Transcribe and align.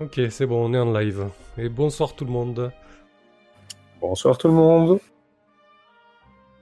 Ok, 0.00 0.20
c'est 0.28 0.44
bon, 0.44 0.68
on 0.68 0.74
est 0.74 0.78
en 0.78 0.92
live. 0.92 1.28
Et 1.56 1.68
bonsoir 1.68 2.16
tout 2.16 2.24
le 2.24 2.32
monde. 2.32 2.72
Bonsoir 4.00 4.36
tout 4.36 4.48
le 4.48 4.54
monde. 4.54 4.98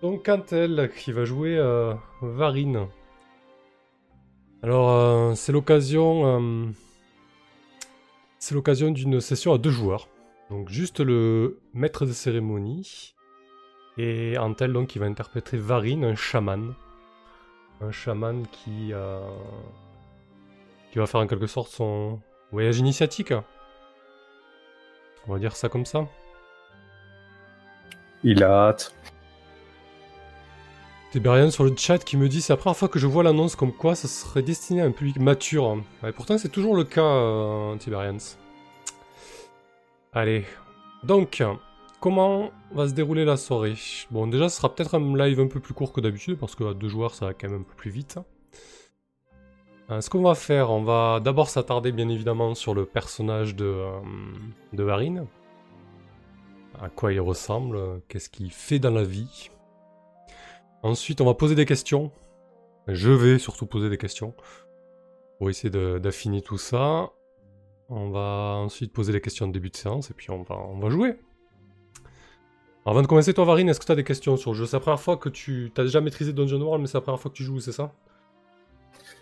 Donc 0.03 0.27
Cantel 0.27 0.91
qui 0.95 1.13
va 1.13 1.25
jouer 1.25 1.57
euh, 1.57 1.95
Varine. 2.21 2.89
Alors 4.63 4.91
euh, 4.91 5.35
c'est 5.35 5.51
l'occasion, 5.51 6.27
euh, 6.27 6.67
c'est 8.39 8.55
l'occasion 8.55 8.91
d'une 8.91 9.19
session 9.23 9.55
à 9.55 9.59
deux 9.59 9.71
joueurs. 9.71 10.09
Donc 10.51 10.69
juste 10.69 11.01
le 11.01 11.59
maître 11.73 12.05
de 12.05 12.13
cérémonie 12.13 13.15
et 13.97 14.37
Antel 14.37 14.75
donc 14.75 14.89
qui 14.89 14.99
va 14.99 15.07
interpréter 15.07 15.57
Varine, 15.57 16.05
un 16.05 16.17
chaman, 16.17 16.75
un 17.81 17.93
chaman 17.93 18.47
qui 18.49 18.93
qui 20.91 20.99
va 20.99 21.07
faire 21.07 21.21
en 21.23 21.27
quelque 21.27 21.47
sorte 21.47 21.71
son 21.71 22.21
voyage 22.53 22.79
initiatique. 22.79 23.33
On 25.27 25.33
va 25.33 25.39
dire 25.39 25.57
ça 25.57 25.69
comme 25.69 25.87
ça. 25.87 26.07
Il 28.23 28.45
a 28.45 28.69
hâte. 28.69 28.95
Tiberian 31.11 31.51
sur 31.51 31.65
le 31.65 31.75
chat 31.77 31.99
qui 31.99 32.17
me 32.17 32.29
dit 32.29 32.41
c'est 32.41 32.53
la 32.53 32.57
première 32.57 32.77
fois 32.77 32.89
que 32.89 32.99
je 32.99 33.07
vois 33.07 33.23
l'annonce 33.23 33.55
comme 33.55 33.73
quoi 33.73 33.95
ça 33.95 34.09
serait 34.09 34.43
destiné 34.43 34.81
à 34.81 34.87
un 34.87 34.93
public 34.93 35.19
mature. 35.19 35.79
Et 36.07 36.13
pourtant 36.13 36.39
c'est 36.39 36.49
toujours 36.49 36.75
le 36.75 36.85
cas, 36.85 37.03
euh, 37.03 37.77
Tiberians. 37.77 38.19
Allez. 40.15 40.45
Donc, 41.05 41.43
comment 42.01 42.51
va 42.73 42.89
se 42.89 42.95
dérouler 42.95 43.25
la 43.25 43.37
soirée? 43.37 43.75
Bon 44.11 44.27
déjà 44.27 44.49
ce 44.49 44.57
sera 44.57 44.75
peut-être 44.75 44.95
un 44.95 45.17
live 45.17 45.41
un 45.41 45.49
peu 45.49 45.61
plus 45.61 45.75
court 45.75 45.93
que 45.93 46.01
d'habitude 46.01 46.39
parce 46.39 46.55
que 46.55 46.65
à 46.65 46.75
deux 46.75 46.89
joueurs 46.89 47.15
ça 47.15 47.27
va 47.27 47.35
quand 47.35 47.49
même 47.49 47.61
un 47.61 47.65
peu 47.65 47.75
plus 47.75 47.91
vite. 47.91 48.19
Euh, 49.91 50.01
ce 50.01 50.09
qu'on 50.09 50.23
va 50.23 50.35
faire, 50.35 50.71
on 50.71 50.83
va 50.83 51.21
d'abord 51.21 51.49
s'attarder 51.49 51.93
bien 51.93 52.09
évidemment 52.09 52.55
sur 52.55 52.75
le 52.75 52.87
personnage 52.87 53.57
de, 53.57 53.65
euh, 53.65 54.01
de 54.73 54.83
Varine. 54.83 55.27
À 56.81 56.89
quoi 56.89 57.13
il 57.13 57.21
ressemble, 57.21 57.79
qu'est-ce 58.09 58.29
qu'il 58.29 58.51
fait 58.51 58.79
dans 58.79 58.91
la 58.91 59.05
vie. 59.05 59.51
Ensuite, 60.83 61.21
on 61.21 61.25
va 61.25 61.35
poser 61.35 61.55
des 61.55 61.67
questions. 61.67 62.11
Je 62.89 63.11
vais 63.11 63.39
surtout 63.39 63.67
poser 63.67 63.89
des 63.89 63.99
questions. 63.99 64.35
Pour 65.39 65.51
essayer 65.51 65.71
d'affiner 66.01 66.41
tout 66.43 66.59
ça. 66.59 67.11
On 67.89 68.11
va 68.11 68.57
ensuite 68.57 68.93
poser 68.93 69.13
les 69.13 69.21
questions 69.21 69.47
de 69.47 69.53
début 69.53 69.71
de 69.71 69.77
séance 69.77 70.11
et 70.11 70.15
puis 70.15 70.31
on 70.31 70.43
va, 70.43 70.57
on 70.57 70.79
va 70.79 70.89
jouer. 70.89 71.17
avant 72.87 73.03
de 73.03 73.07
commencer, 73.07 73.35
toi, 73.35 73.45
Varine, 73.45 73.69
est-ce 73.69 73.79
que 73.79 73.85
tu 73.85 73.93
as 73.93 73.97
des 73.97 74.05
questions 74.05 74.37
sur 74.37 74.53
le 74.53 74.57
jeu? 74.57 74.67
C'est 74.67 74.77
la 74.77 74.81
première 74.81 75.01
fois 75.01 75.17
que 75.17 75.29
tu... 75.29 75.71
as 75.77 75.83
déjà 75.83 76.01
maîtrisé 76.01 76.33
Dungeon 76.33 76.61
World, 76.61 76.81
mais 76.81 76.87
c'est 76.87 76.97
la 76.97 77.03
première 77.03 77.21
fois 77.21 77.31
que 77.31 77.37
tu 77.37 77.45
joues, 77.45 77.61
c'est 77.61 77.73
ça? 77.73 77.93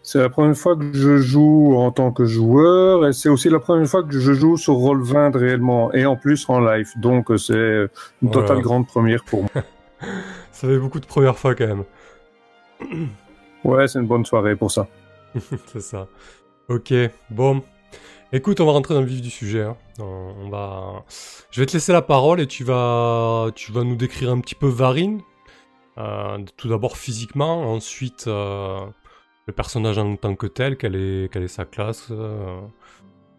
C'est 0.03 0.19
la 0.19 0.31
première 0.31 0.57
fois 0.57 0.77
que 0.77 0.93
je 0.93 1.19
joue 1.19 1.75
en 1.77 1.91
tant 1.91 2.11
que 2.11 2.25
joueur 2.25 3.07
et 3.07 3.13
c'est 3.13 3.29
aussi 3.29 3.51
la 3.51 3.61
première 3.61 3.87
fois 3.87 4.03
que 4.03 4.19
je 4.19 4.33
joue 4.33 4.57
sur 4.57 4.75
Roll20 4.75 5.37
réellement 5.37 5.93
et 5.93 6.07
en 6.07 6.17
plus 6.17 6.49
en 6.49 6.61
live. 6.61 6.89
Donc 6.97 7.31
c'est 7.39 7.87
une 8.23 8.31
totale 8.31 8.61
grande 8.61 8.87
première 8.87 9.25
pour 9.25 9.43
moi. 9.43 9.51
ça 10.53 10.69
fait 10.69 10.79
beaucoup 10.79 11.01
de 11.01 11.07
premières 11.07 11.37
fois 11.37 11.55
quand 11.55 11.67
même. 11.67 11.85
ouais, 13.65 13.89
c'est 13.89 13.99
une 13.99 14.07
bonne 14.07 14.25
soirée 14.25 14.57
pour 14.57 14.71
ça. 14.71 14.89
c'est 15.67 15.83
ça. 15.83 16.09
Ok, 16.69 16.95
bon. 17.31 17.63
Écoute, 18.33 18.61
on 18.61 18.67
va 18.67 18.73
rentrer 18.73 18.95
dans 18.95 19.01
le 19.01 19.07
vif 19.07 19.21
du 19.21 19.31
sujet. 19.31 19.63
Hein. 19.63 19.77
On 19.99 20.49
va... 20.51 21.05
Je 21.51 21.61
vais 21.61 21.67
te 21.67 21.73
laisser 21.73 21.93
la 21.93 22.01
parole 22.01 22.41
et 22.41 22.47
tu 22.47 22.63
vas, 22.63 23.49
tu 23.55 23.73
vas 23.73 23.83
nous 23.83 23.97
décrire 23.97 24.31
un 24.31 24.41
petit 24.41 24.55
peu 24.55 24.69
Varine. 24.69 25.21
Euh, 25.99 26.39
tout 26.57 26.69
d'abord 26.69 26.97
physiquement, 26.97 27.73
ensuite 27.73 28.27
euh, 28.29 28.79
le 29.51 29.55
personnage 29.55 29.99
en 29.99 30.15
tant 30.17 30.37
que 30.37 30.47
tel, 30.47 30.77
quelle 30.77 30.95
est, 30.95 31.49
sa 31.49 31.65
classe, 31.65 32.09
euh, 32.13 32.61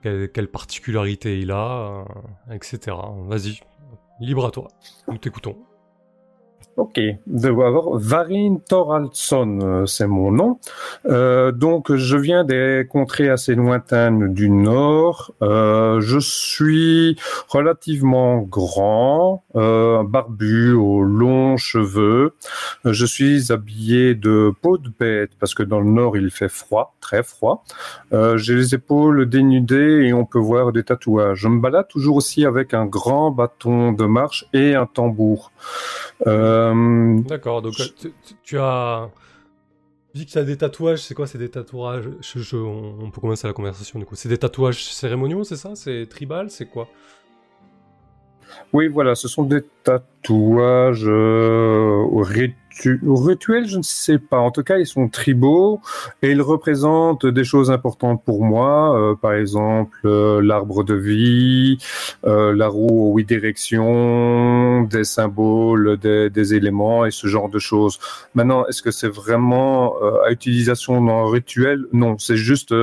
quelle, 0.01 0.49
particularité 0.49 1.39
il 1.39 1.51
a, 1.51 2.03
euh, 2.49 2.53
etc. 2.53 2.97
Vas-y, 3.27 3.61
libre 4.19 4.45
à 4.45 4.51
toi, 4.51 4.67
nous 5.07 5.17
t'écoutons. 5.17 5.55
Ok, 6.77 6.99
de 7.27 7.49
Varin 7.49 8.57
Thoraldsson, 8.67 9.59
euh, 9.61 9.85
c'est 9.85 10.07
mon 10.07 10.31
nom. 10.31 10.57
Euh, 11.05 11.51
donc, 11.51 11.93
je 11.93 12.17
viens 12.17 12.45
des 12.45 12.87
contrées 12.89 13.29
assez 13.29 13.55
lointaines 13.55 14.33
du 14.33 14.49
nord. 14.49 15.31
Euh, 15.41 15.99
je 15.99 16.17
suis 16.17 17.17
relativement 17.49 18.39
grand, 18.39 19.43
euh, 19.55 20.03
barbu, 20.03 20.73
aux 20.73 21.03
longs 21.03 21.57
cheveux. 21.57 22.35
Je 22.85 23.05
suis 23.05 23.51
habillé 23.51 24.15
de 24.15 24.53
peau 24.61 24.77
de 24.77 24.89
bête 24.97 25.31
parce 25.39 25.53
que 25.53 25.63
dans 25.63 25.81
le 25.81 25.89
nord 25.89 26.15
il 26.15 26.31
fait 26.31 26.49
froid, 26.49 26.95
très 27.01 27.21
froid. 27.21 27.63
J'ai 28.11 28.55
les 28.55 28.73
épaules 28.73 29.27
dénudées 29.27 30.05
et 30.07 30.13
on 30.13 30.25
peut 30.25 30.39
voir 30.39 30.71
des 30.71 30.83
tatouages. 30.83 31.39
Je 31.39 31.47
me 31.47 31.59
balade 31.59 31.87
toujours 31.89 32.15
aussi 32.15 32.45
avec 32.45 32.73
un 32.73 32.85
grand 32.85 33.31
bâton 33.31 33.91
de 33.91 34.05
marche 34.05 34.45
et 34.53 34.75
un 34.75 34.85
tambour. 34.85 35.51
Euh, 36.27 36.50
D'accord, 37.27 37.61
donc 37.61 37.73
tu, 38.43 38.57
as... 38.57 39.09
Tu 40.13 40.19
dis 40.19 40.25
que 40.25 40.31
tu 40.31 40.37
as 40.37 40.43
des 40.43 40.57
tatouages, 40.57 40.99
c'est 40.99 41.13
quoi 41.13 41.25
C'est 41.27 41.37
des 41.37 41.49
tatouages 41.49 42.09
on, 42.53 43.09
peut 43.11 43.21
commencer 43.21 43.47
la 43.47 43.53
conversation 43.53 43.97
du 43.97 44.05
coup. 44.05 44.15
C'est 44.15 44.29
des 44.29 44.37
tatouages 44.37 44.83
cérémoniaux, 44.83 45.43
c'est 45.43 45.55
ça? 45.55 45.75
C'est 45.75 46.05
tribal 46.09 46.49
C'est 46.49 46.65
quoi? 46.65 46.89
Oui, 48.73 48.87
voilà, 48.87 49.15
ce 49.15 49.27
sont 49.27 49.43
des 49.43 49.61
tatouages 49.83 51.07
euh, 51.07 52.03
rituels, 52.79 53.67
je 53.67 53.77
ne 53.77 53.83
sais 53.83 54.17
pas. 54.17 54.39
En 54.39 54.51
tout 54.51 54.63
cas, 54.63 54.77
ils 54.77 54.87
sont 54.87 55.07
tribaux 55.09 55.81
et 56.21 56.31
ils 56.31 56.41
représentent 56.41 57.25
des 57.25 57.43
choses 57.43 57.71
importantes 57.71 58.23
pour 58.25 58.43
moi. 58.43 58.97
Euh, 58.97 59.15
par 59.15 59.33
exemple, 59.33 59.97
euh, 60.05 60.41
l'arbre 60.41 60.83
de 60.83 60.93
vie, 60.93 61.77
euh, 62.25 62.53
la 62.55 62.67
roue 62.67 63.11
aux 63.11 63.15
huit 63.17 63.25
directions, 63.27 64.83
des 64.83 65.03
symboles, 65.03 65.97
des, 65.97 66.29
des, 66.29 66.53
éléments 66.53 67.05
et 67.05 67.11
ce 67.11 67.27
genre 67.27 67.49
de 67.49 67.59
choses. 67.59 67.99
Maintenant, 68.35 68.65
est-ce 68.67 68.81
que 68.81 68.91
c'est 68.91 69.09
vraiment 69.09 69.95
à 70.25 70.31
utilisation 70.31 71.01
dans 71.03 71.27
un 71.27 71.31
rituel? 71.31 71.85
Non, 71.93 72.17
c'est 72.17 72.35
juste 72.35 72.73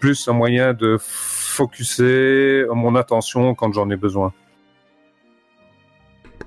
plus 0.00 0.28
un 0.28 0.32
moyen 0.32 0.72
de 0.72 0.96
focuser 1.00 2.64
mon 2.72 2.94
attention 2.94 3.54
quand 3.54 3.72
j'en 3.72 3.90
ai 3.90 3.96
besoin. 3.96 4.32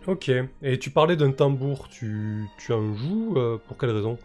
Ok. 0.08 0.32
Et 0.62 0.80
tu 0.80 0.90
parlais 0.90 1.16
d'un 1.16 1.32
tambour. 1.32 1.88
Tu, 1.90 2.48
tu 2.58 2.74
en 2.74 2.94
joues 2.96 3.36
euh, 3.38 3.58
pour 3.68 3.78
quelle 3.78 3.92
raison? 3.92 4.18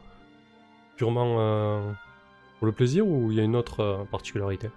Purement 0.97 1.37
euh, 1.39 1.93
pour 2.59 2.67
le 2.67 2.73
plaisir 2.73 3.07
ou 3.07 3.31
il 3.31 3.39
y 3.39 3.41
a 3.41 3.45
une 3.45 3.57
autre 3.57 3.81
euh, 3.81 4.05
particularité? 4.05 4.71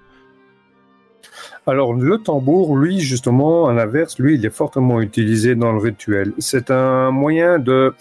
Alors 1.67 1.93
le 1.93 2.17
tambour, 2.17 2.75
lui 2.75 2.99
justement, 2.99 3.67
à 3.67 3.73
l'inverse, 3.73 4.17
lui, 4.19 4.35
il 4.35 4.45
est 4.45 4.49
fortement 4.49 5.01
utilisé 5.01 5.55
dans 5.55 5.71
le 5.71 5.79
rituel. 5.79 6.33
C'est 6.39 6.71
un 6.71 7.11
moyen 7.11 7.59
de, 7.59 7.93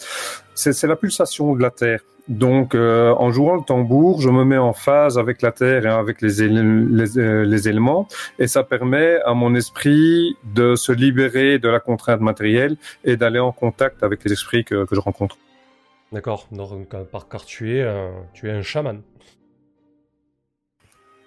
c'est 0.54 0.82
la 0.84 0.96
pulsation 0.96 1.54
de 1.54 1.62
la 1.62 1.70
terre. 1.70 2.00
Donc, 2.28 2.74
euh, 2.74 3.14
en 3.16 3.30
jouant 3.30 3.56
le 3.56 3.62
tambour, 3.62 4.20
je 4.20 4.28
me 4.28 4.44
mets 4.44 4.58
en 4.58 4.74
phase 4.74 5.16
avec 5.16 5.40
la 5.40 5.50
terre 5.50 5.86
et 5.86 5.88
avec 5.88 6.20
les, 6.20 6.42
euh, 6.42 7.44
les, 7.44 7.68
éléments, 7.68 8.06
et 8.38 8.46
ça 8.46 8.64
permet 8.64 9.18
à 9.24 9.32
mon 9.32 9.54
esprit 9.54 10.36
de 10.44 10.76
se 10.76 10.92
libérer 10.92 11.58
de 11.58 11.68
la 11.68 11.80
contrainte 11.80 12.20
matérielle 12.20 12.76
et 13.04 13.16
d'aller 13.16 13.38
en 13.38 13.52
contact 13.52 14.02
avec 14.02 14.24
les 14.24 14.32
esprits 14.32 14.62
que, 14.62 14.84
je 14.92 15.00
rencontre. 15.00 15.38
D'accord. 16.12 16.46
Donc, 16.52 16.92
euh, 16.92 17.04
par 17.04 17.28
car 17.28 17.46
tu 17.46 17.78
es, 17.78 17.86
tu 18.34 18.48
es 18.48 18.52
un 18.52 18.62
chaman. 18.62 19.00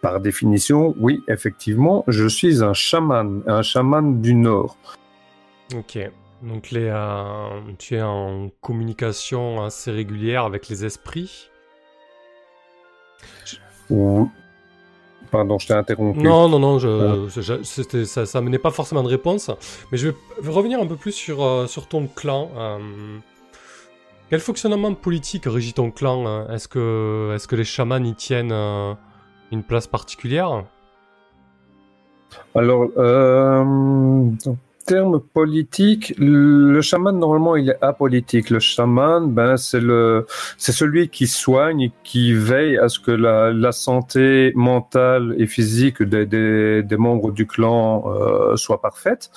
Par 0.02 0.20
définition, 0.20 0.96
oui, 0.98 1.24
effectivement, 1.28 2.04
je 2.08 2.28
suis 2.28 2.64
un 2.64 2.74
chaman, 2.74 3.44
un 3.46 3.62
chaman 3.62 4.20
du 4.20 4.34
Nord. 4.34 4.76
Ok. 5.76 6.00
Donc 6.42 6.72
les, 6.72 6.90
euh, 6.92 7.60
tu 7.78 7.96
es 7.96 8.02
en 8.02 8.50
communication 8.62 9.64
assez 9.64 9.92
régulière 9.92 10.44
avec 10.46 10.70
les 10.70 10.86
esprits? 10.86 11.50
Pardon, 15.30 15.60
je 15.60 15.68
t'ai 15.68 15.74
interrompu. 15.74 16.20
Non, 16.20 16.50
non, 16.50 16.58
non, 16.58 16.80
je, 16.80 17.30
ah. 17.30 18.06
ça, 18.06 18.26
ça 18.26 18.42
menait 18.42 18.58
pas 18.58 18.72
forcément 18.72 19.04
de 19.04 19.08
réponse. 19.08 19.52
Mais 19.92 20.00
je 20.00 20.08
vais 20.08 20.16
revenir 20.52 20.80
un 20.80 20.88
peu 20.88 20.96
plus 20.96 21.12
sur, 21.12 21.44
euh, 21.44 21.68
sur 21.68 21.88
ton 21.88 22.08
clan. 22.08 22.50
Euh, 22.58 23.20
quel 24.32 24.40
fonctionnement 24.40 24.94
politique 24.96 25.44
régit 25.46 25.74
ton 25.74 25.92
clan? 25.92 26.50
Est-ce 26.50 26.68
que, 26.68 27.36
est 27.36 27.46
que 27.46 27.56
les 27.56 27.66
chamans 27.66 28.04
y 28.04 28.16
tiennent 28.16 28.54
une 29.52 29.64
place 29.64 29.88
particulière 29.88 30.64
Alors, 32.56 32.90
termes 34.92 35.22
politiques, 35.22 36.14
le 36.18 36.82
chaman 36.82 37.18
normalement 37.18 37.56
il 37.56 37.70
est 37.70 37.78
apolitique. 37.82 38.50
Le 38.50 38.60
chaman, 38.60 39.32
ben 39.32 39.58
c'est 39.58 39.80
le, 39.80 40.26
c'est 40.58 40.72
celui 40.72 41.10
qui 41.10 41.28
soigne, 41.28 41.92
qui 42.04 42.34
veille 42.34 42.78
à 42.78 42.90
ce 42.90 43.00
que 43.00 43.12
la, 43.12 43.52
la 43.52 43.72
santé 43.72 44.52
mentale 44.56 45.36
et 45.38 45.48
physique 45.48 46.04
des, 46.04 46.26
des, 46.26 46.84
des 46.84 46.98
membres 46.98 47.32
du 47.32 47.46
clan 47.48 48.04
euh, 48.08 48.56
soit 48.56 48.82
parfaite. 48.82 49.32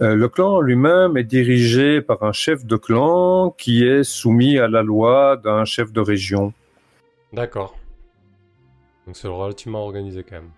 Euh, 0.00 0.14
le 0.14 0.28
clan 0.28 0.60
lui-même 0.60 1.16
est 1.16 1.24
dirigé 1.24 2.00
par 2.00 2.22
un 2.22 2.32
chef 2.32 2.64
de 2.64 2.76
clan 2.76 3.54
qui 3.58 3.84
est 3.84 4.04
soumis 4.04 4.58
à 4.58 4.68
la 4.68 4.82
loi 4.82 5.36
d'un 5.36 5.64
chef 5.64 5.92
de 5.92 6.00
région. 6.00 6.52
D'accord. 7.32 7.74
Donc 9.06 9.16
c'est 9.16 9.28
relativement 9.28 9.82
organisé 9.84 10.22
quand 10.24 10.36
même. 10.36 10.50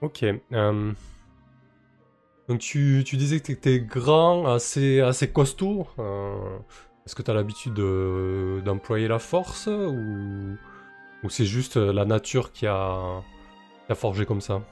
Ok. 0.00 0.24
euh, 0.24 0.92
Donc 2.48 2.58
tu, 2.60 3.02
tu 3.06 3.16
disais 3.16 3.38
que 3.40 3.46
tu 3.46 3.52
étais 3.52 3.80
grand, 3.80 4.46
assez, 4.46 5.00
assez 5.00 5.30
costaud. 5.30 5.86
euh, 5.98 6.58
Est-ce 7.06 7.14
que 7.14 7.22
tu 7.22 7.30
as 7.30 7.34
l'habitude 7.34 7.74
de- 7.74 8.60
d'employer 8.64 9.08
la 9.08 9.18
force 9.18 9.68
ou, 9.68 10.56
ou 11.22 11.30
c'est 11.30 11.44
juste 11.46 11.76
la 11.76 12.04
nature 12.04 12.52
qui 12.52 12.66
a, 12.66 13.22
qui 13.86 13.92
a 13.92 13.94
forgé 13.94 14.26
comme 14.26 14.40
ça? 14.40 14.62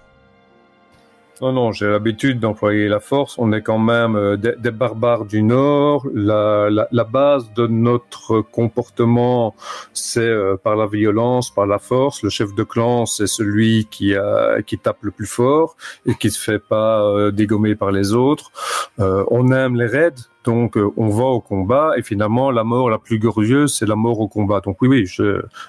Non, 1.43 1.53
non, 1.55 1.73
j'ai 1.73 1.89
l'habitude 1.89 2.39
d'employer 2.39 2.87
la 2.87 3.01
force. 3.01 3.39
On 3.39 3.51
est 3.53 3.63
quand 3.63 3.79
même 3.79 4.15
euh, 4.15 4.37
des, 4.37 4.71
barbares 4.71 5.25
du 5.25 5.43
Nord. 5.43 6.07
La, 6.13 6.69
la, 6.69 6.87
la 6.93 7.05
base 7.05 7.51
de 7.55 7.67
notre 7.67 8.43
comportement, 8.43 9.55
c'est 9.95 10.21
euh, 10.21 10.59
par 10.63 10.77
la 10.77 10.87
violence, 10.87 11.51
par 11.51 11.65
la 11.65 11.79
force. 11.79 12.23
Le 12.23 12.29
chef 12.29 12.55
de 12.55 12.63
clan, 12.63 13.07
c'est 13.07 13.27
celui 13.27 13.87
qui, 13.91 14.15
a, 14.15 14.61
qui 14.61 14.77
tape 14.77 14.99
le 15.01 15.13
plus 15.13 15.27
fort 15.27 15.77
et 16.05 16.15
qui 16.15 16.31
se 16.31 16.39
fait 16.39 16.59
pas 16.59 17.03
euh, 17.05 17.31
dégommer 17.31 17.75
par 17.75 17.91
les 17.91 18.13
autres. 18.13 18.53
Euh, 18.99 19.25
on 19.29 19.51
aime 19.51 19.77
les 19.77 19.87
raids, 19.87 20.29
donc 20.45 20.77
on 20.99 21.09
va 21.09 21.25
au 21.25 21.41
combat. 21.41 21.93
Et 21.97 22.03
finalement, 22.03 22.51
la 22.51 22.65
mort 22.65 22.91
la 22.91 22.99
plus 22.99 23.19
glorieuse, 23.19 23.75
c'est 23.75 23.87
la 23.87 23.97
mort 23.97 24.21
au 24.21 24.29
combat. 24.29 24.61
Donc 24.61 24.77
oui, 24.83 24.89
oui, 24.89 25.27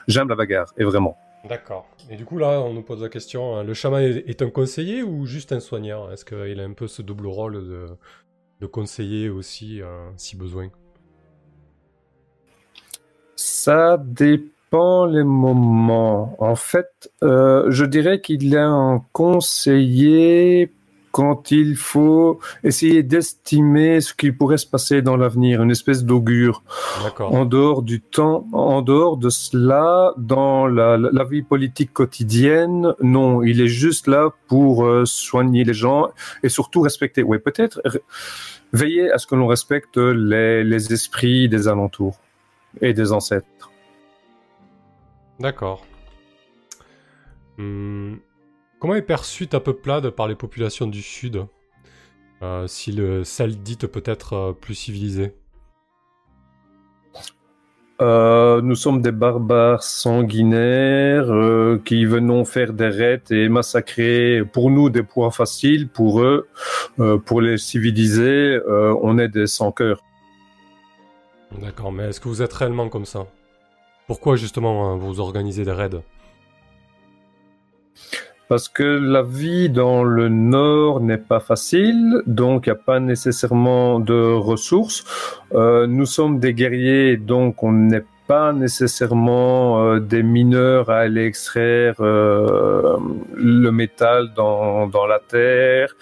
j'aime 0.10 0.28
la 0.28 0.36
bagarre, 0.36 0.74
et 0.78 0.84
vraiment. 0.84 1.18
D'accord. 1.48 1.88
Et 2.10 2.16
du 2.16 2.26
coup, 2.26 2.38
là, 2.38 2.62
on 2.62 2.74
nous 2.74 2.84
pose 2.84 3.02
la 3.02 3.10
question, 3.10 3.56
hein, 3.56 3.64
le 3.64 3.74
chaman 3.74 4.02
est, 4.02 4.42
un 4.42 4.50
conseiller 4.50 5.02
ou 5.02 5.26
juste 5.26 5.52
un 5.52 5.60
soigneur 5.60 6.12
Est-ce 6.12 6.24
qu'il 6.24 6.60
a 6.60 6.64
un 6.64 6.74
peu 6.74 6.88
ce 6.88 7.02
double 7.02 7.28
rôle 7.28 7.54
de, 7.54 7.88
de 8.60 8.66
conseiller 8.68 9.30
aussi, 9.30 9.82
euh, 9.82 10.10
si 10.18 10.38
besoin? 10.38 10.70
Ça 13.36 13.98
dépend 13.98 15.06
les 15.06 15.24
moments. 15.24 16.36
En 16.38 16.56
fait, 16.56 17.12
euh, 17.24 17.66
je 17.70 17.86
dirais 17.86 18.22
qu'il 18.22 18.54
est 18.54 18.60
un 18.60 19.04
conseiller 19.12 20.72
quand 21.12 21.52
il 21.52 21.75
faut 21.75 22.40
essayer 22.63 23.04
d'estimer 23.04 24.02
ce 24.02 24.13
qui 24.13 24.31
pourrait 24.31 24.58
se 24.58 24.66
passer 24.66 25.02
dans 25.02 25.18
l'avenir, 25.18 25.62
une 25.62 25.72
espèce 25.72 26.04
d'augure. 26.04 26.63
En 27.19 27.46
dehors 27.46 27.81
du 27.81 28.02
temps, 28.02 28.48
en 28.54 28.81
dehors 28.81 29.18
de 29.18 29.30
cela, 29.30 30.13
dans 30.18 30.68
la, 30.68 31.24
vie 31.30 31.42
politique 31.42 31.94
quotidienne, 31.94 32.94
non, 33.02 33.44
il 33.44 33.62
est 33.62 33.68
juste 33.68 34.08
là 34.08 34.34
pour 34.48 34.86
euh, 34.86 35.06
soigner 35.06 35.63
les 35.63 35.74
gens 35.74 36.10
et 36.44 36.50
surtout 36.50 36.81
respecter. 36.81 37.24
Oui, 37.24 37.38
peut-être 37.40 37.81
veiller 38.74 39.12
à 39.12 39.18
ce 39.18 39.28
que 39.28 39.36
l'on 39.36 39.48
respecte 39.48 39.98
les, 39.98 40.63
les 40.63 40.94
esprits 40.94 41.48
des 41.50 41.68
alentours 41.68 42.19
et 42.81 42.94
des 42.94 43.12
ancêtres. 43.12 43.69
D'accord. 45.40 45.86
Hmm, 47.58 48.16
Comment 48.81 48.95
est 48.95 49.04
perçue 49.04 49.48
ta 49.48 49.60
peuplade 49.60 50.10
par 50.10 50.28
les 50.28 50.33
populations 50.33 50.88
du 50.88 51.04
Sud 51.04 51.45
Euh, 52.42 52.66
Si 52.66 52.92
le 52.92 53.24
celle 53.24 53.62
dite 53.62 53.86
peut 53.86 54.01
être 54.06 54.33
euh, 54.33 54.54
plus 54.54 54.74
civilisée 54.74 55.36
Euh, 58.01 58.62
nous 58.63 58.74
sommes 58.74 59.04
des 59.04 59.12
barbares 59.12 59.83
sanguinaires 59.83 61.31
euh, 61.31 61.80
qui 61.86 62.06
venons 62.06 62.44
faire 62.45 62.74
des 62.74 62.88
raids 62.88 63.22
et 63.30 63.48
massacrer 63.48 64.44
pour 64.51 64.72
nous 64.72 64.89
des 64.89 65.04
poids 65.04 65.30
faciles, 65.30 65.88
pour 65.88 66.19
eux, 66.22 66.48
euh, 67.00 67.19
pour 67.19 67.42
les 67.42 67.60
civilisés, 67.60 68.60
on 68.68 69.19
est 69.19 69.27
des 69.27 69.45
sans-cœurs. 69.45 70.01
D'accord, 71.62 71.92
mais 71.92 72.06
est-ce 72.10 72.19
que 72.19 72.27
vous 72.27 72.42
êtes 72.42 72.54
réellement 72.54 72.89
comme 72.89 73.06
ça? 73.06 73.27
Pourquoi 74.07 74.36
justement 74.36 74.89
hein, 74.89 74.98
vous 74.98 75.19
organisez 75.19 75.63
des 75.63 75.72
raids? 75.72 76.01
Parce 78.51 78.68
que 78.68 78.83
la 78.83 79.21
vie 79.21 79.69
dans 79.69 80.03
le 80.03 80.27
nord 80.27 81.00
n'est 81.00 81.18
pas 81.18 81.39
facile, 81.39 82.21
donc 82.27 82.65
il 82.65 82.71
n'y 82.71 82.74
a 82.74 82.83
pas 82.83 83.00
nécessairement 83.00 84.01
de 84.01 84.33
ressources. 84.33 85.06
Euh, 85.53 85.88
nous 85.88 86.06
sommes 86.06 86.38
des 86.38 86.53
guerriers, 86.53 87.15
donc 87.15 87.63
on 87.63 87.71
n'est 87.71 88.03
pas 88.27 88.51
nécessairement 88.51 89.81
euh, 89.81 90.01
des 90.01 90.21
mineurs 90.21 90.89
à 90.89 90.98
aller 90.98 91.24
extraire 91.24 91.95
euh, 92.01 92.98
le 93.36 93.71
métal 93.71 94.33
dans, 94.36 94.86
dans 94.88 95.06
la 95.06 95.19
terre 95.19 95.95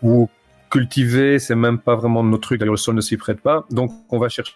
ou 0.00 0.28
cultiver, 0.70 1.40
c'est 1.40 1.56
même 1.56 1.80
pas 1.80 1.96
vraiment 1.96 2.22
notre 2.22 2.42
truc, 2.42 2.60
d'ailleurs 2.60 2.74
le 2.74 2.78
sol 2.78 2.94
ne 2.94 3.00
s'y 3.00 3.16
prête 3.16 3.40
pas. 3.40 3.66
Donc 3.72 3.90
on 4.10 4.20
va 4.20 4.28
chercher 4.28 4.54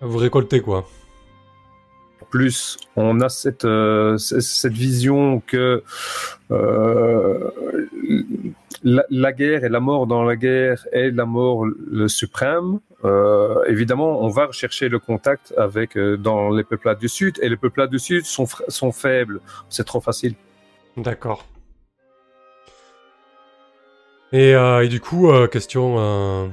Vous 0.00 0.16
récoltez 0.16 0.62
quoi? 0.62 0.86
Plus 2.28 2.78
on 2.96 3.20
a 3.20 3.28
cette 3.28 3.64
euh, 3.64 4.16
vision 4.64 5.42
que 5.46 5.82
euh, 6.50 7.50
la, 8.82 9.32
guerre 9.32 9.64
et 9.64 9.68
la 9.68 9.80
mort 9.80 10.06
dans 10.06 10.22
la 10.22 10.36
guerre 10.36 10.86
est 10.92 11.10
la 11.10 11.26
mort 11.26 11.64
le 11.64 12.08
suprême. 12.08 12.80
Euh, 13.04 13.64
évidemment, 13.66 14.22
on 14.22 14.28
va 14.28 14.46
rechercher 14.46 14.88
le 14.88 14.98
contact 14.98 15.54
avec 15.56 15.96
dans 15.96 16.50
les 16.50 16.64
peuplades 16.64 16.98
du 16.98 17.08
sud 17.08 17.38
et 17.42 17.48
les 17.48 17.56
peuplades 17.56 17.90
du 17.90 17.98
sud 17.98 18.24
sont 18.24 18.92
faibles. 18.92 19.40
C'est 19.68 19.84
trop 19.84 20.00
facile. 20.00 20.34
D'accord. 20.96 21.46
Et, 24.32 24.54
du 24.88 25.00
coup, 25.00 25.30
question 25.50 26.52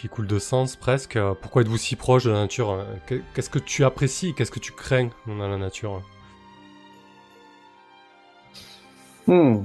qui 0.00 0.08
coule 0.08 0.26
de 0.26 0.38
sens 0.38 0.76
presque, 0.76 1.16
euh, 1.16 1.34
pourquoi 1.40 1.62
êtes-vous 1.62 1.76
si 1.76 1.96
proche 1.96 2.24
de 2.24 2.30
la 2.30 2.38
nature 2.40 2.70
euh, 2.72 2.84
Qu'est- 3.06 3.22
Qu'est-ce 3.34 3.50
que 3.50 3.58
tu 3.58 3.84
apprécies 3.84 4.34
Qu'est-ce 4.34 4.50
que 4.50 4.60
tu 4.60 4.72
crains 4.72 5.10
dans 5.26 5.36
la 5.48 5.56
nature? 5.58 6.02
Hmm. 9.26 9.58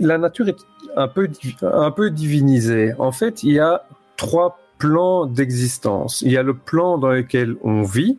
La 0.00 0.18
nature 0.18 0.48
est 0.48 0.56
un 0.96 1.08
peu, 1.08 1.28
un 1.62 1.90
peu 1.90 2.10
divinisée. 2.10 2.92
En 2.98 3.12
fait, 3.12 3.42
il 3.42 3.52
y 3.52 3.58
a 3.58 3.84
trois 4.16 4.58
plans 4.78 5.26
d'existence. 5.26 6.22
Il 6.22 6.32
y 6.32 6.36
a 6.36 6.42
le 6.42 6.54
plan 6.54 6.98
dans 6.98 7.10
lequel 7.10 7.56
on 7.62 7.82
vit, 7.82 8.18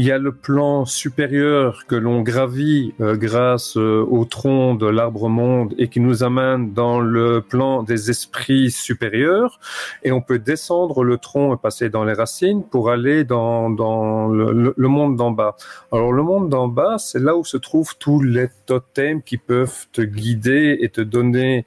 il 0.00 0.06
y 0.06 0.12
a 0.12 0.16
le 0.16 0.32
plan 0.32 0.86
supérieur 0.86 1.84
que 1.86 1.94
l'on 1.94 2.22
gravit 2.22 2.94
euh, 3.02 3.16
grâce 3.16 3.76
euh, 3.76 4.02
au 4.08 4.24
tronc 4.24 4.74
de 4.74 4.86
l'arbre 4.86 5.28
monde 5.28 5.74
et 5.76 5.88
qui 5.88 6.00
nous 6.00 6.24
amène 6.24 6.72
dans 6.72 7.00
le 7.00 7.42
plan 7.42 7.82
des 7.82 8.08
esprits 8.08 8.70
supérieurs. 8.70 9.60
Et 10.02 10.10
on 10.10 10.22
peut 10.22 10.38
descendre 10.38 11.04
le 11.04 11.18
tronc 11.18 11.54
et 11.54 11.58
passer 11.58 11.90
dans 11.90 12.04
les 12.04 12.14
racines 12.14 12.64
pour 12.64 12.88
aller 12.88 13.24
dans, 13.24 13.68
dans 13.68 14.28
le, 14.28 14.74
monde 14.78 15.16
d'en 15.16 15.32
bas. 15.32 15.56
Alors 15.92 16.14
le 16.14 16.22
monde 16.22 16.48
d'en 16.48 16.66
bas, 16.66 16.96
c'est 16.96 17.20
là 17.20 17.36
où 17.36 17.44
se 17.44 17.58
trouvent 17.58 17.94
tous 17.98 18.22
les 18.22 18.48
totems 18.64 19.20
qui 19.20 19.36
peuvent 19.36 19.86
te 19.92 20.00
guider 20.00 20.78
et 20.80 20.88
te 20.88 21.02
donner 21.02 21.66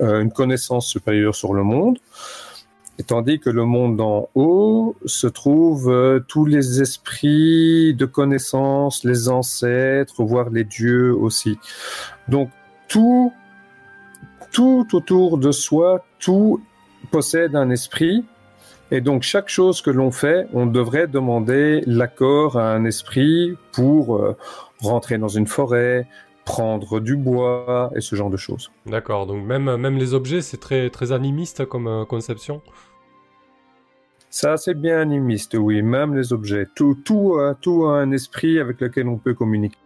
euh, 0.00 0.22
une 0.22 0.32
connaissance 0.32 0.86
supérieure 0.86 1.34
sur 1.34 1.52
le 1.52 1.64
monde. 1.64 1.98
Et 2.98 3.02
tandis 3.02 3.40
que 3.40 3.50
le 3.50 3.64
monde 3.64 3.96
d'en 3.96 4.28
haut 4.34 4.94
se 5.04 5.26
trouvent 5.26 5.90
euh, 5.90 6.20
tous 6.20 6.44
les 6.44 6.80
esprits 6.80 7.92
de 7.94 8.06
connaissance, 8.06 9.02
les 9.04 9.28
ancêtres, 9.28 10.22
voire 10.22 10.50
les 10.50 10.64
dieux 10.64 11.12
aussi. 11.12 11.58
Donc 12.28 12.50
tout, 12.88 13.32
tout 14.52 14.86
autour 14.92 15.38
de 15.38 15.50
soi, 15.50 16.04
tout 16.20 16.60
possède 17.10 17.56
un 17.56 17.70
esprit. 17.70 18.24
Et 18.92 19.00
donc 19.00 19.22
chaque 19.22 19.48
chose 19.48 19.82
que 19.82 19.90
l'on 19.90 20.12
fait, 20.12 20.46
on 20.52 20.66
devrait 20.66 21.08
demander 21.08 21.82
l'accord 21.86 22.56
à 22.58 22.72
un 22.72 22.84
esprit 22.84 23.56
pour 23.72 24.16
euh, 24.16 24.36
rentrer 24.80 25.18
dans 25.18 25.28
une 25.28 25.48
forêt, 25.48 26.06
prendre 26.44 27.00
du 27.00 27.16
bois 27.16 27.90
et 27.96 28.00
ce 28.00 28.16
genre 28.16 28.30
de 28.30 28.36
choses. 28.36 28.70
D'accord, 28.86 29.26
donc 29.26 29.44
même, 29.44 29.76
même 29.76 29.96
les 29.96 30.14
objets, 30.14 30.42
c'est 30.42 30.58
très, 30.58 30.90
très 30.90 31.12
animiste 31.12 31.64
comme 31.66 31.86
euh, 31.86 32.04
conception? 32.04 32.60
Ça, 34.30 34.56
c'est 34.56 34.74
bien 34.74 34.98
animiste, 34.98 35.54
oui, 35.54 35.80
même 35.82 36.14
les 36.16 36.32
objets. 36.32 36.66
Tout, 36.74 36.96
tout, 37.04 37.36
a- 37.36 37.54
tout 37.54 37.84
a 37.86 37.98
un 38.00 38.10
esprit 38.10 38.58
avec 38.58 38.80
lequel 38.80 39.08
on 39.08 39.16
peut 39.16 39.32
communiquer. 39.34 39.78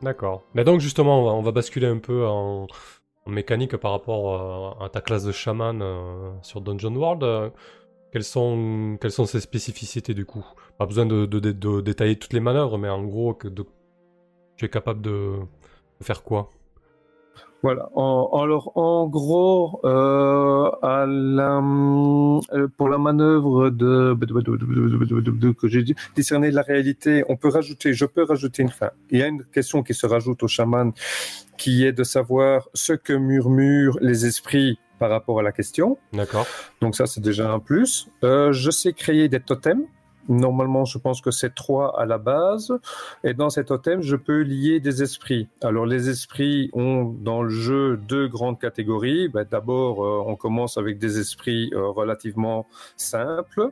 D'accord. 0.00 0.42
Mais 0.54 0.64
donc 0.64 0.80
justement, 0.80 1.20
on 1.20 1.24
va, 1.24 1.30
on 1.32 1.42
va 1.42 1.52
basculer 1.52 1.86
un 1.86 1.98
peu 1.98 2.26
en, 2.26 2.66
en 3.26 3.30
mécanique 3.30 3.76
par 3.76 3.92
rapport 3.92 4.78
euh, 4.80 4.84
à 4.84 4.88
ta 4.88 5.00
classe 5.00 5.24
de 5.24 5.32
chaman 5.32 5.80
euh, 5.82 6.32
sur 6.42 6.60
Dungeon 6.62 6.94
World. 6.96 7.22
euh, 7.22 7.50
quelles 8.12 8.24
sont, 8.24 8.98
quelles 9.00 9.12
sont 9.12 9.26
ses 9.26 9.40
spécificités 9.40 10.14
du 10.14 10.24
coup? 10.26 10.44
Pas 10.78 10.86
besoin 10.86 11.06
de, 11.06 11.26
de- 11.26 11.40
de- 11.40 11.52
de 11.52 11.80
détailler 11.80 12.16
toutes 12.18 12.32
les 12.32 12.40
manœuvres, 12.40 12.78
mais 12.78 12.88
en 12.88 13.04
gros, 13.04 13.38
tu 14.56 14.64
es 14.64 14.68
capable 14.68 15.02
de 15.02 15.36
faire 16.02 16.22
quoi 16.22 16.50
Voilà. 17.62 17.88
En, 17.94 18.40
alors, 18.42 18.72
en 18.76 19.06
gros, 19.06 19.80
euh, 19.84 20.68
à 20.82 21.06
la, 21.06 21.58
euh, 22.52 22.68
pour 22.76 22.88
la 22.88 22.98
manœuvre 22.98 23.70
de- 23.70 24.14
que 25.52 25.68
j'ai 25.68 25.82
dit, 25.82 25.94
discerner 26.16 26.50
la 26.50 26.62
réalité, 26.62 27.24
on 27.28 27.36
peut 27.36 27.48
rajouter, 27.48 27.92
je 27.94 28.04
peux 28.04 28.24
rajouter 28.24 28.62
une 28.62 28.68
fin. 28.68 28.90
Il 29.10 29.18
y 29.18 29.22
a 29.22 29.28
une 29.28 29.44
question 29.44 29.82
qui 29.82 29.94
se 29.94 30.06
rajoute 30.06 30.42
au 30.42 30.48
chaman, 30.48 30.92
qui 31.56 31.84
est 31.86 31.92
de 31.92 32.02
savoir 32.04 32.68
ce 32.74 32.92
que 32.94 33.12
murmurent 33.12 33.98
les 34.00 34.26
esprits 34.26 34.78
par 34.98 35.10
rapport 35.10 35.38
à 35.38 35.42
la 35.42 35.52
question. 35.52 35.98
D'accord. 36.12 36.46
Donc 36.80 36.94
ça, 36.96 37.06
c'est 37.06 37.20
déjà 37.20 37.50
un 37.52 37.58
plus. 37.60 38.08
Euh, 38.24 38.52
je 38.52 38.70
sais 38.70 38.92
créer 38.92 39.28
des 39.28 39.40
totems. 39.40 39.84
Normalement, 40.28 40.84
je 40.84 40.98
pense 40.98 41.20
que 41.20 41.30
c'est 41.30 41.54
trois 41.54 42.00
à 42.00 42.06
la 42.06 42.18
base. 42.18 42.72
Et 43.24 43.34
dans 43.34 43.50
cet 43.50 43.66
totem, 43.66 44.02
je 44.02 44.16
peux 44.16 44.42
lier 44.42 44.80
des 44.80 45.02
esprits. 45.02 45.48
Alors, 45.62 45.86
les 45.86 46.08
esprits 46.08 46.70
ont 46.72 47.04
dans 47.04 47.42
le 47.42 47.50
jeu 47.50 47.96
deux 47.96 48.28
grandes 48.28 48.58
catégories. 48.58 49.28
Ben, 49.28 49.46
D'abord, 49.50 50.04
euh, 50.04 50.22
on 50.26 50.36
commence 50.36 50.78
avec 50.78 50.98
des 50.98 51.18
esprits 51.18 51.70
euh, 51.72 51.88
relativement 51.88 52.66
simples 52.96 53.70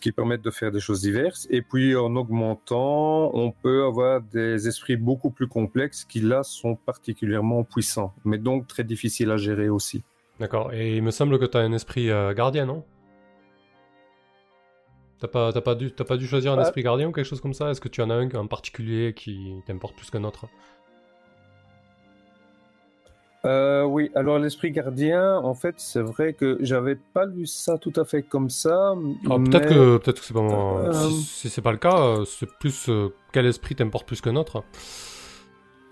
qui 0.00 0.12
permettent 0.12 0.42
de 0.42 0.50
faire 0.50 0.72
des 0.72 0.80
choses 0.80 1.02
diverses. 1.02 1.46
Et 1.50 1.62
puis, 1.62 1.96
en 1.96 2.16
augmentant, 2.16 3.30
on 3.34 3.50
peut 3.50 3.84
avoir 3.84 4.20
des 4.20 4.68
esprits 4.68 4.96
beaucoup 4.96 5.30
plus 5.30 5.48
complexes 5.48 6.04
qui, 6.04 6.20
là, 6.20 6.42
sont 6.42 6.76
particulièrement 6.76 7.64
puissants, 7.64 8.14
mais 8.24 8.38
donc 8.38 8.66
très 8.66 8.84
difficiles 8.84 9.30
à 9.30 9.36
gérer 9.36 9.68
aussi. 9.68 10.02
D'accord. 10.40 10.72
Et 10.72 10.96
il 10.96 11.02
me 11.02 11.10
semble 11.10 11.38
que 11.38 11.46
tu 11.46 11.56
as 11.56 11.60
un 11.60 11.72
esprit 11.72 12.10
euh, 12.10 12.34
gardien, 12.34 12.66
non? 12.66 12.84
T'as 15.18 15.28
pas, 15.28 15.52
pas, 15.52 15.74
dû, 15.74 15.90
pas 15.90 16.16
dû 16.18 16.26
choisir 16.26 16.52
un 16.52 16.60
esprit 16.60 16.82
gardien 16.82 17.08
ou 17.08 17.12
quelque 17.12 17.24
chose 17.24 17.40
comme 17.40 17.54
ça? 17.54 17.70
Est-ce 17.70 17.80
que 17.80 17.88
tu 17.88 18.02
en 18.02 18.10
as 18.10 18.14
un 18.14 18.28
en 18.34 18.46
particulier 18.46 19.14
qui 19.14 19.54
t'importe 19.66 19.96
plus 19.96 20.10
qu'un 20.10 20.24
autre? 20.24 20.46
Euh, 23.46 23.84
oui, 23.84 24.10
alors 24.14 24.38
l'esprit 24.38 24.72
gardien, 24.72 25.36
en 25.38 25.54
fait, 25.54 25.76
c'est 25.78 26.02
vrai 26.02 26.32
que 26.32 26.58
j'avais 26.60 26.96
pas 26.96 27.24
lu 27.26 27.46
ça 27.46 27.78
tout 27.78 27.92
à 27.96 28.04
fait 28.04 28.22
comme 28.22 28.50
ça. 28.50 28.94
Ah, 29.30 29.36
peut-être 29.38 29.68
que 29.68 29.96
peut-être 29.98 30.20
que 30.20 30.26
c'est 30.26 30.34
pas 30.34 30.42
moi. 30.42 30.80
Euh, 30.80 31.10
si, 31.10 31.48
c'est 31.48 31.62
pas 31.62 31.72
le 31.72 31.78
cas, 31.78 32.24
c'est 32.26 32.50
plus 32.58 32.90
quel 33.32 33.46
esprit 33.46 33.74
t'importe 33.74 34.06
plus 34.06 34.20
qu'un 34.20 34.36
autre? 34.36 34.64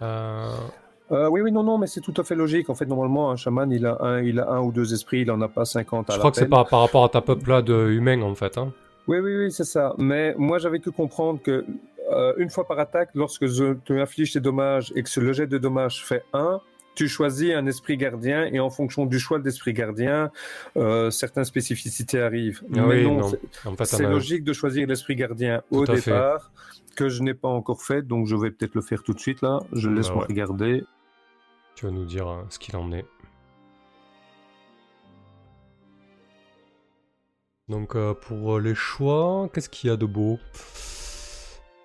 oui, 0.02 1.40
oui, 1.40 1.52
non, 1.52 1.62
non, 1.62 1.78
mais 1.78 1.86
c'est 1.86 2.00
tout 2.00 2.14
à 2.18 2.24
fait 2.24 2.34
logique. 2.34 2.68
En 2.68 2.74
fait, 2.74 2.86
normalement, 2.86 3.30
un 3.30 3.36
chaman, 3.36 3.70
il 3.70 3.86
a 3.86 4.02
un, 4.02 4.20
il 4.20 4.38
a 4.40 4.50
un 4.50 4.60
ou 4.60 4.70
deux 4.72 4.92
esprits, 4.92 5.20
il 5.20 5.30
en 5.30 5.40
a 5.40 5.48
pas 5.48 5.64
50 5.64 6.10
à 6.10 6.12
Je 6.14 6.18
crois 6.18 6.30
que 6.30 6.36
c'est 6.36 6.48
pas 6.48 6.64
par 6.64 6.80
rapport 6.80 7.04
à 7.04 7.08
ta 7.08 7.22
peuplade 7.22 7.68
humaine, 7.68 8.22
en 8.22 8.34
fait. 8.34 8.58
Hein. 8.58 8.72
Oui, 9.06 9.18
oui, 9.18 9.36
oui, 9.36 9.52
c'est 9.52 9.64
ça. 9.64 9.94
Mais 9.98 10.34
moi, 10.36 10.58
j'avais 10.58 10.80
que 10.80 10.90
comprendre 10.90 11.40
que 11.42 11.64
euh, 12.10 12.34
une 12.36 12.50
fois 12.50 12.66
par 12.66 12.78
attaque, 12.78 13.10
lorsque 13.14 13.46
je 13.46 13.74
te 13.74 13.92
inflige 13.92 14.32
tes 14.32 14.40
dommages 14.40 14.92
et 14.94 15.02
que 15.02 15.20
le 15.20 15.32
jet 15.32 15.46
de 15.46 15.58
dommages 15.58 16.04
fait 16.04 16.24
1, 16.32 16.60
tu 16.94 17.08
choisis 17.08 17.52
un 17.54 17.66
esprit 17.66 17.96
gardien 17.96 18.46
et 18.46 18.60
en 18.60 18.70
fonction 18.70 19.06
du 19.06 19.18
choix 19.18 19.38
de 19.38 19.44
l'esprit 19.44 19.72
gardien, 19.72 20.30
euh, 20.76 21.10
certaines 21.10 21.44
spécificités 21.44 22.20
arrivent. 22.20 22.62
Ah 22.74 22.86
Mais 22.86 23.02
non, 23.02 23.18
non. 23.18 23.76
c'est 23.84 24.04
logique 24.04 24.44
de 24.44 24.52
choisir 24.52 24.86
l'esprit 24.86 25.16
gardien 25.16 25.62
au 25.70 25.84
départ, 25.84 26.52
que 26.96 27.08
je 27.08 27.22
n'ai 27.22 27.34
pas 27.34 27.48
encore 27.48 27.82
fait, 27.82 28.02
donc 28.02 28.26
je 28.26 28.36
vais 28.36 28.50
peut-être 28.50 28.74
le 28.74 28.82
faire 28.82 29.02
tout 29.02 29.12
de 29.12 29.18
suite 29.20 29.42
là. 29.42 29.60
Je 29.72 29.88
laisse 29.88 30.08
bah 30.08 30.24
regarder. 30.28 30.84
Tu 31.74 31.86
vas 31.86 31.90
nous 31.90 32.04
dire 32.04 32.28
euh, 32.28 32.42
ce 32.48 32.58
qu'il 32.58 32.76
en 32.76 32.92
est. 32.92 33.04
Donc 37.68 37.96
euh, 37.96 38.12
pour 38.12 38.56
euh, 38.56 38.60
les 38.60 38.74
choix, 38.74 39.48
qu'est-ce 39.52 39.70
qu'il 39.70 39.88
y 39.88 39.92
a 39.92 39.96
de 39.96 40.04
beau? 40.04 40.38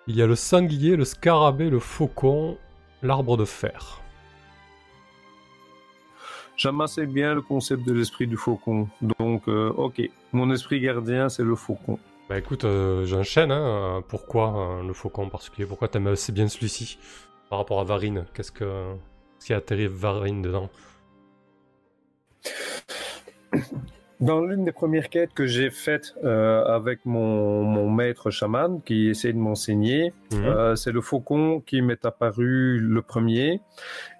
Il 0.07 0.15
y 0.15 0.21
a 0.21 0.27
le 0.27 0.36
sanglier, 0.36 0.98
le 0.98 1.05
scarabée, 1.05 1.69
le 1.69 1.79
faucon, 1.79 2.57
l'arbre 3.01 3.38
de 3.38 3.45
fer. 3.45 4.01
J'aime 6.57 6.81
assez 6.81 7.05
bien 7.05 7.33
le 7.33 7.41
concept 7.41 7.86
de 7.88 7.93
l'esprit 7.93 8.27
du 8.27 8.36
faucon. 8.36 8.89
Donc, 9.01 9.48
euh, 9.48 9.69
ok, 9.69 10.01
mon 10.33 10.51
esprit 10.51 10.81
gardien, 10.81 11.29
c'est 11.29 11.43
le 11.43 11.55
faucon. 11.55 11.98
Bah 12.27 12.38
écoute, 12.38 12.65
j'enchaîne. 13.05 13.51
Hein. 13.51 14.03
Pourquoi 14.09 14.81
le 14.86 14.93
faucon 14.93 15.24
en 15.24 15.29
particulier? 15.29 15.65
Pourquoi 15.65 15.88
t'aimes 15.88 16.07
assez 16.07 16.33
bien 16.33 16.50
celui-ci? 16.50 17.00
Par 17.50 17.59
rapport 17.59 17.79
à 17.79 17.86
Varine 17.86 18.25
Qu'est-ce 18.33 18.51
que... 18.51 18.93
Qu'est-ce 19.38 19.45
qui 19.48 19.53
a 19.53 19.57
atterri 19.57 19.88
Varine 19.88 20.41
dedans? 20.41 20.69
Dans 24.19 24.41
l'une 24.41 24.65
des 24.65 24.73
premières 24.73 25.09
quêtes 25.09 25.33
que 25.33 25.45
j'ai 25.45 25.69
faites 25.69 26.13
euh, 26.25 26.65
avec 26.65 27.05
mon, 27.05 27.63
mon, 27.63 27.89
maître 27.89 28.31
chaman 28.31 28.81
qui 28.81 29.07
essaie 29.07 29.31
de 29.31 29.38
m'enseigner, 29.38 30.13
mhm. 30.33 30.45
euh, 30.45 30.75
c'est 30.75 30.91
le 30.91 30.99
faucon 30.99 31.61
qui 31.61 31.81
m'est 31.81 32.03
apparu 32.05 32.79
le 32.79 33.01
premier 33.01 33.61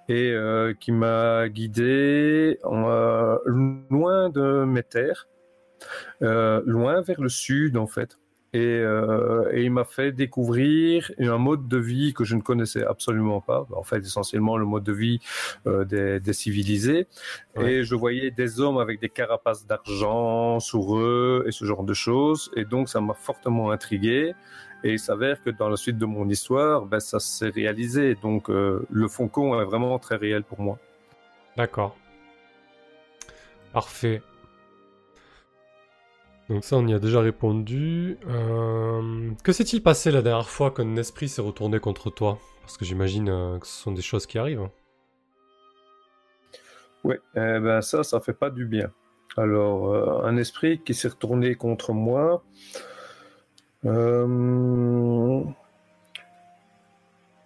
et 0.10 0.32
euh, 0.32 0.74
qui 0.74 0.92
m'a 0.92 1.50
guidé 1.50 2.60
euh, 2.66 3.38
loin 3.46 4.30
de 4.30 4.64
mes 4.66 4.84
terres, 4.84 5.28
euh, 6.24 6.62
loin 6.66 7.02
vers 7.02 7.22
le 7.22 7.30
sud 7.30 7.78
en 7.78 7.88
fait. 7.88 8.18
Euh, 8.56 9.52
et, 9.52 9.64
il 9.64 9.72
m'a 9.72 9.84
fait 9.84 10.12
découvrir 10.12 11.12
un 11.20 11.38
mode 11.38 11.68
de 11.68 11.78
vie 11.78 12.14
que 12.14 12.24
je 12.24 12.36
ne 12.36 12.42
connaissais 12.42 12.84
absolument 12.84 13.42
pas. 13.42 13.68
En 13.76 13.84
fait, 13.84 14.00
essentiellement 14.00 14.58
le 14.58 14.66
mode 14.66 14.84
de 14.84 14.94
vie 14.94 15.20
euh, 15.68 15.86
des, 15.86 16.34
civilisés. 16.34 17.08
Et 17.60 17.84
je 17.84 17.96
voyais 17.96 18.32
des 18.32 18.60
hommes 18.60 18.78
avec 18.78 19.00
des 19.00 19.10
carapaces 19.10 19.66
d'argent 19.68 20.60
sur 20.60 20.98
eux 20.98 21.44
et 21.48 21.52
ce 21.52 21.66
genre 21.66 21.84
de 21.84 21.94
choses. 21.94 22.52
Et 22.56 22.66
donc, 22.66 22.90
ça 22.90 23.02
m'a 23.02 23.14
fortement 23.14 23.72
intrigué. 23.72 24.34
Et 24.84 24.94
il 24.94 25.00
s'avère 25.00 25.44
que 25.44 25.50
dans 25.50 25.70
la 25.70 25.76
suite 25.76 25.98
de 25.98 26.06
mon 26.06 26.28
histoire, 26.30 26.86
ben, 26.86 27.00
ça 27.00 27.20
s'est 27.20 27.50
réalisé. 27.50 28.16
Donc, 28.16 28.50
euh, 28.50 28.86
le 28.90 29.08
Foncon 29.08 29.60
est 29.62 29.66
vraiment 29.66 30.00
très 30.00 30.16
réel 30.16 30.44
pour 30.44 30.62
moi. 30.62 30.80
D'accord. 31.58 31.96
Parfait. 33.74 34.22
Donc 36.50 36.64
ça, 36.64 36.78
on 36.78 36.88
y 36.88 36.94
a 36.96 37.00
déjà 37.00 37.22
répondu. 37.22 38.18
Euh, 38.28 39.30
que 39.44 39.52
s'est-il 39.52 39.84
passé 39.84 40.10
la 40.10 40.24
dernière 40.24 40.50
fois 40.50 40.72
qu'un 40.72 40.96
esprit 40.96 41.30
s'est 41.30 41.44
retourné 41.44 41.80
contre 41.80 42.10
toi? 42.10 42.40
Parce 42.62 42.76
que 42.76 42.86
j'imagine 42.86 43.30
euh, 43.30 43.60
que 43.60 43.68
ce 43.68 43.84
sont 43.84 43.92
des 43.92 44.02
choses 44.02 44.26
qui 44.26 44.40
arrivent. 44.40 44.68
Oui, 47.04 47.16
eh 47.36 47.60
ben 47.60 47.82
ça, 47.82 48.04
ça 48.04 48.20
fait 48.20 48.34
pas 48.34 48.50
du 48.50 48.66
bien. 48.66 48.90
Alors, 49.38 49.94
euh, 49.94 50.24
un 50.24 50.38
esprit 50.38 50.82
qui 50.84 50.96
s'est 50.96 51.10
retourné 51.10 51.54
contre 51.54 51.94
moi. 51.94 52.44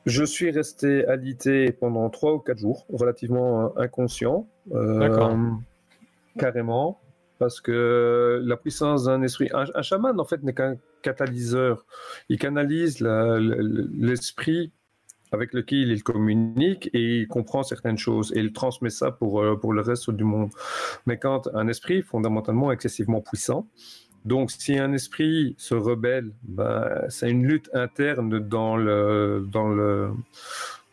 Je 0.05 0.23
suis 0.23 0.49
resté 0.49 1.05
alité 1.07 1.73
pendant 1.73 2.09
trois 2.09 2.33
ou 2.33 2.39
quatre 2.39 2.57
jours, 2.57 2.85
relativement 2.91 3.77
inconscient. 3.77 4.47
D'accord. 4.65 5.37
Carrément 6.37 7.02
parce 7.39 7.61
que 7.61 8.41
la 8.43 8.57
puissance 8.57 9.05
d'un 9.05 9.21
esprit, 9.21 9.49
un, 9.53 9.81
chaman 9.81 10.19
en 10.19 10.25
fait 10.25 10.43
n'est 10.43 10.53
qu'un 10.53 10.77
catalyseur. 11.01 11.85
Il 12.29 12.37
canalise 12.37 12.99
l'esprit 12.99 14.71
avec 15.31 15.53
lequel 15.53 15.91
il 15.91 16.03
communique 16.03 16.89
et 16.93 17.21
il 17.21 17.27
comprend 17.27 17.63
certaines 17.63 17.97
choses 17.97 18.31
et 18.35 18.39
il 18.39 18.53
transmet 18.53 18.91
ça 18.91 19.11
pour, 19.11 19.41
euh, 19.41 19.55
pour 19.55 19.73
le 19.73 19.81
reste 19.81 20.11
du 20.11 20.23
monde. 20.23 20.51
Mais 21.07 21.17
quand 21.17 21.49
un 21.55 21.67
esprit 21.67 22.03
fondamentalement 22.03 22.71
excessivement 22.71 23.19
puissant, 23.19 23.67
donc 24.25 24.51
si 24.51 24.77
un 24.77 24.93
esprit 24.93 25.55
se 25.57 25.75
rebelle, 25.75 26.31
ben, 26.43 26.87
c'est 27.09 27.29
une 27.29 27.45
lutte 27.45 27.69
interne 27.73 28.39
dans 28.39 28.77
le, 28.77 29.45
dans 29.51 29.67
le, 29.67 30.11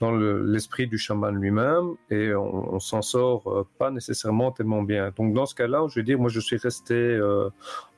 dans 0.00 0.12
l'esprit 0.12 0.86
du 0.86 0.96
chaman 0.96 1.36
lui-même 1.36 1.94
et 2.10 2.34
on, 2.34 2.80
s'en 2.80 3.02
sort 3.02 3.46
euh, 3.46 3.66
pas 3.78 3.90
nécessairement 3.90 4.50
tellement 4.50 4.82
bien. 4.82 5.12
Donc 5.14 5.34
dans 5.34 5.44
ce 5.44 5.54
cas-là, 5.54 5.86
je 5.88 6.00
veux 6.00 6.02
dire, 6.02 6.18
moi 6.18 6.30
je 6.30 6.40
suis 6.40 6.56
resté 6.56 6.94
euh, 6.94 7.50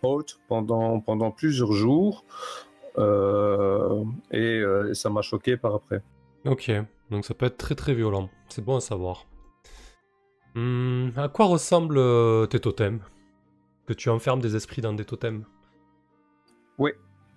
haute 0.03 0.41
pendant, 0.49 1.01
pendant 1.01 1.31
plusieurs 1.31 1.73
jours 1.73 2.25
euh, 2.99 4.05
et, 4.33 4.63
ça 4.95 5.11
m'a 5.11 5.23
choqué 5.23 5.57
par 5.57 5.77
après. 5.77 6.03
Ok, 6.45 6.73
donc 7.11 7.25
ça 7.25 7.35
peut 7.35 7.47
être 7.47 7.57
très 7.57 7.77
très 7.77 7.95
violent, 7.95 8.29
c'est 8.49 8.65
bon 8.65 8.77
à 8.77 8.81
savoir. 8.81 9.27
Hmm, 10.57 11.11
à 11.17 11.29
quoi 11.29 11.47
ressemblent 11.47 12.49
tes 12.49 12.59
totems? 12.59 13.01
Que 13.87 13.93
tu 13.93 14.11
enfermes 14.11 14.41
des 14.41 14.57
esprits 14.57 14.83
dans 14.83 14.93
des 14.93 15.05
totems? 15.05 15.45
Oui, 16.79 16.91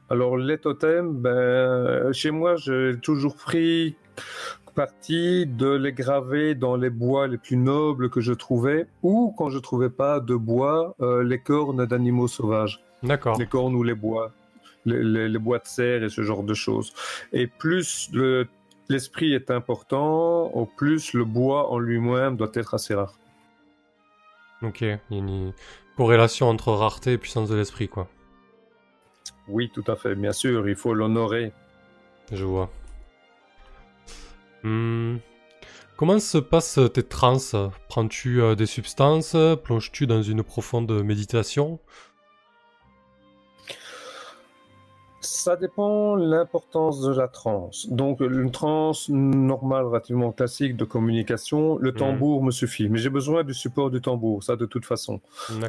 alors 0.09 0.37
les 0.37 0.57
totems, 0.57 1.13
ben, 1.13 2.11
chez 2.13 2.31
moi 2.31 2.55
j'ai 2.55 2.93
toujours 3.01 3.35
pris 3.35 3.95
partie 4.75 5.47
de 5.47 5.69
les 5.69 5.93
graver 5.93 6.53
dans 6.53 6.75
les 6.75 6.89
bois 6.89 7.27
les 7.27 7.37
plus 7.37 7.57
nobles 7.57 8.09
que 8.09 8.21
je 8.21 8.33
trouvais, 8.33 8.87
ou 9.01 9.33
quand 9.35 9.49
je 9.49 9.57
trouvais 9.57 9.89
pas 9.89 10.19
de 10.19 10.35
bois, 10.35 10.95
euh, 10.99 11.23
les 11.23 11.39
cornes 11.39 11.85
d'animaux 11.85 12.27
sauvages. 12.27 12.83
D'accord. 13.01 13.39
Les 13.39 13.47
cornes 13.47 13.75
ou 13.75 13.83
les 13.83 13.95
bois, 13.95 14.31
les, 14.85 15.39
bois 15.39 15.59
de 15.59 15.65
serre 15.65 16.03
et 16.03 16.09
ce 16.09 16.21
genre 16.21 16.43
de 16.43 16.53
choses. 16.53 16.93
Et 17.31 17.47
plus 17.47 18.11
l'esprit 18.89 19.33
est 19.33 19.49
important, 19.49 20.47
au 20.53 20.65
plus 20.65 21.13
le 21.13 21.25
bois 21.25 21.71
en 21.71 21.79
lui-même 21.79 22.35
doit 22.35 22.51
être 22.53 22.73
assez 22.73 22.93
rare. 22.93 23.17
Ok, 24.61 24.81
il 24.81 24.99
y 25.11 25.15
a 25.15 25.17
une 25.17 25.53
corrélation 25.97 26.49
entre 26.49 26.71
rareté 26.71 27.13
et 27.13 27.17
puissance 27.17 27.49
de 27.49 27.55
l'esprit, 27.55 27.87
quoi. 27.87 28.07
Oui, 29.47 29.69
tout 29.73 29.83
à 29.87 29.95
fait, 29.95 30.15
bien 30.15 30.31
sûr, 30.31 30.67
il 30.67 30.75
faut 30.75 30.93
l'honorer. 30.93 31.51
Je 32.31 32.43
vois. 32.43 32.71
Hmm. 34.65 35.17
Comment 35.95 36.19
se 36.19 36.39
passent 36.39 36.79
tes 36.91 37.03
trans 37.03 37.37
Prends-tu 37.87 38.41
euh, 38.41 38.55
des 38.55 38.65
substances? 38.65 39.35
Plonges-tu 39.63 40.07
dans 40.07 40.23
une 40.23 40.41
profonde 40.41 40.91
méditation? 41.03 41.79
Ça 45.25 45.55
dépend 45.55 46.15
l'importance 46.15 47.01
de 47.01 47.13
la 47.13 47.27
transe. 47.27 47.87
Donc, 47.89 48.19
une 48.19 48.51
transe 48.51 49.09
normale, 49.09 49.85
relativement 49.85 50.31
classique 50.31 50.77
de 50.77 50.85
communication, 50.85 51.77
le 51.77 51.91
Mhm. 51.91 51.97
tambour 51.97 52.43
me 52.43 52.51
suffit. 52.51 52.89
Mais 52.89 52.99
j'ai 52.99 53.09
besoin 53.09 53.43
du 53.43 53.53
support 53.53 53.89
du 53.89 54.01
tambour, 54.01 54.43
ça 54.43 54.55
de 54.55 54.65
toute 54.65 54.85
façon. 54.85 55.19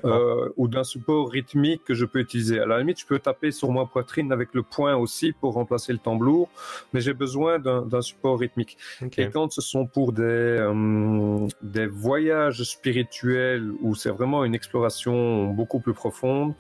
Euh, 0.05 0.49
ou 0.57 0.69
d'un 0.69 0.85
support 0.85 1.31
rythmique 1.31 1.83
que 1.85 1.95
je 1.95 2.05
peux 2.05 2.21
utiliser. 2.21 2.61
À 2.61 2.67
la 2.67 2.79
limite, 2.79 3.01
je 3.01 3.07
peux 3.07 3.19
taper 3.19 3.51
sur 3.51 3.71
ma 3.73 3.87
poitrine 3.87 4.31
avec 4.33 4.51
le 4.55 4.63
poing 4.63 4.95
aussi 4.97 5.33
pour 5.33 5.55
remplacer 5.55 5.93
le 5.93 5.99
tambour, 5.99 6.49
mais 6.93 7.01
j'ai 7.01 7.15
besoin 7.15 7.59
d'un 7.59 8.03
support 8.03 8.39
rythmique. 8.39 8.77
Ok. 9.03 9.19
Et 9.19 9.31
quand 9.31 9.51
ce 9.53 9.61
sont 9.61 9.87
pour 9.87 10.13
des, 10.13 10.23
euh, 10.23 11.47
des 11.63 11.87
voyages 11.87 12.63
spirituels 12.63 13.73
où 13.83 13.95
c'est 13.95 14.11
vraiment 14.11 14.45
une 14.45 14.55
exploration 14.55 15.47
beaucoup 15.53 15.81
plus 15.81 15.95
profonde, 15.95 16.53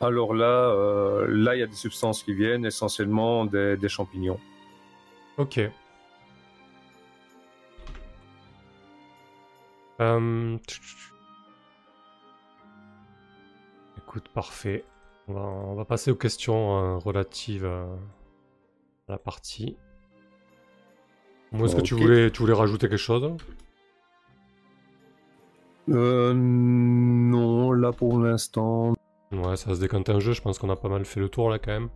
alors 0.00 0.34
là, 0.34 0.70
euh, 0.70 1.26
là, 1.28 1.56
il 1.56 1.60
y 1.60 1.62
a 1.62 1.66
des 1.66 1.74
substances 1.74 2.22
qui 2.22 2.34
viennent, 2.34 2.64
essentiellement 2.64 3.44
des, 3.44 3.76
des 3.76 3.88
champignons. 3.88 4.38
Ok. 5.36 5.60
Euh. 10.00 10.56
Écoute, 13.98 14.28
parfait. 14.28 14.84
On 15.26 15.34
va, 15.34 15.40
on 15.40 15.74
va 15.74 15.84
passer 15.84 16.10
aux 16.10 16.16
questions 16.16 16.78
euh, 16.78 16.96
relatives 16.98 17.66
à 17.66 17.88
la 19.08 19.18
partie. 19.18 19.76
Moi, 21.52 21.66
est-ce 21.66 21.76
que 21.76 21.80
tu 21.80 21.94
voulais, 21.94 22.30
tu 22.30 22.40
voulais 22.40 22.54
rajouter 22.54 22.88
quelque 22.88 22.98
chose? 22.98 23.36
Euh, 25.88 26.34
non, 26.34 27.72
là 27.72 27.92
pour 27.92 28.18
l'instant, 28.18 28.94
Ouais, 29.32 29.56
ça 29.56 29.70
va 29.70 29.76
se 29.76 29.80
décanter 29.80 30.12
un 30.12 30.20
jeu. 30.20 30.32
Je 30.32 30.40
pense 30.40 30.58
qu'on 30.58 30.70
a 30.70 30.76
pas 30.76 30.88
mal 30.88 31.04
fait 31.04 31.20
le 31.20 31.28
tour 31.28 31.50
là 31.50 31.58
quand 31.58 31.72
même. 31.72 31.88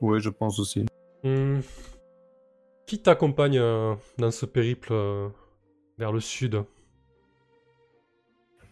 oui, 0.00 0.20
je 0.20 0.30
pense 0.30 0.58
aussi. 0.58 0.86
Hmm. 1.24 1.60
Qui 2.86 3.02
t'accompagne 3.02 3.58
euh, 3.58 3.94
dans 4.18 4.30
ce 4.30 4.46
périple 4.46 4.92
euh, 4.92 5.28
vers 5.98 6.12
le 6.12 6.20
sud? 6.20 6.62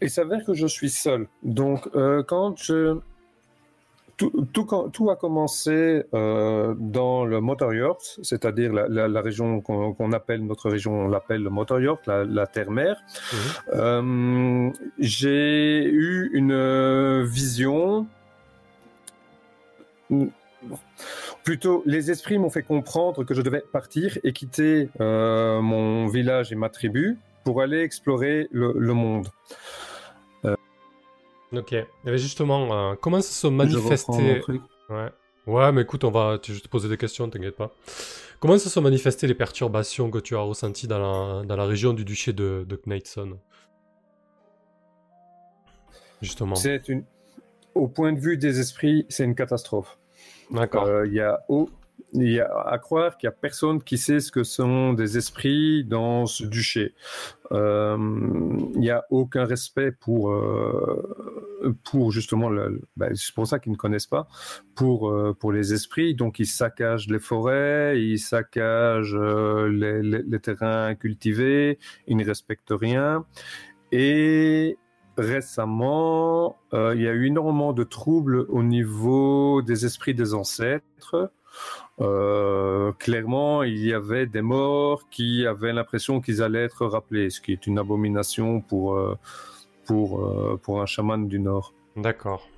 Il 0.00 0.10
s'avère 0.10 0.44
que 0.44 0.54
je 0.54 0.66
suis 0.66 0.90
seul. 0.90 1.28
Donc, 1.42 1.88
euh, 1.94 2.22
quand 2.22 2.56
je. 2.56 2.98
Tout, 4.16 4.30
tout, 4.52 4.66
tout 4.92 5.10
a 5.10 5.16
commencé 5.16 6.04
euh, 6.14 6.74
dans 6.78 7.24
le 7.24 7.40
Motorjord, 7.40 7.98
c'est-à-dire 8.22 8.72
la, 8.72 8.86
la- 8.88 9.08
la 9.08 9.20
région 9.20 9.60
qu'on 9.60 9.92
qu'on 9.92 10.12
appelle, 10.12 10.44
notre 10.46 10.70
région, 10.70 10.92
on 11.06 11.08
l'appelle 11.08 11.42
le 11.42 11.50
Motorjord, 11.50 11.98
la, 12.06 12.24
la 12.24 12.46
terre-mère. 12.46 12.96
Mhm. 13.32 13.38
Euh, 13.74 14.70
J'ai 14.98 15.84
eu 15.84 16.30
une 16.32 17.22
vision. 17.24 18.06
Plutôt, 21.42 21.82
les 21.84 22.10
esprits 22.10 22.38
m'ont 22.38 22.50
fait 22.50 22.62
comprendre 22.62 23.24
que 23.24 23.34
je 23.34 23.42
devais 23.42 23.62
partir 23.72 24.18
et 24.24 24.32
quitter 24.32 24.88
euh, 25.00 25.60
mon 25.60 26.06
village 26.06 26.52
et 26.52 26.54
ma 26.54 26.68
tribu 26.70 27.18
pour 27.44 27.60
aller 27.60 27.80
explorer 27.80 28.48
le, 28.50 28.72
le 28.76 28.92
monde. 28.94 29.28
Ok. 31.56 31.72
Il 31.72 31.84
y 32.04 32.08
avait 32.08 32.18
justement 32.18 32.90
euh, 32.92 32.94
comment 33.00 33.20
ça 33.20 33.32
se 33.32 33.46
manifestait. 33.46 34.40
truc. 34.40 34.62
Ouais. 34.90 35.08
Ouais, 35.46 35.72
mais 35.72 35.82
écoute, 35.82 36.04
on 36.04 36.10
va 36.10 36.38
te- 36.38 36.48
je 36.48 36.54
vais 36.54 36.60
te 36.60 36.68
poser 36.68 36.88
des 36.88 36.96
questions, 36.96 37.28
t'inquiète 37.28 37.56
pas. 37.56 37.70
Comment 38.40 38.58
se 38.58 38.68
sont 38.70 38.80
manifestées 38.82 39.26
les 39.26 39.34
perturbations 39.34 40.10
que 40.10 40.18
tu 40.18 40.34
as 40.36 40.40
ressenties 40.40 40.86
dans 40.88 40.98
la, 40.98 41.44
dans 41.44 41.56
la 41.56 41.64
région 41.66 41.92
du 41.92 42.04
duché 42.04 42.32
de, 42.32 42.64
de 42.66 42.80
Justement. 46.22 46.54
C'est 46.54 46.88
une, 46.88 47.04
au 47.74 47.88
point 47.88 48.12
de 48.12 48.20
vue 48.20 48.36
des 48.38 48.60
esprits, 48.60 49.04
c'est 49.08 49.24
une 49.24 49.34
catastrophe. 49.34 49.98
D'accord. 50.50 50.84
Euh, 50.86 51.06
Il 51.06 51.12
y 51.14 51.20
a 51.20 51.40
au- 51.48 51.68
il 52.14 52.30
y 52.30 52.40
a 52.40 52.48
à 52.66 52.78
croire 52.78 53.16
qu'il 53.18 53.26
y 53.26 53.28
a 53.28 53.32
personne 53.32 53.82
qui 53.82 53.98
sait 53.98 54.20
ce 54.20 54.30
que 54.30 54.44
sont 54.44 54.92
des 54.92 55.18
esprits 55.18 55.84
dans 55.84 56.26
ce 56.26 56.44
duché. 56.44 56.94
Euh, 57.52 57.96
il 58.74 58.80
n'y 58.80 58.90
a 58.90 59.04
aucun 59.10 59.44
respect 59.44 59.90
pour 59.92 60.30
euh, 60.30 61.02
pour 61.84 62.12
justement 62.12 62.50
ben, 62.96 63.14
c'est 63.14 63.34
pour 63.34 63.46
ça 63.46 63.58
qu'ils 63.58 63.72
ne 63.72 63.76
connaissent 63.76 64.06
pas 64.06 64.28
pour 64.76 65.10
euh, 65.10 65.34
pour 65.38 65.52
les 65.52 65.72
esprits. 65.72 66.14
Donc 66.14 66.38
ils 66.38 66.46
saccagent 66.46 67.08
les 67.08 67.18
forêts, 67.18 68.00
ils 68.00 68.18
saccagent 68.18 69.16
les, 69.16 70.02
les- 70.02 70.40
terrains 70.40 70.94
cultivés, 70.94 71.78
ils 72.06 72.16
ne 72.16 72.24
respectent 72.24 72.72
rien. 72.72 73.24
Et 73.92 74.76
récemment, 75.16 76.58
il 76.72 77.00
y 77.00 77.08
a 77.08 77.12
eu 77.12 77.26
énormément 77.26 77.72
de 77.72 77.84
troubles 77.84 78.46
au 78.48 78.62
niveau 78.62 79.62
des 79.62 79.86
esprits 79.86 80.14
des 80.14 80.34
ancêtres. 80.34 81.30
Euh, 82.00 82.92
clairement, 82.92 83.62
il 83.62 83.78
y 83.78 83.92
avait 83.92 84.26
des 84.26 84.42
morts 84.42 85.08
qui 85.10 85.46
avaient 85.46 85.72
l'impression 85.72 86.20
qu'ils 86.20 86.42
allaient 86.42 86.64
être 86.64 86.86
rappelés, 86.86 87.30
ce 87.30 87.40
qui 87.40 87.52
est 87.52 87.66
une 87.66 87.78
abomination 87.78 88.60
pour, 88.60 88.96
euh, 88.96 89.16
pour, 89.86 90.24
euh, 90.24 90.60
pour 90.62 90.82
un 90.82 90.86
chaman 90.86 91.28
du 91.28 91.38
Nord. 91.38 91.72
D'accord. 91.96 92.48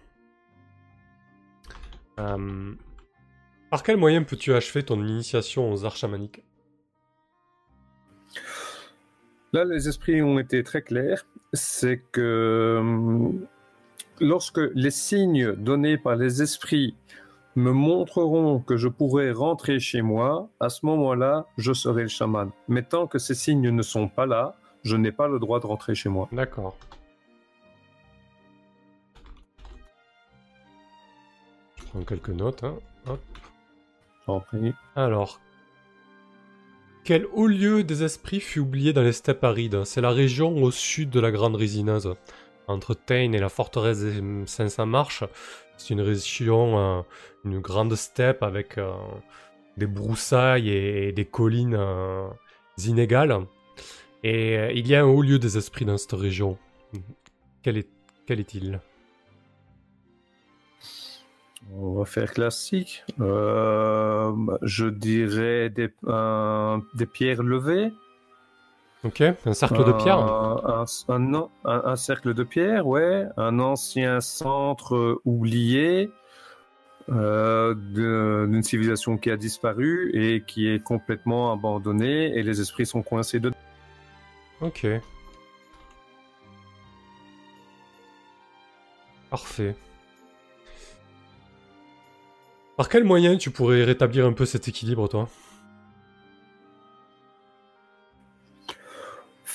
Par 2.16 3.82
quel 3.82 3.98
moyen 3.98 4.22
peux-tu 4.22 4.54
achever 4.54 4.82
ton 4.82 5.04
initiation 5.04 5.70
aux 5.70 5.84
arts 5.84 5.96
chamaniques? 5.96 6.42
Là, 9.52 9.64
les 9.64 9.86
esprits 9.88 10.22
ont 10.22 10.38
été 10.38 10.62
très 10.62 10.80
clairs. 10.80 11.26
C'est 11.52 12.02
que 12.10 13.32
lorsque 14.20 14.60
les 14.74 14.90
signes 14.90 15.52
donnés 15.52 15.98
par 15.98 16.16
les 16.16 16.40
esprits 16.40 16.96
me 17.56 17.72
montreront 17.72 18.60
que 18.60 18.76
je 18.76 18.88
pourrai 18.88 19.32
rentrer 19.32 19.80
chez 19.80 20.02
moi, 20.02 20.48
à 20.60 20.68
ce 20.68 20.84
moment-là, 20.86 21.46
je 21.56 21.72
serai 21.72 22.02
le 22.02 22.08
chaman. 22.08 22.50
Mais 22.68 22.82
tant 22.82 23.06
que 23.06 23.18
ces 23.18 23.34
signes 23.34 23.70
ne 23.70 23.82
sont 23.82 24.08
pas 24.08 24.26
là, 24.26 24.56
je 24.84 24.96
n'ai 24.96 25.10
pas 25.10 25.26
le 25.26 25.38
droit 25.38 25.58
de 25.58 25.66
rentrer 25.66 25.94
chez 25.94 26.08
moi. 26.08 26.28
D'accord. 26.32 26.76
Je 31.76 31.84
prends 31.86 32.02
quelques 32.02 32.28
notes. 32.28 32.62
hein. 32.62 32.76
Hop. 33.06 33.20
Prie. 34.46 34.74
Alors, 34.96 35.40
quel 37.04 37.26
haut 37.32 37.46
lieu 37.46 37.84
des 37.84 38.02
esprits 38.02 38.40
fut 38.40 38.58
oublié 38.58 38.92
dans 38.92 39.02
les 39.02 39.12
steppes 39.12 39.44
arides? 39.44 39.84
C'est 39.84 40.00
la 40.00 40.10
région 40.10 40.62
au 40.62 40.70
sud 40.72 41.10
de 41.10 41.20
la 41.20 41.30
Grande 41.30 41.54
Résineuse, 41.54 42.14
entre 42.66 42.94
Tain 42.94 43.32
et 43.32 43.38
la 43.38 43.48
forteresse 43.48 44.00
des 44.00 44.20
500 44.46 44.86
marches. 44.86 45.24
C'est 45.76 45.94
une 45.94 46.00
région, 46.00 47.04
une 47.44 47.60
grande 47.60 47.94
steppe 47.94 48.42
avec 48.42 48.78
euh, 48.78 48.92
des 49.76 49.86
broussailles 49.86 50.70
et, 50.70 51.12
des 51.12 51.24
collines 51.24 51.76
euh, 51.78 52.28
inégales. 52.84 53.38
Et 54.22 54.58
euh, 54.58 54.72
il 54.72 54.86
y 54.88 54.94
a 54.94 55.02
un 55.02 55.04
haut 55.04 55.22
lieu 55.22 55.38
des 55.38 55.56
esprits 55.56 55.84
dans 55.84 55.98
cette 55.98 56.12
région. 56.12 56.58
Quel 57.62 57.78
est- 57.78 57.90
quel 58.26 58.40
est-il? 58.40 58.80
On 61.72 61.94
va 61.94 62.04
faire 62.04 62.32
classique. 62.32 63.04
Je 63.18 64.88
dirais 64.88 65.68
des, 65.70 65.88
des 66.94 67.06
pierres 67.06 67.42
levées. 67.42 67.92
Ok, 69.06 69.20
un 69.20 69.54
cercle 69.54 69.84
de 69.84 69.92
pierre 69.92 70.18
Un, 70.18 70.62
un- 70.66 70.84
un- 71.64 71.82
un- 71.84 71.96
cercle 71.96 72.34
de 72.34 72.42
pierre, 72.42 72.86
ouais. 72.88 73.24
Un 73.36 73.60
ancien 73.60 74.20
centre 74.20 74.96
euh, 74.96 75.20
oublié 75.24 76.10
euh, 77.08 77.74
d'une 77.76 78.64
civilisation 78.64 79.16
qui 79.16 79.30
a 79.30 79.36
disparu 79.36 80.10
et 80.12 80.42
qui 80.44 80.68
est 80.68 80.82
complètement 80.82 81.52
abandonnée 81.52 82.36
et 82.36 82.42
les 82.42 82.60
esprits 82.60 82.84
sont 82.84 83.02
coincés 83.02 83.38
dedans. 83.38 83.56
Ok. 84.60 84.86
Parfait. 89.30 89.76
Par 92.76 92.88
quel 92.88 93.04
moyen 93.04 93.36
tu 93.36 93.50
pourrais 93.50 93.84
rétablir 93.84 94.26
un 94.26 94.32
peu 94.32 94.46
cet 94.46 94.66
équilibre, 94.66 95.08
toi? 95.08 95.28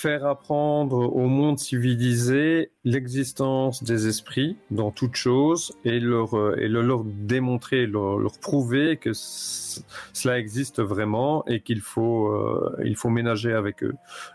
Faire 0.02 0.26
apprendre 0.26 1.16
au 1.16 1.28
monde 1.28 1.60
civilisé 1.60 2.72
l'existence 2.84 3.84
des 3.84 4.08
esprits 4.08 4.58
dans 4.72 4.90
toute 4.90 5.14
chose 5.14 5.74
et 5.86 6.00
leur, 6.00 6.36
euh, 6.36 6.56
et 6.58 6.68
le 6.68 6.82
leur 6.82 7.04
démontrer, 7.04 7.86
leur, 7.86 8.18
leur 8.18 8.40
prouver 8.40 8.98
que 8.98 9.12
cela 9.14 10.40
existe 10.40 10.82
vraiment 10.82 11.46
et 11.46 11.62
qu'il 11.62 11.82
faut, 11.82 12.30
euh, 12.30 12.76
il 12.84 12.96
faut 12.96 13.10
ménager 13.10 13.54
avec 13.54 13.84
eux. 13.84 13.94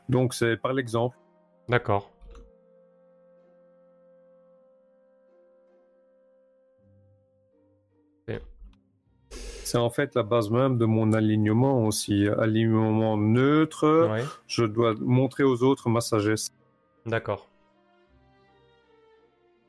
Donc 0.08 0.34
c'est 0.34 0.56
par 0.56 0.72
l'exemple. 0.72 1.18
D'accord. 1.68 2.12
C'est 9.66 9.78
en 9.78 9.90
fait 9.90 10.14
la 10.14 10.22
base 10.22 10.48
même 10.48 10.78
de 10.78 10.84
mon 10.84 11.12
alignement 11.12 11.84
aussi. 11.84 12.28
Alignement 12.28 13.16
neutre, 13.16 14.08
Ouais. 14.08 14.22
je 14.46 14.64
dois 14.64 14.94
montrer 15.00 15.42
aux 15.42 15.64
autres 15.64 15.88
ma 15.88 16.00
sagesse. 16.00 16.50
D'accord. 17.04 17.48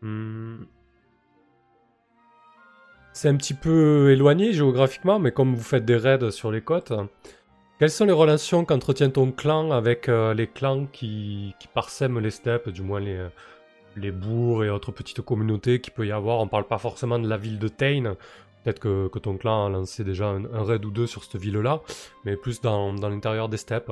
Hmm. 0.01 0.65
c'est 3.13 3.27
un 3.29 3.35
petit 3.35 3.55
peu 3.55 4.11
éloigné 4.11 4.53
géographiquement, 4.53 5.17
mais 5.17 5.31
comme 5.31 5.55
vous 5.55 5.63
faites 5.63 5.85
des 5.85 5.97
raids 5.97 6.29
sur 6.29 6.51
les 6.51 6.61
côtes, 6.61 6.93
quelles 7.79 7.89
sont 7.89 8.05
les 8.05 8.11
relations 8.13 8.63
qu'entretient 8.63 9.09
ton 9.09 9.31
clan 9.31 9.71
avec 9.71 10.07
euh, 10.07 10.35
les 10.35 10.45
clans 10.45 10.85
qui, 10.85 11.55
qui, 11.59 11.67
parsèment 11.67 12.19
les 12.19 12.29
steppes, 12.29 12.69
du 12.69 12.83
moins 12.83 12.99
les, 12.99 13.25
les 13.95 14.11
bourgs 14.11 14.63
et 14.63 14.69
autres 14.69 14.91
petites 14.91 15.21
communautés 15.21 15.81
qu'il 15.81 15.93
peut 15.93 16.05
y 16.05 16.11
avoir? 16.11 16.39
On 16.41 16.47
parle 16.47 16.65
pas 16.67 16.77
forcément 16.77 17.17
de 17.17 17.27
la 17.27 17.37
ville 17.37 17.57
de 17.57 17.67
Tain, 17.67 18.15
peut-être 18.67 18.79
que, 18.79 19.19
ton 19.19 19.37
clan 19.37 19.67
a 19.67 19.69
lancé 19.69 20.03
déjà 20.03 20.27
un, 20.27 20.63
raid 20.63 20.83
ou 20.83 20.91
deux 20.91 21.07
sur 21.07 21.23
cette 21.23 21.39
ville-là, 21.39 21.81
mais 22.25 22.35
plus 22.35 22.59
dans, 22.59 22.91
l'intérieur 22.93 23.47
des 23.47 23.55
steppes. 23.55 23.91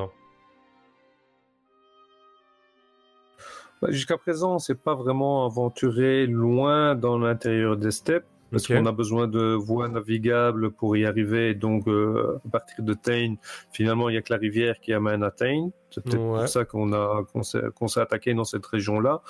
Bah, 3.81 3.87
Jusqu'à 3.89 4.17
présent, 4.17 4.55
on 4.55 4.59
s'est 4.59 4.75
pas 4.75 4.93
vraiment 4.93 5.45
aventuré 5.45 6.27
loin 6.27 6.93
dans 6.95 7.17
l'intérieur 7.17 7.77
des 7.77 7.91
steppes 7.91 8.25
parce 8.55 8.67
qu'on 8.67 8.85
a 8.85 8.91
besoin 8.91 9.27
de 9.27 9.53
voies 9.53 9.87
navigables 9.89 10.71
pour 10.71 10.95
y 10.95 11.05
arriver. 11.05 11.53
Donc, 11.53 11.87
euh, 11.87 12.39
à 12.45 12.49
partir 12.49 12.83
de 12.83 12.93
Tain, 12.93 13.35
finalement, 13.71 14.09
il 14.09 14.13
n'y 14.13 14.17
a 14.17 14.21
que 14.21 14.31
la 14.33 14.39
rivière 14.39 14.79
qui 14.79 14.93
amène 14.93 15.23
à 15.23 15.31
Tain. 15.31 15.69
C'est 15.89 16.03
peut-être 16.03 16.21
Ouais. 16.21 16.39
pour 16.39 16.47
ça 16.47 16.65
qu'on 16.65 16.91
a 16.93 17.23
qu'on 17.31 17.43
s'est 17.43 17.63
qu'on 17.75 17.87
s'est 17.87 17.99
attaqué 18.01 18.33
dans 18.33 18.43
cette 18.43 18.65
région-là. 18.65 19.21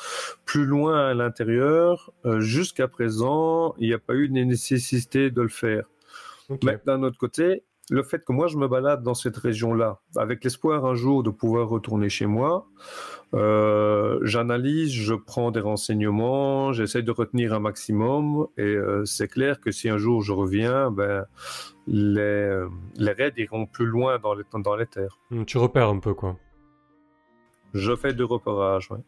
Plus 0.45 0.65
loin 0.65 1.07
à 1.07 1.13
l'intérieur, 1.13 2.11
euh, 2.25 2.39
jusqu'à 2.39 2.87
présent, 2.87 3.75
il 3.77 3.87
n'y 3.87 3.93
a 3.93 3.99
pas 3.99 4.13
eu 4.15 4.27
de 4.29 4.33
nécessité 4.33 5.29
de 5.31 5.41
le 5.41 5.47
faire. 5.49 5.85
Mais 6.63 6.79
d'un 6.85 7.01
autre 7.03 7.17
côté, 7.17 7.63
le 7.89 8.03
fait 8.03 8.23
que 8.25 8.31
moi 8.31 8.47
je 8.47 8.57
me 8.57 8.67
balade 8.67 9.03
dans 9.03 9.13
cette 9.13 9.37
région-là, 9.37 9.99
avec 10.15 10.43
l'espoir 10.43 10.85
un 10.85 10.95
jour 10.95 11.23
de 11.23 11.29
pouvoir 11.29 11.67
retourner 11.69 12.09
chez 12.09 12.25
moi, 12.25 12.67
euh, 13.33 14.19
j'analyse, 14.23 14.91
je 14.91 15.13
prends 15.13 15.51
des 15.51 15.59
renseignements, 15.59 16.71
j'essaie 16.73 17.01
de 17.03 17.11
retenir 17.11 17.53
un 17.53 17.59
maximum, 17.59 18.47
et 18.57 18.61
euh, 18.63 19.05
c'est 19.05 19.27
clair 19.27 19.59
que 19.59 19.71
si 19.71 19.89
un 19.89 19.97
jour 19.97 20.21
je 20.21 20.31
reviens, 20.33 20.89
ben, 20.89 21.25
les, 21.87 22.65
les 22.95 23.11
raids 23.11 23.33
iront 23.37 23.65
plus 23.67 23.85
loin 23.85 24.17
dans 24.19 24.33
les, 24.33 24.43
dans 24.53 24.75
les 24.75 24.87
terres. 24.87 25.19
Hmm, 25.29 25.43
Tu 25.45 25.57
repères 25.57 25.89
un 25.89 25.99
peu, 25.99 26.13
quoi. 26.13 26.37
Je 27.73 27.95
fais 27.95 28.13
du 28.13 28.23
repérage, 28.23 28.89
ouais. 28.89 29.03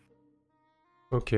Ok. 1.11 1.35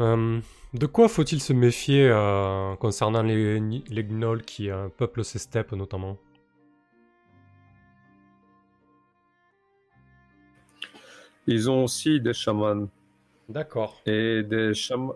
Euh, 0.00 0.40
de 0.74 0.86
quoi 0.86 1.08
faut-il 1.08 1.40
se 1.40 1.52
méfier 1.52 2.08
euh, 2.10 2.74
concernant 2.76 3.22
les, 3.22 3.60
les 3.60 4.04
gnolls 4.04 4.42
qui 4.42 4.70
euh, 4.70 4.88
peuplent 4.88 5.24
ces 5.24 5.38
steppes 5.38 5.72
notamment? 5.72 6.18
Ils 11.46 11.70
ont 11.70 11.84
aussi 11.84 12.20
des 12.20 12.32
chamans, 12.32 12.88
D'accord. 13.48 14.00
et 14.06 14.42
des, 14.42 14.74
cham- 14.74 15.12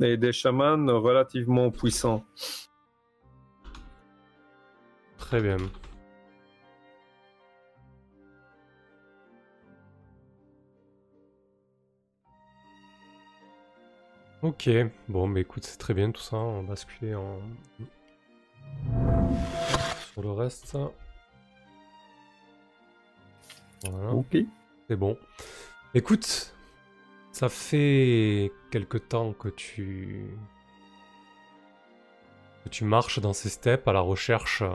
et 0.00 0.16
des 0.16 0.32
chamans 0.32 0.86
relativement 1.00 1.70
puissants. 1.70 2.24
Très 5.18 5.40
bien. 5.40 5.58
Ok, 14.40 14.70
bon, 15.08 15.28
bah 15.28 15.40
écoute, 15.40 15.64
c'est 15.64 15.78
très 15.78 15.94
bien 15.94 16.12
tout 16.12 16.22
ça. 16.22 16.36
On 16.36 16.62
va 16.62 16.68
basculer 16.68 17.14
en. 17.14 17.40
Sur 20.12 20.22
le 20.22 20.30
reste. 20.30 20.78
Voilà. 23.84 24.10
Ok. 24.12 24.36
C'est 24.88 24.96
bon. 24.96 25.18
Écoute, 25.94 26.54
ça 27.32 27.48
fait 27.48 28.52
quelque 28.70 28.98
temps 28.98 29.32
que 29.32 29.48
tu 29.48 30.26
que 32.64 32.68
tu 32.68 32.84
marches 32.84 33.20
dans 33.20 33.32
ces 33.32 33.48
steppes 33.48 33.88
à 33.88 33.92
la 33.92 34.00
recherche 34.00 34.62
euh, 34.62 34.70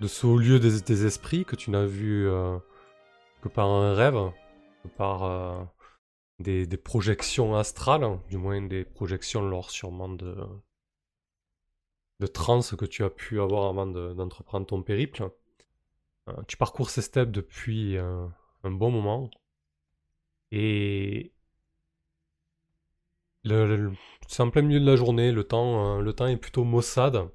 de 0.00 0.08
ce 0.08 0.26
haut 0.26 0.38
lieu 0.38 0.58
des, 0.58 0.80
des 0.80 1.06
esprits 1.06 1.44
que 1.44 1.56
tu 1.56 1.70
n'as 1.70 1.84
vu 1.86 2.28
euh, 2.28 2.58
que 3.42 3.48
par 3.48 3.68
un 3.68 3.94
rêve, 3.94 4.32
que 4.82 4.88
par 4.88 5.24
euh, 5.24 5.54
des, 6.38 6.66
projections 6.76 7.54
astrales, 7.56 8.18
du 8.28 8.36
moins 8.36 8.62
des 8.62 8.84
projections 8.84 9.42
lors 9.42 9.70
sûrement 9.70 10.08
de 10.08 10.36
de 12.20 12.26
transe 12.26 12.76
que 12.76 12.84
tu 12.84 13.04
as 13.04 13.10
pu 13.10 13.40
avoir 13.40 13.68
avant 13.68 13.86
de- 13.86 14.14
d'entreprendre 14.14 14.66
ton 14.66 14.82
périple. 14.82 15.30
Euh, 16.28 16.32
tu 16.48 16.56
parcours 16.56 16.90
ces 16.90 17.02
steppes 17.02 17.30
depuis 17.30 17.96
euh, 17.96 18.26
un 18.62 18.70
bon 18.70 18.90
moment. 18.90 19.30
Et 20.52 21.32
c'est 24.26 24.42
en 24.42 24.50
plein 24.50 24.62
milieu 24.62 24.80
de 24.80 24.86
la 24.86 24.96
journée, 24.96 25.32
le 25.32 25.44
temps, 25.44 25.98
euh, 25.98 26.00
le 26.00 26.12
temps 26.12 26.26
est 26.26 26.36
plutôt 26.36 26.64
maussade. 26.64 27.28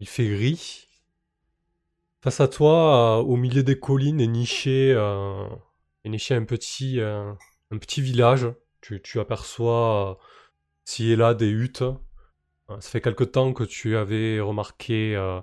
Il 0.00 0.08
fait 0.08 0.28
gris. 0.28 0.88
Face 2.20 2.40
à 2.40 2.48
toi, 2.48 3.20
au 3.22 3.36
milieu 3.36 3.62
des 3.62 3.78
collines, 3.78 4.20
est 4.20 4.26
niché, 4.26 4.90
est 6.04 6.08
niché 6.08 6.34
un 6.34 6.44
petit, 6.44 6.98
petit 7.78 8.02
village. 8.02 8.48
Tu, 8.80 9.18
aperçois 9.18 10.10
euh, 10.10 10.14
ci 10.84 11.10
et 11.10 11.16
là 11.16 11.34
des 11.34 11.48
huttes. 11.48 11.82
Euh, 11.82 12.80
ça 12.80 12.90
fait 12.90 13.00
quelque 13.00 13.24
temps 13.24 13.52
que 13.54 13.64
tu 13.64 13.96
avais 13.96 14.40
remarqué 14.40 15.16
euh, 15.16 15.40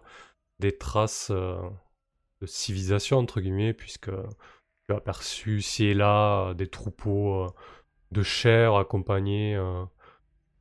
des 0.59 0.77
traces 0.77 1.31
de 1.31 2.45
civilisation, 2.45 3.17
entre 3.17 3.41
guillemets, 3.41 3.73
puisque 3.73 4.11
tu 4.11 4.93
as 4.93 4.97
aperçu 4.97 5.61
ci 5.61 5.85
et 5.85 5.93
là 5.93 6.53
des 6.53 6.67
troupeaux 6.67 7.47
de 8.11 8.23
chèvres 8.23 8.77
accompagnés 8.77 9.55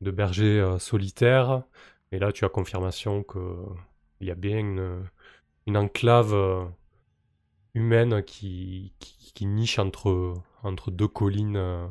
de 0.00 0.10
bergers 0.10 0.76
solitaires. 0.78 1.64
Et 2.12 2.18
là, 2.18 2.32
tu 2.32 2.44
as 2.44 2.48
confirmation 2.48 3.22
que 3.22 3.38
il 4.20 4.28
y 4.28 4.30
a 4.30 4.34
bien 4.34 4.58
une, 4.58 5.76
enclave 5.76 6.34
humaine 7.74 8.22
qui, 8.24 8.94
qui, 8.98 9.32
qui 9.34 9.46
niche 9.46 9.78
entre, 9.78 10.34
entre 10.62 10.90
deux 10.90 11.08
collines 11.08 11.56
euh, 11.56 11.86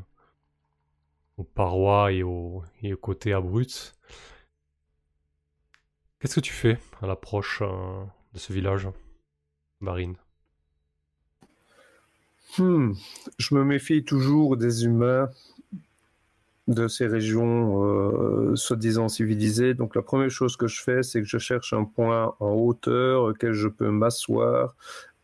aux 1.38 1.44
parois 1.44 2.12
et 2.12 2.24
aux, 2.24 2.64
et 2.82 2.94
aux 2.94 2.98
côtés 2.98 3.34
abrupts. 3.34 3.96
Qu'est-ce 6.20 6.36
que 6.36 6.40
tu 6.42 6.54
fais 6.54 6.78
à 7.02 7.08
l'approche 7.08 7.62
euh, 7.62 8.04
de 8.34 8.40
ce 8.40 8.52
village, 8.52 8.90
Marine? 9.80 10.16
Hmm, 12.58 12.94
Je 13.38 13.56
me 13.56 13.64
méfie 13.64 14.04
toujours 14.04 14.58
des 14.58 14.86
humains 14.86 15.30
de 16.68 16.88
ces 16.88 17.08
régions 17.08 17.84
euh, 17.84 18.56
soi-disant 18.56 19.10
civilisées. 19.10 19.74
Donc 19.74 19.96
la 19.96 20.02
première 20.02 20.30
chose 20.30 20.56
que 20.56 20.68
je 20.68 20.82
fais, 20.82 21.04
c'est 21.04 21.22
que 21.22 21.28
je 21.28 21.38
cherche 21.38 21.74
un 21.74 21.84
point 21.84 22.36
en 22.40 22.52
hauteur 22.52 23.24
auquel 23.24 23.54
je 23.54 23.68
peux 23.68 23.90
m'asseoir 23.90 24.76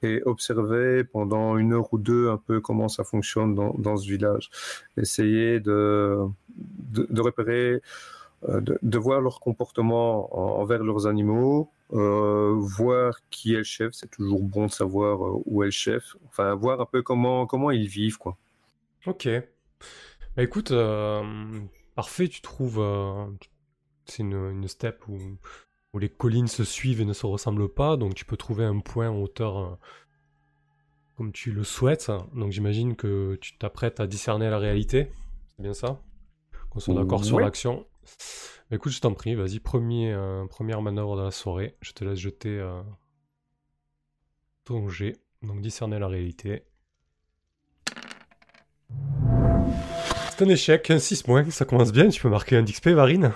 et 0.06 0.22
observer 0.24 1.04
pendant 1.04 1.58
une 1.58 1.74
heure 1.74 1.94
ou 1.94 1.98
deux 1.98 2.30
un 2.30 2.38
peu 2.38 2.62
comment 2.62 2.88
ça 2.88 3.04
fonctionne 3.04 3.56
dans, 3.56 3.98
ce 3.98 4.08
village. 4.08 4.50
Essayer 4.98 5.60
de, 5.60 6.20
de, 6.50 7.08
de 7.10 7.22
repérer, 7.22 7.82
euh, 8.50 8.62
de, 8.62 8.98
voir 8.98 9.22
leur 9.22 9.40
comportement 9.40 10.36
en- 10.38 10.62
envers 10.62 10.84
leurs 10.84 11.08
animaux, 11.08 11.72
euh, 11.94 12.54
voir 12.58 13.20
qui 13.30 13.54
est 13.54 13.58
le 13.60 13.64
chef. 13.64 13.94
C'est 13.94 14.12
toujours 14.12 14.42
bon 14.42 14.68
de 14.68 14.72
savoir 14.72 15.26
euh, 15.26 15.42
où 15.46 15.64
est 15.64 15.68
le 15.68 15.72
chef. 15.72 16.16
Enfin, 16.28 16.54
voir 16.56 16.80
un 16.82 16.86
peu 16.86 17.02
comment, 17.02 17.46
comment 17.48 17.72
ils 17.72 17.88
vivent, 17.88 18.18
quoi. 18.18 18.38
Ok. 19.06 19.28
Bah 20.36 20.44
écoute, 20.44 20.74
parfait, 21.96 22.28
tu 22.28 22.42
trouves... 22.42 22.84
c'est 24.06 24.24
une, 24.24 24.68
steppe 24.68 25.08
où, 25.08 25.18
où 25.96 26.00
les 26.00 26.10
collines 26.10 26.50
se 26.50 26.66
suivent 26.66 27.00
et 27.00 27.06
ne 27.06 27.14
se 27.14 27.26
ressemblent 27.26 27.70
pas, 27.70 27.96
donc 27.96 28.16
tu 28.16 28.26
peux 28.26 28.36
trouver 28.36 28.66
un 28.66 28.82
point 28.82 29.10
en 29.10 29.22
hauteur 29.22 29.58
euh, 29.58 29.78
comme 31.16 31.32
tu 31.32 31.54
le 31.54 31.64
souhaites. 31.64 32.12
Donc 32.36 32.52
j'imagine 32.52 32.98
que 32.98 33.38
tu 33.40 33.58
t'apprêtes 33.58 34.02
à 34.02 34.06
discerner 34.06 34.50
la 34.50 34.60
réalité, 34.60 35.10
c'est 35.56 35.64
bien 35.64 35.74
ça? 35.74 36.02
Qu'on 36.70 36.82
soit 36.82 36.96
d'accord 36.96 37.24
sur 37.24 37.40
l'action. 37.40 37.88
Écoute, 38.72 38.92
je 38.92 39.00
t'en 39.00 39.14
prie, 39.14 39.36
vas-y, 39.36 39.60
premier, 39.60 40.12
euh, 40.12 40.46
première 40.48 40.82
manœuvre 40.82 41.16
de 41.16 41.22
la 41.22 41.32
soirée. 41.32 41.78
Je 41.80 41.94
te 41.94 42.04
laisse 42.04 42.20
jeter 42.20 42.60
euh, 42.60 42.82
ton 44.66 44.90
jet. 44.90 45.14
Donc 45.44 45.62
discerner 45.62 45.98
la 45.98 46.10
réalité. 46.10 46.66
C'est 50.32 50.44
un 50.44 50.50
échec, 50.50 50.92
un 50.92 51.00
6 51.00 51.26
moins, 51.30 51.50
ça 51.52 51.64
commence 51.64 51.94
bien, 51.94 52.10
tu 52.10 52.22
peux 52.22 52.30
marquer 52.30 52.58
un 52.58 52.64
d'XP, 52.64 52.90
Varine. 52.90 53.32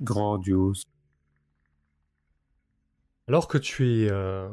Grandiose. 0.00 0.84
Alors 3.28 3.48
que 3.48 3.58
tu 3.58 4.04
es 4.04 4.10
euh, 4.10 4.48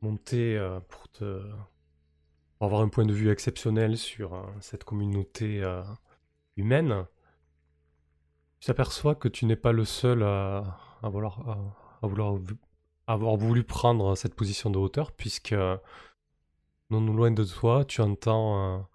monté 0.00 0.56
euh, 0.56 0.80
pour 0.88 1.08
te 1.08 1.42
avoir 2.60 2.80
un 2.80 2.88
point 2.88 3.04
de 3.04 3.12
vue 3.12 3.30
exceptionnel 3.30 3.96
sur 3.96 4.34
euh, 4.34 4.42
cette 4.60 4.84
communauté 4.84 5.62
humaine, 6.56 7.06
tu 8.60 8.66
t'aperçois 8.66 9.14
que 9.14 9.28
tu 9.28 9.46
n'es 9.46 9.56
pas 9.56 9.72
le 9.72 9.84
seul 9.84 10.22
à, 10.22 10.80
vouloir, 11.02 11.58
avoir 13.06 13.36
voulu 13.36 13.64
prendre 13.64 14.16
cette 14.16 14.34
position 14.34 14.70
de 14.70 14.78
hauteur, 14.78 15.12
puisque 15.12 15.54
non 16.90 17.00
loin 17.00 17.30
de 17.30 17.44
toi, 17.44 17.84
tu 17.84 18.00
entends 18.00 18.88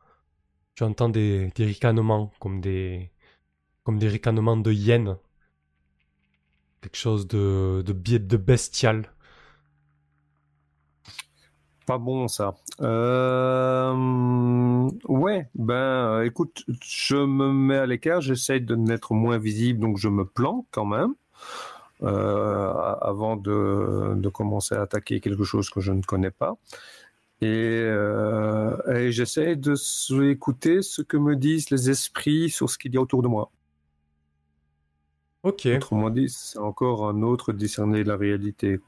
tu 0.75 0.83
entends 0.83 1.09
des, 1.09 1.51
des 1.55 1.65
ricanements 1.65 2.31
comme 2.39 2.59
des, 2.61 3.11
comme 3.83 3.99
des 3.99 4.07
ricanements 4.07 4.57
de 4.57 4.71
hyènes. 4.71 5.17
Quelque 6.83 6.97
chose 6.97 7.27
de, 7.29 7.81
de, 7.81 7.93
de 8.17 8.37
bestial. 8.37 9.09
Pas 11.87 11.97
bon 11.97 12.27
ça. 12.27 12.55
Euh, 12.81 13.93
Ouais, 15.07 15.47
ben 15.55 15.73
euh, 15.75 16.25
écoute, 16.25 16.65
je 16.83 17.15
me 17.15 17.53
mets 17.53 17.77
à 17.77 17.85
l'écart, 17.85 18.19
j'essaye 18.19 18.59
de 18.61 18.75
n'être 18.75 19.13
moins 19.13 19.37
visible, 19.37 19.79
donc 19.79 19.97
je 19.97 20.09
me 20.09 20.25
planque 20.25 20.65
quand 20.71 20.85
même 20.85 21.13
euh, 22.03 22.73
avant 23.01 23.37
de, 23.37 24.13
de 24.15 24.29
commencer 24.29 24.75
à 24.75 24.81
attaquer 24.81 25.21
quelque 25.21 25.43
chose 25.45 25.69
que 25.69 25.79
je 25.79 25.93
ne 25.93 26.01
connais 26.01 26.31
pas. 26.31 26.57
Et, 27.41 27.47
euh, 27.47 28.75
et 28.93 29.11
j'essaie 29.11 29.55
de 29.55 29.75
écouter 30.29 30.81
ce 30.81 31.01
que 31.01 31.17
me 31.17 31.35
disent 31.37 31.69
les 31.69 31.89
esprits 31.89 32.49
sur 32.49 32.69
ce 32.69 32.77
qu'il 32.77 32.93
y 32.93 32.97
a 32.97 33.01
autour 33.01 33.23
de 33.23 33.29
moi. 33.29 33.51
Ok, 35.43 35.67
Autrement 35.71 36.09
dit, 36.09 36.29
c'est 36.29 36.57
encore 36.57 37.05
un 37.09 37.21
autre 37.21 37.51
discerner 37.51 38.05
la 38.05 38.15
réalité. 38.15 38.79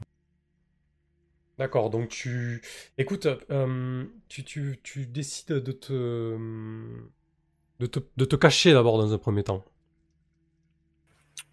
d'accord. 1.57 1.89
Donc 1.89 2.09
tu, 2.09 2.61
écoute, 2.97 3.27
euh, 3.51 4.05
tu, 4.29 4.43
tu, 4.43 4.79
tu 4.83 5.05
décides 5.07 5.53
de 5.53 5.71
te, 5.71 6.37
de 7.79 7.85
te, 7.85 7.99
de 8.17 8.25
te 8.25 8.35
cacher 8.35 8.73
d'abord 8.73 8.97
dans 8.97 9.13
un 9.13 9.17
premier 9.17 9.43
temps. 9.43 9.63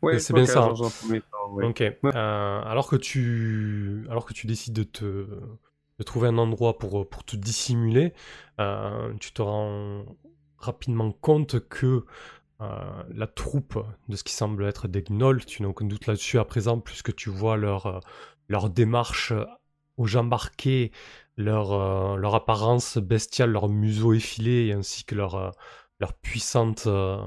Ouais, 0.02 0.18
c'est 0.18 0.32
bien 0.32 0.46
ça. 0.46 0.60
dans 0.60 0.84
un 0.84 0.90
premier 0.90 1.20
temps, 1.20 1.50
oui. 1.52 1.64
Ok. 1.66 1.80
Euh, 1.82 1.92
alors 2.14 2.88
que 2.88 2.96
tu, 2.96 4.04
alors 4.10 4.24
que 4.26 4.34
tu 4.34 4.46
décides 4.46 4.74
de 4.74 4.82
te, 4.82 5.04
de 5.98 6.02
trouver 6.04 6.28
un 6.28 6.38
endroit 6.38 6.78
pour, 6.78 7.08
pour 7.08 7.24
te 7.24 7.36
dissimuler, 7.36 8.12
euh, 8.60 9.14
tu 9.20 9.32
te 9.32 9.42
rends 9.42 10.04
rapidement 10.58 11.12
compte 11.12 11.60
que 11.68 12.04
euh, 12.62 13.02
la 13.14 13.26
troupe 13.26 13.84
de 14.08 14.16
ce 14.16 14.24
qui 14.24 14.32
semble 14.32 14.64
être 14.64 14.88
des 14.88 15.02
gnolls, 15.02 15.44
tu 15.44 15.62
n'as 15.62 15.68
aucun 15.68 15.86
doute 15.86 16.06
là-dessus 16.06 16.38
à 16.38 16.44
présent, 16.44 16.78
puisque 16.80 17.14
tu 17.14 17.28
vois 17.30 17.56
leur, 17.56 17.86
euh, 17.86 18.00
leur 18.48 18.70
démarche 18.70 19.32
aux 19.96 20.06
jambes 20.06 20.32
arquées, 20.32 20.92
leur, 21.36 21.72
euh, 21.72 22.16
leur 22.16 22.34
apparence 22.34 22.98
bestiale, 22.98 23.50
leur 23.50 23.68
museau 23.68 24.12
effilé, 24.12 24.72
ainsi 24.72 25.04
que 25.04 25.14
leur, 25.14 25.34
euh, 25.34 25.50
leur 26.00 26.14
puissante 26.14 26.84
euh, 26.86 27.18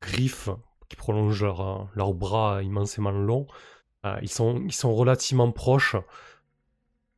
griffe 0.00 0.48
qui 0.88 0.96
euh, 1.10 1.84
leurs 1.94 2.14
bras 2.14 2.62
immensément 2.62 3.10
longs. 3.10 3.46
Euh, 4.04 4.16
ils, 4.22 4.30
sont, 4.30 4.62
ils 4.66 4.72
sont 4.72 4.94
relativement 4.94 5.50
proches. 5.52 5.96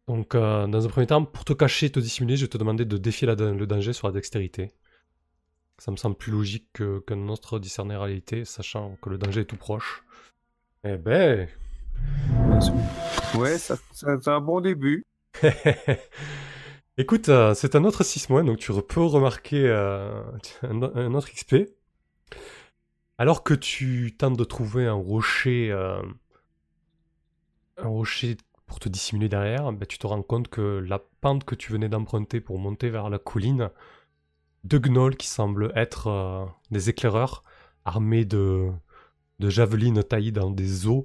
Donc, 0.09 0.35
euh, 0.35 0.67
dans 0.67 0.85
un 0.85 0.89
premier 0.89 1.07
temps, 1.07 1.25
pour 1.25 1.45
te 1.45 1.53
cacher, 1.53 1.91
te 1.91 2.01
dissimuler, 2.01 2.37
je 2.37 2.45
vais 2.45 2.49
te 2.49 2.59
demander 2.59 2.85
de 2.85 2.99
défier 2.99 3.27
le 3.27 3.67
danger 3.67 3.93
sur 3.93 4.09
la 4.09 4.13
dextérité. 4.13 4.73
Ça 5.83 5.91
me 5.91 5.97
semble 5.97 6.15
plus 6.15 6.31
logique 6.31 6.69
que- 6.75 7.01
qu'un 7.01 7.27
autre 7.27 7.59
discerner 7.59 7.97
réalité, 7.97 8.45
sachant 8.45 8.97
que 9.03 9.11
le 9.11 9.19
danger 9.19 9.41
est 9.41 9.47
tout 9.47 9.57
proche. 9.57 10.05
Eh 10.85 10.97
ben. 10.97 11.49
Ouais, 13.35 13.59
ça, 13.59 13.75
ça- 13.91 14.17
c'est 14.21 14.31
un 14.31 14.41
bon 14.41 14.61
début. 14.61 15.03
Écoute, 16.99 17.29
euh, 17.31 17.53
c'est 17.55 17.75
un 17.75 17.83
autre 17.83 18.05
6 18.05 18.29
mois, 18.31 18.45
donc 18.45 18.59
tu 18.59 18.71
peux 18.89 19.03
remarquer 19.03 19.67
euh, 19.67 20.23
un, 20.63 20.83
un 20.83 21.15
autre 21.15 21.29
XP. 21.33 21.67
Alors 23.19 23.43
que 23.43 23.55
tu 23.55 24.15
tentes 24.17 24.37
de 24.39 24.45
trouver 24.45 24.87
un 24.87 24.93
rocher, 24.93 25.73
euh, 25.73 26.01
un 27.77 27.89
rocher 27.89 28.37
pour 28.67 28.79
te 28.79 28.89
dissimuler 28.89 29.29
derrière, 29.29 29.73
ben, 29.73 29.85
tu 29.87 29.99
te 29.99 30.07
rends 30.07 30.23
compte 30.23 30.47
que 30.47 30.79
la 30.87 31.01
pente 31.21 31.43
que 31.43 31.57
tu 31.57 31.73
venais 31.73 31.89
d'emprunter 31.89 32.41
pour 32.41 32.61
monter 32.61 32.89
vers 32.89 33.11
la 33.11 33.19
colline, 33.19 33.71
deux 34.65 34.79
gnolls 34.79 35.17
qui 35.17 35.27
semblent 35.27 35.73
être 35.75 36.07
euh, 36.09 36.45
des 36.71 36.89
éclaireurs, 36.91 37.43
armés 37.85 38.25
de, 38.25 38.71
de 39.39 39.51
javelines 39.51 40.03
taillées 40.03 40.33
dans 40.33 40.51
des 40.51 40.87
os 40.87 41.05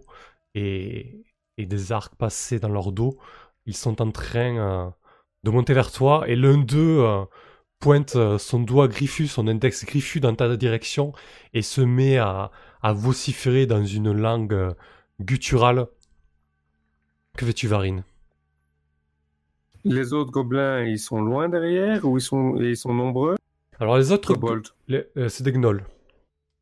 et, 0.56 1.26
et 1.58 1.66
des 1.66 1.92
arcs 1.92 2.16
passés 2.16 2.60
dans 2.60 2.70
leur 2.70 2.92
dos, 2.92 3.18
ils 3.66 3.76
sont 3.76 4.02
en 4.02 4.12
train 4.12 4.58
euh, 4.58 4.90
de 5.44 5.52
monter 5.52 5.74
vers 5.74 5.92
toi 5.92 6.28
et 6.28 6.36
l'un 6.36 6.58
d'eux 6.58 7.00
euh, 7.00 7.26
pointe 7.80 8.18
son 8.38 8.60
doigt 8.60 8.88
griffu, 8.88 9.28
son 9.28 9.48
index 9.48 9.86
griffu 9.86 10.20
dans 10.20 10.36
ta 10.36 10.56
direction 10.58 11.14
et 11.54 11.62
se 11.62 11.82
met 11.82 12.18
à, 12.18 12.52
à 12.82 12.94
vociférer 12.94 13.66
dans 13.66 13.86
une 13.86 14.12
langue 14.12 14.76
gutturale. 15.20 15.88
Que 17.38 17.46
fais-tu, 17.46 17.68
Varine? 17.68 18.04
Les 19.86 20.14
autres 20.14 20.32
gobelins, 20.32 20.84
ils 20.84 21.00
sont 21.00 21.22
loin 21.22 21.50
derrière 21.50 22.06
ou 22.06 22.18
ils 22.18 22.22
sont, 22.22 22.58
ils 22.58 22.78
sont 22.78 22.94
nombreux? 22.94 23.37
Alors 23.80 23.98
les 23.98 24.12
autres, 24.12 24.34
euh, 24.92 25.30
c'est 25.30 25.44
des 25.44 25.52
gnolls. 25.52 25.86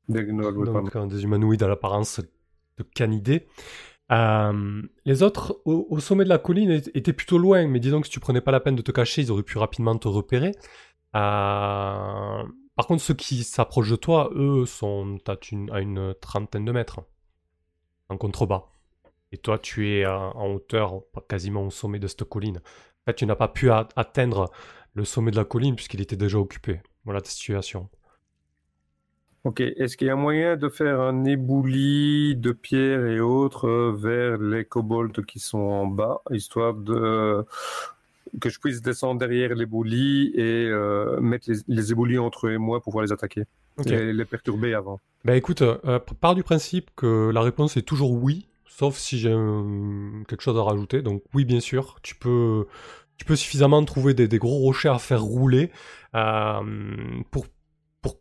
des 0.10 0.26
gnolls, 0.26 0.58
oui, 0.58 0.66
donc 0.66 0.96
euh, 0.96 1.06
des 1.08 1.24
humanoïdes 1.24 1.64
à 1.64 1.68
l'apparence 1.68 2.20
de 2.78 2.84
canidés. 2.84 3.48
Euh, 4.12 4.82
les 5.06 5.24
autres, 5.24 5.62
au, 5.66 5.88
au 5.90 6.00
sommet 6.00 6.26
de 6.26 6.30
la 6.30 6.38
colline, 6.38 6.72
étaient 6.94 7.14
plutôt 7.14 7.38
loin, 7.38 7.68
mais 7.68 7.80
disons 7.80 8.02
que 8.02 8.08
si 8.08 8.12
tu 8.14 8.20
prenais 8.20 8.42
pas 8.42 8.52
la 8.52 8.60
peine 8.60 8.76
de 8.76 8.82
te 8.82 8.92
cacher, 8.92 9.22
ils 9.22 9.32
auraient 9.32 9.44
pu 9.44 9.58
rapidement 9.58 9.98
te 9.98 10.08
repérer. 10.08 10.52
Euh, 11.16 12.44
Par 12.76 12.88
contre, 12.88 13.02
ceux 13.02 13.14
qui 13.14 13.44
s'approchent 13.44 13.90
de 13.92 13.96
toi, 13.96 14.30
eux, 14.36 14.66
sont 14.66 15.18
à 15.28 15.38
une, 15.52 15.72
à 15.72 15.80
une 15.80 16.14
trentaine 16.22 16.66
de 16.66 16.72
mètres, 16.72 17.00
en 18.10 18.18
contrebas. 18.18 18.66
Et 19.32 19.38
toi, 19.38 19.58
tu 19.58 19.90
es 19.90 20.06
en 20.06 20.54
hauteur, 20.54 21.02
quasiment 21.28 21.66
au 21.66 21.72
sommet 21.72 22.00
de 22.00 22.08
cette 22.08 22.26
colline. 22.26 22.58
En 22.58 23.06
fait, 23.12 23.16
tu 23.16 23.26
n'as 23.26 23.36
pas 23.36 23.48
pu 23.48 23.72
atteindre 23.72 24.52
le 24.94 25.06
sommet 25.06 25.32
de 25.32 25.36
la 25.38 25.46
colline 25.46 25.76
puisqu'il 25.76 26.02
était 26.02 26.16
déjà 26.16 26.38
occupé. 26.40 26.82
Voilà 27.06 27.22
ta 27.22 27.30
situation. 27.30 27.88
Ok, 29.46 29.62
est-ce 29.62 29.96
qu'il 29.96 30.08
y 30.08 30.10
a 30.10 30.16
moyen 30.16 30.58
de 30.58 30.70
faire 30.70 31.00
un 31.00 31.24
éboulis 31.24 32.36
de 32.36 32.52
pierres 32.52 33.06
et 33.06 33.20
autres 33.20 33.68
euh, 33.68 33.96
vers 33.96 34.40
les 34.40 34.66
kobolds 34.66 35.24
qui 35.24 35.38
sont 35.38 35.60
en 35.60 35.86
bas, 35.86 36.22
histoire 36.32 36.74
de 36.74 37.46
que 38.42 38.50
je 38.50 38.60
puisse 38.60 38.82
descendre 38.82 39.20
derrière 39.20 39.54
l'éboulis 39.54 40.32
et 40.34 40.66
euh, 40.68 41.22
mettre 41.22 41.50
les, 41.52 41.60
les 41.68 41.92
éboulis 41.92 42.18
entre 42.18 42.48
eux 42.48 42.54
et 42.54 42.58
moi 42.58 42.80
pour 42.80 42.92
pouvoir 42.92 43.06
les 43.06 43.12
attaquer 43.12 43.44
et 43.86 44.14
les 44.14 44.26
perturber 44.26 44.74
avant? 44.74 45.00
Bah 45.24 45.36
écoute, 45.36 45.62
euh, 45.62 46.00
pars 46.20 46.34
du 46.34 46.44
principe 46.44 46.90
que 46.96 47.30
la 47.30 47.42
réponse 47.42 47.78
est 47.78 47.84
toujours 47.84 48.14
oui, 48.14 48.48
sauf 48.66 48.98
si 48.98 49.20
j'ai 49.20 49.36
quelque 50.28 50.42
chose 50.42 50.58
à 50.58 50.64
rajouter. 50.64 51.04
Donc 51.04 51.22
oui, 51.36 51.46
bien 51.46 51.60
sûr, 51.60 51.98
tu 52.02 52.16
peux, 52.16 52.66
tu 53.18 53.26
peux 53.26 53.36
suffisamment 53.36 53.84
trouver 53.86 54.14
des, 54.14 54.38
gros 54.38 54.58
rochers 54.60 54.90
à 54.90 55.00
faire 55.00 55.22
rouler. 55.22 55.72
Euh, 56.16 56.62
pour, 57.32 57.48
pour 58.02 58.20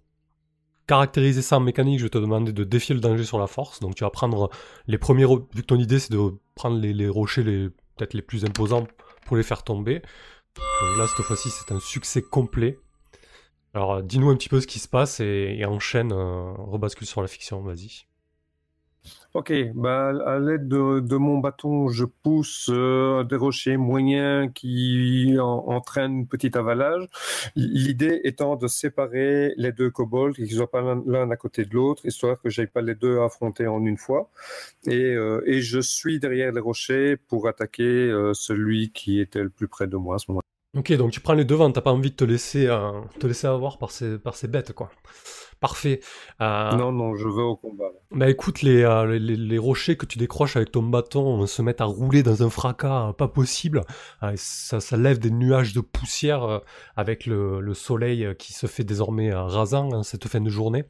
caractériser 0.87 1.43
ça 1.43 1.57
en 1.57 1.61
mécanique, 1.61 1.99
je 1.99 2.05
vais 2.05 2.11
te 2.11 2.19
demander 2.19 2.53
de 2.53 2.65
défier 2.65 2.95
le 2.95 3.01
danger 3.01 3.25
sur 3.25 3.39
la 3.39 3.47
force. 3.47 3.81
Donc 3.81 3.95
tu 3.95 4.05
vas 4.05 4.11
prendre 4.11 4.51
les 4.87 4.99
premiers... 4.99 5.27
Vu 5.27 5.63
que 5.63 5.67
ton 5.67 5.79
idée 5.79 5.99
c'est 5.99 6.13
de 6.13 6.21
prendre 6.55 6.79
les, 6.79 7.09
rochers 7.09 7.43
les 7.43 7.69
peut-être 7.97 8.15
les 8.15 8.23
plus 8.23 8.45
imposants 8.45 8.87
pour 9.27 9.37
les 9.37 9.43
faire 9.43 9.63
tomber. 9.63 10.03
Là, 10.99 11.07
cette 11.07 11.25
fois-ci, 11.25 11.51
c'est 11.51 11.73
un 11.73 11.81
succès 11.81 12.23
complet. 12.23 12.79
Alors, 13.73 14.03
dis-nous 14.03 14.31
un 14.31 14.37
petit 14.37 14.49
peu 14.49 14.61
ce 14.61 14.69
qui 14.69 14.79
se 14.79 14.87
passe 14.87 15.19
et, 15.19 15.57
et 15.59 15.65
enchaîne, 15.65 16.13
euh, 16.13 16.53
rebascule 16.53 17.09
sur 17.09 17.23
la 17.23 17.27
fiction, 17.27 17.61
vas-y. 17.61 18.07
Ok, 19.35 19.53
bah, 19.75 20.12
à 20.27 20.38
l'aide 20.38 20.69
de, 20.69 21.17
mon 21.17 21.38
bâton, 21.38 21.88
je 21.88 22.05
pousse 22.05 22.69
euh, 22.73 23.25
des 23.25 23.37
rochers 23.37 23.77
moyens 23.77 24.51
qui 24.55 25.37
en- 25.40 25.64
entraînent 25.69 26.21
une 26.21 26.27
petite 26.29 26.57
avalage. 26.57 27.07
L'idée 27.57 28.21
étant 28.25 28.57
de 28.57 28.69
séparer 28.69 29.53
les 29.57 29.73
deux 29.73 29.90
kobolds, 29.90 30.35
qu'ils 30.35 30.45
ne 30.45 30.51
soient 30.51 30.71
pas 30.71 30.83
l'un- 31.07 31.31
à 31.31 31.37
côté 31.37 31.64
de 31.64 31.75
l'autre, 31.75 32.07
histoire 32.07 32.40
que 32.40 32.49
j'aille 32.49 32.69
pas 32.69 32.81
les 32.83 32.95
deux 32.95 33.19
affronter 33.21 33.67
en 33.67 33.85
une 33.85 33.99
fois. 33.99 34.31
Et, 34.87 35.14
euh, 35.14 35.43
et 35.47 35.61
je 35.62 35.81
suis 35.81 36.21
derrière 36.21 36.53
les 36.53 36.61
rochers 36.61 37.17
pour 37.17 37.49
attaquer 37.49 37.83
euh, 37.85 38.35
celui 38.35 38.93
qui 38.93 39.21
était 39.21 39.43
le 39.43 39.51
plus 39.51 39.69
près 39.69 39.87
de 39.88 39.97
moi 39.97 40.17
à 40.17 40.19
ce 40.19 40.27
moment-là. 40.31 40.54
Ok, 40.77 40.93
donc 40.95 41.13
tu 41.13 41.21
prends 41.21 41.35
les 41.35 41.45
devants, 41.45 41.71
t'as 41.71 41.81
pas 41.81 41.93
envie 41.93 42.11
de 42.11 42.17
te 42.17 42.25
laisser, 42.25 42.67
euh, 42.67 43.01
te 43.21 43.27
laisser 43.27 43.47
avoir 43.47 43.79
par 43.79 43.91
ces, 43.91 44.19
par 44.19 44.35
ces 44.35 44.49
bêtes, 44.49 44.73
quoi. 44.73 44.91
Parfait. 45.61 46.01
Euh, 46.41 46.73
Non, 46.73 46.91
non, 46.93 47.15
je 47.15 47.27
veux 47.29 47.43
au 47.45 47.57
combat. 47.57 47.85
là. 47.85 47.99
Bah 48.19 48.29
écoute, 48.29 48.61
les, 48.63 48.83
euh, 48.83 49.19
les, 49.19 49.37
les 49.37 49.59
rochers 49.59 49.97
que 49.97 50.05
tu 50.05 50.19
décroches 50.19 50.57
avec 50.57 50.73
ton 50.73 50.83
bâton 50.83 51.47
se 51.47 51.63
mettent 51.63 51.81
à 51.81 51.85
rouler 51.85 52.23
dans 52.23 52.43
un 52.43 52.51
fracas 52.51 53.13
pas 53.15 53.29
possible. 53.29 53.83
Ça, 54.37 54.81
ça 54.81 54.97
lève 54.97 55.19
des 55.21 55.31
nuages 55.31 55.73
de 55.73 55.81
poussière 55.81 56.61
avec 56.97 57.25
le, 57.25 57.61
le 57.61 57.75
soleil 57.75 58.35
qui 58.39 58.53
se 58.53 58.67
fait 58.67 58.85
désormais 58.85 59.33
rasant 59.33 59.93
hein, 59.95 60.03
cette 60.03 60.27
fin 60.29 60.41
de 60.41 60.51
journée. 60.51 60.85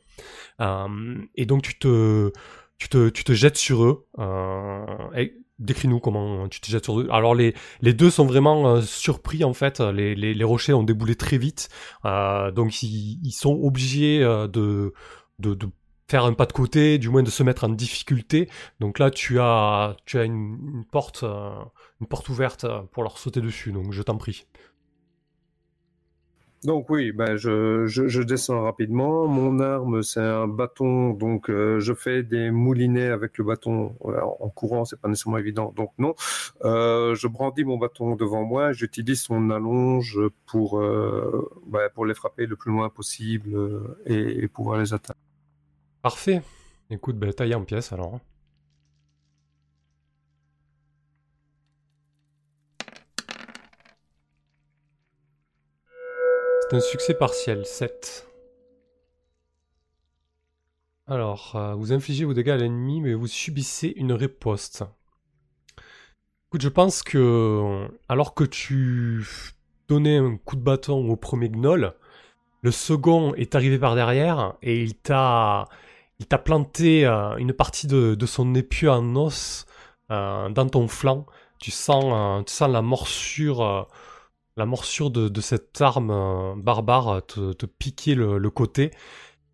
Et 0.60 1.46
donc 1.46 1.62
tu 1.62 1.78
te, 1.78 2.32
tu 2.78 2.88
te, 2.88 3.10
tu 3.10 3.22
te 3.22 3.32
jettes 3.32 3.56
sur 3.58 3.84
eux. 3.84 4.06
Euh, 4.18 4.84
et 5.16 5.36
Décris-nous 5.60 6.00
comment 6.00 6.48
tu 6.48 6.60
te 6.60 6.66
jettes 6.68 6.84
sur 6.84 7.00
eux. 7.00 7.08
Alors 7.12 7.34
les, 7.34 7.54
deux 7.82 8.10
sont 8.10 8.26
vraiment 8.26 8.76
euh, 8.76 8.80
surpris 8.82 9.44
en 9.44 9.54
fait. 9.54 9.80
Les, 9.80 10.44
rochers 10.44 10.72
ont 10.72 10.82
déboulé 10.82 11.14
très 11.14 11.38
vite, 11.38 11.68
Euh, 12.04 12.50
donc 12.50 12.82
ils, 12.82 13.20
ils 13.22 13.32
sont 13.32 13.54
obligés 13.62 14.22
euh, 14.22 14.48
de, 14.48 14.92
de, 15.38 15.56
faire 16.08 16.24
un 16.24 16.34
pas 16.34 16.46
de 16.46 16.52
côté, 16.52 16.98
du 16.98 17.08
moins 17.08 17.22
de 17.22 17.30
se 17.30 17.42
mettre 17.42 17.64
en 17.64 17.68
difficulté. 17.68 18.50
Donc 18.80 18.98
là, 18.98 19.10
tu 19.10 19.38
as, 19.40 19.96
tu 20.06 20.18
as 20.18 20.26
porte, 20.90 21.22
une 21.22 22.06
porte 22.08 22.28
ouverte 22.28 22.66
pour 22.92 23.02
leur 23.04 23.18
sauter 23.18 23.40
dessus. 23.40 23.72
Donc 23.72 23.92
je 23.92 24.02
t'en 24.02 24.16
prie. 24.16 24.46
Donc 26.64 26.88
oui, 26.88 27.12
ben 27.12 27.36
je, 27.36 28.22
descends 28.22 28.62
rapidement. 28.62 29.26
Mon 29.26 29.60
arme, 29.60 30.02
c'est 30.02 30.20
un 30.20 30.48
bâton, 30.48 31.10
donc 31.10 31.50
euh, 31.50 31.78
je 31.78 31.92
fais 31.92 32.22
des 32.22 32.50
moulinets 32.50 33.08
avec 33.08 33.36
le 33.36 33.44
bâton. 33.44 33.94
en 34.00 34.48
courant, 34.48 34.86
c'est 34.86 34.98
pas 34.98 35.08
nécessairement 35.08 35.36
évident, 35.36 35.74
donc 35.76 35.92
non. 35.98 36.14
Euh, 36.64 37.14
je 37.14 37.28
brandis 37.28 37.64
mon 37.64 37.76
bâton 37.76 38.16
devant 38.16 38.44
moi. 38.44 38.72
J'utilise 38.72 39.20
son 39.20 39.50
allonge 39.50 40.18
pour 40.46 40.80
euh, 40.80 41.50
ben, 41.66 41.90
pour 41.94 42.06
les 42.06 42.14
frapper 42.14 42.46
le 42.46 42.56
plus 42.56 42.72
loin 42.72 42.88
possible 42.88 43.54
et, 44.06 44.48
pouvoir 44.48 44.78
les 44.78 44.94
atteindre. 44.94 45.18
Parfait. 46.00 46.40
Écoute, 46.88 47.18
ben, 47.18 47.30
taille 47.32 47.54
en 47.54 47.64
pièces 47.64 47.92
alors. 47.92 48.20
C'est 56.70 56.76
un 56.76 56.80
succès 56.80 57.12
partiel, 57.12 57.66
7. 57.66 58.26
Alors, 61.06 61.56
euh, 61.56 61.74
vous 61.74 61.92
infligez 61.92 62.24
vos 62.24 62.32
dégâts 62.32 62.50
à 62.50 62.56
l'ennemi, 62.56 63.02
mais 63.02 63.12
vous 63.12 63.26
subissez 63.26 63.92
une 63.96 64.14
riposte. 64.14 64.82
Écoute, 66.48 66.62
je 66.62 66.70
pense 66.70 67.02
que, 67.02 67.86
alors 68.08 68.32
que 68.32 68.44
tu 68.44 69.26
donnais 69.88 70.16
un 70.16 70.38
coup 70.38 70.56
de 70.56 70.62
bâton 70.62 71.06
au 71.10 71.16
premier 71.16 71.50
gnoll, 71.50 71.92
le 72.62 72.70
second 72.70 73.34
est 73.34 73.54
arrivé 73.54 73.78
par 73.78 73.94
derrière 73.94 74.54
et 74.62 74.82
il 74.82 74.94
t'a, 74.94 75.68
il 76.18 76.26
t'a 76.26 76.38
planté 76.38 77.04
euh, 77.04 77.36
une 77.36 77.52
partie 77.52 77.86
de, 77.86 78.26
son 78.26 78.54
épieu 78.54 78.90
en 78.90 79.16
os 79.16 79.66
euh, 80.10 80.48
dans 80.48 80.66
ton 80.66 80.88
flanc. 80.88 81.26
Tu 81.58 81.70
sens, 81.70 82.44
tu 82.46 82.54
sens 82.54 82.70
la 82.70 82.80
morsure 82.80 83.86
la 84.56 84.66
morsure 84.66 85.10
de, 85.10 85.40
cette 85.40 85.80
arme 85.80 86.10
euh, 86.10 86.54
barbare 86.56 87.24
te, 87.26 87.52
te 87.52 87.66
piquer 87.66 88.14
le, 88.14 88.50
côté, 88.50 88.90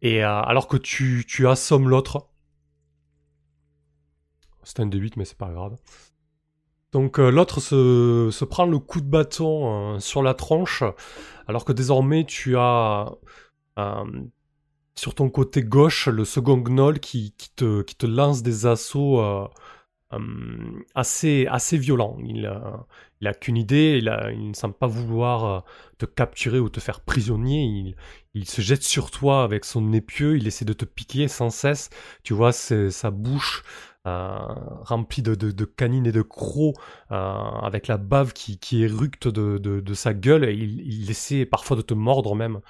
et 0.03 0.25
euh, 0.25 0.43
alors 0.43 0.69
que 0.69 0.77
tu, 0.77 1.25
assommes 1.47 1.89
l'autre. 1.89 2.29
C'est 4.63 4.81
un 4.81 4.87
D8, 4.87 5.15
mais 5.17 5.25
c'est 5.25 5.39
pas 5.39 5.51
grave. 5.51 5.77
Donc 6.93 7.19
euh, 7.19 7.31
l'autre 7.31 7.61
se, 7.61 8.45
prend 8.45 8.67
le 8.67 8.79
coup 8.79 9.01
de 9.01 9.09
bâton 9.09 9.99
sur 10.01 10.23
la 10.23 10.35
tronche, 10.35 10.83
alors 11.47 11.65
que 11.65 11.73
désormais 11.73 12.25
tu 12.25 12.57
as 12.57 13.13
sur 14.95 15.15
ton 15.15 15.31
côté 15.31 15.63
gauche 15.63 16.09
le 16.09 16.27
second 16.27 16.59
gnoll 16.59 17.01
qui 17.01 17.33
te 17.57 18.07
lance 18.07 18.43
des 18.43 18.67
assauts 18.67 19.49
assez, 20.94 21.46
assez 21.49 21.79
violents. 21.79 22.18
Il, 22.25 22.51
il 23.20 23.29
a 23.29 23.35
qu'une 23.35 23.57
idée, 23.57 23.99
il, 23.99 24.11
il, 24.33 24.49
ne 24.49 24.55
semble 24.55 24.75
pas 24.75 24.87
vouloir 24.87 25.44
euh, 25.44 25.61
te 25.99 26.07
capturer 26.07 26.59
ou 26.59 26.68
te 26.68 26.81
faire 26.81 27.01
prisonnier, 27.01 27.94
il, 28.35 28.49
se 28.49 28.61
jette 28.62 28.83
sur 28.83 29.11
toi 29.11 29.42
avec 29.42 29.64
son 29.64 29.92
épieu, 29.92 30.37
il 30.37 30.46
essaie 30.46 30.64
de 30.64 30.73
te 30.73 30.85
piquer 30.85 31.29
sans 31.29 31.51
cesse, 31.51 31.90
tu 32.23 32.33
vois 32.33 32.53
sa 32.53 33.11
bouche 33.11 33.62
euh, 34.07 34.38
remplie 34.85 35.23
de, 35.23 35.64
canines 35.64 36.07
et 36.07 36.12
de 36.12 36.23
crocs, 36.23 36.77
euh, 37.11 37.14
avec 37.14 37.87
la 37.88 37.99
bave 37.99 38.33
qui, 38.33 38.59
qui 38.59 38.83
éructe 38.83 39.29
de, 39.29 39.94
sa 39.94 40.14
gueule, 40.14 40.44
et 40.44 40.55
il, 40.55 40.81
il 40.81 41.11
essaie 41.11 41.44
parfois 41.44 41.77
de 41.77 41.83
te 41.83 41.94
mordre 41.94 42.35
même 42.35 42.61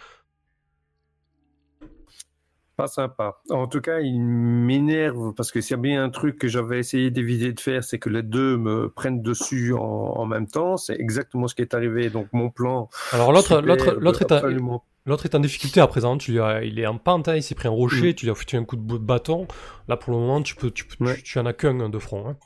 sympa. 2.86 3.40
En 3.50 3.66
tout 3.66 3.80
cas, 3.80 4.00
il 4.00 4.20
m'énerve 4.20 5.32
parce 5.34 5.50
que 5.50 5.60
s'il 5.60 5.72
y 5.72 5.78
a 5.78 5.82
bien 5.82 6.04
un 6.04 6.10
truc 6.10 6.38
que 6.38 6.48
j'avais 6.48 6.78
essayé 6.78 7.10
d'éviter 7.10 7.52
de 7.52 7.60
faire, 7.60 7.84
c'est 7.84 7.98
que 7.98 8.08
les 8.08 8.22
deux 8.22 8.56
me 8.56 8.88
prennent 8.88 9.22
dessus 9.22 9.74
en, 9.74 10.24
même 10.26 10.46
temps. 10.46 10.76
C'est 10.76 10.98
exactement 10.98 11.48
ce 11.48 11.54
qui 11.54 11.62
est 11.62 11.74
arrivé. 11.74 12.10
Donc 12.10 12.28
mon 12.32 12.50
plan. 12.50 12.88
Alors 13.12 13.32
l'autre, 13.32 13.60
l'autre, 13.60 13.96
l'autre 13.98 14.22
est, 14.22 14.44
l'autre 15.06 15.24
est 15.24 15.34
en 15.34 15.40
difficulté 15.40 15.80
à 15.80 15.86
présent. 15.86 16.16
Tu 16.18 16.38
il 16.62 16.78
est 16.78 16.86
en 16.86 16.98
pente, 16.98 17.28
hein, 17.28 17.36
il 17.36 17.42
s'est 17.42 17.54
pris 17.54 17.68
un 17.68 17.72
rocher, 17.72 18.10
mm. 18.10 18.14
tu 18.14 18.26
lui 18.26 18.32
as 18.32 18.34
foutu 18.34 18.56
un 18.56 18.64
coup 18.64 18.76
de 18.76 18.98
bâton. 18.98 19.46
Là 19.88 19.96
pour 19.96 20.12
le 20.12 20.18
moment, 20.18 20.42
tu 20.42 20.54
peux, 20.54 20.70
tu, 20.70 20.86
tu, 21.24 21.38
en 21.38 21.46
as 21.46 21.52
qu'un 21.52 21.88
de 21.88 21.98
front. 21.98 22.28
Hein. 22.28 22.36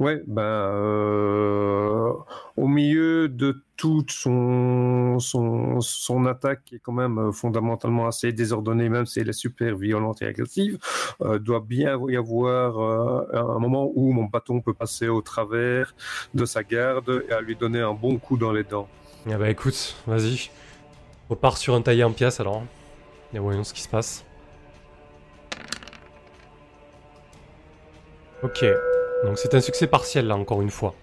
Ouais, 0.00 0.20
ben 0.26 0.42
euh, 0.42 2.12
au 2.56 2.66
milieu 2.66 3.28
de 3.28 3.62
toute 3.76 4.10
son, 4.10 5.20
son, 5.20 5.80
son 5.80 6.26
attaque 6.26 6.64
qui 6.64 6.74
est 6.76 6.78
quand 6.80 6.92
même 6.92 7.18
euh, 7.18 7.32
fondamentalement 7.32 8.08
assez 8.08 8.32
désordonnée, 8.32 8.88
même 8.88 9.06
si 9.06 9.20
elle 9.20 9.28
est 9.28 9.32
super 9.32 9.76
violente 9.76 10.20
et 10.22 10.26
agressive, 10.26 10.78
euh, 11.20 11.38
doit 11.38 11.60
bien 11.60 11.96
y 12.08 12.16
avoir 12.16 12.76
un 13.32 13.58
moment 13.60 13.88
où 13.94 14.10
mon 14.12 14.24
bâton 14.24 14.60
peut 14.60 14.74
passer 14.74 15.06
au 15.06 15.22
travers 15.22 15.94
de 16.34 16.44
sa 16.44 16.64
garde 16.64 17.24
et 17.28 17.32
à 17.32 17.40
lui 17.40 17.54
donner 17.54 17.80
un 17.80 17.94
bon 17.94 18.18
coup 18.18 18.36
dans 18.36 18.50
les 18.50 18.64
dents. 18.64 18.88
Ah 19.30 19.38
bah 19.38 19.48
écoute, 19.48 19.94
vas-y, 20.08 20.50
repars 21.30 21.56
sur 21.56 21.72
un 21.76 21.82
taillé 21.82 22.02
en 22.02 22.12
pièces 22.12 22.40
alors, 22.40 22.64
et 23.32 23.38
voyons 23.38 23.62
ce 23.62 23.72
qui 23.72 23.82
se 23.82 23.88
passe. 23.88 24.24
Ok. 28.42 28.64
Donc 29.24 29.38
c'est 29.38 29.54
un 29.54 29.60
succès 29.60 29.86
partiel 29.86 30.26
là 30.26 30.36
encore 30.36 30.62
une 30.62 30.70
fois. 30.70 30.94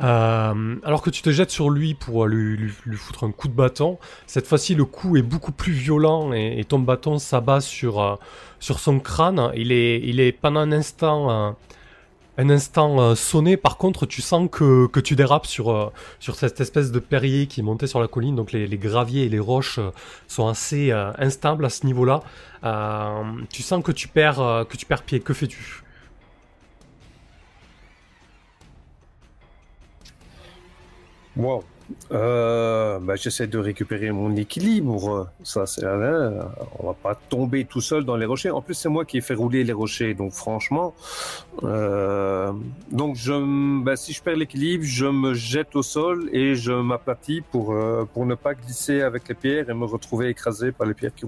Euh, 0.00 0.76
alors 0.84 1.02
que 1.02 1.10
tu 1.10 1.22
te 1.22 1.30
jettes 1.30 1.50
sur 1.50 1.70
lui 1.70 1.94
pour 1.94 2.26
lui, 2.26 2.56
lui, 2.56 2.96
foutre 2.96 3.24
un 3.24 3.30
coup 3.30 3.48
de 3.48 3.52
bâton, 3.52 3.98
cette 4.26 4.46
fois-ci 4.46 4.74
le 4.74 4.84
coup 4.84 5.16
est 5.16 5.22
beaucoup 5.22 5.52
plus 5.52 5.72
violent 5.72 6.32
et, 6.32 6.64
ton 6.64 6.78
bâton 6.78 7.18
s'abat 7.18 7.60
sur, 7.60 8.00
euh, 8.00 8.16
sur 8.58 8.80
son 8.80 8.98
crâne. 9.00 9.52
Il 9.54 9.70
est, 9.72 10.32
pendant 10.32 10.60
un 10.60 10.72
instant, 10.72 11.56
euh, 12.38 13.14
sonné. 13.14 13.56
Par 13.56 13.76
contre, 13.76 14.06
tu 14.06 14.22
sens 14.22 14.48
que, 14.50 14.88
tu 15.00 15.14
dérapes 15.14 15.46
sur, 15.46 15.92
cette 16.20 16.60
espèce 16.60 16.90
de 16.90 16.98
perrier 16.98 17.46
qui 17.46 17.60
est 17.60 17.64
monté 17.64 17.86
sur 17.86 18.00
la 18.00 18.08
colline. 18.08 18.34
Donc 18.34 18.52
les, 18.52 18.66
les 18.66 18.78
graviers 18.78 19.24
et 19.24 19.28
les 19.28 19.40
roches 19.40 19.78
sont 20.26 20.48
assez 20.48 20.90
instables 20.90 21.64
à 21.64 21.70
ce 21.70 21.86
niveau-là. 21.86 22.22
tu 23.50 23.62
sens 23.62 23.84
que 23.84 23.92
tu 23.92 24.08
perds, 24.08 24.66
que 24.68 24.76
tu 24.76 24.86
perds 24.86 25.02
pied. 25.02 25.20
Que 25.20 25.34
fais-tu? 25.34 25.81
Wow. 31.36 31.64
Euh, 32.10 32.98
bah, 33.00 33.16
j'essaie 33.16 33.46
de 33.46 33.58
récupérer 33.58 34.10
mon 34.12 34.34
équilibre. 34.36 35.28
Ça, 35.42 35.66
c'est 35.66 35.84
on 36.78 36.86
va 36.86 36.94
pas 36.94 37.14
tomber 37.14 37.64
tout 37.64 37.80
seul 37.80 38.04
dans 38.04 38.16
les 38.16 38.26
rochers. 38.26 38.50
En 38.50 38.62
plus, 38.62 38.74
c'est 38.74 38.88
moi 38.88 39.04
qui 39.04 39.18
ai 39.18 39.20
fait 39.20 39.34
rouler 39.34 39.64
les 39.64 39.72
rochers, 39.72 40.14
donc 40.14 40.32
franchement, 40.32 40.94
euh, 41.64 42.52
donc 42.90 43.16
je, 43.16 43.82
bah, 43.82 43.96
si 43.96 44.12
je 44.12 44.22
perds 44.22 44.36
l'équilibre, 44.36 44.84
je 44.84 45.06
me 45.06 45.34
jette 45.34 45.74
au 45.76 45.82
sol 45.82 46.28
et 46.32 46.54
je 46.54 46.72
m'aplatis 46.72 47.42
pour 47.50 47.72
euh, 47.72 48.04
pour 48.12 48.26
ne 48.26 48.34
pas 48.34 48.54
glisser 48.54 49.02
avec 49.02 49.28
les 49.28 49.34
pierres 49.34 49.70
et 49.70 49.74
me 49.74 49.84
retrouver 49.84 50.28
écrasé 50.28 50.72
par 50.72 50.86
les 50.86 50.94
pierres 50.94 51.14
qui. 51.14 51.26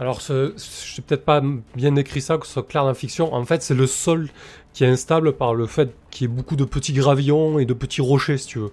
Alors, 0.00 0.20
je 0.20 0.52
n'ai 0.52 1.04
peut-être 1.04 1.24
pas 1.24 1.42
bien 1.74 1.96
écrit 1.96 2.20
ça, 2.20 2.38
que 2.38 2.46
ce 2.46 2.52
soit 2.52 2.62
clair 2.62 2.84
dans 2.84 2.88
la 2.88 2.94
fiction. 2.94 3.34
En 3.34 3.44
fait, 3.44 3.62
c'est 3.62 3.74
le 3.74 3.88
sol 3.88 4.28
qui 4.72 4.84
est 4.84 4.86
instable 4.86 5.32
par 5.32 5.54
le 5.54 5.66
fait 5.66 5.90
qu'il 6.10 6.28
y 6.28 6.30
ait 6.30 6.32
beaucoup 6.32 6.54
de 6.54 6.64
petits 6.64 6.92
gravillons 6.92 7.58
et 7.58 7.64
de 7.64 7.74
petits 7.74 8.00
rochers, 8.00 8.38
si 8.38 8.46
tu 8.46 8.58
veux. 8.60 8.70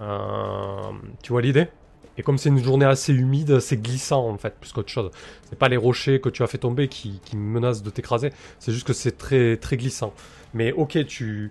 Euh, 0.00 0.92
tu 1.22 1.32
vois 1.32 1.42
l'idée? 1.42 1.68
Et 2.16 2.22
comme 2.22 2.38
c'est 2.38 2.48
une 2.48 2.62
journée 2.62 2.84
assez 2.84 3.12
humide, 3.12 3.58
c'est 3.60 3.76
glissant 3.76 4.28
en 4.28 4.38
fait, 4.38 4.54
plus 4.60 4.72
qu'autre 4.72 4.88
chose. 4.88 5.10
C'est 5.48 5.58
pas 5.58 5.68
les 5.68 5.76
rochers 5.76 6.20
que 6.20 6.28
tu 6.28 6.42
as 6.42 6.46
fait 6.46 6.58
tomber 6.58 6.88
qui, 6.88 7.20
menacent 7.34 7.82
de 7.82 7.90
t'écraser, 7.90 8.30
c'est 8.58 8.72
juste 8.72 8.86
que 8.86 8.92
c'est 8.92 9.18
très, 9.18 9.56
très 9.56 9.76
glissant. 9.76 10.14
Mais 10.52 10.72
ok, 10.72 11.04
tu, 11.06 11.50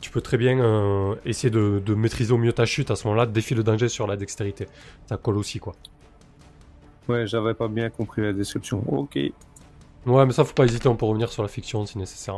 tu 0.00 0.10
peux 0.10 0.20
très 0.20 0.36
bien 0.36 0.58
euh, 0.60 1.14
essayer 1.24 1.50
de, 1.50 1.94
maîtriser 1.94 2.32
au 2.32 2.38
mieux 2.38 2.52
ta 2.52 2.66
chute 2.66 2.90
à 2.90 2.96
ce 2.96 3.06
moment-là, 3.06 3.26
défi 3.26 3.54
le 3.54 3.62
danger 3.62 3.88
sur 3.88 4.06
la 4.06 4.16
dextérité. 4.16 4.66
Ça 5.06 5.16
colle 5.16 5.38
aussi 5.38 5.58
quoi. 5.58 5.74
Ouais, 7.08 7.26
j'avais 7.26 7.54
pas 7.54 7.68
bien 7.68 7.90
compris 7.90 8.22
la 8.22 8.32
description. 8.32 8.84
Ok. 8.86 9.16
Ouais, 9.16 10.26
mais 10.26 10.32
ça 10.32 10.44
faut 10.44 10.54
pas 10.54 10.64
hésiter, 10.64 10.88
on 10.88 10.96
peut 10.96 11.06
revenir 11.06 11.32
sur 11.32 11.42
la 11.42 11.48
fiction 11.48 11.86
si 11.86 11.96
nécessaire. 11.96 12.36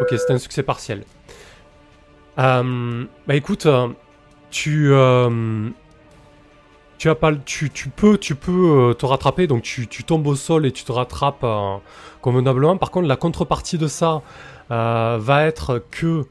Ok, 0.00 0.08
c'est 0.10 0.30
un 0.30 0.38
succès 0.38 0.62
partiel. 0.62 1.04
Euh, 2.38 3.04
bah 3.26 3.34
écoute, 3.34 3.66
tu 4.52 4.92
euh, 4.92 5.70
tu 6.98 7.70
tu, 7.70 7.88
peux 7.88 8.16
tu 8.16 8.36
peux 8.36 8.90
euh, 8.90 8.94
te 8.94 9.06
rattraper. 9.06 9.48
Donc 9.48 9.62
tu, 9.62 9.88
tombes 10.04 10.26
au 10.28 10.36
sol 10.36 10.66
et 10.66 10.70
tu 10.70 10.84
te 10.84 10.92
rattrapes 10.92 11.42
euh, 11.42 11.78
convenablement. 12.20 12.76
Par 12.76 12.92
contre 12.92 13.08
la 13.08 13.16
contrepartie 13.16 13.78
de 13.78 13.88
ça 13.88 14.22
va 14.68 15.44
être 15.44 15.84
que 15.90 16.24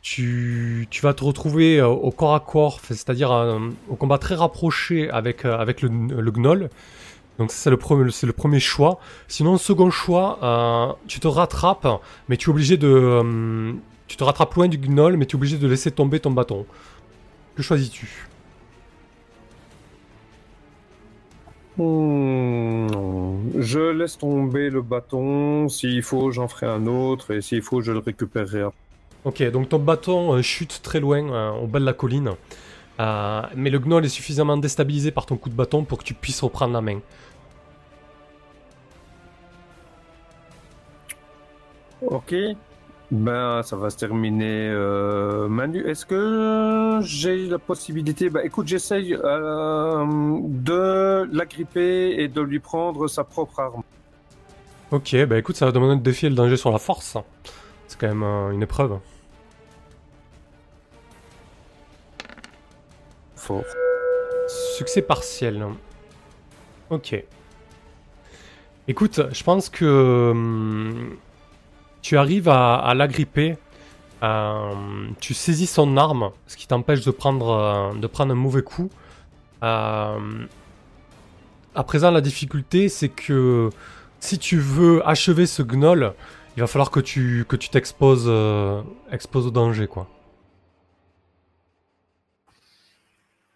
tu, 0.00 0.88
vas 1.02 1.14
te 1.14 1.24
retrouver 1.24 1.82
au 1.82 2.10
corps 2.10 2.34
à 2.34 2.40
corps 2.40 2.80
c'est-à-dire 2.82 3.30
au 3.88 3.96
combat 3.96 4.18
très 4.18 4.34
rapproché 4.36 5.10
avec 5.10 5.42
le, 5.42 6.30
gnoll. 6.30 6.70
Donc 7.38 7.50
c'est 7.50 7.70
le 7.70 7.76
premier 7.76 8.10
c'est 8.12 8.26
le 8.26 8.32
premier 8.32 8.60
choix. 8.60 9.00
Sinon 9.28 9.58
second 9.58 9.90
choix 9.90 10.96
tu 11.08 11.18
te 11.18 11.26
rattrapes 11.26 11.88
mais 12.28 12.36
tu 12.36 12.48
es 12.48 12.50
obligé 12.50 12.76
de 12.76 13.74
tu 14.06 14.16
te 14.16 14.24
rattrapes 14.24 14.54
loin 14.54 14.68
du 14.68 14.78
gnoll 14.78 15.16
mais 15.16 15.26
tu 15.26 15.36
es 15.36 15.38
obligé 15.38 15.58
de 15.58 15.66
laisser 15.66 15.90
tomber 15.90 16.20
ton 16.20 16.30
bâton 16.30 16.64
que 17.62 17.66
choisis-tu? 17.68 18.28
Hmm, 21.78 22.88
Je 23.58 23.80
laisse 23.92 24.18
tomber 24.18 24.68
le 24.70 24.82
bâton. 24.82 25.68
S'il 25.68 26.02
faut, 26.02 26.30
j'en 26.30 26.48
ferai 26.48 26.66
un 26.66 26.86
autre. 26.86 27.32
Et 27.32 27.40
s'il 27.40 27.62
faut, 27.62 27.80
je 27.80 27.92
le 27.92 27.98
récupérerai. 28.00 28.64
Ok, 29.24 29.42
donc 29.50 29.68
ton 29.68 29.78
bâton 29.78 30.34
euh, 30.34 30.42
chute 30.42 30.80
très 30.82 30.98
loin, 31.00 31.32
euh, 31.32 31.50
au 31.52 31.66
bas 31.68 31.78
de 31.78 31.84
la 31.84 31.92
colline. 31.92 32.32
Euh, 33.00 33.42
mais 33.56 33.70
le 33.70 33.78
gnoll 33.78 34.04
est 34.04 34.08
suffisamment 34.08 34.56
déstabilisé 34.56 35.12
par 35.12 35.26
ton 35.26 35.36
coup 35.36 35.48
de 35.48 35.54
bâton 35.54 35.84
pour 35.84 35.98
que 35.98 36.04
tu 36.04 36.14
puisses 36.14 36.40
reprendre 36.42 36.74
la 36.74 36.80
main. 36.82 37.00
Ok. 42.00 42.34
Ben, 43.12 43.62
ça 43.62 43.76
va 43.76 43.90
se 43.90 43.98
terminer. 43.98 44.70
Euh, 44.70 45.46
Manu, 45.46 45.86
est-ce 45.86 46.06
que 46.06 46.98
j'ai 47.02 47.46
la 47.46 47.58
possibilité 47.58 48.30
Bah, 48.30 48.42
écoute, 48.42 48.66
j'essaye 48.66 49.14
euh, 49.14 50.06
de 50.48 51.28
l'agripper 51.30 52.22
et 52.22 52.28
de 52.28 52.40
lui 52.40 52.58
prendre 52.58 53.08
sa 53.08 53.22
propre 53.22 53.60
arme. 53.60 53.82
Ok, 54.90 55.14
bah 55.26 55.36
écoute, 55.36 55.56
ça 55.56 55.66
va 55.66 55.72
demander 55.72 55.96
de 55.96 56.00
défier 56.00 56.30
le 56.30 56.34
danger 56.34 56.56
sur 56.56 56.70
la 56.70 56.78
force. 56.78 57.18
C'est 57.86 58.00
quand 58.00 58.08
même 58.08 58.22
euh, 58.22 58.50
une 58.50 58.62
épreuve. 58.62 58.98
Fort. 63.36 63.62
Succès 64.78 65.02
partiel. 65.02 65.62
Ok. 66.88 67.22
Écoute, 68.88 69.20
je 69.32 69.44
pense 69.44 69.68
que 69.68 70.30
hum, 70.30 71.18
tu 72.02 72.16
arrives 72.16 72.48
à, 72.48 72.92
l'agripper. 72.94 73.56
Euh, 74.22 75.08
tu 75.20 75.34
saisis 75.34 75.66
son 75.66 75.96
arme, 75.96 76.30
ce 76.46 76.56
qui 76.56 76.68
t'empêche 76.68 77.04
de 77.04 77.10
prendre, 77.10 77.50
euh, 77.50 77.98
de 77.98 78.06
prendre 78.06 78.32
un 78.32 78.36
mauvais 78.36 78.62
coup. 78.62 78.90
Euh, 79.62 80.18
à 81.74 81.84
présent, 81.84 82.10
la 82.10 82.20
difficulté, 82.20 82.88
c'est 82.88 83.08
que 83.08 83.70
si 84.20 84.38
tu 84.38 84.58
veux 84.58 85.06
achever 85.08 85.46
ce 85.46 85.62
gnoll, 85.62 86.12
il 86.56 86.60
va 86.60 86.66
falloir 86.66 86.90
que 86.90 87.00
tu 87.00 87.46
que 87.48 87.56
tu 87.56 87.70
t'exposes 87.70 88.30
exposes 89.10 89.46
au 89.46 89.50
danger, 89.50 89.86
quoi. 89.86 90.06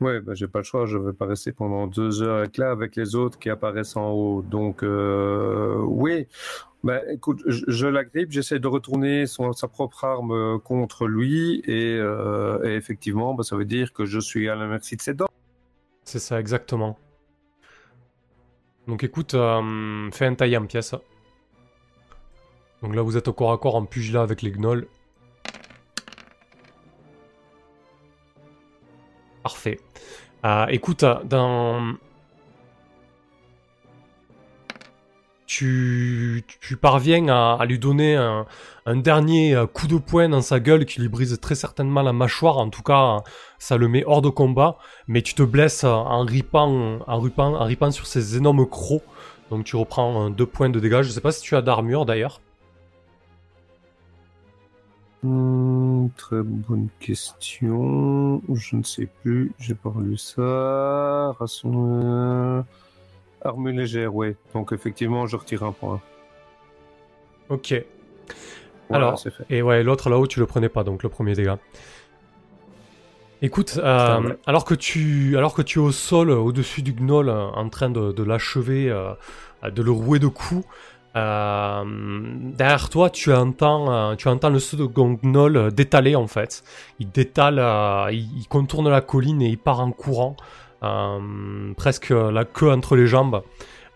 Ouais, 0.01 0.21
bah, 0.21 0.35
j'ai 0.35 0.47
pas 0.47 0.59
le 0.59 0.65
choix, 0.65 0.85
je 0.85 0.99
vais 0.99 1.13
pas 1.13 1.27
rester 1.27 1.53
pendant 1.53 1.87
deux 1.87 2.23
heures 2.23 2.39
avec 2.39 2.59
là 2.59 2.71
avec 2.71 2.97
les 2.97 3.15
autres 3.15 3.39
qui 3.39 3.51
apparaissent 3.51 3.97
en 3.97 4.11
haut. 4.11 4.43
Donc, 4.43 4.83
oui, 4.83 6.27
bah, 6.87 7.01
écoute, 7.13 7.43
je, 7.47 7.65
je 7.67 7.87
l'agrippe, 7.89 8.31
j'essaie 8.31 8.61
de 8.61 8.69
retourner 8.69 9.27
sa 9.27 9.67
propre 9.67 10.05
arme 10.05 10.31
euh, 10.31 10.59
contre 10.59 11.09
lui 11.09 11.61
et, 11.65 11.97
euh, 11.99 12.77
effectivement, 12.77 13.35
bah, 13.35 13.43
ça 13.43 13.57
veut 13.57 13.65
dire 13.65 13.93
que 13.93 14.07
je 14.07 14.21
suis 14.21 14.49
à 14.49 14.55
la 14.55 14.67
merci 14.67 14.95
de 14.95 15.03
ses 15.03 15.15
dents. 15.15 15.29
C'est 16.05 16.21
ça, 16.21 16.39
exactement. 16.39 16.97
Donc 18.87 19.03
écoute, 19.03 19.35
euh, 19.35 20.09
fais 20.13 20.27
un 20.27 20.35
taille 20.37 20.57
en 20.57 20.65
pièces. 20.67 20.95
Donc 22.83 22.95
là, 22.95 23.03
vous 23.03 23.17
êtes 23.17 23.27
au 23.27 23.33
corps 23.33 23.51
à 23.51 23.59
corps 23.59 23.75
en 23.75 23.85
pugilat 23.85 24.23
avec 24.23 24.43
les 24.43 24.53
gnolls. 24.53 24.87
Parfait. 29.43 29.81
Euh, 30.45 30.67
écoute, 30.67 31.05
dans... 31.25 31.97
Tu, 35.47 36.45
parviens 36.81 37.29
à, 37.29 37.65
lui 37.67 37.79
donner 37.79 38.17
un, 38.17 38.97
dernier 38.97 39.55
euh, 39.55 39.67
coup 39.67 39.87
de 39.87 39.97
poing 39.97 40.29
dans 40.29 40.43
sa 40.43 40.59
gueule 40.59 40.85
qui 40.85 41.01
lui 41.01 41.09
brise 41.09 41.39
très 41.41 41.55
certainement 41.55 42.03
la 42.03 42.13
mâchoire. 42.13 42.59
En 42.59 42.69
tout 42.69 42.83
cas, 42.83 43.23
ça 43.59 43.77
le 43.77 43.89
met 43.89 44.05
hors 44.05 44.23
de 44.23 44.29
combat. 44.29 44.79
Mais 45.07 45.23
tu 45.23 45.35
te 45.35 45.43
blesses 45.43 45.85
en 45.85 46.25
ripant, 46.25 46.99
en 47.07 47.21
ripant, 47.21 47.55
en 47.55 47.65
ripant 47.65 47.91
sur 47.91 48.07
ces 48.07 48.37
énormes 48.37 48.67
crocs. 48.67 49.03
Donc 49.51 49.65
tu 49.65 49.77
reprends 49.77 50.27
euh, 50.27 50.31
deux 50.31 50.47
points 50.47 50.71
de 50.71 50.81
dégâts. 50.81 51.03
Je 51.03 51.11
sais 51.11 51.21
pas 51.21 51.33
si 51.33 51.43
tu 51.43 51.57
as 51.57 51.63
d'armure 51.63 52.07
d'ailleurs. 52.07 52.41
Hmm, 55.23 56.09
très 56.17 56.43
bonne 56.43 56.89
question. 57.01 58.43
Je 58.53 58.77
ne 58.77 58.83
sais 58.83 59.07
plus. 59.23 59.53
J'ai 59.59 59.75
pas 59.75 59.91
relu 59.91 60.17
ça. 60.17 61.35
Arme 63.45 63.71
légère, 63.71 64.15
ouais. 64.15 64.37
Donc 64.55 64.73
effectivement, 64.73 65.27
je 65.27 65.37
retire 65.37 65.63
un 65.63 65.73
point. 65.73 66.01
Ok. 67.49 67.75
Voilà, 68.89 69.07
Alors. 69.09 69.25
Et 69.51 69.63
ouais, 69.63 69.83
l'autre 69.83 70.11
là-haut, 70.11 70.27
tu 70.27 70.41
le 70.41 70.47
prenais 70.47 70.69
pas, 70.69 70.85
donc 70.85 71.03
le 71.03 71.09
premier 71.09 71.35
dégât. 71.35 71.59
Écoute, 73.43 73.79
euh, 73.83 74.35
alors, 74.47 74.65
que 74.65 74.75
tu, 74.75 75.37
alors 75.37 75.55
que 75.55 75.61
tu 75.63 75.79
es 75.79 75.83
au 75.83 75.93
sol, 75.93 76.31
au-dessus 76.31 76.83
du 76.83 76.93
gnoll, 76.93 77.29
en 77.29 77.69
train 77.69 77.91
de, 77.91 78.13
de 78.13 78.23
l'achever, 78.23 78.91
euh, 78.91 79.13
euh, 79.63 79.71
de 79.71 79.83
le 79.83 79.91
rouer 79.91 80.19
de 80.19 80.27
coups, 80.27 80.67
euh, 81.17 81.85
derrière 82.55 82.89
toi, 82.89 83.11
tu 83.11 83.33
entends, 83.33 83.93
euh, 83.93 84.15
tu 84.17 84.29
entends 84.29 84.51
le 84.51 84.59
second 84.59 85.19
gnoll 85.23 85.57
euh, 85.57 85.71
détaler 85.71 86.17
en 86.17 86.27
fait. 86.27 86.65
Il 86.99 87.11
détale, 87.11 87.59
euh, 87.59 88.09
il, 88.11 88.39
il 88.39 88.49
contourne 88.49 88.89
la 88.89 89.01
colline 89.03 89.43
et 89.43 89.49
il 89.49 89.59
part 89.59 89.81
en 89.81 89.93
courant, 89.93 90.37
euh, 90.39 90.43
presque 90.81 92.11
la 92.11 92.45
queue 92.45 92.71
entre 92.71 92.97
les 92.97 93.07
jambes. 93.07 93.43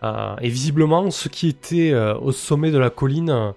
Euh, 0.03 0.35
et 0.41 0.49
visiblement, 0.49 1.11
ceux 1.11 1.29
qui 1.29 1.47
étaient 1.47 1.91
euh, 1.91 2.17
au 2.17 2.31
sommet 2.31 2.71
de 2.71 2.79
la 2.79 2.89
colline 2.89 3.29
euh, 3.29 3.51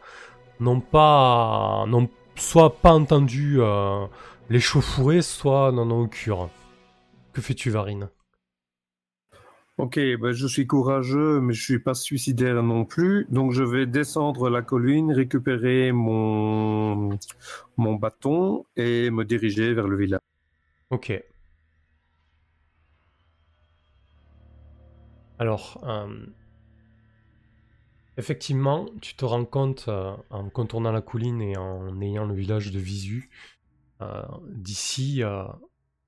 n'ont 0.60 0.80
pas, 0.80 1.86
n'ont 1.88 2.08
soit 2.36 2.76
pas 2.76 2.92
entendu 2.92 3.56
euh, 3.60 4.04
l'échauffourée, 4.50 5.22
soit 5.22 5.72
n'en 5.72 5.90
ont 5.90 6.06
cure. 6.06 6.50
Que 7.32 7.40
fais-tu, 7.40 7.70
Varine? 7.70 8.10
Ok, 9.78 9.96
ben 9.96 10.32
je 10.32 10.46
suis 10.46 10.68
courageux, 10.68 11.40
mais 11.40 11.52
je 11.52 11.62
suis 11.62 11.78
pas 11.80 11.94
suicidaire 11.94 12.62
non 12.62 12.84
plus. 12.84 13.26
Donc 13.30 13.52
je 13.52 13.64
vais 13.64 13.86
descendre 13.86 14.48
la 14.48 14.62
colline, 14.62 15.10
récupérer 15.12 15.90
mon 15.90 17.18
mon 17.76 17.94
bâton 17.94 18.66
et 18.76 19.10
me 19.10 19.24
diriger 19.24 19.74
vers 19.74 19.88
le 19.88 19.96
village. 19.96 20.20
Ok. 20.90 21.24
Alors, 25.38 25.80
euh, 25.84 26.26
effectivement, 28.16 28.86
tu 29.00 29.14
te 29.14 29.24
rends 29.24 29.44
compte 29.44 29.86
euh, 29.88 30.14
en 30.30 30.48
contournant 30.48 30.92
la 30.92 31.00
colline 31.00 31.40
et 31.42 31.56
en 31.56 32.00
ayant 32.00 32.26
le 32.26 32.34
village 32.34 32.70
de 32.70 32.78
visu, 32.78 33.30
euh, 34.02 34.22
d'ici, 34.48 35.22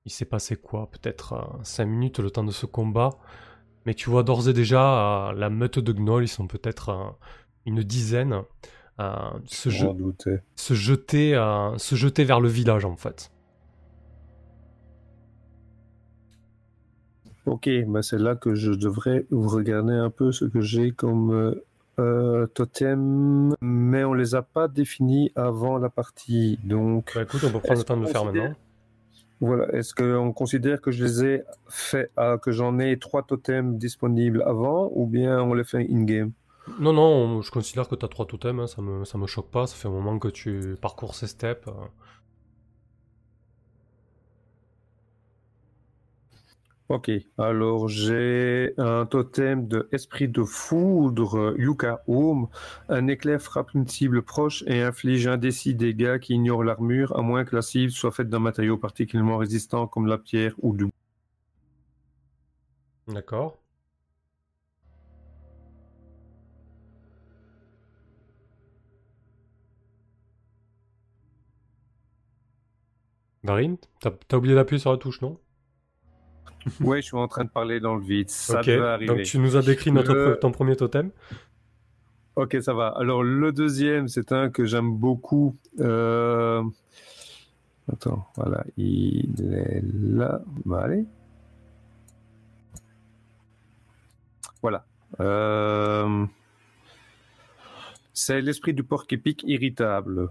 il 0.04 0.12
s'est 0.12 0.24
passé 0.24 0.56
quoi? 0.56 0.90
Peut-être 0.90 1.58
5 1.62 1.86
minutes 1.86 2.18
le 2.20 2.30
temps 2.30 2.44
de 2.44 2.52
ce 2.52 2.66
combat, 2.66 3.10
mais 3.84 3.94
tu 3.94 4.10
vois 4.10 4.22
d'ores 4.22 4.48
et 4.48 4.52
déjà 4.52 5.32
la 5.36 5.50
meute 5.50 5.78
de 5.78 5.92
gnolls, 5.92 6.24
ils 6.24 6.28
sont 6.28 6.46
peut-être 6.46 7.16
une 7.64 7.82
dizaine, 7.82 8.42
se, 9.46 9.70
je- 9.70 9.86
se 10.56 10.74
jeter, 10.74 11.32
se 11.78 11.94
jeter 11.96 12.24
vers 12.24 12.40
le 12.40 12.48
village 12.48 12.84
en 12.84 12.96
fait. 12.96 13.30
Ok, 17.46 17.68
ben 17.86 18.02
c'est 18.02 18.18
là 18.18 18.34
que 18.34 18.54
je 18.54 18.72
devrais 18.72 19.26
regarder 19.30 19.94
un 19.94 20.10
peu 20.10 20.32
ce 20.32 20.44
que 20.44 20.60
j'ai 20.60 20.90
comme 20.90 21.32
euh, 21.32 21.64
euh, 22.00 22.46
totem, 22.48 23.54
mais 23.60 24.04
on 24.04 24.14
les 24.14 24.34
a 24.34 24.42
pas 24.42 24.68
définis 24.68 25.30
avant 25.36 25.78
la 25.78 25.88
partie. 25.88 26.58
Donc 26.64 27.12
Bah 27.14 27.22
écoute, 27.22 27.44
on 27.44 27.50
peut 27.52 27.60
prendre 27.60 27.78
le 27.78 27.84
temps 27.84 27.96
de 27.96 28.02
le 28.02 28.08
faire 28.08 28.24
maintenant. 28.24 28.52
voilà, 29.40 29.68
est-ce 29.74 29.94
qu'on 29.94 30.32
considère 30.32 30.80
que 30.80 30.90
je 30.90 31.04
les 31.04 31.24
ai 31.24 31.42
fait, 31.68 32.10
ah, 32.16 32.36
que 32.42 32.50
j'en 32.52 32.78
ai 32.80 32.98
trois 32.98 33.22
totems 33.22 33.78
disponibles 33.78 34.42
avant, 34.46 34.90
ou 34.94 35.06
bien 35.06 35.40
on 35.40 35.54
les 35.54 35.64
fait 35.64 35.86
in-game? 35.88 36.32
Non, 36.80 36.92
non, 36.92 37.42
je 37.42 37.50
considère 37.52 37.88
que 37.88 37.94
t'as 37.94 38.08
trois 38.08 38.26
totems, 38.26 38.58
hein, 38.60 38.66
ça 38.66 38.82
me, 38.82 39.04
ça 39.04 39.18
me 39.18 39.26
choque 39.28 39.50
pas, 39.52 39.68
ça 39.68 39.76
fait 39.76 39.86
un 39.88 39.92
moment 39.92 40.18
que 40.18 40.28
tu 40.28 40.76
parcours 40.80 41.14
ces 41.14 41.28
steps. 41.28 41.68
Ok, 46.88 47.10
alors 47.38 47.88
j'ai 47.88 48.72
un 48.78 49.06
totem 49.06 49.66
de 49.68 49.88
esprit 49.92 50.28
de 50.28 50.42
foudre, 50.44 51.54
Yuka 51.58 52.02
Home. 52.06 52.48
Un 52.88 53.06
éclair 53.08 53.40
frappe 53.40 53.74
une 53.74 53.86
cible 53.88 54.22
proche 54.22 54.62
et 54.68 54.82
inflige 54.82 55.26
un 55.26 55.36
décis 55.36 55.74
dégâts 55.74 56.18
qui 56.20 56.34
ignore 56.34 56.62
l'armure, 56.64 57.16
à 57.16 57.22
moins 57.22 57.44
que 57.44 57.56
la 57.56 57.62
cible 57.62 57.90
soit 57.92 58.12
faite 58.12 58.28
d'un 58.28 58.38
matériau 58.40 58.78
particulièrement 58.78 59.36
résistant 59.36 59.86
comme 59.88 60.06
la 60.06 60.18
pierre 60.18 60.54
ou 60.62 60.76
du 60.76 60.84
bois. 60.84 60.92
D'accord. 63.08 63.58
Varine, 73.44 73.78
t'as 74.00 74.10
t'as 74.28 74.36
oublié 74.36 74.54
d'appuyer 74.54 74.78
sur 74.78 74.92
la 74.92 74.98
touche, 74.98 75.22
non? 75.22 75.40
Ouais, 76.80 77.00
je 77.00 77.06
suis 77.06 77.16
en 77.16 77.28
train 77.28 77.44
de 77.44 77.50
parler 77.50 77.80
dans 77.80 77.94
le 77.94 78.02
vide, 78.02 78.28
ça 78.28 78.60
devait 78.60 78.80
arriver. 78.86 79.06
donc 79.14 79.22
tu 79.22 79.38
nous 79.38 79.56
as 79.56 79.62
décrit 79.62 79.92
notre, 79.92 80.14
Le- 80.14 80.38
ton 80.40 80.50
premier 80.50 80.76
totem. 80.76 81.10
Ok, 82.34 82.56
ça 82.60 82.74
va. 82.74 82.88
Alors 82.88 83.22
le 83.22 83.50
deuxième, 83.52 84.08
c'est 84.08 84.32
un 84.32 84.50
que 84.50 84.64
j'aime 84.64 84.92
beaucoup. 84.96 85.56
Euh... 85.80 86.62
Attends, 87.90 88.26
voilà, 88.36 88.64
il 88.76 89.54
est 89.54 89.82
là. 89.84 90.42
Bah, 90.64 90.82
allez. 90.84 91.04
Voilà. 94.60 94.84
Euh, 95.20 96.26
C'est 98.12 98.40
l'esprit 98.40 98.74
du 98.74 98.82
porc 98.82 99.06
épic 99.10 99.44
irritable. 99.46 100.30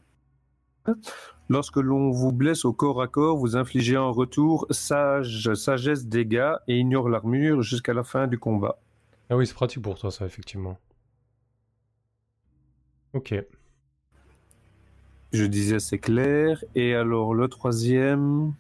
Lorsque 1.48 1.78
l'on 1.78 2.10
vous 2.12 2.32
blesse 2.32 2.66
au 2.66 2.74
corps 2.74 3.02
à 3.02 3.08
corps, 3.08 3.38
vous 3.38 3.56
infligez 3.56 3.98
en 3.98 4.12
retour 4.12 4.66
sage, 4.72 5.54
sagesse 5.54 6.08
dégâts 6.08 6.54
et 6.68 6.78
ignore 6.78 7.10
l'armure 7.10 7.62
jusqu'à 7.62 7.94
la 7.94 8.04
fin 8.04 8.28
du 8.28 8.40
combat. 8.40 8.80
Ah 9.30 9.38
oui, 9.38 9.46
c'est 9.46 9.54
pratique 9.54 9.82
pour 9.82 9.98
toi, 9.98 10.12
ça, 10.12 10.26
effectivement. 10.26 10.78
Ok. 13.14 13.34
Je 15.32 15.44
disais 15.46 15.80
c'est 15.80 16.00
clair. 16.00 16.64
Et 16.76 16.96
alors 16.96 17.34
le 17.34 17.48
troisième. 17.48 18.54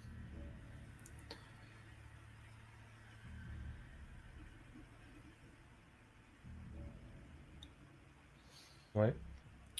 Ouais. 8.93 9.13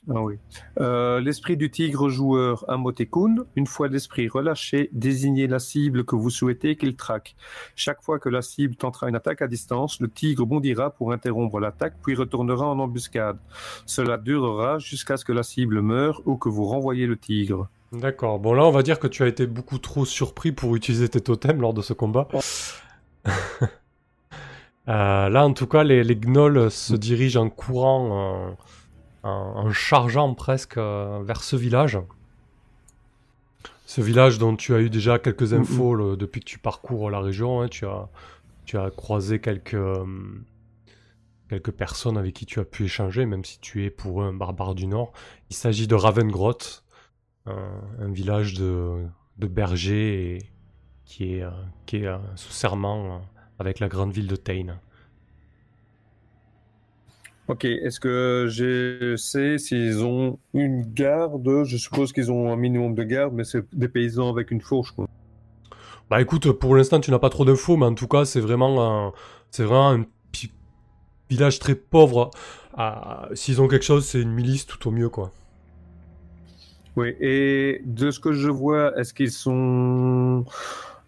Ah 0.08 0.22
oui. 0.22 0.36
Euh, 0.80 1.20
l'esprit 1.20 1.58
du 1.58 1.72
tigre 1.72 2.10
joueur 2.10 2.64
Amotekun, 2.70 3.38
une 3.56 3.66
fois 3.66 3.88
l'esprit 3.88 4.28
relâché, 4.28 4.90
désignez 4.94 5.48
la 5.48 5.58
cible 5.58 6.06
que 6.06 6.16
vous 6.16 6.30
souhaitez 6.30 6.76
qu'il 6.76 6.96
traque. 6.96 7.36
Chaque 7.76 8.04
fois 8.04 8.20
que 8.20 8.30
la 8.30 8.44
cible 8.44 8.76
tentera 8.76 9.10
une 9.10 9.16
attaque 9.16 9.42
à 9.42 9.48
distance, 9.48 10.00
le 10.00 10.08
tigre 10.08 10.46
bondira 10.46 10.92
pour 10.92 11.12
interrompre 11.12 11.60
l'attaque, 11.60 11.96
puis 12.04 12.14
retournera 12.14 12.68
en 12.68 12.78
embuscade. 12.78 13.38
Cela 13.88 14.18
durera 14.18 14.78
jusqu'à 14.78 15.18
ce 15.18 15.26
que 15.26 15.32
la 15.34 15.42
cible 15.44 15.82
meure 15.82 16.22
ou 16.26 16.38
que 16.38 16.50
vous 16.50 16.66
renvoyez 16.66 17.08
le 17.08 17.18
tigre. 17.18 17.68
D'accord. 17.92 18.40
Bon, 18.40 18.54
là, 18.54 18.64
on 18.66 18.72
va 18.72 18.84
dire 18.84 19.00
que 19.00 19.08
tu 19.08 19.24
as 19.24 19.28
été 19.28 19.48
beaucoup 19.48 19.80
trop 19.80 20.06
surpris 20.06 20.52
pour 20.52 20.76
utiliser 20.76 21.10
tes 21.10 21.22
totems 21.22 21.62
lors 21.62 21.74
de 21.74 21.82
ce 21.82 21.94
combat. 21.94 22.28
Euh, 24.88 25.30
là, 25.30 25.44
en 25.44 25.54
tout 25.54 25.66
cas, 25.66 25.84
les, 25.84 26.04
les 26.04 26.16
gnolls 26.16 26.70
se 26.70 26.94
dirigent 26.96 27.42
en 27.42 27.50
courant. 27.50 28.50
euh, 28.50 28.52
en, 29.30 29.72
chargeant 29.74 30.34
presque 30.34 30.78
euh, 30.78 31.22
vers 31.24 31.42
ce 31.44 31.56
village. 31.56 31.98
Ce 33.86 34.02
village 34.02 34.40
dont 34.40 34.56
tu 34.56 34.74
as 34.74 34.80
eu 34.82 34.90
déjà 34.90 35.20
quelques 35.20 35.54
infos 35.54 35.94
le- 35.96 36.18
depuis 36.18 36.40
que 36.42 36.46
tu 36.46 36.60
parcours 36.60 37.10
la 37.12 37.20
région. 37.20 37.62
hein. 37.62 37.68
tu, 37.68 37.86
as, 37.86 38.10
tu 38.66 38.78
as 38.78 38.90
croisé 38.90 39.40
quelques, 39.40 39.74
euh, 39.76 40.06
quelques 41.50 41.72
personnes 41.72 42.18
avec 42.18 42.34
qui 42.34 42.46
tu 42.46 42.60
as 42.60 42.66
pu 42.66 42.86
échanger, 42.86 43.26
même 43.26 43.46
si 43.46 43.60
tu 43.60 43.86
es 43.86 43.90
pour 43.90 44.22
eux 44.22 44.26
un 44.26 44.34
barbare 44.34 44.74
du 44.76 44.88
Nord. 44.88 45.12
Il 45.50 45.56
s'agit 45.56 45.88
de 45.88 45.96
Ravengroth, 45.96 46.84
un, 47.46 47.82
un 48.00 48.12
village 48.12 48.54
de, 48.56 49.06
de 49.38 49.48
bergers 49.48 50.36
et- 50.38 50.50
qui 51.06 51.36
est, 51.36 51.44
euh, 51.44 51.52
qui 51.86 51.98
est 51.98 52.10
sous 52.36 52.52
serment 52.52 53.22
avec 53.60 53.80
la 53.80 53.88
grande 53.88 54.12
ville 54.12 54.28
de 54.28 54.36
Tain. 54.36 54.80
Ok, 57.48 57.66
est-ce 57.66 58.00
que 58.00 58.48
je 58.50 59.16
sais 59.18 59.60
s'ils 59.60 60.04
ont 60.04 60.40
une 60.54 60.82
garde? 60.82 61.64
Je 61.66 61.78
suppose 61.78 62.12
qu'ils 62.12 62.32
ont 62.32 62.52
un 62.52 62.56
minimum 62.56 62.96
de 62.96 63.04
garde, 63.04 63.34
mais 63.34 63.44
c'est 63.44 63.64
des 63.72 63.88
paysans 63.88 64.30
avec 64.30 64.50
une 64.50 64.62
fourche. 64.62 64.92
Quoi. 64.92 65.08
Bah 66.10 66.22
écoute, 66.22 66.52
pour 66.54 66.76
l'instant 66.76 67.00
tu 67.00 67.12
n'as 67.12 67.20
pas 67.20 67.30
trop 67.30 67.46
d'infos, 67.46 67.78
mais 67.78 67.86
en 67.86 67.94
tout 67.94 68.08
cas 68.08 68.26
c'est 68.26 68.40
vraiment 68.40 69.08
un, 69.08 69.14
c'est 69.52 69.64
vraiment 69.64 69.92
un 69.92 70.06
village 71.30 71.60
très 71.60 71.76
pauvre. 71.76 72.32
Ah, 72.78 73.30
S'ils 73.34 73.62
ont 73.62 73.68
quelque 73.68 73.86
chose, 73.86 74.06
c'est 74.06 74.22
une 74.22 74.32
milice 74.32 74.66
tout 74.66 74.88
au 74.88 74.92
mieux 74.92 75.10
quoi. 75.10 75.32
Oui, 76.96 77.14
et 77.20 77.82
de 77.86 78.10
ce 78.10 78.20
que 78.20 78.32
je 78.34 78.50
vois, 78.50 78.98
est-ce 78.98 79.14
qu'ils 79.14 79.32
sont, 79.32 80.46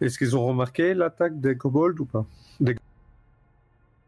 est-ce 0.02 0.18
qu'ils 0.18 0.36
ont 0.36 0.46
remarqué 0.46 0.94
l'attaque 0.94 1.40
des 1.40 1.56
kobolds 1.56 2.00
ou 2.00 2.06
pas? 2.06 2.26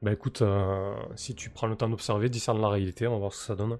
Bah 0.02 0.14
écoute, 0.14 0.42
euh, 0.42 0.96
si 1.16 1.36
tu 1.36 1.50
prends 1.50 1.68
le 1.68 1.76
temps 1.76 1.90
d'observer, 1.90 2.30
discerne 2.30 2.62
la 2.62 2.70
réalité, 2.70 3.08
on 3.08 3.12
va 3.14 3.18
voir 3.18 3.34
ce 3.34 3.40
que 3.40 3.46
ça 3.48 3.56
donne. 3.56 3.78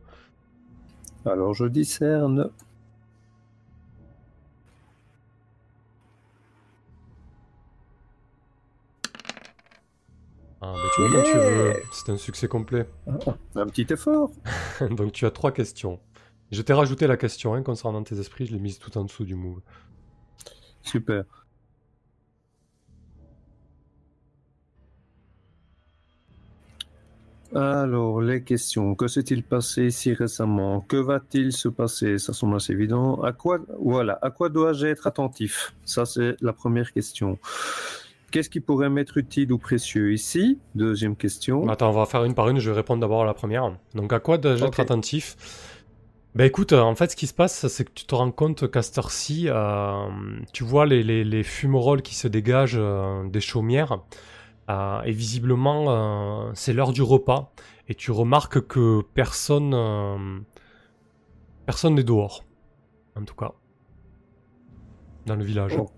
Alors 1.26 1.54
je 1.54 1.66
discerne. 1.66 2.52
Ah 10.62 10.74
bah 10.74 10.90
tu 10.94 11.02
vois 11.02 11.12
comme 11.12 11.24
tu 11.24 11.38
veux, 11.38 11.68
Yeah. 11.70 11.80
c'est 11.92 12.10
un 12.12 12.18
succès 12.18 12.48
complet. 12.48 12.90
Un 13.56 13.68
petit 13.68 13.88
effort. 13.94 14.32
Donc 14.92 15.14
tu 15.14 15.26
as 15.26 15.32
trois 15.32 15.52
questions. 15.52 16.00
Je 16.52 16.62
t'ai 16.62 16.74
rajouté 16.74 17.08
la 17.08 17.16
question 17.18 17.54
hein, 17.54 17.62
concernant 17.64 18.04
tes 18.04 18.20
esprits, 18.20 18.46
je 18.46 18.54
l'ai 18.54 18.60
mise 18.60 18.80
tout 18.80 18.98
en 18.98 19.04
dessous 19.06 19.24
du 19.24 19.36
move. 19.36 19.62
Super. 20.82 21.39
Alors, 27.56 28.22
les 28.22 28.44
questions. 28.44 28.94
Que 28.96 29.08
s'est-il 29.08 29.44
passé 29.44 29.90
si 29.90 30.14
récemment? 30.14 30.82
Que 30.82 30.98
va-t-il 30.98 31.52
se 31.52 31.68
passer? 31.68 32.18
Ça 32.20 32.34
semble 32.34 32.56
assez 32.56 32.74
évident. 32.74 33.22
À 33.24 33.32
quoi, 33.32 33.60
voilà, 33.82 34.20
à 34.22 34.30
quoi 34.30 34.50
dois-je 34.50 34.86
être 34.86 35.08
attentif? 35.08 35.74
Ça, 35.84 36.06
c'est 36.06 36.36
la 36.42 36.54
première 36.54 36.94
question. 36.94 37.40
Qu'est-ce 38.32 38.52
qui 38.52 38.60
pourrait 38.60 38.90
m'être 38.90 39.18
utile 39.18 39.52
ou 39.52 39.58
précieux 39.58 40.14
ici? 40.14 40.60
Deuxième 40.76 41.16
question. 41.16 41.68
Attends, 41.68 41.90
on 41.90 41.94
va 41.94 42.06
faire 42.06 42.24
une 42.24 42.36
par 42.36 42.50
une, 42.50 42.60
je 42.60 42.70
vais 42.70 42.76
répondre 42.76 43.02
d'abord 43.02 43.24
à 43.24 43.26
la 43.26 43.34
première. 43.34 43.76
Donc 43.96 44.14
à 44.14 44.20
quoi 44.20 44.38
dois-je 44.38 44.64
être 44.66 44.80
attentif? 44.80 45.36
Bah 46.36 46.46
écoute, 46.46 46.74
en 46.74 46.94
fait 46.94 47.10
ce 47.10 47.16
qui 47.16 47.26
se 47.26 47.34
passe, 47.34 47.68
c'est 47.68 47.86
que 47.86 47.92
tu 47.92 48.06
te 48.06 48.14
rends 48.14 48.30
compte 48.30 48.70
qu'à 48.70 48.84
cette 48.84 49.00
heure-ci, 49.00 49.46
euh, 49.48 50.08
tu 50.54 50.64
vois 50.64 50.86
les, 50.86 51.02
les, 51.02 51.24
les 51.24 51.42
fumerolles 51.42 52.04
qui 52.04 52.14
se 52.14 52.28
dégagent 52.28 52.78
euh, 52.78 53.28
des 53.28 53.42
chaumières, 53.42 54.02
euh, 54.70 55.02
et 55.02 55.12
visiblement 55.12 55.86
euh, 55.90 56.52
c'est 56.54 56.74
l'heure 56.74 56.94
du 56.94 57.02
repas, 57.02 57.52
et 57.88 57.96
tu 57.96 58.12
remarques 58.12 58.68
que 58.68 59.02
personne 59.14 59.74
euh, 59.74 60.40
personne 61.66 61.96
n'est 61.96 62.04
dehors, 62.04 62.46
en 63.16 63.24
tout 63.24 63.36
cas, 63.36 63.54
dans 65.26 65.36
le 65.36 65.44
village. 65.44 65.76
Oh. 65.80 65.90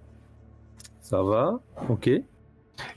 Ça 1.01 1.21
va, 1.21 1.59
ok. 1.89 2.09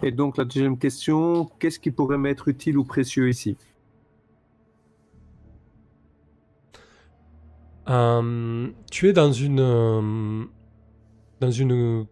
Et 0.03 0.12
donc, 0.12 0.37
la 0.37 0.45
deuxième 0.45 0.79
question, 0.79 1.47
qu'est-ce 1.59 1.79
qui 1.81 1.91
pourrait 1.91 2.18
m'être 2.18 2.49
utile 2.49 2.79
ou 2.79 2.85
précieux 2.85 3.29
ici? 3.29 3.57
Tu 7.87 9.09
es 9.09 9.12
dans 9.12 9.33
une 9.33 10.49
dans 11.41 11.51
une 11.51 12.07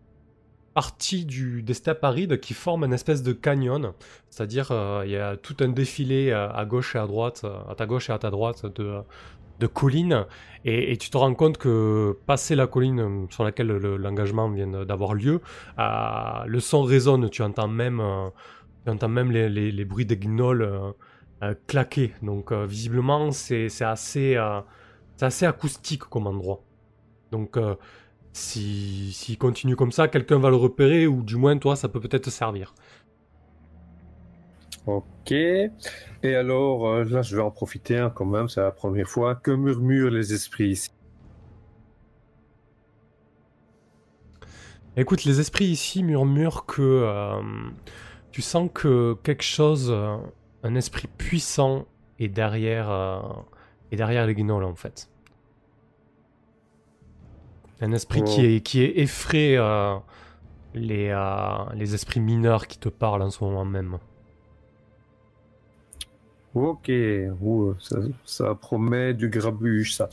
partie 0.74 1.24
du, 1.24 1.62
des 1.62 1.74
steppes 1.74 2.02
arides 2.04 2.40
qui 2.40 2.54
forme 2.54 2.84
une 2.84 2.92
espèce 2.92 3.22
de 3.22 3.32
canyon, 3.32 3.92
c'est-à-dire 4.30 4.70
euh, 4.70 5.02
il 5.04 5.12
y 5.12 5.16
a 5.16 5.36
tout 5.36 5.56
un 5.60 5.68
défilé 5.68 6.30
euh, 6.30 6.50
à 6.52 6.64
gauche 6.64 6.94
et 6.96 6.98
à 6.98 7.06
droite, 7.06 7.42
euh, 7.44 7.58
à 7.70 7.74
ta 7.74 7.86
gauche 7.86 8.10
et 8.10 8.12
à 8.12 8.18
ta 8.18 8.30
droite 8.30 8.66
de, 8.66 9.00
de 9.60 9.66
collines, 9.66 10.26
et, 10.64 10.96
tu 10.96 11.10
te 11.10 11.16
rends 11.16 11.34
compte 11.34 11.58
que 11.58 12.16
passer 12.26 12.54
la 12.54 12.66
colline 12.66 13.26
sur 13.30 13.44
laquelle 13.44 13.68
le- 13.68 13.96
l'engagement 13.96 14.48
vient 14.50 14.84
d'avoir 14.84 15.14
lieu, 15.14 15.40
le 15.78 16.60
son 16.60 16.82
résonne, 16.82 17.28
tu 17.30 17.42
entends 17.42 17.68
même, 17.68 18.02
tu 18.84 18.90
entends 18.90 19.08
même 19.08 19.30
les, 19.30 19.48
les- 19.48 19.84
bruits 19.84 20.06
des 20.06 20.16
euh, 21.42 21.54
claquer, 21.66 22.14
donc 22.22 22.52
visiblement 22.52 23.30
c'est 23.32 23.68
assez... 23.82 24.36
assez 25.20 25.46
acoustique 25.46 26.02
comme 26.04 26.26
endroit. 26.26 26.64
Donc, 27.30 27.56
euh, 28.32 28.38
si, 28.38 29.12
s'il 29.12 29.38
continue 29.38 29.76
comme 29.76 29.92
ça, 29.92 30.08
quelqu'un 30.08 30.38
va 30.38 30.50
le 30.50 30.56
repérer, 30.56 31.06
ou 31.06 31.22
du 31.22 31.36
moins, 31.36 31.56
toi, 31.58 31.76
ça 31.76 31.88
peut 31.88 32.00
peut-être 32.00 32.24
te 32.24 32.30
servir. 32.30 32.74
Ok. 34.86 35.30
Et 35.30 36.34
alors, 36.34 36.88
euh, 36.88 37.04
là, 37.04 37.22
je 37.22 37.36
vais 37.36 37.42
en 37.42 37.50
profiter 37.50 37.98
hein, 37.98 38.10
quand 38.14 38.24
même, 38.24 38.48
c'est 38.48 38.60
la 38.60 38.72
première 38.72 39.08
fois. 39.08 39.36
Que 39.36 39.52
murmurent 39.52 40.10
les 40.10 40.34
esprits 40.34 40.70
ici 40.70 40.90
Écoute, 44.96 45.24
les 45.24 45.40
esprits 45.40 45.66
ici 45.66 46.02
murmurent 46.02 46.66
que 46.66 46.82
euh, 46.82 47.40
tu 48.32 48.42
sens 48.42 48.68
que 48.74 49.14
quelque 49.22 49.44
chose, 49.44 49.90
euh, 49.90 50.16
un 50.64 50.74
esprit 50.74 51.08
puissant 51.16 51.86
est 52.18 52.28
derrière, 52.28 52.90
est 53.90 53.96
derrière 53.96 54.26
les 54.26 54.34
gnolls, 54.34 54.64
en 54.64 54.74
fait. 54.74 55.11
Un 57.82 57.92
esprit 57.92 58.20
Oh. 58.22 58.24
qui, 58.24 58.46
est, 58.46 58.60
qui 58.60 58.82
est 58.82 58.98
effraie 59.00 59.56
euh, 59.58 59.96
les, 60.74 61.08
euh, 61.10 61.64
les 61.74 61.94
esprits 61.94 62.20
mineurs 62.20 62.66
qui 62.66 62.78
te 62.78 62.88
parlent 62.88 63.22
en 63.22 63.30
ce 63.30 63.42
moment 63.44 63.64
même. 63.66 63.98
Ok, 66.54 66.90
Ouh, 67.40 67.74
ça, 67.80 67.96
ça 68.26 68.54
promet 68.54 69.14
du 69.14 69.30
grabuge, 69.30 69.94
ça. 69.94 70.10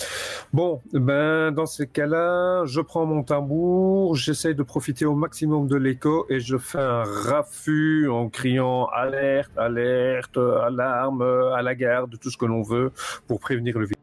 Bon, 0.54 0.82
ben 0.94 1.52
dans 1.52 1.66
ces 1.66 1.86
cas-là, 1.86 2.64
je 2.66 2.80
prends 2.80 3.06
mon 3.06 3.24
tambour, 3.24 4.16
j'essaie 4.16 4.54
de 4.54 4.64
profiter 4.64 5.04
au 5.06 5.16
maximum 5.16 5.68
de 5.68 5.76
l'écho 5.76 6.26
et 6.30 6.40
je 6.40 6.56
fais 6.58 6.80
un 6.80 7.04
raffut 7.04 8.08
en 8.10 8.30
criant 8.30 8.86
alerte, 8.86 9.52
alerte, 9.58 10.38
alarme, 10.38 11.22
à 11.22 11.62
la 11.62 11.76
garde, 11.76 12.18
tout 12.18 12.30
ce 12.32 12.38
que 12.38 12.46
l'on 12.46 12.62
veut 12.64 12.94
pour 13.28 13.42
prévenir 13.42 13.78
le 13.78 13.86
village. 13.88 13.99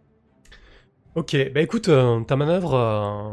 Ok, 1.16 1.34
bah 1.54 1.62
écoute, 1.62 1.88
euh, 1.88 2.20
ta 2.24 2.36
manœuvre 2.36 2.74
euh, 2.74 3.32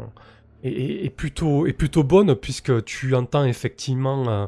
est, 0.62 1.10
plutôt, 1.10 2.02
bonne 2.02 2.34
puisque 2.34 2.82
tu 2.86 3.14
entends 3.14 3.44
effectivement 3.44 4.26
euh, 4.26 4.46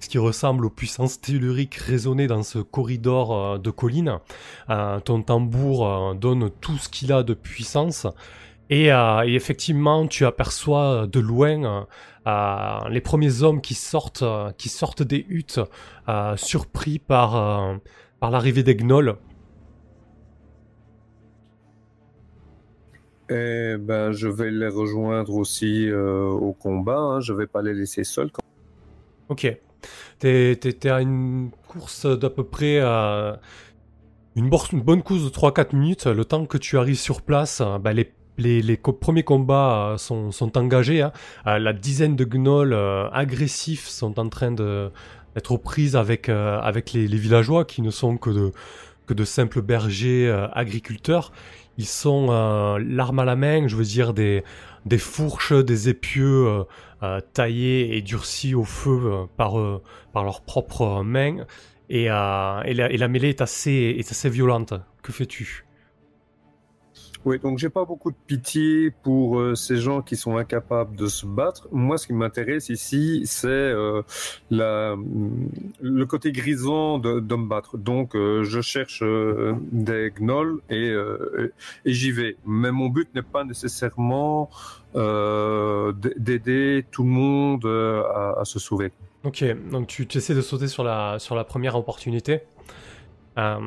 ce 0.00 0.08
qui 0.08 0.16
ressemble 0.16 0.64
aux 0.64 0.70
puissances 0.70 1.20
telluriques 1.20 1.74
résonner 1.74 2.28
dans 2.28 2.42
ce 2.42 2.60
corridor 2.60 3.58
de 3.58 3.70
collines. 3.70 4.20
Ton 5.04 5.22
tambour 5.22 6.14
donne 6.14 6.50
tout 6.62 6.78
ce 6.78 6.88
qu'il 6.88 7.12
a 7.12 7.22
de 7.22 7.34
puissance 7.34 8.06
Et, 8.70 8.90
effectivement, 9.26 10.06
tu 10.06 10.24
aperçois 10.24 11.06
de 11.06 11.20
loin 11.20 11.86
les 12.88 13.00
premiers 13.00 13.42
hommes 13.42 13.60
qui 13.60 13.74
sortent, 13.74 14.22
des 15.02 15.26
huttes, 15.28 15.60
surpris 16.36 17.00
par, 17.00 17.80
par 18.20 18.30
l'arrivée 18.30 18.62
des 18.62 18.76
gnolls. 18.76 19.16
Eh 23.30 23.76
ben, 23.78 24.12
je 24.12 24.26
vais 24.28 24.50
les 24.50 24.68
rejoindre 24.68 25.34
aussi 25.34 25.88
euh, 25.90 26.22
au 26.24 26.52
combat. 26.52 26.96
Hein. 26.98 27.20
Je 27.20 27.32
vais 27.32 27.46
pas 27.46 27.62
les 27.62 27.74
laisser 27.74 28.04
seuls. 28.04 28.30
quand- 28.30 28.42
Ok. 29.28 29.54
T'es, 30.18 30.56
t'es- 30.56 30.88
à 30.88 31.00
une 31.00 31.50
course 31.68 32.06
d'à 32.06 32.30
peu 32.30 32.42
près 32.42 32.78
euh, 32.80 33.34
une, 34.34 34.48
bonne 34.48 35.02
course 35.02 35.24
de 35.24 35.28
3-4 35.28 35.74
minutes. 35.76 36.06
Le 36.06 36.24
temps 36.24 36.46
que 36.46 36.58
tu 36.58 36.78
arrives 36.78 36.98
sur 36.98 37.22
place, 37.22 37.60
euh, 37.60 37.78
bah, 37.78 37.92
les, 37.92 38.12
les, 38.38 38.62
les 38.62 38.76
premiers 38.76 39.22
combats 39.24 39.90
euh, 39.92 39.96
sont, 39.98 40.32
sont 40.32 40.56
engagés. 40.56 41.02
hein. 41.02 41.12
La 41.44 41.72
dizaine 41.72 42.16
de 42.16 42.24
gnolls 42.24 42.74
agressifs 43.12 43.86
sont 43.88 44.18
en 44.18 44.28
train 44.28 44.50
de, 44.52 44.90
d'être 45.34 45.52
aux 45.52 45.58
prises 45.58 45.96
avec, 45.96 46.28
avec 46.30 46.92
les, 46.92 47.06
les 47.06 47.18
villageois 47.18 47.64
qui 47.66 47.82
ne 47.82 47.90
sont 47.90 48.16
que 48.16 48.30
de, 48.30 48.52
que 49.06 49.12
de 49.14 49.24
simples 49.24 49.60
bergers 49.62 50.28
agriculteurs. 50.54 51.32
Ils 51.78 51.86
sont 51.86 52.26
euh, 52.30 52.78
l'arme 52.84 53.20
à 53.20 53.24
la 53.24 53.36
main, 53.36 53.68
je 53.68 53.76
veux 53.76 53.84
dire 53.84 54.12
des, 54.12 54.42
des 54.84 54.98
fourches, 54.98 55.52
des 55.52 55.88
épieux 55.88 56.46
euh, 56.46 56.64
euh, 57.04 57.20
taillés 57.32 57.96
et 57.96 58.02
durcis 58.02 58.54
au 58.54 58.64
feu 58.64 59.26
par, 59.36 59.54
par 60.12 60.24
leurs 60.24 60.42
propres 60.42 61.02
mains. 61.02 61.46
Et, 61.88 62.02
et, 62.02 62.08
la, 62.08 62.62
et 62.66 62.96
la 62.98 63.08
mêlée 63.08 63.30
est 63.30 63.40
assez, 63.40 63.96
est 63.96 64.10
assez 64.10 64.28
violente. 64.28 64.74
Que 65.02 65.12
fais-tu? 65.12 65.64
Oui, 67.28 67.38
donc 67.38 67.58
j'ai 67.58 67.68
pas 67.68 67.84
beaucoup 67.84 68.10
de 68.10 68.16
pitié 68.26 68.90
pour 68.90 69.38
euh, 69.38 69.54
ces 69.54 69.76
gens 69.76 70.00
qui 70.00 70.16
sont 70.16 70.38
incapables 70.38 70.96
de 70.96 71.08
se 71.08 71.26
battre. 71.26 71.68
Moi, 71.70 71.98
ce 71.98 72.06
qui 72.06 72.14
m'intéresse 72.14 72.70
ici, 72.70 73.20
c'est 73.26 73.48
euh, 73.48 74.00
le 74.50 76.04
côté 76.04 76.32
grisant 76.32 76.98
de, 76.98 77.20
me 77.20 77.46
battre. 77.46 77.76
Donc, 77.76 78.16
euh, 78.16 78.44
je 78.44 78.62
cherche 78.62 79.02
des 79.02 80.10
gnolls 80.18 80.60
et, 80.70 80.96
j'y 81.84 82.12
vais. 82.12 82.38
Mais 82.46 82.72
mon 82.72 82.88
but 82.88 83.14
n'est 83.14 83.20
pas 83.20 83.44
nécessairement 83.44 84.48
d'aider 84.94 86.86
tout 86.90 87.02
le 87.02 87.10
monde 87.10 87.66
à, 87.66 88.40
se 88.46 88.58
sauver. 88.58 88.90
Ok, 89.24 89.44
donc 89.70 89.86
tu, 89.86 90.06
tu 90.06 90.16
essaies 90.16 90.34
de 90.34 90.40
sauter 90.40 90.66
sur 90.66 90.82
la, 90.82 91.18
sur 91.18 91.34
la 91.34 91.44
première 91.44 91.76
opportunité. 91.76 92.40
Euh, 93.38 93.60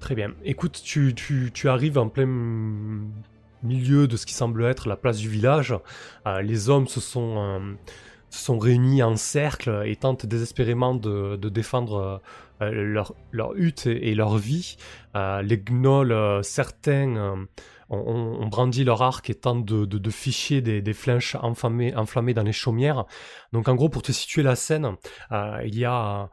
très 0.00 0.14
bien. 0.14 0.32
Écoute, 0.44 0.80
tu, 0.82 1.14
tu, 1.14 1.50
tu 1.52 1.68
arrives 1.68 1.98
en 1.98 2.08
plein 2.08 2.26
milieu 3.62 4.08
de 4.08 4.16
ce 4.16 4.26
qui 4.26 4.34
semble 4.34 4.64
être 4.64 4.88
la 4.88 4.96
place 4.96 5.18
du 5.18 5.28
village. 5.28 5.74
Euh, 6.26 6.42
les 6.42 6.68
hommes 6.68 6.88
se 6.88 7.00
sont, 7.00 7.34
euh, 7.38 7.74
sont 8.30 8.58
réunis 8.58 9.02
en 9.02 9.16
cercle 9.16 9.82
et 9.84 9.96
tentent 9.96 10.26
désespérément 10.26 10.94
de, 10.94 11.36
de 11.36 11.48
défendre 11.48 12.20
euh, 12.62 12.70
leur, 12.70 13.14
leur 13.30 13.54
hutte 13.54 13.86
et, 13.86 14.14
leur 14.14 14.36
vie. 14.36 14.76
Les 15.14 15.58
gnolls, 15.58 16.44
certains, 16.44 17.46
ont, 17.88 18.46
brandi 18.48 18.84
leur 18.84 19.02
arc 19.02 19.30
et 19.30 19.34
tentent 19.34 19.64
de, 19.64 19.84
de, 19.84 20.10
ficher 20.10 20.60
des, 20.60 20.82
des 20.82 20.92
flèches 20.92 21.36
enflammées, 21.40 21.92
dans 22.34 22.42
les 22.42 22.52
chaumières. 22.52 23.04
Donc 23.52 23.68
en 23.68 23.74
gros, 23.74 23.88
pour 23.88 24.02
te 24.02 24.12
situer 24.12 24.42
la 24.42 24.56
scène, 24.56 24.96
il 25.30 25.78
y 25.78 25.84
a... 25.84 26.30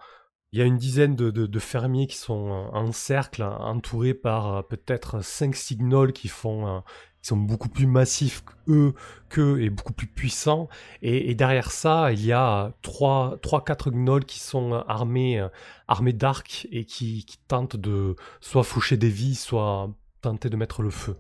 Il 0.54 0.60
y 0.60 0.62
a 0.62 0.66
une 0.66 0.78
dizaine 0.78 1.16
de, 1.16 1.60
fermiers 1.60 2.08
qui 2.08 2.16
sont 2.16 2.48
euh, 2.48 2.78
en 2.78 2.92
cercle, 2.94 3.44
entourés 3.44 4.14
par 4.14 4.56
euh, 4.56 4.62
peut-être 4.62 5.20
5-6 5.20 5.78
gnolls 5.78 6.14
qui 6.14 6.32
euh, 6.46 6.80
qui 7.22 7.28
sont 7.28 7.38
beaucoup 7.38 7.68
plus 7.68 7.88
massifs 7.88 8.44
qu'eux, 8.46 8.94
qu'eux 9.28 9.62
et 9.62 9.70
beaucoup 9.70 9.92
plus 9.92 10.08
puissants. 10.08 10.70
Et, 11.02 11.36
derrière 11.36 11.72
ça, 11.72 12.14
il 12.14 12.24
y 12.26 12.32
a 12.32 12.72
3-4 12.84 13.92
gnolls 13.92 14.24
qui 14.24 14.40
sont 14.40 14.74
armés, 14.88 15.46
armés 15.88 16.14
d'arcs 16.14 16.68
et 16.72 16.86
qui, 16.86 17.26
qui 17.26 17.38
tentent 17.48 17.76
de 17.76 18.16
soit 18.40 18.64
faucher 18.64 18.96
des 18.96 19.10
vies, 19.10 19.36
soit 19.36 19.90
tenter 20.22 20.50
de 20.50 20.56
mettre 20.56 20.82
le 20.82 20.92
feu. 20.92 21.18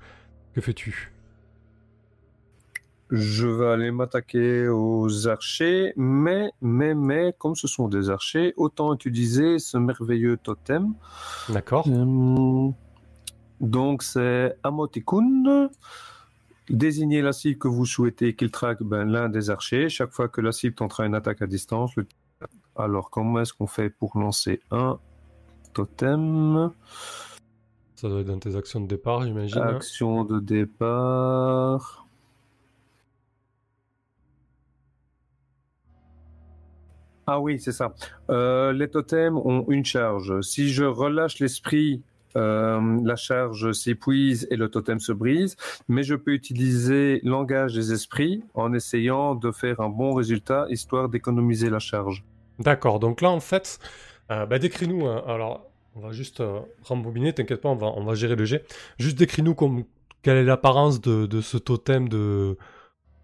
Que 0.53 0.61
fais-tu? 0.61 1.16
Je 3.09 3.47
vais 3.47 3.67
aller 3.67 3.91
m'attaquer 3.91 4.67
aux 4.67 5.27
archers, 5.27 5.93
mais, 5.95 6.51
mais, 6.61 6.93
mais, 6.93 7.33
comme 7.37 7.55
ce 7.55 7.67
sont 7.67 7.87
des 7.87 8.09
archers, 8.09 8.53
autant 8.57 8.93
utiliser 8.93 9.59
ce 9.59 9.77
merveilleux 9.77 10.35
totem. 10.37 10.93
D'accord 11.49 11.87
Euh, 11.87 12.69
Donc 13.61 14.03
c'est 14.03 14.57
Amotikun. 14.63 15.69
Désignez 16.69 17.21
la 17.21 17.31
cible 17.31 17.57
que 17.57 17.69
vous 17.69 17.85
souhaitez 17.85 18.35
qu'il 18.35 18.51
traque 18.51 18.83
ben, 18.83 19.05
l'un 19.05 19.29
des 19.29 19.49
archers. 19.49 19.87
Chaque 19.87 20.11
fois 20.11 20.27
que 20.27 20.41
la 20.41 20.51
cible 20.51 20.75
tentera 20.75 21.05
une 21.05 21.15
attaque 21.15 21.41
à 21.41 21.47
distance, 21.47 21.95
le... 21.95 22.05
alors 22.75 23.09
comment 23.09 23.39
est-ce 23.39 23.53
qu'on 23.53 23.67
fait 23.67 23.89
pour 23.89 24.17
lancer 24.19 24.59
un 24.71 24.99
totem? 25.73 26.71
Ça 27.95 28.09
doit 28.09 28.19
être 28.19 28.27
dans 28.27 28.37
tes 28.39 28.55
actions 28.57 28.81
de 28.81 28.87
départ, 28.87 29.23
j'imagine. 29.23 29.59
hein. 29.59 29.75
Action 29.77 30.25
de 30.25 30.39
départ. 30.41 32.06
Ah 37.29 37.41
oui, 37.41 37.59
c'est 37.59 37.73
ça. 37.73 37.93
Euh, 38.29 38.71
les 38.71 38.87
totems 38.87 39.37
ont 39.37 39.65
une 39.67 39.83
charge. 39.83 40.39
Si 40.41 40.69
je 40.69 40.85
relâche 40.85 41.39
l'esprit, 41.39 42.01
euh, 42.37 42.99
la 43.03 43.15
charge 43.17 43.73
s'épuise 43.73 44.47
et 44.49 44.55
le 44.55 44.69
totem 44.69 44.99
se 44.99 45.11
brise. 45.11 45.57
Mais 45.89 46.03
je 46.03 46.15
peux 46.15 46.31
utiliser 46.31 47.19
langage 47.23 47.73
des 47.73 47.91
esprits 47.91 48.43
en 48.53 48.73
essayant 48.73 49.35
de 49.35 49.51
faire 49.51 49.81
un 49.81 49.89
bon 49.89 50.13
résultat, 50.13 50.67
histoire 50.69 51.09
d'économiser 51.09 51.69
la 51.69 51.79
charge. 51.79 52.23
D'accord, 52.59 52.99
donc 52.99 53.21
là 53.21 53.29
en 53.29 53.41
fait, 53.41 53.79
euh, 54.31 54.45
bah, 54.45 54.57
décris-nous, 54.57 55.07
alors 55.07 55.69
on 55.95 55.99
va 55.99 56.11
juste 56.11 56.39
euh, 56.39 56.59
rembobiner, 56.83 57.33
t'inquiète 57.33 57.61
pas, 57.61 57.69
on 57.69 57.75
va, 57.75 57.87
on 57.87 58.03
va 58.05 58.13
gérer 58.15 58.35
le 58.35 58.45
jet. 58.45 58.65
Juste 58.99 59.17
décris-nous 59.17 59.53
comme, 59.53 59.83
quelle 60.21 60.37
est 60.37 60.43
l'apparence 60.43 61.01
de, 61.01 61.25
de 61.25 61.41
ce 61.41 61.57
totem 61.57 62.07
de... 62.07 62.57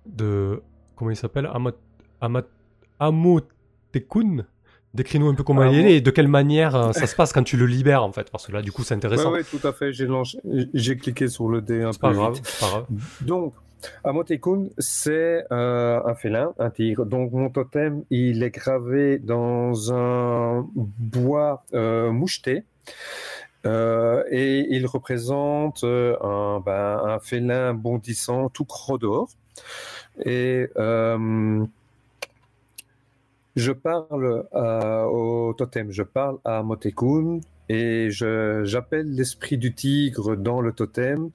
de 0.05 0.61
comment 0.95 1.11
il 1.11 1.15
s'appelle? 1.15 1.49
Amat, 1.53 1.75
Amat, 2.19 2.45
Amotekun 3.93 4.45
Décris-nous 4.93 5.27
un 5.27 5.33
peu 5.33 5.43
comment 5.43 5.63
il 5.63 5.69
Amo- 5.79 5.87
est 5.87 5.93
et 5.95 6.01
de 6.01 6.11
quelle 6.11 6.27
manière 6.27 6.75
euh, 6.75 6.91
ça 6.91 7.07
se 7.07 7.15
passe 7.15 7.33
quand 7.33 7.41
tu 7.41 7.57
le 7.57 7.65
libères 7.65 8.03
en 8.03 8.11
fait, 8.11 8.29
parce 8.29 8.45
que 8.45 8.51
là 8.51 8.61
du 8.61 8.71
coup 8.71 8.83
c'est 8.83 8.93
Oui, 8.93 8.97
intéressant. 8.97 9.33
tout 9.49 9.67
à 9.67 9.73
fait. 9.73 9.91
J'ai 9.91 10.97
cliqué 10.97 11.27
sur 11.29 11.49
le 11.49 11.61
dé 11.61 11.81
un 11.81 11.91
peu 11.93 11.97
pas 11.97 12.11
vite. 12.31 12.43
pas 12.59 12.67
grave. 12.67 12.85
Donc, 13.21 13.55
Amotekun, 14.03 14.67
c'est 14.77 15.45
euh, 15.51 15.99
un 16.05 16.13
félin, 16.13 16.53
un 16.59 16.69
tigre. 16.69 17.05
Donc, 17.07 17.31
mon 17.33 17.49
totem, 17.49 18.03
il 18.11 18.41
est 18.43 18.51
gravé 18.51 19.17
dans 19.17 19.91
un 19.93 20.65
bois 20.75 21.65
euh, 21.73 22.11
moucheté. 22.11 22.63
Euh, 23.65 24.23
et 24.29 24.67
il 24.69 24.85
représente 24.85 25.83
un, 25.83 26.61
ben, 26.65 27.01
un 27.03 27.19
félin 27.19 27.73
bondissant, 27.73 28.47
tout 28.49 28.65
creux 28.65 28.99
Et 30.23 30.67
euh, 30.77 31.65
je 33.55 33.71
parle 33.71 34.45
euh, 34.53 35.03
au 35.03 35.53
totem, 35.53 35.91
je 35.91 36.03
parle 36.03 36.37
à 36.43 36.63
Motekun 36.63 37.39
et 37.69 38.09
j'appelle 38.11 39.13
l'esprit 39.13 39.57
du 39.57 39.73
tigre 39.73 40.35
dans 40.35 40.61
le 40.61 40.73
totem. 40.73 41.29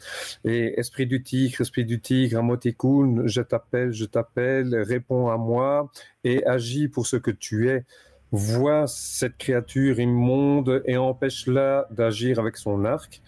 Et 0.44 0.78
esprit 0.78 1.06
du 1.06 1.22
tigre, 1.22 1.60
esprit 1.60 1.84
du 1.84 2.00
tigre, 2.00 2.38
Amotekun, 2.38 3.26
je 3.26 3.40
t'appelle, 3.40 3.92
je 3.92 4.04
t'appelle, 4.04 4.74
réponds 4.76 5.28
à 5.28 5.36
moi 5.36 5.90
et 6.24 6.44
agis 6.46 6.88
pour 6.88 7.06
ce 7.06 7.16
que 7.16 7.30
tu 7.30 7.70
es. 7.70 7.84
Vois 8.30 8.86
cette 8.86 9.38
créature 9.38 10.00
immonde 10.00 10.82
et 10.84 10.98
empêche-la 10.98 11.88
d'agir 11.90 12.38
avec 12.38 12.58
son 12.58 12.84
arc. 12.84 13.22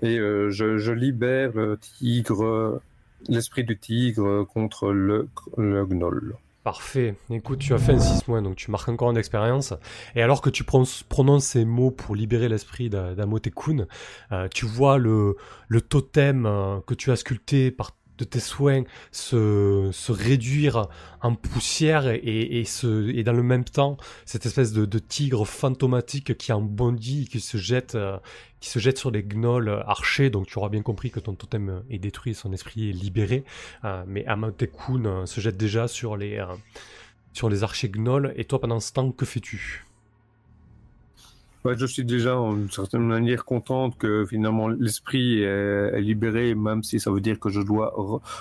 Et 0.00 0.18
euh, 0.18 0.50
je, 0.50 0.78
je 0.78 0.92
libère 0.92 1.52
le 1.54 1.76
tigre, 1.76 2.80
l'esprit 3.28 3.64
du 3.64 3.78
tigre 3.78 4.44
contre 4.44 4.92
le, 4.92 5.28
le 5.58 5.84
gnoll. 5.84 6.36
Parfait. 6.66 7.14
Écoute, 7.30 7.60
tu 7.60 7.74
as 7.74 7.78
fait 7.78 7.92
un 7.92 8.00
6 8.00 8.26
mois, 8.26 8.40
donc 8.40 8.56
tu 8.56 8.72
marques 8.72 8.88
encore 8.88 9.12
une 9.12 9.16
expérience. 9.16 9.72
Et 10.16 10.22
alors 10.22 10.40
que 10.40 10.50
tu 10.50 10.64
prononces, 10.64 11.04
ces 11.44 11.64
mots 11.64 11.92
pour 11.92 12.16
libérer 12.16 12.48
l'esprit 12.48 12.90
d'A- 12.90 13.14
d'Amotekun, 13.14 13.86
euh, 14.32 14.48
tu 14.52 14.66
vois 14.66 14.98
le, 14.98 15.36
le 15.68 15.80
totem 15.80 16.44
euh, 16.44 16.80
que 16.84 16.94
tu 16.94 17.12
as 17.12 17.16
sculpté 17.16 17.70
par 17.70 17.92
de 18.18 18.24
tes 18.24 18.40
soins 18.40 18.84
se, 19.12 19.90
réduire 20.10 20.88
en 21.20 21.34
poussière 21.34 22.08
et, 22.08 22.64
dans 23.24 23.32
le 23.32 23.42
même 23.42 23.64
temps, 23.64 23.96
cette 24.24 24.46
espèce 24.46 24.72
de, 24.72 24.98
tigre 24.98 25.46
fantomatique 25.46 26.36
qui 26.36 26.52
en 26.52 26.62
bondit, 26.62 27.28
qui 27.28 27.40
se 27.40 27.58
jette, 27.58 27.94
euh, 27.94 28.16
qui 28.60 28.70
se 28.70 28.78
jette 28.78 28.98
sur 28.98 29.10
les 29.10 29.22
gnolls 29.22 29.82
archers. 29.86 30.30
Donc 30.30 30.46
tu 30.46 30.58
auras 30.58 30.68
bien 30.68 30.82
compris 30.82 31.10
que 31.10 31.20
ton 31.20 31.34
totem 31.34 31.82
est 31.90 31.98
détruit, 31.98 32.34
son 32.34 32.52
esprit 32.52 32.90
est 32.90 32.92
libéré. 32.92 33.44
Euh, 33.84 34.04
mais 34.06 34.26
Amotekun 34.26 35.04
euh, 35.04 35.26
se 35.26 35.40
jette 35.40 35.56
déjà 35.56 35.88
sur 35.88 36.16
les, 36.16 36.38
euh, 36.38 36.46
sur 37.32 37.48
les 37.48 37.62
archers 37.62 37.88
gnolls. 37.88 38.32
Et 38.36 38.44
toi, 38.44 38.60
pendant 38.60 38.80
ce 38.80 38.92
temps, 38.92 39.12
que 39.12 39.24
fais-tu? 39.24 39.84
Je 41.74 41.86
suis 41.86 42.04
déjà 42.04 42.38
en 42.38 42.68
certaine 42.68 43.02
manière 43.02 43.44
contente 43.44 43.98
que 43.98 44.24
finalement 44.26 44.68
l'esprit 44.68 45.42
est, 45.42 46.00
libéré, 46.00 46.54
même 46.54 46.82
si 46.82 47.00
ça 47.00 47.10
veut 47.10 47.20
dire 47.20 47.40
que 47.40 47.48
je 47.48 47.60
dois 47.60 47.92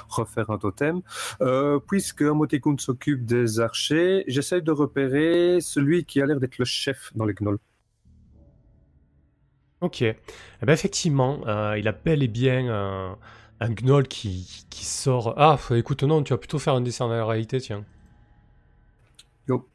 refaire 0.10 0.50
un 0.50 0.58
totem. 0.58 1.02
Euh, 1.42 1.80
puisque 1.80 2.22
Motekun 2.22 2.76
s'occupe 2.78 3.26
des 3.26 3.60
archers, 3.60 4.24
j'essaie 4.28 4.62
de 4.62 4.72
repérer 4.72 5.60
celui 5.62 6.06
qui 6.06 6.22
a 6.22 6.26
l'air 6.26 6.40
d'être 6.40 6.58
le 6.58 6.66
chef 6.66 7.12
dans 7.16 7.26
les 7.26 7.34
gnolls. 7.34 7.60
Ok. 9.82 10.02
Eh 10.02 10.16
ben 10.62 10.74
effectivement, 10.74 11.42
euh, 11.48 11.78
il 11.78 11.88
a 11.88 11.92
bel 11.92 12.24
et 12.24 12.28
bien 12.28 12.68
un, 12.70 13.18
un 13.60 13.70
gnoll 13.70 14.08
qui, 14.08 14.66
qui, 14.70 14.86
sort. 14.86 15.34
Ah, 15.38 15.58
écoute, 15.72 16.04
non, 16.04 16.24
tu 16.24 16.34
vas 16.34 16.38
plutôt 16.38 16.60
faire 16.60 16.74
un 16.76 16.82
dessin 16.82 17.08
de 17.08 17.14
la 17.14 17.26
réalité, 17.26 17.60
tiens. 17.60 17.86
Yo. 19.48 19.68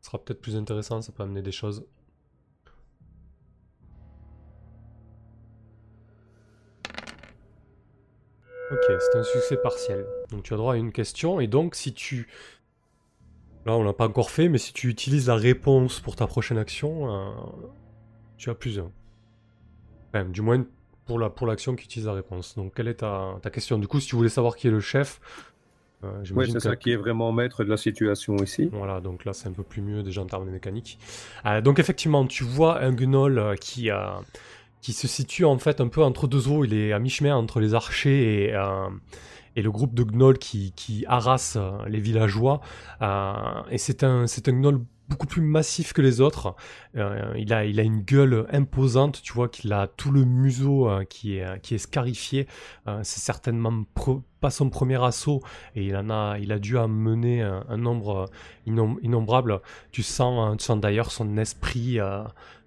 Ce 0.00 0.06
sera 0.06 0.18
peut-être 0.18 0.40
plus 0.40 0.56
intéressant, 0.56 1.00
ça 1.02 1.12
peut 1.12 1.22
amener 1.22 1.42
des 1.42 1.52
choses. 1.52 1.84
Ok, 8.70 8.78
c'est 9.00 9.18
un 9.18 9.22
succès 9.24 9.56
partiel. 9.56 10.06
Donc 10.30 10.44
tu 10.44 10.54
as 10.54 10.56
droit 10.56 10.74
à 10.74 10.76
une 10.76 10.92
question, 10.92 11.40
et 11.40 11.46
donc 11.46 11.74
si 11.74 11.92
tu... 11.92 12.28
Là, 13.66 13.76
on 13.76 13.82
l'a 13.82 13.92
pas 13.92 14.06
encore 14.06 14.30
fait, 14.30 14.48
mais 14.48 14.58
si 14.58 14.72
tu 14.72 14.88
utilises 14.88 15.26
la 15.26 15.34
réponse 15.34 16.00
pour 16.00 16.16
ta 16.16 16.26
prochaine 16.26 16.56
action, 16.56 17.14
euh, 17.14 17.30
tu 18.38 18.48
as 18.48 18.54
plus 18.54 18.78
un. 18.78 18.90
Enfin, 20.08 20.24
du 20.24 20.40
moins 20.40 20.64
pour 21.04 21.18
la 21.18 21.28
pour 21.28 21.46
l'action 21.46 21.76
qui 21.76 21.84
utilise 21.84 22.06
la 22.06 22.14
réponse. 22.14 22.56
Donc 22.56 22.74
quelle 22.74 22.88
est 22.88 22.94
ta, 22.94 23.36
ta, 23.42 23.50
question? 23.50 23.78
Du 23.78 23.86
coup, 23.86 24.00
si 24.00 24.08
tu 24.08 24.16
voulais 24.16 24.30
savoir 24.30 24.56
qui 24.56 24.68
est 24.68 24.70
le 24.70 24.80
chef, 24.80 25.20
euh, 26.04 26.24
oui, 26.34 26.50
c'est 26.50 26.60
ça 26.60 26.76
qui 26.76 26.92
est 26.92 26.96
vraiment 26.96 27.32
maître 27.32 27.64
de 27.64 27.68
la 27.68 27.76
situation 27.76 28.36
ici. 28.36 28.70
Voilà, 28.72 29.00
donc 29.00 29.26
là 29.26 29.34
c'est 29.34 29.48
un 29.48 29.52
peu 29.52 29.62
plus 29.62 29.82
mieux 29.82 30.02
déjà 30.02 30.22
en 30.22 30.26
termes 30.26 30.46
de 30.46 30.50
mécanique. 30.50 30.98
Euh, 31.44 31.60
donc 31.60 31.78
effectivement, 31.78 32.26
tu 32.26 32.44
vois 32.44 32.80
un 32.80 32.92
gnoll 32.92 33.56
qui 33.60 33.90
a 33.90 34.20
qui 34.80 34.92
se 34.92 35.08
situe 35.08 35.44
en 35.44 35.58
fait 35.58 35.80
un 35.80 35.88
peu 35.88 36.02
entre 36.02 36.26
deux 36.26 36.48
eaux. 36.48 36.64
Il 36.64 36.74
est 36.74 36.92
à 36.92 36.98
mi-chemin 36.98 37.34
entre 37.34 37.60
les 37.60 37.74
archers 37.74 38.44
et, 38.44 38.54
euh, 38.54 38.88
et 39.56 39.62
le 39.62 39.70
groupe 39.70 39.94
de 39.94 40.04
gnolls 40.04 40.38
qui, 40.38 40.72
qui 40.72 41.04
harassent 41.06 41.58
euh, 41.58 41.70
les 41.88 42.00
villageois. 42.00 42.60
Euh, 43.02 43.32
et 43.70 43.78
c'est 43.78 44.04
un, 44.04 44.26
c'est 44.26 44.48
un 44.48 44.52
gnoll 44.52 44.80
beaucoup 45.08 45.26
plus 45.26 45.42
massif 45.42 45.92
que 45.92 46.02
les 46.02 46.20
autres. 46.20 46.54
il, 46.94 47.52
a, 47.52 47.64
il 47.64 47.80
a 47.80 47.82
une 47.82 48.02
gueule 48.02 48.46
imposante, 48.52 49.20
tu 49.22 49.32
vois 49.32 49.48
qu'il 49.48 49.72
a 49.72 49.88
tout 49.88 50.12
le 50.12 50.24
museau 50.24 50.88
qui, 51.08 51.38
est, 51.38 51.60
qui 51.62 51.74
est 51.74 51.78
scarifié. 51.78 52.46
c'est 52.86 53.18
certainement 53.18 53.82
pas 54.38 54.50
son 54.50 54.70
premier 54.70 55.02
assaut 55.02 55.42
et 55.74 55.84
il 55.84 55.96
en 55.96 56.10
a, 56.10 56.38
il 56.38 56.52
a 56.52 56.60
dû 56.60 56.78
en 56.78 56.86
mener 56.86 57.42
un, 57.42 57.76
nombre 57.76 58.30
innombrable. 58.66 59.60
Tu 59.90 60.04
sens, 60.04 60.56
tu 60.58 60.64
sens 60.64 60.78
d'ailleurs 60.78 61.10
son 61.10 61.36
esprit 61.38 61.98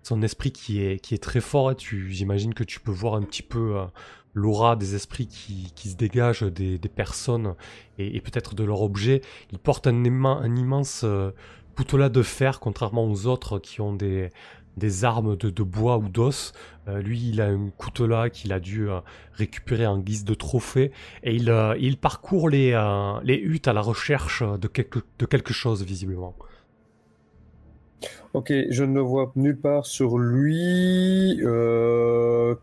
son 0.04 0.22
esprit 0.22 0.52
qui 0.52 0.82
est, 0.82 1.00
qui 1.00 1.16
est 1.16 1.24
très 1.24 1.42
fort. 1.42 1.76
Tu, 1.76 2.12
j'imagine 2.12 2.54
que 2.54 2.64
tu 2.64 2.80
peux 2.80 2.92
voir 2.92 3.16
un 3.16 3.24
petit 3.24 3.42
peu 3.42 3.78
euh, 3.78 3.86
l'aura 4.34 4.76
des 4.76 4.96
esprits 4.96 5.28
qui, 5.28 5.72
qui 5.76 5.90
se 5.90 5.96
dégagent 5.96 6.44
des, 6.44 6.78
des 6.78 6.90
personnes 6.90 7.56
et, 7.98 8.20
peut-être 8.22 8.54
de 8.54 8.64
leurs 8.64 8.82
objets. 8.82 9.22
Il 9.52 9.60
porte 9.60 9.88
un, 9.88 10.04
un 10.26 10.56
immense 10.56 11.02
euh, 11.06 11.32
de 12.10 12.22
fer, 12.22 12.60
contrairement 12.60 13.10
aux 13.10 13.26
autres 13.26 13.58
qui 13.58 13.82
ont 13.82 13.94
des, 13.94 14.30
des 14.78 15.06
armes 15.06 15.38
de, 15.38 15.50
de 15.50 15.64
bois 15.64 15.98
ou 15.98 16.10
d'os. 16.10 16.54
Euh, 16.88 17.02
lui, 17.02 17.30
il 17.30 17.42
a 17.42 17.48
un 17.48 17.70
couteau-là 17.70 18.30
qu'il 18.30 18.52
a 18.52 18.60
dû 18.60 18.88
récupérer 19.34 19.88
en 19.88 20.00
guise 20.00 20.26
de 20.26 20.34
trophée. 20.34 20.92
Et 21.24 21.34
il, 21.34 21.54
il 21.80 21.98
parcourt 21.98 22.50
les, 22.50 22.72
les 23.24 23.38
huttes 23.38 23.68
à 23.68 23.74
la 23.74 23.82
recherche 23.82 24.44
de 24.44 24.68
quelque, 24.68 25.00
de 25.18 25.26
quelque 25.26 25.54
chose, 25.54 25.84
visiblement. 25.84 26.36
Ok, 28.34 28.52
je 28.70 28.84
ne 28.84 29.00
vois 29.00 29.32
nulle 29.36 29.60
part 29.60 29.86
sur 29.86 30.18
lui 30.18 31.40
euh, 31.44 32.56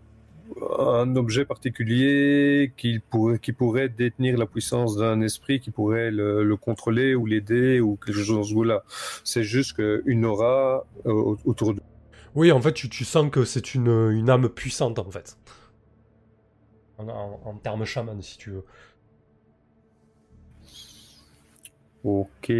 un 0.80 1.14
objet 1.14 1.44
particulier 1.44 2.72
qui 2.76 2.98
pourrait, 2.98 3.38
qui 3.38 3.52
pourrait 3.52 3.88
détenir 3.88 4.36
la 4.36 4.46
puissance 4.46 4.96
d'un 4.96 5.20
esprit, 5.20 5.60
qui 5.60 5.70
pourrait 5.70 6.10
le, 6.10 6.56
contrôler 6.56 7.14
ou 7.14 7.24
l'aider 7.24 7.80
ou 7.80 7.96
quelque 7.96 8.20
chose 8.20 8.52
de 8.52 8.62
là. 8.64 8.82
C'est 9.22 9.44
juste 9.44 9.80
une 10.06 10.24
aura 10.24 10.84
euh, 11.06 11.36
autour 11.44 11.74
de 11.74 11.80
Oui, 12.34 12.50
en 12.50 12.60
fait, 12.60 12.72
tu, 12.72 13.04
sens 13.04 13.30
que 13.30 13.44
c'est 13.44 13.72
une, 13.74 14.10
une, 14.10 14.28
âme 14.28 14.48
puissante, 14.48 14.98
en 14.98 15.08
fait. 15.08 15.38
En, 16.98 17.54
termes 17.62 17.84
chaman, 17.84 18.20
si 18.20 18.36
tu 18.36 18.50
veux. 18.50 18.64
Ok. 22.02 22.52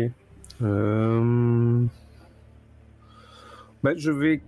Euh... 0.63 1.87
Ben, 3.83 3.97
je 3.97 4.11
vais. 4.11 4.43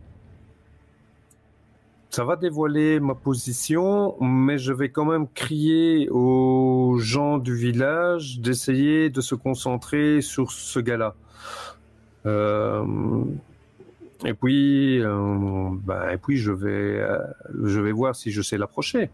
Ça 2.10 2.24
va 2.24 2.36
dévoiler 2.36 3.00
ma 3.00 3.14
position, 3.14 4.16
mais 4.20 4.58
je 4.58 4.74
vais 4.74 4.90
quand 4.90 5.06
même 5.06 5.26
crier 5.28 6.10
aux 6.10 6.98
gens 6.98 7.38
du 7.38 7.54
village 7.56 8.38
d'essayer 8.40 9.08
de 9.08 9.22
se 9.22 9.34
concentrer 9.34 10.20
sur 10.20 10.52
ce 10.52 10.78
gars-là. 10.78 11.14
Euh, 12.26 13.24
et 14.26 14.34
puis, 14.34 15.00
euh, 15.00 15.70
ben, 15.82 16.10
et 16.10 16.18
puis 16.18 16.36
je 16.36 16.52
vais, 16.52 17.00
euh, 17.00 17.18
je 17.64 17.80
vais 17.80 17.92
voir 17.92 18.14
si 18.14 18.30
je 18.30 18.42
sais 18.42 18.58
l'approcher. 18.58 19.10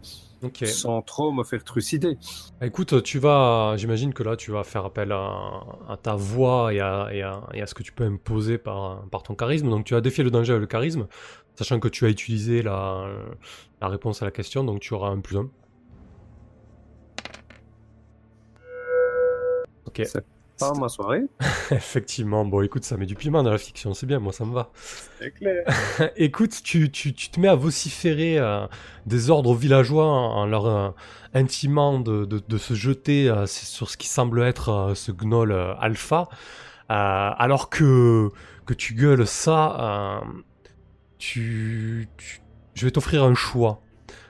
Sans 0.65 1.01
trop 1.01 1.31
me 1.31 1.43
faire 1.43 1.63
trucider. 1.63 2.17
Bah, 2.59 2.67
écoute, 2.67 3.03
tu 3.03 3.19
vas, 3.19 3.75
j'imagine 3.77 4.13
que 4.13 4.23
là, 4.23 4.35
tu 4.35 4.51
vas 4.51 4.63
faire 4.63 4.85
appel 4.85 5.11
à, 5.11 5.97
ta 6.01 6.15
voix 6.15 6.73
et 6.73 6.79
à, 6.79 7.09
et, 7.11 7.21
à, 7.21 7.65
ce 7.65 7.73
que 7.73 7.83
tu 7.83 7.91
peux 7.91 8.05
imposer 8.05 8.57
par, 8.57 9.05
par 9.09 9.23
ton 9.23 9.35
charisme. 9.35 9.69
Donc, 9.69 9.85
tu 9.85 9.95
as 9.95 10.01
défié 10.01 10.23
le 10.23 10.31
danger 10.31 10.53
avec 10.53 10.61
le 10.61 10.67
charisme, 10.67 11.07
sachant 11.55 11.79
que 11.79 11.87
tu 11.87 12.05
as 12.05 12.09
utilisé 12.09 12.61
la, 12.61 13.09
la 13.81 13.87
réponse 13.87 14.21
à 14.21 14.25
la 14.25 14.31
question, 14.31 14.63
donc 14.63 14.79
tu 14.79 14.93
auras 14.93 15.09
un 15.09 15.19
plus 15.19 15.37
un. 15.37 15.49
Ok 19.85 20.03
pas 20.59 20.73
ma 20.73 20.89
soirée. 20.89 21.23
Effectivement, 21.71 22.45
bon 22.45 22.61
écoute, 22.61 22.83
ça 22.83 22.97
met 22.97 23.05
du 23.05 23.15
piment 23.15 23.41
dans 23.41 23.51
la 23.51 23.57
fiction, 23.57 23.93
c'est 23.93 24.05
bien, 24.05 24.19
moi 24.19 24.33
ça 24.33 24.45
me 24.45 24.53
va. 24.53 24.71
C'est 25.19 25.31
clair. 25.31 25.63
écoute, 26.17 26.61
tu, 26.63 26.91
tu, 26.91 27.13
tu, 27.13 27.29
te 27.29 27.39
mets 27.39 27.47
à 27.47 27.55
vociférer 27.55 28.37
euh, 28.37 28.67
des 29.05 29.29
ordres 29.29 29.55
villageois 29.55 30.05
en, 30.05 30.45
leur 30.45 30.65
euh, 30.67 30.89
intimant 31.33 31.99
de, 31.99 32.25
de, 32.25 32.41
de, 32.45 32.57
se 32.57 32.73
jeter 32.73 33.29
euh, 33.29 33.47
sur 33.47 33.89
ce 33.89 33.97
qui 33.97 34.07
semble 34.07 34.43
être 34.43 34.93
ce 34.95 35.11
gnoll 35.11 35.53
alpha, 35.79 36.27
alors 36.89 37.69
que, 37.69 38.29
que 38.65 38.73
tu 38.73 38.93
gueules 38.93 39.25
ça, 39.25 40.21
tu, 41.17 42.09
je 42.73 42.85
vais 42.85 42.91
t'offrir 42.91 43.23
un 43.23 43.35
choix. 43.35 43.81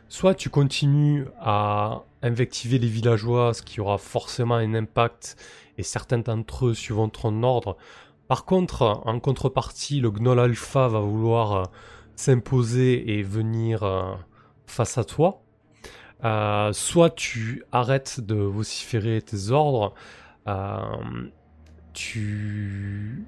Soit 0.10 0.34
tu 0.34 0.50
continues 0.50 1.26
à 1.40 2.04
invectiver 2.22 2.80
les 2.80 2.88
villageois, 2.88 3.54
ce 3.54 3.62
qui 3.62 3.80
aura 3.80 3.98
forcément 3.98 4.56
un 4.56 4.74
impact 4.74 5.38
et 5.80 5.84
certains 5.84 6.20
d'entre 6.20 6.68
eux 6.68 6.74
suivant 6.74 7.08
ton 7.08 7.42
ordre. 7.42 7.78
Par 8.28 8.46
contre, 8.46 9.02
en 9.06 9.20
contrepartie, 9.20 10.02
le 10.02 10.12
Gnoll 10.12 10.40
Alpha 10.40 10.90
va 10.90 11.00
vouloir 11.00 11.54
euh, 11.54 11.64
s'imposer 12.16 13.18
et 13.18 13.24
venir 13.24 13.84
euh, 13.84 14.14
face 14.68 14.98
à 14.98 15.06
toi. 15.06 15.42
Euh, 16.26 16.74
soit 16.74 17.12
tu 17.12 17.64
arrêtes 17.72 18.20
de 18.20 18.36
vociférer 18.36 19.22
tes 19.22 19.52
ordres, 19.52 19.94
tu 21.94 23.26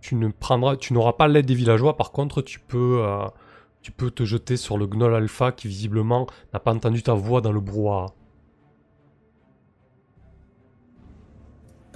tu 0.00 0.14
ne 0.14 0.28
prendras, 0.28 0.76
tu 0.76 0.92
n'auras 0.92 1.14
pas 1.14 1.26
l'aide 1.26 1.46
des 1.46 1.54
villageois. 1.54 1.96
Par 1.96 2.12
contre, 2.12 2.42
tu 2.42 2.60
peux 2.60 3.02
tu 3.80 3.90
peux 3.90 4.10
te 4.10 4.24
jeter 4.24 4.56
sur 4.56 4.76
le 4.76 4.86
Gnoll 4.86 5.14
Alpha 5.14 5.52
qui 5.52 5.68
visiblement 5.68 6.26
n'a 6.52 6.60
pas 6.60 6.74
entendu 6.74 7.02
ta 7.02 7.14
voix 7.14 7.40
dans 7.40 7.52
le 7.52 7.60
brouhaha. 7.60 8.06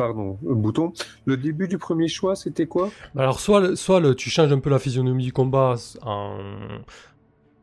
Pardon, 0.01 0.39
bouton. 0.41 0.95
Le 1.27 1.37
début 1.37 1.69
du 1.69 1.77
premier 1.77 2.09
choix, 2.09 2.35
c'était 2.35 2.67
quoi? 2.67 2.91
Alors, 3.19 3.39
soit, 3.39 3.77
soit 3.77 4.01
le, 4.01 4.15
tu 4.15 4.31
changes 4.31 4.51
un 4.51 4.59
peu 4.59 4.71
la 4.71 4.79
physionomie 4.79 5.25
du 5.25 5.33
combat. 5.35 5.75
En... 6.01 6.39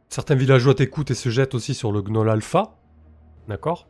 Certains 0.08 0.36
villageois 0.36 0.76
t'écoutent 0.76 1.10
et 1.10 1.16
se 1.16 1.30
jettent 1.30 1.56
aussi 1.56 1.74
sur 1.74 1.92
le 1.92 2.04
Gnoll 2.04 2.30
Alpha. 2.30 2.76
D'accord? 3.48 3.88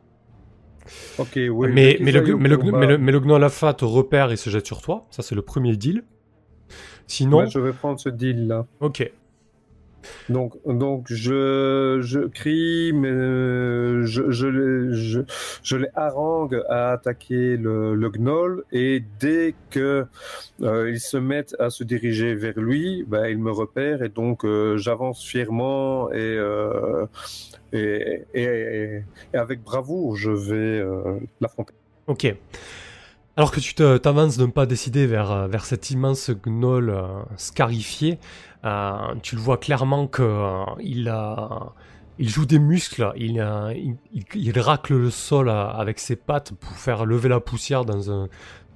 Ok, 1.18 1.32
oui. 1.36 1.68
Mais, 1.70 1.98
mais, 2.00 2.10
le, 2.10 2.36
mais, 2.36 2.48
le, 2.48 2.96
mais, 2.96 3.12
le, 3.12 3.20
Gnoll 3.20 3.44
Alpha 3.44 3.74
te 3.74 3.84
repère 3.84 4.32
et 4.32 4.36
se 4.36 4.48
jette 4.48 4.64
sur 4.64 4.80
toi. 4.80 5.06
Ça, 5.10 5.22
c'est 5.22 5.34
le 5.34 5.42
premier 5.42 5.76
deal. 5.76 6.04
Sinon. 7.06 7.44
je 7.44 7.58
vais 7.58 7.74
prendre 7.74 8.00
ce 8.00 8.08
deal 8.08 8.46
là. 8.46 8.66
Ok. 8.80 9.12
Donc, 10.28 10.54
donc 10.66 11.06
je, 11.08 12.26
crie, 12.28 12.92
mais 12.92 13.08
je, 13.08 14.30
je, 14.30 14.92
je, 14.92 15.20
je 15.62 15.76
les 15.76 15.88
harangue 15.94 16.62
à 16.68 16.92
attaquer 16.92 17.56
le, 17.56 17.94
le 17.94 18.10
gnoll 18.10 18.64
et 18.72 19.02
dès 19.20 19.54
que 19.70 20.06
euh, 20.62 20.90
ils 20.90 21.00
se 21.00 21.16
mettent 21.16 21.56
à 21.58 21.70
se 21.70 21.84
diriger 21.84 22.34
vers 22.34 22.58
lui, 22.58 23.04
bah, 23.06 23.30
il 23.30 23.38
me 23.38 23.50
repère 23.50 24.02
et 24.02 24.08
donc 24.08 24.44
euh, 24.44 24.76
j'avance 24.76 25.24
fièrement 25.24 26.10
et, 26.12 26.16
euh, 26.16 27.06
et, 27.72 28.24
et, 28.34 29.02
et, 29.32 29.36
avec 29.36 29.62
bravoure 29.62 30.16
je 30.16 30.30
vais 30.30 30.84
l'affronter. 31.40 31.74
Ok. 32.06 32.34
Alors 33.38 33.52
que 33.52 33.60
tu 33.60 33.72
t'avances 33.74 34.36
de 34.36 34.46
ne 34.46 34.50
pas 34.50 34.66
décider 34.66 35.06
vers, 35.06 35.46
vers 35.46 35.64
cet 35.64 35.92
immense 35.92 36.30
gnoll 36.30 36.92
scarifié, 37.36 38.18
tu 39.22 39.36
le 39.36 39.40
vois 39.40 39.58
clairement 39.58 40.08
qu'il 40.08 41.14
il 42.18 42.28
joue 42.28 42.46
des 42.46 42.58
muscles, 42.58 43.12
il, 43.14 43.40
il, 44.34 44.60
racle 44.60 44.94
le 44.94 45.10
sol 45.10 45.50
avec 45.50 46.00
ses 46.00 46.16
pattes 46.16 46.52
pour 46.52 46.72
faire 46.72 47.04
lever 47.04 47.28
la 47.28 47.38
poussière 47.38 47.84
dans 47.84 48.10
un, 48.10 48.28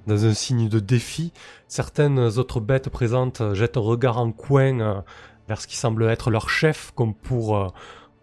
dans 0.07 0.25
un 0.25 0.33
signe 0.33 0.69
de 0.69 0.79
défi. 0.79 1.33
Certaines 1.67 2.19
autres 2.19 2.61
bêtes 2.61 2.89
présentes 2.89 3.41
jettent 3.53 3.75
un 3.75 3.81
regard 3.81 4.17
en 4.17 4.31
coin 4.31 4.79
euh, 4.79 5.01
vers 5.49 5.59
ce 5.59 5.67
qui 5.67 5.75
semble 5.75 6.03
être 6.05 6.31
leur 6.31 6.49
chef, 6.49 6.91
comme 6.95 7.13
pour 7.13 7.57
euh, 7.57 7.67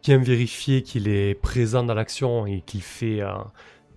bien 0.03 0.16
vérifier 0.16 0.82
qu'il 0.82 1.07
est 1.07 1.34
présent 1.34 1.82
dans 1.82 1.93
l'action 1.93 2.47
et 2.47 2.62
qu'il 2.62 2.80
fait, 2.80 3.20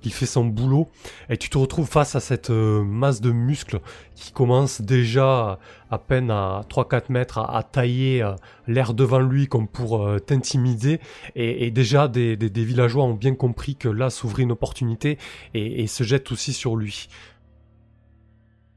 il 0.06 0.14
fait 0.14 0.26
son 0.26 0.46
boulot, 0.46 0.90
et 1.30 1.38
tu 1.38 1.50
te 1.50 1.58
retrouves 1.58 1.88
face 1.88 2.16
à 2.16 2.20
cette 2.20 2.50
euh, 2.50 2.84
masse 2.84 3.22
de 3.22 3.32
muscles 3.32 3.80
qui 4.16 4.32
commence 4.32 4.82
déjà 4.82 5.60
à 5.90 5.98
peine 5.98 6.32
à 6.32 6.62
3-4 6.70 7.04
mètres 7.10 7.40
à, 7.40 7.64
tailler 7.64 8.22
euh, 8.22 8.34
l'air 8.68 8.94
devant 8.94 9.20
lui 9.20 9.48
comme 9.48 9.68
pour 9.68 10.06
euh, 10.06 10.20
t'intimider, 10.20 11.00
et, 11.36 11.72
déjà 11.72 12.08
des, 12.08 12.36
villageois 12.36 13.04
ont 13.04 13.14
bien 13.14 13.36
compris 13.36 13.76
que 13.76 13.90
là 13.90 14.10
s'ouvrait 14.10 14.44
une 14.44 14.52
opportunité 14.52 15.18
et, 15.54 15.84
et 15.84 15.88
se 15.88 16.04
jettent 16.04 16.32
aussi 16.32 16.54
sur 16.54 16.76
lui. 16.76 17.08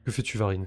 Que 0.04 0.12
fais-tu 0.12 0.38
Varine? 0.38 0.66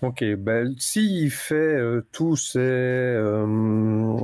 Ok, 0.00 0.22
ben, 0.36 0.76
s'il 0.78 1.28
fait 1.32 1.56
euh, 1.56 2.06
tous 2.12 2.36
ces, 2.36 2.60
euh, 2.60 4.14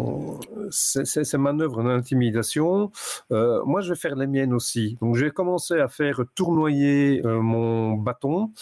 ces, 0.71 1.05
ces, 1.05 1.37
manœuvres 1.37 1.83
d'intimidation, 1.83 2.93
euh, 3.33 3.61
moi 3.65 3.81
je 3.81 3.89
vais 3.93 3.99
faire 3.99 4.15
les 4.15 4.29
miennes 4.29 4.53
aussi. 4.55 4.97
Donc 5.01 5.17
je 5.17 5.25
vais 5.25 5.33
commencer 5.33 5.81
à 5.81 5.89
faire 5.89 6.21
tournoyer 6.37 7.23
mon 7.25 7.95
bâton 7.95 8.53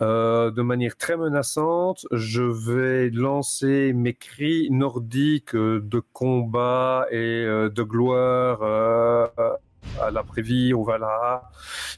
de 0.00 0.62
manière 0.62 0.96
très 0.96 1.16
menaçante. 1.16 2.06
Je 2.12 2.42
vais 2.42 3.10
lancer 3.10 3.92
mes 3.92 4.14
cris 4.14 4.68
nordiques 4.70 5.56
de 5.56 6.02
combat 6.12 7.06
et 7.10 7.44
de 7.46 7.82
gloire 7.82 9.58
à 10.00 10.10
la 10.10 10.22
Prévie, 10.22 10.72
au 10.72 10.84
Valhalla 10.84 11.50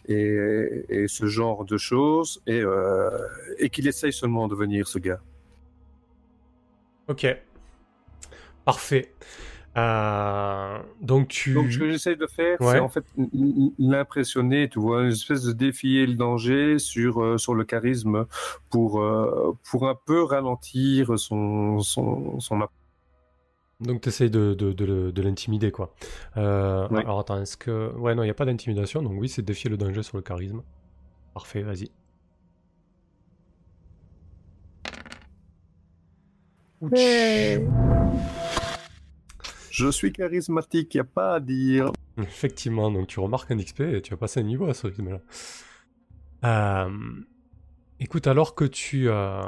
et, 0.09 0.85
et, 0.89 1.09
ce 1.09 1.27
genre 1.27 1.65
de 1.65 1.77
choses, 1.77 2.43
et, 2.47 2.61
euh, 2.61 3.11
et 3.59 3.71
qu'il 3.71 3.87
essaye 3.89 4.13
seulement 4.13 4.49
de 4.49 4.55
venir, 4.55 4.89
ce 4.89 4.99
gars. 4.99 5.21
Ok. 7.09 7.27
Parfait. 8.65 9.13
Euh, 9.77 10.79
donc 11.03 11.29
tu. 11.29 11.53
Donc 11.53 11.71
ce 11.71 11.79
que 11.79 11.91
j'essaie 11.91 12.17
de 12.17 12.27
faire, 12.27 12.57
c'est 12.61 12.79
en 12.79 12.89
fait 12.89 13.05
l'impressionner, 13.79 14.71
tu 14.71 14.81
vois, 14.81 15.03
une 15.03 15.11
espèce 15.13 15.43
de 15.43 15.53
défier 15.53 16.07
le 16.07 16.15
danger 16.15 16.79
sur 16.79 17.23
euh, 17.23 17.37
sur 17.37 17.55
le 17.55 17.65
charisme 17.65 18.25
pour 18.71 19.05
pour 19.71 19.89
un 19.89 19.95
peu 20.07 20.23
ralentir 20.23 21.19
son 21.19 21.81
son 21.81 22.41
son 22.41 22.63
donc 23.81 24.01
tu 24.01 24.09
essayes 24.09 24.31
de, 24.31 24.55
de, 24.55 24.73
de, 24.73 25.23
l'intimider, 25.23 25.71
quoi. 25.71 25.95
Euh, 26.37 26.89
alors 26.89 27.21
attends, 27.21 27.41
est-ce 27.43 27.57
que... 27.57 27.93
Ouais, 27.97 28.15
non, 28.15 28.23
il 28.23 28.27
n'y 28.27 28.31
a 28.31 28.35
pas 28.35 28.47
d'intimidation, 28.47 29.03
donc 29.03 29.21
oui, 29.21 29.29
c'est 29.29 29.43
défier 29.43 29.69
le 29.69 29.77
danger 29.77 30.03
sur 30.03 30.17
le 30.17 30.23
charisme. 30.23 30.63
Parfait, 31.35 31.63
vas-y. 31.63 31.91
Je 39.71 39.91
suis 39.91 40.13
charismatique, 40.13 40.95
il 40.95 41.01
a 41.01 41.05
pas 41.05 41.35
à 41.35 41.41
dire. 41.41 41.93
Effectivement, 42.19 42.91
donc 42.91 43.09
tu 43.09 43.21
remarques 43.21 43.51
un 43.51 43.59
XP 43.59 43.81
et 43.81 44.01
tu 44.01 44.11
vas 44.11 44.17
passer 44.17 44.41
un 44.41 44.45
niveau 44.45 44.67
à 44.67 44.75
ce 44.75 44.87
rythme-là. 44.87 45.21
Euh, 46.45 46.91
écoute, 48.01 48.27
alors 48.27 48.55
que 48.55 48.65
tu... 48.65 49.09
Euh 49.11 49.43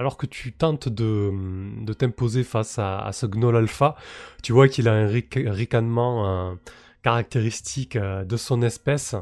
alors 0.00 0.16
que 0.16 0.24
tu 0.24 0.54
tentes 0.54 0.88
de, 0.88 1.92
t'imposer 1.92 2.42
face 2.42 2.78
à, 2.78 3.10
ce 3.12 3.26
gnoll 3.26 3.54
alpha, 3.54 3.96
tu 4.42 4.54
vois 4.54 4.66
qu'il 4.66 4.88
a 4.88 4.94
un 4.94 5.06
ricanement 5.06 6.56
caractéristique 7.02 7.96
euh, 7.96 8.24
de 8.24 8.38
son 8.38 8.62
espèce. 8.62 9.14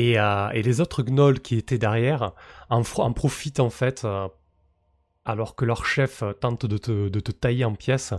Euh, 0.00 0.50
et, 0.50 0.62
les 0.62 0.80
autres 0.80 1.04
gnolls 1.04 1.38
qui 1.40 1.56
étaient 1.56 1.78
derrière 1.78 2.32
en, 2.68 2.82
profitent 3.12 3.60
en 3.60 3.70
fait, 3.70 4.02
euh, 4.04 4.26
alors 5.24 5.54
que 5.54 5.64
leur 5.64 5.86
chef 5.86 6.24
tente 6.40 6.66
de 6.66 6.78
te, 6.78 7.30
tailler 7.30 7.64
en 7.64 7.76
pièces. 7.76 8.12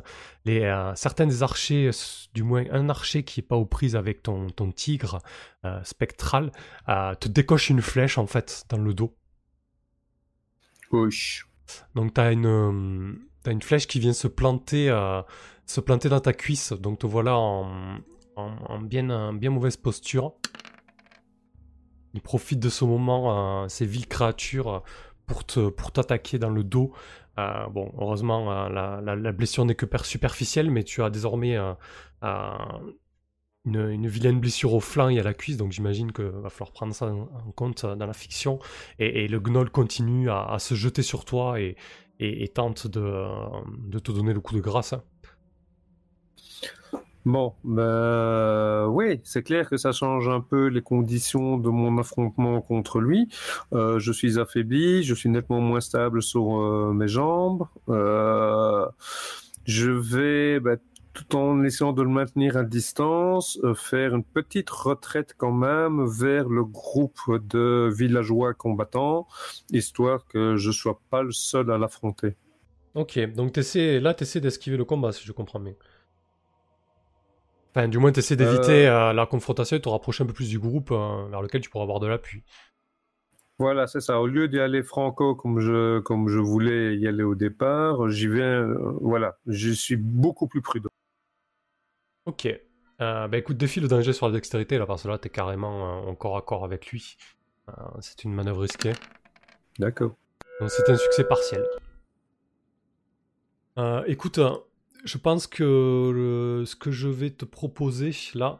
Les, 0.46 0.72
certains 0.96 1.28
des 1.28 1.44
archers, 1.44 1.92
du 2.34 2.44
moins 2.44 2.64
un 2.72 2.88
archer 2.88 3.24
qui 3.24 3.42
est 3.42 3.44
pas 3.44 3.58
aux 3.58 3.66
prises 3.66 3.98
avec 3.98 4.24
ton, 4.24 4.48
tigre 4.74 5.20
spectral, 5.84 6.52
te 6.88 7.28
décoche 7.28 7.70
une 7.70 7.82
flèche 7.82 8.18
en 8.18 8.28
fait 8.28 8.64
dans 8.70 8.78
le 8.78 8.94
dos. 8.94 9.14
Donc 11.96 12.14
tu 12.14 12.22
as 12.22 12.32
une, 12.32 12.46
euh, 12.46 13.52
une 13.52 13.62
flèche 13.62 13.88
qui 13.88 14.00
vient 14.00 14.14
se 14.14 14.28
planter, 14.28 14.90
euh, 14.90 15.22
se 15.66 15.82
planter 15.82 16.10
dans 16.10 16.20
ta 16.20 16.34
cuisse. 16.34 16.74
Donc 16.74 17.00
te 17.00 17.08
voilà 17.08 17.38
en, 17.38 17.98
en, 18.36 18.80
bien, 18.80 19.32
mauvaise 19.50 19.78
posture. 19.78 20.34
Il 22.14 22.22
profite 22.22 22.60
de 22.60 22.70
ce 22.70 22.86
moment, 22.86 23.64
euh, 23.64 23.68
ces 23.68 23.86
viles 23.86 24.08
créatures, 24.08 24.84
pour 25.28 25.92
t'attaquer 25.92 26.40
dans 26.40 26.50
le 26.50 26.64
dos. 26.64 26.92
bon, 27.38 27.92
heureusement, 28.00 28.68
la, 28.68 29.00
la, 29.02 29.32
blessure 29.32 29.64
n'est 29.64 29.76
que 29.76 29.86
superficielle, 30.06 30.72
mais 30.72 30.84
tu 30.84 31.04
as 31.04 31.12
désormais 31.12 31.56
une, 33.66 34.08
vilaine 34.08 34.40
blessure 34.40 34.74
au 34.74 34.80
flanc 34.80 35.10
et 35.10 35.20
à 35.20 35.24
la 35.24 35.34
cuisse, 35.34 35.58
donc 35.58 35.72
j'imagine 35.72 36.12
qu'il 36.12 36.26
va 36.26 36.50
falloir 36.50 36.72
prendre 36.72 36.94
ça 36.94 37.08
en, 37.08 37.52
compte 37.56 37.86
dans 37.86 38.06
la 38.06 38.14
fiction. 38.14 38.60
Et, 39.00 39.28
le 39.28 39.40
gnoll 39.40 39.70
continue 39.70 40.30
à, 40.30 40.58
se 40.60 40.76
jeter 40.76 41.02
sur 41.02 41.26
toi 41.26 41.60
et, 41.60 41.76
tente 42.54 42.88
de, 42.88 43.26
de, 43.88 44.00
te 44.00 44.12
donner 44.12 44.34
le 44.34 44.40
coup 44.42 44.56
de 44.56 44.62
grâce. 44.62 44.96
Bon, 47.26 47.54
ben 47.64 48.88
oui, 48.88 49.20
c'est 49.24 49.44
clair 49.44 49.70
que 49.70 49.78
ça 49.78 49.92
change 49.92 50.30
un 50.30 50.40
peu 50.40 50.68
les 50.68 50.82
conditions 50.82 51.58
de 51.58 51.70
mon 51.70 51.98
affrontement 51.98 52.62
contre 52.62 53.00
lui. 53.00 53.28
Euh, 53.74 54.00
je 54.00 54.12
suis 54.12 54.40
affaibli, 54.40 55.04
je 55.04 55.14
suis 55.14 55.30
nettement 55.30 55.60
moins 55.60 55.82
stable 55.82 56.24
sur 56.24 56.60
euh, 56.60 56.94
mes 56.94 57.10
jambes. 57.10 57.68
Euh, 57.90 58.86
je 59.66 59.92
vais 59.92 60.60
ben, 60.60 60.80
tout 61.20 61.36
en 61.36 61.64
essayant 61.64 61.92
de 61.92 62.02
le 62.02 62.10
maintenir 62.10 62.56
à 62.56 62.64
distance, 62.64 63.60
euh, 63.64 63.74
faire 63.74 64.16
une 64.16 64.24
petite 64.24 64.70
retraite 64.70 65.36
quand 65.38 65.52
même 65.52 66.06
vers 66.06 66.48
le 66.48 66.64
groupe 66.64 67.20
de 67.30 67.90
villageois 67.94 68.54
combattants, 68.54 69.28
histoire 69.72 70.26
que 70.28 70.56
je 70.56 70.72
sois 70.72 71.02
pas 71.10 71.22
le 71.22 71.32
seul 71.32 71.72
à 71.72 71.78
l'affronter. 71.78 72.38
Ok, 72.96 73.20
donc 73.34 73.58
essaies, 73.58 74.00
là 74.00 74.14
tu 74.14 74.24
essaies 74.24 74.40
d'esquiver 74.40 74.78
le 74.78 74.86
combat 74.86 75.12
si 75.12 75.26
je 75.26 75.34
comprends 75.34 75.60
bien. 75.60 75.74
Enfin, 77.72 77.90
du 77.90 77.98
moins 77.98 78.14
tu 78.14 78.20
essaies 78.20 78.38
d'éviter 78.38 78.88
euh, 78.88 79.10
euh, 79.10 79.14
la 79.14 79.26
confrontation 79.26 79.76
et 79.76 79.82
te 79.82 79.90
rapprocher 79.90 80.24
un 80.24 80.28
peu 80.28 80.34
plus 80.34 80.50
du 80.50 80.58
groupe 80.58 80.92
vers 80.92 81.42
lequel 81.42 81.60
tu 81.60 81.70
pourras 81.70 81.84
avoir 81.84 82.00
de 82.00 82.08
l'appui. 82.08 82.44
Voilà, 83.58 83.88
c'est 83.88 84.00
ça. 84.00 84.22
Au 84.22 84.28
lieu 84.28 84.48
d'y 84.48 84.62
aller 84.62 84.84
franco 84.84 85.36
comme 85.36 85.60
je, 85.60 86.00
comme 86.00 86.30
je 86.30 86.40
voulais 86.40 86.96
y 86.96 87.08
aller 87.10 87.24
au 87.24 87.36
départ, 87.36 88.10
j'y 88.10 88.28
vais, 88.28 88.64
voilà, 89.02 89.38
je 89.48 89.72
suis 89.72 89.98
beaucoup 89.98 90.48
plus 90.48 90.62
prudent. 90.62 90.90
Ok. 92.30 92.46
Euh, 93.02 93.28
bah 93.28 93.38
écoute, 93.40 93.58
défie 93.58 93.80
le 93.80 93.88
danger 93.88 94.14
sur 94.14 94.28
la 94.28 94.34
dextérité 94.34 94.78
là, 94.78 94.86
parce 94.86 95.02
que 95.02 95.08
là 95.08 95.18
t'es 95.18 95.32
carrément 95.32 96.06
euh, 96.06 96.12
en 96.12 96.14
corps 96.14 96.38
à 96.38 96.44
corps 96.44 96.64
avec 96.64 96.86
lui. 96.92 97.18
Euh, 97.70 97.72
c'est 98.02 98.24
une 98.24 98.36
manœuvre 98.36 98.62
risquée. 98.62 98.94
D'accord. 99.80 100.12
Donc 100.60 100.70
c'est 100.70 100.88
un 100.92 100.96
succès 100.96 101.24
partiel. 101.24 101.66
écoute, 104.06 104.40
je 105.06 105.18
pense 105.18 105.48
que 105.48 106.64
ce 106.68 106.76
que 106.76 106.92
je 106.92 107.08
vais 107.08 107.32
te 107.32 107.46
proposer 107.46 108.12
là, 108.36 108.60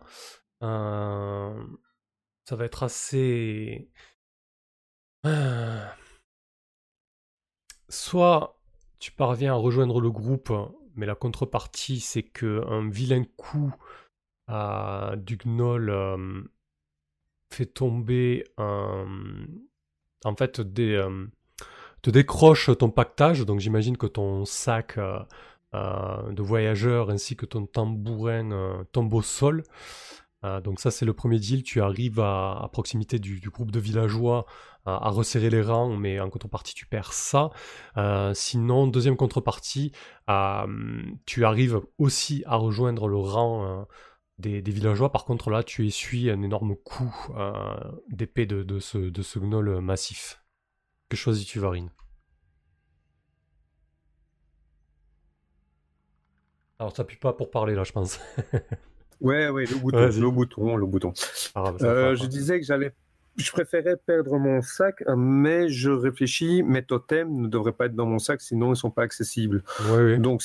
ça 0.62 2.56
va 2.56 2.66
être 2.66 2.82
assez. 2.82 3.92
Soit 7.88 8.60
tu 8.98 9.12
parviens 9.12 9.54
à 9.54 9.58
rejoindre 9.58 10.02
le 10.02 10.10
groupe 10.10 10.52
mais 11.00 11.06
la 11.06 11.16
contrepartie, 11.16 12.02
c'est 12.02 12.24
que 12.24 12.62
un 12.68 12.90
vilain 12.90 13.24
coup 13.38 13.74
à 14.48 15.14
du 15.18 15.38
gnoll 15.38 15.90
euh, 15.90 16.44
fait 17.52 17.66
tomber 17.66 18.44
un... 18.58 19.06
En 20.26 20.36
fait, 20.36 20.60
euh, 20.60 21.28
te 22.02 22.10
décroche 22.10 22.70
ton 22.78 22.90
pactage, 22.90 23.46
donc 23.46 23.62
j'imagine 23.62 23.96
que 23.96 24.08
ton 24.08 24.44
sac 24.44 24.98
euh, 24.98 26.32
de 26.32 26.42
voyageur 26.42 27.10
ainsi 27.10 27.38
que 27.38 27.46
ton 27.46 27.66
tambourin 27.66 28.84
tombent 28.92 29.14
au 29.14 29.22
sol. 29.22 29.64
Donc 30.44 30.80
ça 30.80 30.90
c'est 30.90 31.06
le 31.06 31.14
premier 31.14 31.38
deal, 31.38 31.64
tu 31.64 31.82
arrives 31.82 32.20
à, 32.20 32.70
proximité 32.72 33.20
du, 33.20 33.50
groupe 33.50 33.72
de 33.72 33.80
villageois 33.80 34.46
à, 34.86 35.10
resserrer 35.10 35.50
les 35.50 35.62
rangs, 35.62 35.96
mais 35.96 36.20
en 36.20 36.30
contrepartie, 36.30 36.74
tu 36.74 36.86
perds 36.86 37.14
ça. 37.14 37.50
Euh, 37.98 38.34
sinon, 38.34 38.88
deuxième 38.88 39.18
contrepartie, 39.18 39.92
euh, 40.30 41.04
tu 41.26 41.46
arrives 41.46 41.82
aussi 41.98 42.44
à 42.48 42.56
rejoindre 42.56 43.08
le 43.08 43.18
rang 43.18 43.86
des, 44.38 44.62
villageois. 44.62 45.12
Par 45.12 45.26
contre, 45.26 45.50
là, 45.50 45.64
tu 45.64 45.86
essuies 45.86 46.30
un 46.30 46.42
énorme 46.42 46.76
coup 46.76 47.14
d'épée 48.10 48.46
de, 48.46 48.80
ce, 48.80 49.40
gnoll 49.40 49.82
massif. 49.82 50.42
Que 51.10 51.18
choisis-tu, 51.18 51.60
Varine? 51.60 51.92
Alors, 56.80 56.96
ça 56.96 57.04
pue 57.04 57.18
pas 57.18 57.34
pour 57.34 57.52
parler, 57.52 57.76
là, 57.76 57.84
je 57.84 57.92
pense. 57.92 58.20
ouais, 59.22 59.50
ouais, 59.50 59.66
le 59.66 59.76
bouton, 59.76 60.08
le 60.08 60.32
bouton, 60.32 60.76
le 60.76 60.86
bouton. 60.86 61.14
Ah, 61.56 61.72
bah, 61.80 62.16
je 62.16 62.26
disais 62.26 62.60
que 62.60 62.66
j'allais 62.66 62.94
je 63.40 63.52
préférais 63.52 63.96
perdre 63.96 64.38
mon 64.38 64.62
sac, 64.62 65.04
mais 65.16 65.70
je 65.70 65.90
réfléchis, 65.90 66.64
mes 66.64 66.84
totems 66.84 67.42
ne 67.42 67.48
devraient 67.48 67.72
pas 67.72 67.86
être 67.86 67.96
dans 67.96 68.06
mon 68.06 68.20
sac, 68.20 68.42
sinon 68.42 68.74
ils 68.74 68.78
sont 68.78 68.92
pas 68.92 69.04
accessibles. 69.04 69.64
Donc 70.18 70.44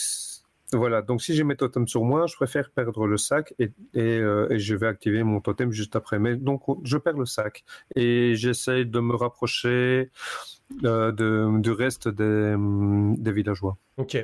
voilà, 0.74 1.02
donc 1.02 1.22
si 1.22 1.34
j'ai 1.34 1.44
mes 1.44 1.56
totems 1.56 1.86
sur 1.86 2.04
moi, 2.04 2.26
je 2.26 2.36
préfère 2.36 2.70
perdre 2.70 3.06
le 3.06 3.16
sac 3.16 3.54
et, 3.58 3.70
euh, 3.96 4.48
et, 4.50 4.58
je 4.58 4.74
vais 4.74 4.86
activer 4.86 5.22
mon 5.22 5.40
totem 5.40 5.70
juste 5.72 5.96
après. 5.96 6.18
Mais 6.18 6.36
donc 6.36 6.62
je 6.84 6.96
perds 6.96 7.18
le 7.18 7.26
sac 7.26 7.64
et 7.96 8.34
j'essaie 8.34 8.84
de 8.84 9.00
me 9.00 9.14
rapprocher 9.14 10.10
euh, 10.84 11.58
du 11.60 11.70
reste 11.70 12.08
des, 12.08 12.54
des, 13.18 13.32
villageois. 13.32 13.76
Ok, 13.96 14.16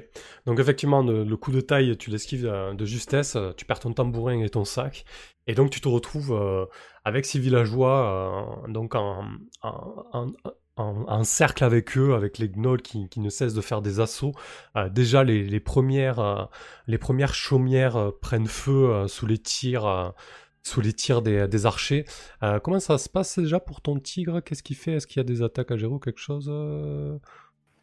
donc 0.46 0.58
effectivement, 0.58 1.02
le, 1.02 1.36
coup 1.36 1.52
de 1.52 1.60
taille, 1.60 1.96
tu 1.96 2.10
l'esquives 2.10 2.44
de, 2.44 2.74
de, 2.74 2.84
justesse, 2.84 3.36
tu 3.56 3.64
perds 3.64 3.80
ton 3.80 3.92
tambourin 3.92 4.40
et 4.40 4.48
ton 4.48 4.64
sac, 4.64 5.04
et 5.46 5.54
donc 5.54 5.70
tu 5.70 5.80
te 5.80 5.88
retrouves 5.88 6.32
euh, 6.32 6.64
avec 7.04 7.26
ces 7.26 7.38
villageois 7.38 8.64
donc 8.68 8.94
en, 8.94 9.24
en, 9.62 10.26
un, 10.76 11.24
cercle 11.24 11.64
avec 11.64 11.96
eux, 11.96 12.14
avec 12.14 12.38
les 12.38 12.48
gnolls 12.48 12.82
qui, 12.82 13.08
ne 13.16 13.28
cessent 13.28 13.54
de 13.54 13.60
faire 13.60 13.82
des 13.82 14.00
assauts. 14.00 14.32
Euh, 14.76 14.88
déjà, 14.88 15.24
les, 15.24 15.60
premières, 15.60 16.18
euh, 16.20 16.44
les 16.86 16.98
premières 16.98 17.34
chaumières 17.34 17.96
euh, 17.96 18.10
prennent 18.20 18.46
feu 18.46 19.06
sous 19.08 19.26
les 19.26 19.38
tirs, 19.38 20.14
sous 20.62 20.80
les 20.80 20.92
tirs 20.92 21.22
des, 21.22 21.66
archers. 21.66 22.04
comment 22.62 22.80
ça 22.80 22.98
se 22.98 23.08
passe 23.08 23.38
déjà 23.38 23.60
pour 23.60 23.80
ton 23.80 23.98
tigre? 23.98 24.40
Qu'est-ce 24.40 24.62
qu'il 24.62 24.76
fait? 24.76 24.92
Est-ce 24.92 25.06
qu'il 25.06 25.18
y 25.18 25.20
a 25.20 25.24
des 25.24 25.42
attaques 25.42 25.70
à 25.70 25.76
gérer 25.76 25.92
ou 25.92 25.98
quelque 25.98 26.20
chose? 26.20 26.48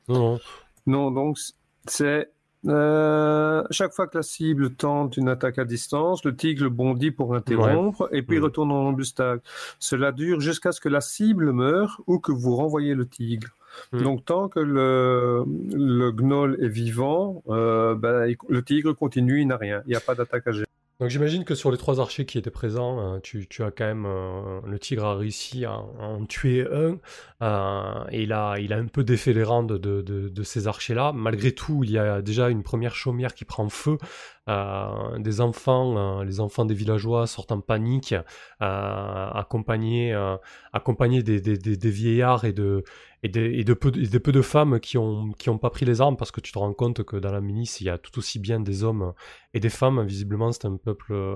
Non. 0.07 0.39
Non, 0.85 1.11
donc 1.11 1.37
c'est 1.85 2.31
euh, 2.67 3.63
chaque 3.71 3.93
fois 3.93 4.07
que 4.07 4.17
la 4.17 4.23
cible 4.23 4.71
tente 4.71 5.17
une 5.17 5.29
attaque 5.29 5.59
à 5.59 5.65
distance, 5.65 6.23
le 6.23 6.35
tigre 6.35 6.69
bondit 6.69 7.11
pour 7.11 7.35
interrompre 7.35 8.09
et 8.11 8.21
puis 8.21 8.39
retourne 8.39 8.71
en 8.71 8.87
embustade. 8.87 9.41
Cela 9.79 10.11
dure 10.11 10.39
jusqu'à 10.39 10.71
ce 10.71 10.81
que 10.81 10.89
la 10.89 11.01
cible 11.01 11.51
meure 11.51 12.01
ou 12.07 12.19
que 12.19 12.31
vous 12.31 12.55
renvoyez 12.55 12.93
le 12.93 13.07
tigre. 13.07 13.49
Hmm. 13.91 14.01
Donc 14.01 14.25
tant 14.25 14.49
que 14.49 14.59
le, 14.59 15.43
le 15.73 16.11
gnoll 16.11 16.57
est 16.61 16.69
vivant, 16.69 17.43
euh, 17.49 17.95
ben, 17.95 18.33
le 18.49 18.63
tigre 18.63 18.93
continue, 18.93 19.41
il 19.41 19.47
n'a 19.47 19.57
rien. 19.57 19.81
Il 19.85 19.89
n'y 19.89 19.95
a 19.95 19.99
pas 19.99 20.15
d'attaque 20.15 20.47
à 20.47 20.51
gérer. 20.51 20.67
Donc 20.99 21.09
j'imagine 21.11 21.45
que 21.45 21.53
sur 21.53 21.69
les 21.69 21.77
trois 21.77 21.99
archers 21.99 22.25
qui 22.25 22.39
étaient 22.39 22.49
présents, 22.49 23.17
euh, 23.17 23.19
tu, 23.19 23.45
as 23.59 23.69
quand 23.69 23.85
même 23.85 24.05
euh, 24.07 24.61
le 24.65 24.79
tigre 24.79 25.05
a 25.05 25.15
réussi 25.15 25.63
à, 25.63 25.73
en 25.73 26.25
tuer 26.25 26.65
un 26.71 26.97
euh, 27.43 28.03
et 28.09 28.23
il 28.23 28.33
a, 28.33 28.55
il 28.57 28.73
a 28.73 28.77
un 28.77 28.87
peu 28.87 29.03
défait 29.03 29.33
les 29.33 29.43
rangs 29.43 29.61
de, 29.61 29.77
de, 29.77 30.43
ces 30.43 30.67
archers-là. 30.67 31.11
Malgré 31.13 31.51
tout, 31.51 31.83
il 31.83 31.91
y 31.91 31.99
a 31.99 32.23
déjà 32.23 32.49
une 32.49 32.63
première 32.63 32.95
chaumière 32.95 33.35
qui 33.35 33.45
prend 33.45 33.69
feu. 33.69 33.99
Des 34.47 35.41
enfants, 35.41 36.23
les 36.23 36.39
enfants 36.39 36.65
des 36.65 36.73
villageois 36.73 37.27
sortent 37.27 37.51
en 37.51 37.61
panique, 37.61 38.15
accompagnés, 38.59 40.13
accompagnés 40.73 41.23
des, 41.23 41.41
des, 41.41 41.89
vieillards 41.89 42.45
et 42.45 42.53
de, 42.53 42.83
et 43.23 43.29
de, 43.29 43.73
peu, 43.73 43.91
de 43.91 44.17
peu 44.17 44.31
de 44.31 44.41
femmes 44.41 44.79
qui 44.79 44.97
n'ont 44.97 45.31
qui 45.33 45.49
ont 45.49 45.57
pas 45.57 45.69
pris 45.69 45.85
les 45.85 46.01
armes 46.01 46.17
parce 46.17 46.31
que 46.31 46.39
tu 46.41 46.51
te 46.51 46.59
rends 46.59 46.73
compte 46.73 47.03
que 47.03 47.17
dans 47.17 47.31
la 47.31 47.41
milice, 47.41 47.81
il 47.81 47.85
y 47.85 47.89
a 47.89 47.97
tout 47.97 48.17
aussi 48.19 48.39
bien 48.39 48.59
des 48.59 48.83
hommes 48.83 49.13
et 49.53 49.59
des 49.59 49.69
femmes. 49.69 50.05
Visiblement, 50.05 50.51
c'est 50.51 50.65
un 50.65 50.77
peuple 50.77 51.13
euh, 51.13 51.35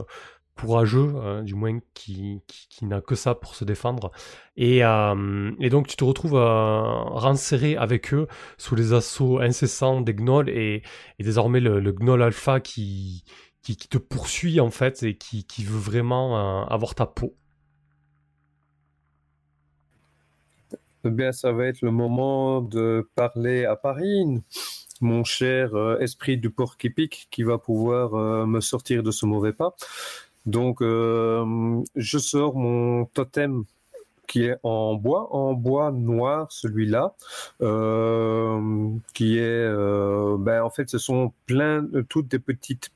courageux, 0.62 1.14
euh, 1.16 1.41
du 1.41 1.55
moins 1.55 1.80
qui, 1.93 2.41
qui, 2.47 2.86
n'a 2.86 3.01
que 3.01 3.16
ça 3.16 3.36
pour 3.36 3.55
se 3.55 3.66
défendre. 3.66 4.12
Et, 4.55 4.84
euh, 4.84 5.51
et 5.59 5.70
donc 5.70 5.88
tu 5.88 5.95
te 5.95 6.03
retrouves 6.03 6.36
euh, 6.36 7.78
avec 7.78 8.14
eux 8.14 8.28
sous 8.57 8.76
les 8.76 8.93
assauts 8.93 9.39
incessants 9.39 10.01
des 10.01 10.14
gnolls 10.14 10.49
et, 10.49 10.84
et 11.20 11.24
désormais 11.24 11.59
le, 11.59 11.80
gnoll 11.91 12.22
alpha 12.22 12.59
qui, 12.59 13.24
qui, 13.64 13.76
qui, 13.76 13.88
te 13.88 13.97
poursuit 13.97 14.59
en 14.59 14.70
fait 14.70 15.03
et 15.03 15.18
qui, 15.18 15.45
qui 15.45 15.64
veut 15.64 15.80
vraiment 15.80 16.68
avoir 16.68 16.95
ta 16.95 17.05
peau. 17.05 17.36
Eh 21.03 21.09
bien, 21.09 21.32
ça 21.32 21.51
va 21.51 21.66
être 21.66 21.82
le 21.82 21.89
moment 21.89 22.62
de 22.62 23.09
parler 23.16 23.66
à 23.66 23.76
Paris, 23.76 24.24
mon 25.01 25.24
cher 25.24 25.74
euh, 25.74 25.97
esprit 25.99 26.38
du 26.38 26.51
porc 26.51 26.78
épique 26.84 27.28
qui 27.32 27.41
va 27.41 27.57
pouvoir 27.57 28.14
euh, 28.14 28.45
me 28.45 28.62
sortir 28.62 29.01
de 29.01 29.09
ce 29.09 29.26
mauvais 29.26 29.53
pas. 29.53 29.76
Donc, 30.46 30.82
euh, 30.82 31.82
je 31.96 32.18
sors 32.18 32.56
mon 32.56 33.06
totem 33.06 33.64
qui 34.28 34.46
est 34.46 34.58
en 34.64 34.96
bois, 34.96 35.34
en 35.36 35.54
bois 35.54 35.92
noir, 35.92 36.52
celui-là, 36.52 37.14
qui 39.14 39.38
est, 39.38 39.68
ben, 40.38 40.64
en 40.64 40.70
fait, 40.70 40.89
ce 40.89 40.98
sont 40.98 41.34
plein, 41.46 41.86
toutes 42.08 42.30
des 42.30 42.39
petites 42.39 42.92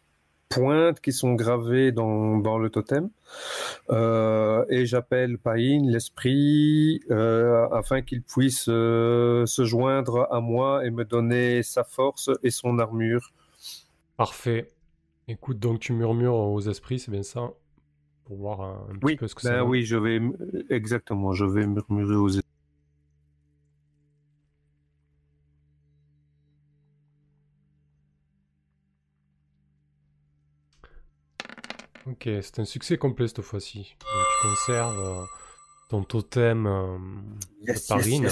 pointes 0.50 1.00
qui 1.02 1.12
sont 1.12 1.34
gravées 1.34 1.92
dans, 1.92 2.38
dans 2.38 2.58
le 2.58 2.70
totem. 2.70 3.10
Euh, 3.90 4.66
et 4.70 4.86
j'appelle 4.86 5.38
Païn, 5.38 5.90
l'esprit, 5.90 7.02
euh, 7.12 7.68
afin 7.72 8.02
qu'il 8.02 8.22
puisse 8.22 8.68
euh, 8.70 9.46
se 9.46 9.66
joindre 9.66 10.28
à 10.32 10.40
moi 10.40 10.86
et 10.86 10.92
me 10.92 11.04
donner 11.04 11.64
sa 11.64 11.84
force 11.84 12.30
et 12.44 12.52
son 12.52 12.80
armure. 12.80 13.32
Parfait. 14.18 14.72
Écoute, 15.28 15.58
donc 15.58 15.80
tu 15.80 15.94
murmures 15.94 16.36
aux 16.36 16.62
esprits, 16.62 17.00
c'est 17.00 17.10
bien 17.10 17.24
ça 17.24 17.52
Pour 18.26 18.38
voir 18.38 18.62
un, 18.62 18.96
petit 19.00 19.16
peu 19.16 19.28
ce 19.28 19.34
que 19.34 19.48
ben 19.48 19.64
Oui, 19.64 19.84
je 19.84 19.98
vais 19.98 20.22
exactement, 20.70 21.34
je 21.34 21.46
vais 21.46 21.66
murmurer 21.66 22.16
aux 22.16 22.30
esprits. 22.30 22.46
Ok, 32.06 32.30
c'est 32.42 32.60
un 32.60 32.66
succès 32.66 33.00
complet 33.00 33.28
cette 33.28 33.42
fois-ci. 33.42 33.96
tu 34.00 34.48
conserves 34.48 35.00
euh, 35.00 35.26
ton 35.90 36.04
totem 36.04 36.68
euh, 36.68 37.00
de 37.64 37.88
parine. 37.88 38.28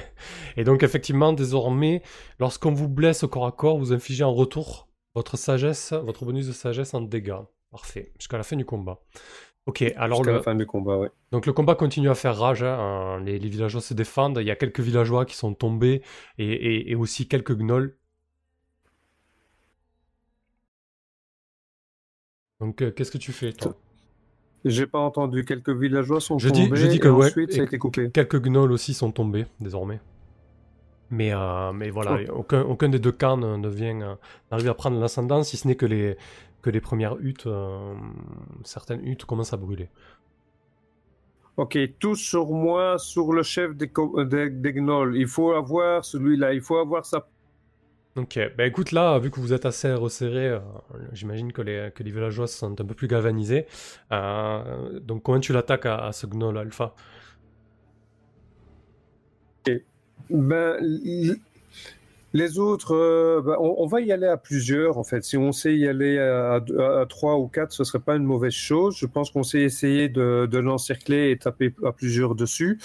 et 0.56 0.62
donc 0.62 0.84
effectivement, 0.84 1.32
désormais, 1.32 2.04
lorsqu'on 2.38 2.72
vous 2.72 2.88
blesse 2.88 3.24
au 3.24 3.28
corps 3.28 3.46
à 3.46 3.52
corps, 3.52 3.78
vous 3.78 3.92
infligez 3.92 4.22
en 4.22 4.32
retour 4.32 4.85
votre 5.16 5.36
sagesse, 5.36 5.92
votre 5.92 6.24
bonus 6.24 6.46
de 6.46 6.52
sagesse 6.52 6.94
en 6.94 7.00
dégâts. 7.00 7.42
Parfait, 7.72 8.12
jusqu'à 8.18 8.36
la 8.36 8.44
fin 8.44 8.56
du 8.56 8.64
combat. 8.64 9.00
Ok, 9.66 9.82
alors 9.96 10.22
le... 10.22 10.34
la 10.34 10.42
fin 10.42 10.54
du 10.54 10.66
combat, 10.66 10.96
ouais. 10.98 11.10
Donc 11.32 11.46
le 11.46 11.52
combat 11.52 11.74
continue 11.74 12.08
à 12.08 12.14
faire 12.14 12.36
rage. 12.36 12.62
Hein. 12.62 13.20
Les, 13.24 13.38
villageois 13.38 13.80
se 13.80 13.94
défendent. 13.94 14.38
Il 14.40 14.46
y 14.46 14.50
a 14.52 14.56
quelques 14.56 14.80
villageois 14.80 15.24
qui 15.24 15.34
sont 15.34 15.54
tombés 15.54 16.02
et, 16.38 16.92
et 16.92 16.94
aussi 16.94 17.26
quelques 17.26 17.56
gnolls 17.56 17.96
Donc, 22.60 22.80
euh, 22.82 22.90
qu'est-ce 22.90 23.10
que 23.10 23.18
tu 23.18 23.32
fais, 23.32 23.52
toi? 23.52 23.76
J'ai 24.64 24.86
pas 24.86 24.98
entendu. 24.98 25.44
Quelques 25.44 25.70
villageois 25.70 26.20
sont 26.20 26.38
tombés. 26.38 26.70
je 26.74 26.86
dis 26.86 26.98
que 26.98 27.08
ensuite, 27.08 27.52
ça 27.52 27.60
a 27.60 27.64
été 27.64 27.78
coupé. 27.78 28.10
Quelques 28.10 28.40
gnolls 28.40 28.72
aussi 28.72 28.94
sont 28.94 29.12
tombés, 29.12 29.46
désormais. 29.60 30.00
Mais, 31.10 31.32
euh, 31.32 31.72
mais 31.72 31.90
voilà, 31.90 32.18
oh. 32.28 32.38
aucun, 32.38 32.62
aucun, 32.62 32.88
des 32.88 32.98
deux 32.98 33.12
camps 33.12 33.36
ne, 33.36 33.68
vient 33.68 34.18
euh, 34.52 34.70
à 34.70 34.74
prendre 34.74 34.98
l'ascendant, 34.98 35.42
si 35.42 35.56
ce 35.56 35.68
n'est 35.68 35.76
que 35.76 35.86
les, 35.86 36.16
que 36.62 36.70
les 36.70 36.80
premières 36.80 37.16
huttes, 37.18 37.48
certaines 38.64 39.06
huttes 39.06 39.24
commencent 39.24 39.52
à 39.52 39.56
brûler. 39.56 39.88
Ok, 41.56 41.78
tous 41.98 42.16
sur 42.16 42.50
moi, 42.50 42.98
sur 42.98 43.32
le 43.32 43.42
chef 43.42 43.74
des, 43.74 43.90
des, 44.26 44.50
des 44.50 44.72
gnolls. 44.74 45.16
Il 45.16 45.26
faut 45.26 45.52
avoir 45.52 46.04
celui-là, 46.04 46.52
il 46.52 46.60
faut 46.60 46.76
avoir 46.76 47.06
sa 47.06 47.26
Ok, 48.16 48.38
bah 48.56 48.64
écoute 48.66 48.92
là, 48.92 49.18
vu 49.18 49.30
que 49.30 49.38
vous 49.40 49.52
êtes 49.52 49.66
assez 49.66 49.92
resserré, 49.92 50.48
euh, 50.48 50.60
j'imagine 51.12 51.52
que 51.52 51.60
les, 51.60 51.90
que 51.94 52.02
les 52.02 52.10
villageois 52.10 52.46
sont 52.46 52.72
un 52.80 52.84
peu 52.84 52.94
plus 52.94 53.08
galvanisés. 53.08 53.66
Euh, 54.10 55.00
donc 55.00 55.22
comment 55.22 55.38
tu 55.38 55.52
l'attaques 55.52 55.84
à, 55.84 56.12
ce 56.12 56.26
gnoll 56.26 56.56
alpha? 56.56 56.94
Ben, 60.30 60.76
les 62.32 62.58
autres, 62.58 62.94
euh, 62.94 63.40
ben, 63.44 63.56
on, 63.58 63.86
va 63.86 64.00
y 64.00 64.12
aller 64.12 64.26
à 64.26 64.36
plusieurs 64.36 64.98
en 64.98 65.04
fait. 65.04 65.24
Si 65.24 65.36
on 65.36 65.52
sait 65.52 65.76
y 65.76 65.86
aller 65.88 66.18
à, 66.18 66.60
trois 67.08 67.36
ou 67.38 67.48
quatre, 67.48 67.72
ce 67.72 67.84
serait 67.84 68.00
pas 68.00 68.16
une 68.16 68.24
mauvaise 68.24 68.52
chose. 68.52 68.96
Je 68.98 69.06
pense 69.06 69.30
qu'on 69.30 69.42
sait 69.42 69.60
essayer 69.60 70.08
de, 70.08 70.46
de 70.50 70.58
l'encercler 70.58 71.30
et 71.30 71.38
taper 71.38 71.74
à 71.84 71.92
plusieurs 71.92 72.34
dessus. 72.34 72.78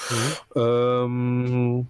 Mhm. 0.56 1.86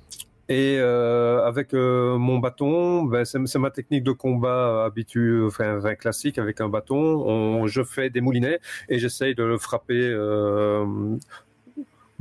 Et 0.51 0.79
euh, 0.79 1.45
avec 1.45 1.73
euh, 1.73 2.17
mon 2.17 2.39
bâton, 2.39 3.03
ben, 3.03 3.23
c'est 3.23 3.57
ma 3.57 3.71
technique 3.71 4.03
de 4.03 4.11
combat 4.11 4.83
habituelle, 4.83 5.45
enfin, 5.45 5.95
classique 5.95 6.37
avec 6.37 6.59
un 6.59 6.67
bâton. 6.67 6.97
On, 6.97 7.67
je 7.67 7.83
fais 7.83 8.09
des 8.09 8.19
moulinets 8.19 8.59
et 8.89 8.99
j'essaye 8.99 9.33
de 9.33 9.45
le 9.45 9.57
frapper 9.57 9.93
euh, 9.93 10.85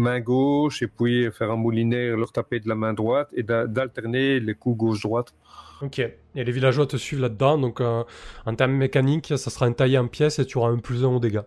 main 0.01 0.21
gauche 0.21 0.83
et 0.83 0.89
puis 0.89 1.31
faire 1.31 1.51
un 1.51 1.57
moulinet, 1.57 2.09
leur 2.17 2.33
taper 2.33 2.61
de 2.61 2.69
la 2.69 2.75
main 2.75 2.93
droite 2.93 3.29
et 3.35 3.43
d'alterner 3.43 4.41
les 4.41 4.55
coups 4.55 4.77
gauche-droite. 4.79 5.35
Ok, 5.83 5.99
et 5.99 6.15
les 6.35 6.53
villageois 6.53 6.87
te 6.87 6.97
suivent 6.97 7.21
là-dedans, 7.21 7.57
donc 7.59 7.81
en 7.81 8.55
termes 8.57 8.73
mécaniques, 8.73 9.29
ça 9.37 9.51
sera 9.51 9.67
un 9.67 9.73
taillé 9.73 9.99
en 9.99 10.09
pièces 10.09 10.39
et 10.39 10.47
tu 10.47 10.59
auras 10.59 10.71
un 10.71 10.79
plus 10.79 11.05
un 11.05 11.09
au 11.09 11.21
dégâts. 11.21 11.41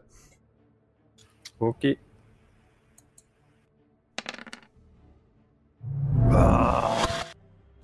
Ok. 1.60 1.88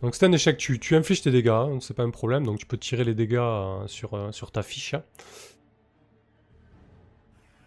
Donc 0.01 0.15
c'est 0.15 0.25
un 0.25 0.31
échec, 0.31 0.57
tu, 0.57 0.79
tu 0.79 0.95
infliges 0.95 1.21
tes 1.21 1.31
dégâts, 1.31 1.49
hein, 1.49 1.77
c'est 1.81 1.93
pas 1.93 2.03
un 2.03 2.09
problème, 2.09 2.45
donc 2.45 2.57
tu 2.57 2.65
peux 2.65 2.77
tirer 2.77 3.03
les 3.03 3.13
dégâts 3.13 3.35
euh, 3.35 3.85
sur, 3.87 4.13
euh, 4.13 4.31
sur 4.31 4.49
ta 4.49 4.63
fiche. 4.63 4.93
hein. 4.93 5.03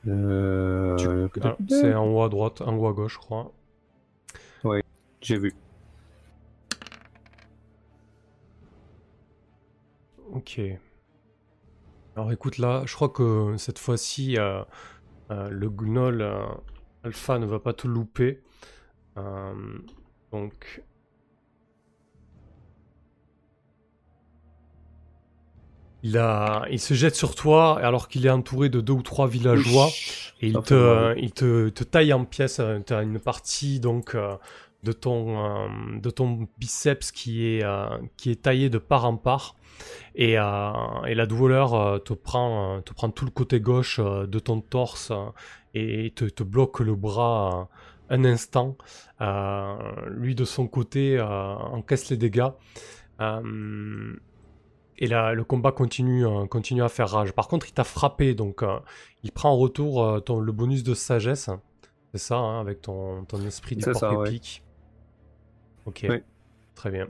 Euh, 0.08 0.71
Tu- 0.96 1.06
alors, 1.40 1.58
c'est 1.68 1.94
en 1.94 2.06
haut 2.06 2.22
à 2.22 2.28
droite, 2.28 2.60
en 2.62 2.76
haut 2.76 2.86
à 2.88 2.92
gauche, 2.92 3.14
je 3.14 3.18
crois. 3.18 3.52
J'ai 5.20 5.38
vu. 5.38 5.52
Ok. 10.32 10.58
Alors 12.16 12.32
écoute, 12.32 12.58
là, 12.58 12.82
je 12.86 12.94
crois 12.94 13.08
que 13.08 13.56
cette 13.58 13.78
fois-ci, 13.78 14.38
euh, 14.38 14.62
euh, 15.30 15.48
le 15.50 15.70
gnoll 15.70 16.22
euh, 16.22 16.46
alpha 17.04 17.38
ne 17.38 17.46
va 17.46 17.60
pas 17.60 17.74
te 17.74 17.86
louper. 17.88 18.42
Euh, 19.18 19.78
donc. 20.32 20.82
Il, 26.02 26.18
a, 26.18 26.64
il 26.70 26.80
se 26.80 26.94
jette 26.94 27.14
sur 27.14 27.34
toi 27.34 27.78
alors 27.78 28.08
qu'il 28.08 28.26
est 28.26 28.30
entouré 28.30 28.68
de 28.68 28.80
deux 28.80 28.92
ou 28.92 29.02
trois 29.02 29.28
villageois. 29.28 29.88
Et 30.40 30.48
il 30.48 30.54
te, 30.54 30.74
fait 30.74 30.74
mal. 30.74 31.18
il 31.18 31.32
te, 31.32 31.68
te 31.68 31.84
taille 31.84 32.12
en 32.12 32.24
pièces. 32.24 32.60
Tu 32.86 32.92
as 32.92 33.02
une 33.02 33.20
partie 33.20 33.78
donc 33.78 34.14
euh, 34.14 34.34
de 34.82 34.92
ton, 34.92 35.44
euh, 35.44 35.68
de 36.00 36.10
ton 36.10 36.48
biceps 36.58 37.12
qui 37.12 37.46
est, 37.46 37.64
euh, 37.64 37.86
qui 38.16 38.30
est 38.30 38.42
taillée 38.42 38.68
de 38.68 38.78
part 38.78 39.04
en 39.04 39.16
part. 39.16 39.56
Et, 40.14 40.38
euh, 40.38 40.72
et 41.06 41.14
la 41.14 41.26
douleur 41.26 41.74
euh, 41.74 41.98
te, 41.98 42.12
prend, 42.12 42.76
euh, 42.76 42.80
te 42.80 42.92
prend 42.92 43.10
tout 43.10 43.24
le 43.24 43.30
côté 43.30 43.60
gauche 43.60 44.00
euh, 44.00 44.26
de 44.26 44.38
ton 44.38 44.60
torse 44.60 45.10
euh, 45.10 45.26
et 45.74 46.12
te, 46.14 46.24
te 46.24 46.42
bloque 46.42 46.80
le 46.80 46.94
bras 46.94 47.68
euh, 48.10 48.16
un 48.16 48.24
instant. 48.24 48.76
Euh, 49.20 49.76
lui 50.10 50.34
de 50.34 50.44
son 50.44 50.66
côté 50.66 51.16
euh, 51.16 51.24
encaisse 51.26 52.10
les 52.10 52.16
dégâts. 52.16 52.50
Et 54.98 55.06
là, 55.06 55.32
le 55.34 55.42
combat 55.44 55.72
continue, 55.72 56.26
euh, 56.26 56.46
continue 56.46 56.82
à 56.82 56.88
faire 56.88 57.08
rage. 57.08 57.32
Par 57.32 57.48
contre, 57.48 57.68
il 57.68 57.72
t'a 57.72 57.84
frappé, 57.84 58.34
donc 58.34 58.62
euh, 58.62 58.78
il 59.22 59.32
prend 59.32 59.50
en 59.50 59.56
retour 59.56 60.04
euh, 60.04 60.20
ton, 60.20 60.38
le 60.40 60.52
bonus 60.52 60.82
de 60.84 60.94
sagesse. 60.94 61.50
C'est 62.12 62.18
ça, 62.18 62.36
hein, 62.36 62.60
avec 62.60 62.82
ton, 62.82 63.24
ton 63.24 63.40
esprit 63.46 63.74
du 63.76 63.84
porc 63.84 64.18
ouais. 64.18 64.40
Ok, 65.86 66.06
Oui. 66.08 66.16
très 66.74 66.90
bien. 66.90 67.08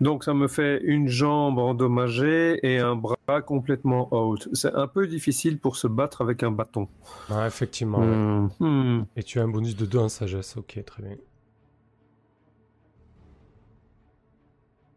Donc 0.00 0.24
ça 0.24 0.34
me 0.34 0.48
fait 0.48 0.80
une 0.82 1.08
jambe 1.08 1.58
endommagée 1.58 2.58
et 2.62 2.78
un 2.78 2.96
bras 2.96 3.16
complètement 3.46 4.08
out. 4.12 4.48
C'est 4.52 4.74
un 4.74 4.86
peu 4.86 5.06
difficile 5.06 5.58
pour 5.58 5.76
se 5.76 5.86
battre 5.86 6.20
avec 6.20 6.42
un 6.42 6.50
bâton. 6.50 6.88
Ah, 7.30 7.46
effectivement. 7.46 7.98
ouais. 8.00 8.48
Hmm. 8.66 9.04
Et 9.16 9.22
tu 9.22 9.38
as 9.38 9.44
un 9.44 9.48
bonus 9.48 9.76
de 9.76 9.86
2 9.86 9.98
en 9.98 10.08
sagesse. 10.08 10.56
Ok, 10.56 10.82
très 10.84 11.02
bien. 11.02 11.16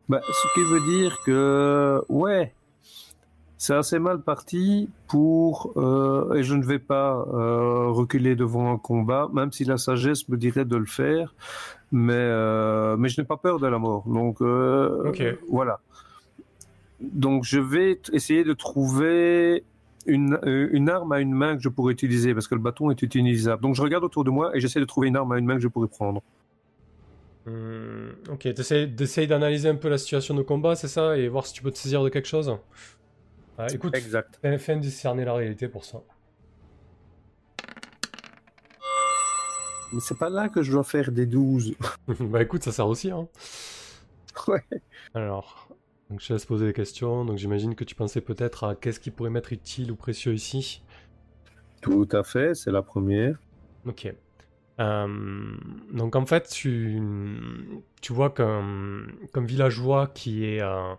Bah, 0.09 0.21
ce 0.23 0.53
qui 0.53 0.63
veut 0.63 0.79
dire 0.81 1.17
que, 1.25 2.01
ouais, 2.07 2.53
c'est 3.57 3.73
assez 3.73 3.99
mal 3.99 4.21
parti 4.21 4.89
pour, 5.07 5.73
euh, 5.77 6.33
et 6.35 6.43
je 6.43 6.53
ne 6.55 6.63
vais 6.63 6.79
pas 6.79 7.25
euh, 7.33 7.87
reculer 7.89 8.35
devant 8.35 8.71
un 8.71 8.77
combat, 8.77 9.29
même 9.33 9.51
si 9.51 9.65
la 9.65 9.77
sagesse 9.77 10.29
me 10.29 10.37
dirait 10.37 10.63
de 10.63 10.77
le 10.77 10.85
faire, 10.85 11.33
mais, 11.91 12.13
euh, 12.15 12.95
mais 12.97 13.09
je 13.09 13.19
n'ai 13.19 13.27
pas 13.27 13.37
peur 13.37 13.59
de 13.59 13.67
la 13.67 13.79
mort. 13.79 14.03
Donc, 14.07 14.41
euh, 14.41 15.09
Ok. 15.09 15.23
voilà. 15.49 15.79
Donc, 17.01 17.43
je 17.43 17.59
vais 17.59 17.99
essayer 18.13 18.43
de 18.43 18.53
trouver 18.53 19.63
une, 20.05 20.39
euh, 20.45 20.69
une 20.71 20.89
arme 20.89 21.11
à 21.11 21.19
une 21.19 21.33
main 21.33 21.57
que 21.57 21.61
je 21.63 21.69
pourrais 21.69 21.91
utiliser, 21.93 22.33
parce 22.33 22.47
que 22.47 22.55
le 22.55 22.61
bâton 22.61 22.91
est 22.91 23.01
utilisable. 23.01 23.61
Donc, 23.61 23.75
je 23.75 23.81
regarde 23.81 24.03
autour 24.05 24.23
de 24.23 24.29
moi 24.29 24.55
et 24.55 24.61
j'essaie 24.61 24.79
de 24.79 24.85
trouver 24.85 25.09
une 25.09 25.17
arme 25.17 25.31
à 25.33 25.37
une 25.37 25.45
main 25.45 25.55
que 25.55 25.61
je 25.61 25.67
pourrais 25.67 25.89
prendre. 25.89 26.21
Hmm, 27.47 28.09
ok, 28.29 28.53
t'essayes 28.53 29.27
d'analyser 29.27 29.69
un 29.69 29.75
peu 29.75 29.87
la 29.87 29.97
situation 29.97 30.35
de 30.35 30.41
combat, 30.41 30.75
c'est 30.75 30.89
ça 30.89 31.17
Et 31.17 31.29
voir 31.29 31.45
si 31.45 31.53
tu 31.53 31.63
peux 31.63 31.71
te 31.71 31.77
saisir 31.77 32.03
de 32.03 32.09
quelque 32.09 32.27
chose 32.27 32.57
Ah, 33.57 33.67
Écoute, 33.73 33.95
Exact. 33.95 34.37
fais 34.41 34.57
fais 34.57 34.73
un 34.73 34.77
discerner 34.77 35.23
la 35.23 35.33
réalité 35.33 35.69
pour 35.69 35.85
ça. 35.85 36.01
Mais 39.93 40.01
c'est 40.01 40.17
pas 40.17 40.29
là 40.29 40.49
que 40.49 40.61
je 40.61 40.73
dois 40.73 40.83
faire 40.83 41.13
des 41.13 41.25
12. 41.25 41.75
bah 42.19 42.41
écoute, 42.41 42.63
ça 42.63 42.73
sert 42.73 42.87
aussi. 42.87 43.11
Hein. 43.11 43.29
Ouais. 44.49 44.61
Alors, 45.13 45.69
donc 46.09 46.19
je 46.19 46.27
te 46.27 46.33
laisse 46.33 46.45
poser 46.45 46.65
des 46.65 46.73
questions. 46.73 47.23
Donc 47.23 47.37
j'imagine 47.37 47.75
que 47.75 47.85
tu 47.85 47.95
pensais 47.95 48.19
peut-être 48.19 48.65
à 48.65 48.75
qu'est-ce 48.75 48.99
qui 48.99 49.09
pourrait 49.09 49.29
m'être 49.29 49.53
utile 49.53 49.93
ou 49.93 49.95
précieux 49.95 50.33
ici. 50.33 50.83
Tout 51.81 52.09
à 52.11 52.23
fait, 52.23 52.55
c'est 52.55 52.71
la 52.71 52.81
première. 52.81 53.39
Ok. 53.85 54.13
Euh, 54.79 55.55
donc 55.91 56.15
en 56.15 56.25
fait, 56.25 56.49
tu, 56.49 57.01
tu 58.01 58.13
vois 58.13 58.29
qu'un 58.29 59.07
villageois 59.35 60.07
qui 60.07 60.45
est, 60.45 60.61
euh, 60.61 60.93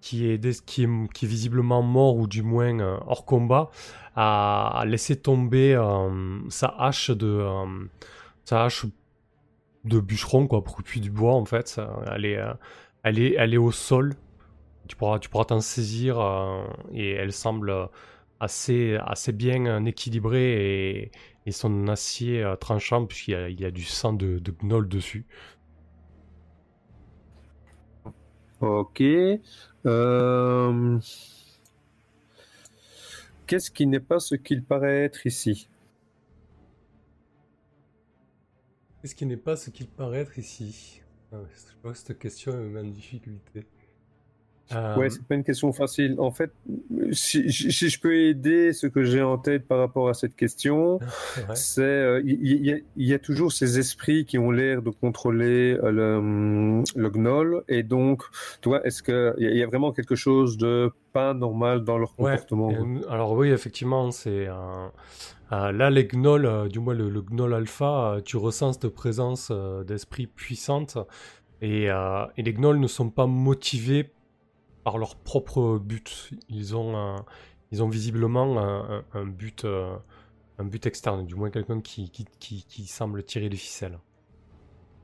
qui, 0.00 0.26
est, 0.28 0.38
des- 0.38 0.54
qui, 0.66 0.84
est, 0.84 0.88
qui 1.14 1.26
visiblement 1.26 1.82
mort 1.82 2.16
ou 2.16 2.26
du 2.26 2.42
moins 2.42 2.78
euh, 2.80 2.98
hors 3.06 3.24
combat 3.26 3.70
a, 4.16 4.84
laissé 4.86 5.16
tomber 5.16 5.74
sa 6.50 6.68
hache 6.68 7.10
de 7.10 7.44
sa 8.44 8.64
hache 8.64 8.86
de 9.84 10.00
bûcheron 10.00 10.46
quoi 10.48 10.64
pour 10.64 10.76
couper 10.76 11.00
du 11.00 11.10
bois 11.10 11.34
en 11.34 11.44
fait. 11.44 11.80
Elle 12.12 12.24
est, 12.24 12.38
elle 13.02 13.18
est, 13.18 13.34
elle 13.38 13.54
est 13.54 13.58
au 13.58 13.72
sol. 13.72 14.14
Tu 14.88 14.96
pourras, 14.96 15.18
tu 15.18 15.28
pourras 15.28 15.44
t'en 15.46 15.60
saisir 15.60 16.18
et 16.92 17.12
elle 17.12 17.32
semble 17.32 17.74
assez, 18.40 18.98
assez 19.04 19.32
bien 19.32 19.84
équilibrée 19.86 21.10
et 21.46 21.52
son 21.52 21.88
acier 21.88 22.42
euh, 22.42 22.56
tranchant 22.56 23.06
puisqu'il 23.06 23.30
y 23.32 23.34
a, 23.34 23.48
il 23.48 23.60
y 23.60 23.64
a 23.64 23.70
du 23.70 23.84
sang 23.84 24.12
de, 24.12 24.38
de 24.38 24.50
gnoll 24.52 24.88
dessus. 24.88 25.26
Ok. 28.60 29.00
Euh, 29.86 31.00
Qu'est-ce 33.46 33.72
qui 33.72 33.88
n'est 33.88 33.98
pas 33.98 34.20
ce 34.20 34.36
qu'il 34.36 34.62
paraît 34.62 35.02
être 35.04 35.26
ici? 35.26 35.68
Qu'est-ce 39.00 39.14
qui 39.14 39.24
n'est 39.24 39.38
pas 39.38 39.56
ce 39.56 39.70
qu'il 39.70 39.88
paraît 39.88 40.18
être 40.18 40.38
ici? 40.38 41.00
Ah 41.32 41.38
Je 41.54 41.76
crois 41.78 41.92
que 41.92 41.98
cette 41.98 42.18
question 42.18 42.52
me 42.52 42.68
met 42.68 42.80
en 42.80 42.84
difficulté. 42.90 43.66
Euh, 44.72 44.96
Ouais, 44.96 45.10
c'est 45.10 45.22
pas 45.24 45.36
une 45.36 45.44
question 45.44 45.72
facile. 45.72 46.16
En 46.18 46.32
fait, 46.32 46.50
si, 47.12 47.48
je 47.50 48.00
peux 48.00 48.16
aider 48.16 48.72
ce 48.72 48.88
que 48.88 49.04
j'ai 49.04 49.22
en 49.22 49.38
tête 49.38 49.68
par 49.68 49.78
rapport 49.78 50.08
à 50.08 50.14
cette 50.14 50.34
question, 50.34 50.98
ouais. 51.36 51.54
c'est 51.54 51.82
euh, 51.82 52.20
il 52.24 52.64
y, 52.66 52.72
a- 52.72 52.78
il 52.96 53.06
y 53.06 53.14
a 53.14 53.18
toujours 53.20 53.52
ces 53.52 53.78
esprits 53.78 54.24
qui 54.24 54.38
ont 54.38 54.50
l'air 54.50 54.82
de 54.82 54.90
contrôler 54.90 55.78
euh, 55.82 55.90
le, 55.92 56.16
hum, 56.16 56.84
le 56.96 57.10
gnoll 57.10 57.62
et 57.68 57.84
donc, 57.84 58.22
tu 58.60 58.68
vois, 58.68 58.84
est-ce 58.84 59.02
que 59.04 59.34
il 59.38 59.44
y, 59.44 59.46
a- 59.46 59.50
il 59.52 59.56
y 59.58 59.62
a 59.62 59.66
vraiment 59.66 59.92
quelque 59.92 60.16
chose 60.16 60.56
de 60.58 60.90
pas 61.12 61.32
normal 61.32 61.84
dans 61.84 61.96
leur 61.98 62.14
Ouais, 62.18 62.32
comportement 62.32 62.72
alors 63.08 63.32
oui, 63.32 63.50
effectivement, 63.50 64.10
c'est 64.10 64.48
euh, 64.48 64.88
là 65.50 65.90
les 65.90 66.06
gnolls, 66.08 66.44
euh, 66.46 66.68
du 66.68 66.80
moins 66.80 66.94
le, 66.94 67.08
le 67.08 67.22
gnoll 67.22 67.54
alpha, 67.54 68.14
euh, 68.14 68.20
tu 68.20 68.36
ressens 68.36 68.74
cette 68.74 68.88
présence 68.88 69.52
d'esprit 69.86 70.26
puissante 70.26 70.98
et, 71.62 71.84
et 71.84 72.42
les 72.42 72.52
gnolls 72.52 72.80
ne 72.80 72.86
sont 72.86 73.08
pas 73.10 73.26
motivés 73.26 74.10
par 74.86 74.98
leur 74.98 75.16
propre 75.16 75.78
but. 75.78 76.30
Ils 76.48 76.76
ont, 76.76 76.96
un- 76.96 77.24
ils 77.72 77.82
ont 77.82 77.88
visiblement 77.88 78.56
un, 78.60 78.98
un- 78.98 79.04
un 79.14 79.26
but, 79.26 79.64
euh, 79.64 79.96
un 80.58 80.64
but 80.64 80.86
externe, 80.86 81.26
du 81.26 81.34
moins 81.34 81.50
quelqu'un 81.50 81.80
qui, 81.80 82.08
qui, 82.10 82.24
qui, 82.38 82.64
qui 82.68 82.86
semble 82.86 83.24
tirer 83.24 83.48
les 83.48 83.56
ficelles. 83.56 83.98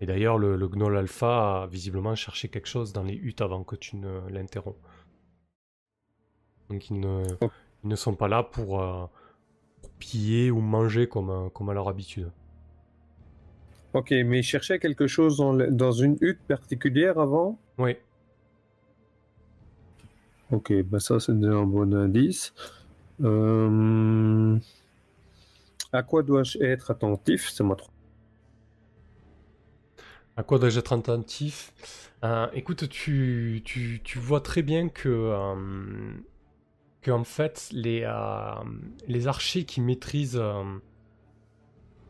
Et 0.00 0.06
d'ailleurs, 0.06 0.38
le, 0.38 0.54
le 0.54 0.68
gnoll 0.68 0.96
alpha 0.96 1.62
a 1.62 1.66
visiblement 1.66 2.14
cherché 2.14 2.48
quelque 2.48 2.68
chose 2.68 2.92
dans 2.92 3.02
les 3.02 3.16
huttes 3.16 3.40
avant 3.40 3.64
que 3.64 3.74
tu 3.74 3.96
ne 3.96 4.20
l'interromps. 4.30 4.78
Donc 6.70 6.90
ils 6.90 6.98
ne, 6.98 7.24
ils 7.84 7.88
ne 7.88 7.96
sont 7.96 8.14
pas 8.16 8.28
là 8.28 8.42
pour, 8.42 8.80
euh, 8.80 9.06
pour 9.82 9.90
piller 9.92 10.50
ou 10.50 10.60
manger 10.60 11.08
comme, 11.08 11.30
euh, 11.30 11.48
comme 11.50 11.70
à 11.70 11.74
leur 11.74 11.88
habitude. 11.88 12.32
Ok, 13.94 14.10
mais 14.10 14.40
il 14.40 14.42
cherchait 14.42 14.78
quelque 14.78 15.06
chose 15.06 15.38
dans, 15.38 15.52
le- 15.54 15.70
dans 15.70 15.92
une 15.92 16.18
hutte 16.20 16.42
particulière 16.46 17.18
avant? 17.18 17.58
Oui. 17.78 17.96
Ok, 20.52 20.72
bah 20.84 21.00
ça 21.00 21.18
c'est 21.18 21.32
un 21.32 21.64
bon 21.66 21.92
indice. 21.94 22.54
Euh, 23.22 24.58
À 25.90 26.02
quoi 26.02 26.22
dois-je 26.22 26.58
être 26.58 26.90
attentif? 26.90 27.48
C'est 27.50 27.64
trop. 27.76 27.90
À 30.36 30.42
quoi 30.42 30.58
dois-je 30.58 30.78
être 30.78 30.92
attentif? 30.92 31.72
Euh, 32.24 32.46
Écoute, 32.54 32.88
tu, 32.88 33.62
tu, 33.64 34.00
tu 34.04 34.18
vois 34.18 34.40
très 34.40 34.62
bien 34.62 34.88
que, 34.88 35.08
euh, 35.08 36.14
en 37.08 37.24
fait, 37.24 37.68
les, 37.72 38.06
les 39.08 39.26
archers 39.28 39.64
qui 39.64 39.80
maîtrisent 39.80 40.40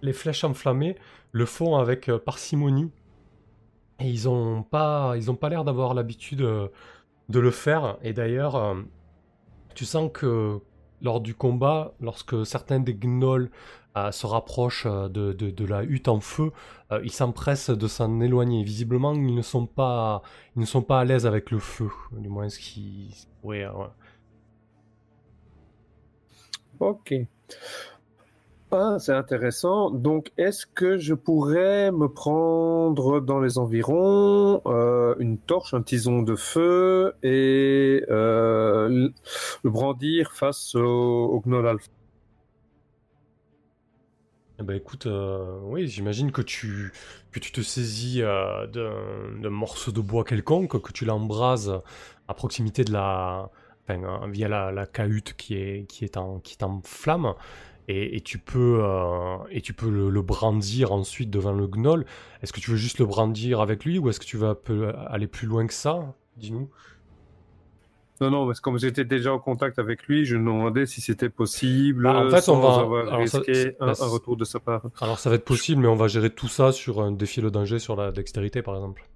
les 0.02 0.12
flèches 0.12 0.44
enflammées 0.44 0.97
le 1.32 1.47
font 1.47 1.77
avec 1.77 2.10
parcimonie. 2.27 2.90
Et 4.01 4.09
ils 4.10 4.28
ont 4.28 4.62
pas, 4.62 5.14
ils 5.16 5.31
ont 5.31 5.36
pas 5.36 5.48
l'air 5.48 5.64
d'avoir 5.64 5.94
l'habitude 5.94 6.47
de 7.32 7.40
le 7.40 7.50
faire. 7.50 7.96
Et 8.02 8.12
d'ailleurs, 8.12 8.54
euh, 8.56 8.74
tu 9.74 9.84
sens 9.84 10.10
que 10.12 10.60
lors 11.00 11.20
du 11.20 11.34
combat, 11.34 11.94
lorsque 12.00 12.46
certains 12.46 12.78
des 12.78 12.94
gnolls 12.94 13.50
euh, 13.96 14.12
se 14.12 14.26
rapprochent 14.26 14.86
euh, 14.86 15.09
de, 15.09 15.32
de, 15.32 15.50
de, 15.50 15.64
la 15.64 15.82
hutte 15.82 16.09
en 16.09 16.20
feu, 16.20 16.52
euh, 16.92 17.00
ils 17.02 17.10
s'empressent 17.10 17.70
de 17.70 17.88
s'en 17.88 18.20
éloigner. 18.20 18.62
Visiblement, 18.62 19.14
ils 19.14 19.34
ne 19.34 19.42
sont 19.42 19.66
pas, 19.66 20.22
ils 20.54 20.60
ne 20.60 20.66
sont 20.66 20.82
pas 20.82 21.00
à 21.00 21.04
l'aise 21.04 21.26
avec 21.26 21.50
le 21.50 21.59
feu, 21.59 21.88
du 22.12 22.28
moins 22.28 22.48
ce 22.48 22.59
qui 22.59 23.26
pourrait. 23.40 23.66
Ouais. 23.68 23.86
Ok. 26.80 27.14
Ah, 28.74 28.96
c'est 28.98 29.12
intéressant. 29.12 29.90
Donc, 29.90 30.32
est-ce 30.38 30.64
que 30.64 30.96
je 30.96 31.12
pourrais 31.12 31.92
me 31.92 32.08
prendre 32.08 33.20
dans 33.20 33.38
les 33.38 33.58
environs 33.58 34.62
euh, 34.64 35.14
une 35.18 35.36
torche, 35.36 35.74
un 35.74 35.82
tison 35.82 36.22
de 36.22 36.34
feu 36.36 37.12
et 37.22 38.02
euh, 38.08 39.10
le 39.62 39.70
brandir 39.70 40.32
face 40.32 40.74
au, 40.74 40.80
au 40.80 41.42
eh 44.58 44.64
ben 44.64 44.76
écoute, 44.76 45.06
euh, 45.06 45.58
oui, 45.64 45.88
j'imagine 45.88 46.30
que 46.32 46.40
tu, 46.40 46.92
que 47.30 47.40
tu 47.40 47.52
te 47.52 47.60
saisis 47.60 48.20
d'un 48.22 49.50
morceau 49.50 49.92
de 49.92 50.00
bois 50.00 50.24
quelconque, 50.24 50.80
que 50.80 50.92
tu 50.92 51.04
l'embrases 51.04 51.82
à 52.28 52.34
proximité 52.34 52.84
de 52.84 52.92
la, 52.92 53.50
euh, 53.90 54.26
via 54.30 54.48
la, 54.48 54.70
la, 54.70 54.86
cahute 54.86 55.34
qui 55.36 55.54
est, 55.54 55.86
qui 55.88 56.04
est 56.04 56.16
en, 56.16 56.38
qui 56.38 56.54
est 56.54 56.62
en 56.62 56.80
flamme 56.84 57.34
et, 57.88 58.20
tu 58.20 58.38
peux, 58.38 58.80
euh, 58.82 59.36
et 59.50 59.60
tu 59.60 59.72
peux 59.72 59.90
le, 59.90 60.22
brandir 60.22 60.92
ensuite 60.92 61.30
devant 61.30 61.52
le 61.52 61.66
gnoll. 61.66 62.04
Est-ce 62.42 62.52
que 62.52 62.60
tu 62.60 62.70
veux 62.70 62.76
juste 62.76 62.98
le 62.98 63.06
brandir 63.06 63.60
avec 63.60 63.84
lui 63.84 63.98
ou 63.98 64.09
est-ce 64.09 64.20
que 64.20 64.24
tu 64.24 64.36
vas 64.36 64.56
aller 65.09 65.26
plus 65.26 65.46
loin 65.46 65.66
que 65.66 65.74
ça? 65.74 66.14
Dis-nous. 66.36 66.70
Non, 68.20 68.30
non, 68.30 68.46
parce 68.46 68.60
que 68.60 68.64
comme 68.64 68.78
j'étais 68.78 69.04
déjà 69.04 69.32
en 69.32 69.40
contact 69.40 69.80
avec 69.80 70.04
lui, 70.06 70.24
je 70.24 70.36
me 70.36 70.44
demandais 70.44 70.86
si 70.86 71.00
c'était 71.00 71.28
possible. 71.28 72.04
Bah, 72.04 72.24
en 72.24 72.30
fait, 72.30 72.48
on 72.48 72.60
va 72.60 73.16
risquer 73.16 73.74
un, 73.80 73.92
retour 73.92 74.36
de 74.36 74.44
sa 74.44 74.60
part. 74.60 74.82
Alors, 75.00 75.18
ça 75.18 75.28
va 75.28 75.36
être 75.36 75.44
possible, 75.44 75.82
mais 75.82 75.88
on 75.88 75.96
va 75.96 76.06
gérer 76.06 76.30
tout 76.30 76.48
ça 76.48 76.70
sur 76.70 77.00
un 77.00 77.10
défi 77.10 77.40
le 77.40 77.50
danger 77.50 77.80
sur 77.80 77.96
la 77.96 78.12
dextérité, 78.12 78.62
par 78.62 78.76
exemple. 78.76 79.09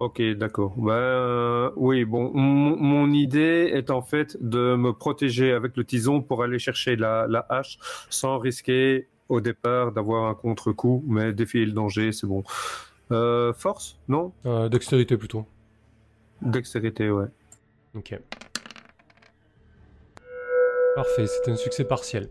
Ok, 0.00 0.22
d'accord. 0.38 0.74
Ben, 0.78 1.72
oui, 1.76 2.06
bon, 2.06 2.32
mon, 2.34 3.12
idée 3.12 3.70
est 3.72 3.90
en 3.90 4.00
fait 4.00 4.38
de 4.40 4.74
me 4.74 4.92
protéger 4.94 5.52
avec 5.52 5.76
le 5.76 5.84
tison 5.84 6.22
pour 6.22 6.42
aller 6.42 6.58
chercher 6.58 6.96
la, 6.96 7.26
la 7.28 7.44
hache 7.50 7.78
sans 8.08 8.38
risquer 8.38 9.08
au 9.28 9.42
départ 9.42 9.92
d'avoir 9.92 10.24
un 10.30 10.34
contre-coup, 10.34 11.04
mais 11.06 11.34
défier 11.34 11.66
le 11.66 11.72
danger, 11.72 12.12
c'est 12.12 12.26
bon. 12.26 12.42
Euh, 13.12 13.52
force, 13.52 13.98
non? 14.08 14.32
Euh, 14.46 14.70
Dextérité 14.70 15.18
plutôt. 15.18 15.44
Dextérité, 16.40 17.10
ouais. 17.10 17.26
Ok. 17.94 18.18
Parfait, 20.96 21.26
c'est 21.26 21.50
un 21.50 21.56
succès 21.56 21.84
partiel. 21.84 22.30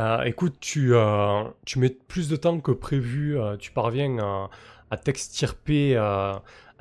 Euh, 0.00 0.22
écoute, 0.22 0.56
tu, 0.60 0.94
euh, 0.94 1.44
tu 1.66 1.78
mets 1.78 1.90
plus 1.90 2.28
de 2.28 2.36
temps 2.36 2.60
que 2.60 2.72
prévu, 2.72 3.38
euh, 3.38 3.56
tu 3.56 3.72
parviens 3.72 4.18
à, 4.18 4.50
à 4.92 4.96
t'extirper 4.96 5.96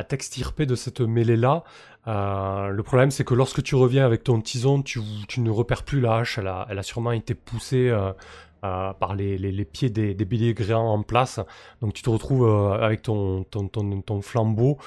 à 0.02 0.04
t'extirper 0.04 0.66
de 0.66 0.76
cette 0.76 1.00
mêlée-là. 1.02 1.64
Euh, 2.08 2.70
le 2.70 2.84
problème, 2.84 3.12
c'est 3.12 3.24
que 3.24 3.34
lorsque 3.34 3.64
tu 3.64 3.76
reviens 3.76 4.06
avec 4.06 4.24
ton 4.24 4.42
tison, 4.42 4.82
tu, 4.82 5.00
ne 5.38 5.50
repères 5.50 5.84
plus 5.84 6.02
la 6.02 6.18
hache. 6.18 6.38
Elle 6.38 6.48
a, 6.48 6.84
sûrement 6.84 7.12
été 7.12 7.36
poussée 7.36 7.90
euh, 7.90 8.12
euh, 8.64 8.94
par 8.94 9.16
les, 9.16 9.66
pieds 9.66 9.90
des, 9.90 10.14
des 10.14 10.26
béliers 10.26 10.54
gréants 10.54 10.88
en 10.88 11.04
place. 11.04 11.40
Donc 11.82 11.94
tu 11.94 12.02
te 12.02 12.10
retrouves 12.10 12.50
avec 12.82 13.04
ton, 13.04 13.44
ton, 13.44 13.68
ton, 13.68 14.02
ton 14.02 14.22
flambeau, 14.22 14.78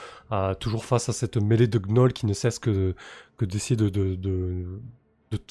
toujours 0.61 0.85
face 0.85 1.09
à 1.09 1.13
cette 1.13 1.37
mêlée 1.37 1.69
de 1.69 1.79
gnolls 1.79 2.13
qui 2.13 2.27
ne 2.27 2.35
cesse 2.35 2.59
que, 2.59 2.95
d'essayer 3.41 3.77
de, 3.77 3.89
de, 3.89 4.17
de, 4.17 4.81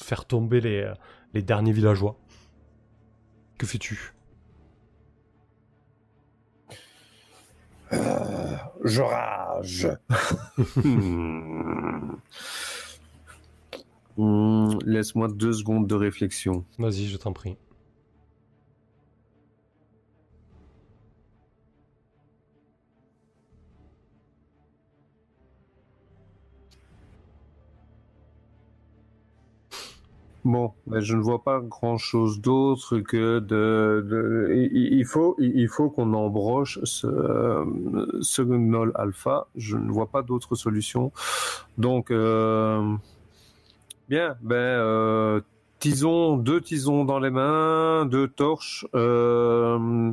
faire 0.02 0.24
tomber 0.26 0.60
les 0.60 1.42
derniers 1.42 1.72
villageois. 1.72 2.16
Que 3.56 3.66
fais-tu? 3.66 4.13
Euh, 7.92 8.56
je 8.84 9.02
rage. 9.02 9.88
Hmm, 14.16 14.78
laisse-moi 14.84 15.28
deux 15.28 15.52
secondes 15.52 15.88
de 15.88 15.94
réflexion. 15.94 16.64
Vas-y, 16.78 17.06
je 17.06 17.16
t'en 17.16 17.32
prie. 17.32 17.56
Bon, 30.44 30.72
ben, 30.86 31.00
je 31.00 31.16
ne 31.16 31.22
vois 31.22 31.42
pas 31.42 31.60
grand-chose 31.60 32.38
d'autre 32.42 32.98
que 32.98 33.38
de, 33.38 34.68
il 34.72 35.04
faut 35.06 35.36
il 35.38 35.68
faut 35.68 35.88
qu'on 35.88 36.12
embroche 36.12 36.78
ce 36.84 37.64
ce 38.20 38.42
gnoll 38.42 38.92
alpha. 38.94 39.46
Je 39.56 39.78
ne 39.78 39.90
vois 39.90 40.06
pas 40.08 40.20
d'autre 40.20 40.54
solution. 40.54 41.12
Donc 41.78 42.10
euh, 42.10 42.94
bien, 44.10 44.36
ben 44.42 44.56
euh, 44.56 45.40
tisons 45.78 46.36
deux 46.36 46.60
tisons 46.60 47.06
dans 47.06 47.20
les 47.20 47.30
mains, 47.30 48.04
deux 48.04 48.28
torches. 48.28 48.86
Euh, 48.94 50.12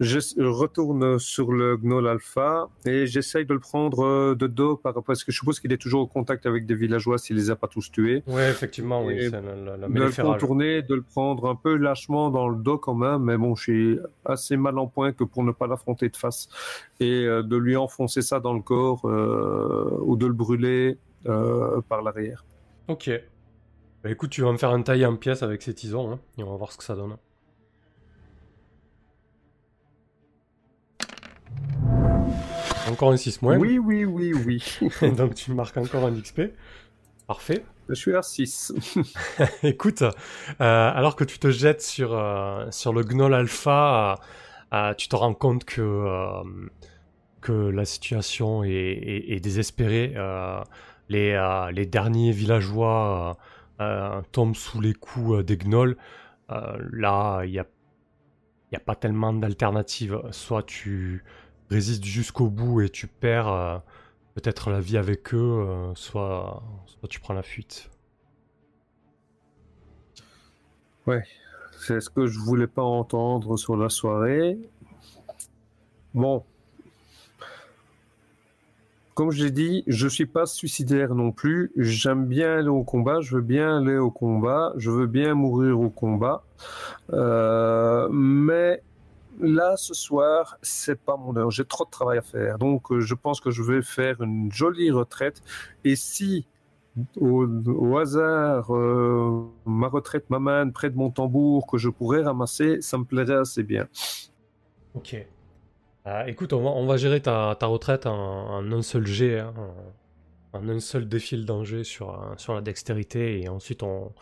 je 0.00 0.18
retourne 0.42 1.18
sur 1.18 1.52
le 1.52 1.76
Gnoll 1.76 2.08
Alpha 2.08 2.68
et 2.86 3.06
j'essaye 3.06 3.44
de 3.44 3.52
le 3.52 3.60
prendre 3.60 4.04
euh, 4.04 4.34
de 4.34 4.46
dos 4.46 4.76
parce 4.76 5.24
que 5.24 5.30
je 5.30 5.38
suppose 5.38 5.60
qu'il 5.60 5.72
est 5.72 5.78
toujours 5.78 6.00
au 6.00 6.06
contact 6.06 6.46
avec 6.46 6.66
des 6.66 6.74
villageois 6.74 7.18
s'il 7.18 7.36
les 7.36 7.50
a 7.50 7.56
pas 7.56 7.68
tous 7.68 7.90
tués. 7.90 8.22
Oui, 8.26 8.42
effectivement, 8.42 9.04
oui. 9.04 9.16
C'est 9.20 9.30
la, 9.30 9.76
la, 9.76 9.88
de 9.88 9.94
le 9.94 10.22
contourner, 10.22 10.82
de 10.82 10.94
le 10.94 11.02
prendre 11.02 11.48
un 11.48 11.54
peu 11.54 11.76
lâchement 11.76 12.30
dans 12.30 12.48
le 12.48 12.56
dos 12.56 12.78
quand 12.78 12.94
même, 12.94 13.24
mais 13.24 13.36
bon, 13.36 13.54
je 13.54 13.62
suis 13.62 13.98
assez 14.24 14.56
mal 14.56 14.78
en 14.78 14.86
point 14.86 15.12
que 15.12 15.24
pour 15.24 15.44
ne 15.44 15.52
pas 15.52 15.66
l'affronter 15.66 16.08
de 16.08 16.16
face 16.16 16.48
et 16.98 17.24
euh, 17.24 17.42
de 17.42 17.56
lui 17.56 17.76
enfoncer 17.76 18.22
ça 18.22 18.40
dans 18.40 18.54
le 18.54 18.62
corps 18.62 19.04
euh, 19.04 19.98
ou 20.00 20.16
de 20.16 20.26
le 20.26 20.32
brûler 20.32 20.98
euh, 21.26 21.80
par 21.88 22.02
l'arrière. 22.02 22.44
Ok. 22.88 23.10
Bah, 24.02 24.10
écoute, 24.10 24.30
tu 24.30 24.42
vas 24.42 24.52
me 24.52 24.56
faire 24.56 24.70
un 24.70 24.82
taille 24.82 25.04
en 25.04 25.16
pièces 25.16 25.42
avec 25.42 25.62
ces 25.62 25.74
tisons 25.74 26.12
hein, 26.12 26.20
et 26.38 26.42
on 26.42 26.50
va 26.50 26.56
voir 26.56 26.72
ce 26.72 26.78
que 26.78 26.84
ça 26.84 26.94
donne. 26.94 27.16
Encore 32.90 33.12
un 33.12 33.16
6 33.16 33.42
moins. 33.42 33.56
Oui, 33.56 33.78
oui, 33.78 34.04
oui, 34.04 34.32
oui. 34.34 34.62
Donc 35.16 35.34
tu 35.34 35.52
marques 35.52 35.76
encore 35.76 36.04
un 36.04 36.12
XP. 36.12 36.42
Parfait. 37.26 37.64
Je 37.88 37.94
suis 37.94 38.14
à 38.14 38.22
6. 38.22 38.72
Écoute, 39.62 40.02
euh, 40.02 40.12
alors 40.58 41.16
que 41.16 41.24
tu 41.24 41.38
te 41.38 41.50
jettes 41.50 41.82
sur, 41.82 42.14
euh, 42.14 42.66
sur 42.70 42.92
le 42.92 43.02
Gnoll 43.02 43.34
Alpha, 43.34 44.18
euh, 44.72 44.94
tu 44.94 45.08
te 45.08 45.16
rends 45.16 45.34
compte 45.34 45.64
que, 45.64 46.42
que 47.40 47.52
la 47.52 47.84
situation 47.84 48.64
est, 48.64 48.70
est, 48.70 49.32
est 49.36 49.40
désespérée. 49.40 50.14
les, 51.08 51.68
les 51.72 51.86
derniers 51.86 52.32
villageois 52.32 53.38
tombent 54.32 54.56
sous 54.56 54.80
les 54.80 54.94
coups 54.94 55.44
des 55.44 55.56
Gnolls. 55.56 55.96
là, 56.48 57.42
il 57.44 57.50
n'y 57.50 57.58
a, 57.58 57.66
y 58.72 58.76
a 58.76 58.80
pas 58.80 58.94
tellement 58.94 59.32
d'alternatives. 59.32 60.20
Soit 60.30 60.62
tu 60.62 61.24
résistes 61.70 62.04
jusqu'au 62.04 62.48
bout 62.48 62.82
et 62.82 62.88
tu 62.88 63.06
perds 63.06 63.48
euh, 63.48 63.78
peut-être 64.34 64.70
la 64.70 64.80
vie 64.80 64.96
avec 64.96 65.32
eux, 65.34 65.64
euh, 65.68 65.94
soit, 65.94 66.62
tu 67.08 67.20
prends 67.20 67.34
la 67.34 67.42
fuite. 67.42 67.90
Ouais, 71.06 71.22
c'est 71.78 72.00
ce 72.00 72.10
que 72.10 72.26
je 72.26 72.38
voulais 72.38 72.66
pas 72.66 72.82
entendre 72.82 73.56
sur 73.56 73.76
la 73.76 73.88
soirée. 73.88 74.58
Bon. 76.14 76.44
Comme 79.14 79.30
je 79.30 79.44
l'ai 79.44 79.50
dit, 79.50 79.84
je 79.86 80.08
suis 80.08 80.26
pas 80.26 80.46
suicidaire 80.46 81.14
non 81.14 81.30
plus. 81.30 81.72
J'aime 81.76 82.26
bien 82.26 82.58
aller 82.58 82.68
au 82.68 82.84
combat, 82.84 83.20
je 83.20 83.36
veux 83.36 83.42
bien 83.42 83.78
aller 83.78 83.98
au 83.98 84.10
combat, 84.10 84.72
je 84.76 84.90
veux 84.90 85.06
bien 85.06 85.34
mourir 85.34 85.78
au 85.78 85.90
combat. 85.90 86.42
Euh, 87.12 88.08
mais 88.10 88.82
là, 89.42 89.76
ce 89.76 89.94
soir, 89.94 90.58
c'est 90.62 91.00
pas 91.00 91.16
mon 91.16 91.36
heure. 91.36 91.50
J'ai 91.50 91.64
trop 91.64 91.84
de 91.84 91.90
travail 91.90 92.18
à 92.18 92.22
faire. 92.22 92.58
Donc, 92.58 92.90
euh, 92.92 93.00
je 93.00 93.14
pense 93.14 93.40
que 93.40 93.50
je 93.50 93.62
vais 93.62 93.82
faire 93.82 94.20
une 94.20 94.50
jolie 94.52 94.90
retraite. 94.90 95.42
Et 95.84 95.96
si, 95.96 96.46
au, 97.20 97.96
hasard, 97.98 98.74
euh, 98.74 99.44
ma 99.64 99.88
retraite 99.88 100.28
m'amène 100.30 100.72
près 100.72 100.90
de 100.90 100.96
mon 100.96 101.10
tambour 101.10 101.66
que 101.66 101.78
je 101.78 101.88
pourrais 101.88 102.22
ramasser, 102.22 102.80
ça 102.80 102.98
me 102.98 103.04
plairait 103.04 103.36
assez 103.36 103.62
bien. 103.62 103.88
Ok. 104.94 105.16
Euh, 106.06 106.24
écoute, 106.26 106.52
on 106.52 106.86
va, 106.86 106.96
gérer 106.96 107.20
ta, 107.20 107.54
retraite 107.62 108.06
en, 108.06 108.64
un 108.72 108.82
seul 108.82 109.06
jet, 109.06 109.40
hein, 109.40 109.54
en, 110.52 110.68
un 110.68 110.80
seul 110.80 111.08
défi 111.08 111.36
de 111.36 111.44
danger 111.44 111.84
sur, 111.84 112.34
sur 112.38 112.54
la 112.54 112.62
dextérité, 112.62 113.42
et 113.42 113.48
ensuite 113.48 113.82
on, 113.82 114.12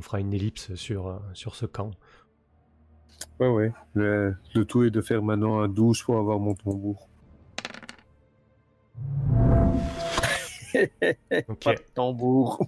fera 0.00 0.20
une 0.20 0.32
ellipse 0.32 0.74
sur, 0.74 1.20
sur 1.32 1.54
ce 1.54 1.66
camp. 1.66 1.92
Ouais, 3.40 3.48
ouais. 3.48 3.72
Le, 3.94 4.36
tout 4.68 4.84
est 4.84 4.90
de 4.90 5.00
faire 5.02 5.22
maintenant 5.22 5.60
un 5.60 5.68
12 5.68 6.02
pour 6.02 6.16
avoir 6.18 6.38
mon 6.38 6.54
tambour. 6.54 7.08
ok. 11.48 11.58
Pas 11.62 11.74
de 11.74 11.82
tambour. 11.94 12.66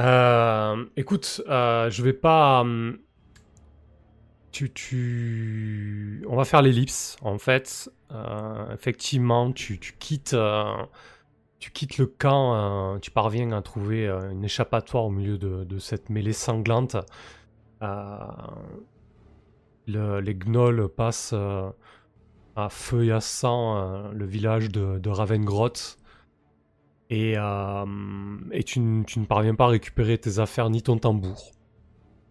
Euh, 0.00 0.84
écoute, 0.96 1.42
euh, 1.48 1.90
je 1.90 2.02
vais 2.02 2.12
pas. 2.12 2.60
hum, 2.60 2.98
Tu, 4.50 4.72
tu... 4.72 6.24
On 6.28 6.36
va 6.36 6.44
faire 6.44 6.62
l'ellipse, 6.62 7.16
en 7.22 7.38
fait. 7.38 7.90
Euh, 8.12 8.72
effectivement, 8.74 9.52
tu, 9.52 9.78
tu 9.78 9.94
quittes, 9.98 10.32
euh, 10.34 10.64
tu 11.58 11.70
quittes 11.72 11.98
le 11.98 12.06
camp, 12.06 12.94
euh, 12.96 12.98
tu 13.00 13.10
parviens 13.10 13.52
à 13.52 13.62
trouver 13.62 14.06
euh, 14.08 14.30
une 14.30 14.44
échappatoire 14.44 15.04
au 15.04 15.10
milieu 15.10 15.38
de, 15.38 15.64
de 15.64 15.78
cette 15.78 16.10
mêlée 16.10 16.32
sanglante. 16.32 16.96
Euh, 17.82 18.18
le- 19.88 20.20
les 20.20 20.34
gnolls 20.34 20.88
passent 20.88 21.32
euh, 21.34 21.70
à 22.56 22.68
feu 22.68 23.08
euh, 23.10 24.12
le 24.12 24.26
village 24.26 24.68
de, 24.68 24.98
de 24.98 25.08
Ravengroth. 25.08 25.98
Et, 27.10 27.34
euh, 27.36 27.86
tu, 28.66 28.80
ne 28.80 29.24
parviens 29.24 29.54
pas 29.54 29.64
à 29.64 29.68
récupérer 29.68 30.18
tes 30.18 30.38
affaires 30.38 30.68
ni 30.70 30.82
ton 30.82 30.98
tambour. 30.98 31.52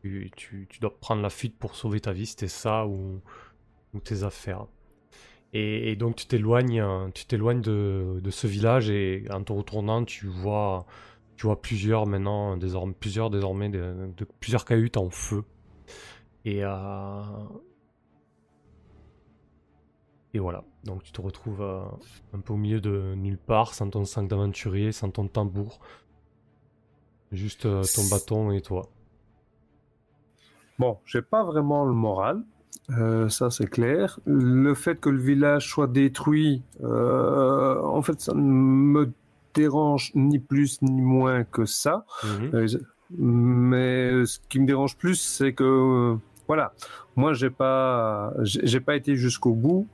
Tu, 0.04 0.32
dois 0.80 0.98
prendre 1.00 1.22
la 1.22 1.30
fuite 1.30 1.58
pour 1.58 1.76
sauver 1.76 2.00
ta 2.00 2.14
vie, 2.14 2.28
c'était 2.28 2.48
ça 2.48 2.86
ou, 2.88 3.22
tes 4.04 4.24
affaires. 4.24 4.68
Et, 5.54 5.96
donc 5.96 6.16
tu 6.16 6.28
t'éloignes, 6.28 6.84
tu 7.14 7.26
t'éloignes 7.26 7.62
de, 7.62 8.22
ce 8.30 8.46
village 8.46 8.90
et 8.92 9.26
en 9.32 9.44
te 9.44 9.52
retournant, 9.52 10.06
tu 10.06 10.28
vois, 10.28 10.86
plusieurs 11.62 12.06
maintenant, 12.06 12.58
plusieurs 13.00 13.32
désormais, 13.32 13.72
plusieurs 14.40 14.66
cahutes 14.66 14.98
en 14.98 15.10
feu. 15.10 15.44
Et, 16.46 16.64
euh, 16.64 17.22
et 20.34 20.40
voilà. 20.40 20.64
Donc 20.84 21.04
tu 21.04 21.12
te 21.12 21.22
retrouves 21.22 21.62
euh, 21.62 21.84
un 22.34 22.40
peu 22.40 22.54
au 22.54 22.58
milieu 22.58 22.80
de 22.80 23.16
nulle 23.16 23.38
part, 23.38 23.74
sans 23.74 23.90
ton 23.90 24.06
sac 24.06 24.28
d'aventurier, 24.28 24.92
sans 24.92 25.10
ton 25.10 25.28
tambour. 25.28 25.80
Juste 27.32 27.66
euh, 27.66 27.84
ton 27.96 28.08
bâton 28.10 28.52
et 28.52 28.62
toi. 28.62 28.90
Bon, 30.80 30.98
j'ai 31.06 31.22
pas 31.22 31.44
vraiment 31.44 31.86
le 31.86 31.94
moral, 31.94 32.44
euh, 32.92 33.30
ça 33.30 33.50
c'est 33.50 33.68
clair. 33.68 34.20
Le 34.26 34.74
fait 34.76 35.00
que 35.00 35.10
le 35.10 35.20
village 35.20 35.68
soit 35.68 35.88
détruit, 35.88 36.62
euh, 36.84 37.82
en 37.82 38.02
fait, 38.02 38.22
ça 38.22 38.34
ne 38.34 38.42
me 38.42 39.12
dérange 39.56 40.12
ni 40.14 40.40
plus 40.40 40.82
ni 40.84 41.02
moins 41.02 41.44
que 41.44 41.66
ça. 41.66 42.06
Mhm. 42.24 42.52
Euh, 42.54 42.68
Mais 43.18 44.26
ce 44.26 44.40
qui 44.50 44.60
me 44.60 44.66
dérange 44.66 44.98
plus, 44.98 45.16
c'est 45.16 45.54
que 45.54 45.64
euh, 45.64 46.16
voilà, 46.48 46.74
moi 47.16 47.34
j'ai 47.34 47.50
pas, 47.50 48.34
j'ai 48.42 48.66
j'ai 48.66 48.80
pas 48.80 48.96
été 48.96 49.16
jusqu'au 49.16 49.54
bout, 49.54 49.88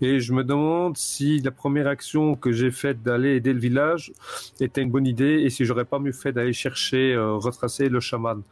et 0.00 0.20
je 0.20 0.32
me 0.32 0.44
demande 0.44 0.96
si 0.96 1.38
la 1.40 1.50
première 1.50 1.86
action 1.86 2.34
que 2.34 2.52
j'ai 2.52 2.70
faite 2.70 3.02
d'aller 3.02 3.36
aider 3.36 3.52
le 3.52 3.60
village 3.60 4.12
était 4.60 4.82
une 4.82 4.90
bonne 4.90 5.06
idée, 5.06 5.42
et 5.42 5.50
si 5.50 5.64
j'aurais 5.64 5.84
pas 5.84 5.98
mieux 5.98 6.12
fait 6.12 6.32
d'aller 6.32 6.52
chercher, 6.52 7.14
euh, 7.14 7.34
retracer 7.34 7.88
le 7.88 8.00
chaman. 8.00 8.42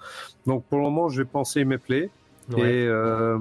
Donc 0.47 0.65
pour 0.67 0.79
le 0.79 0.85
moment, 0.85 1.09
je 1.09 1.23
vais 1.23 1.29
penser 1.29 1.65
mes 1.65 1.79
plaies. 1.79 2.11
Ouais. 2.51 2.61
Et 2.61 2.87
euh, 2.87 3.39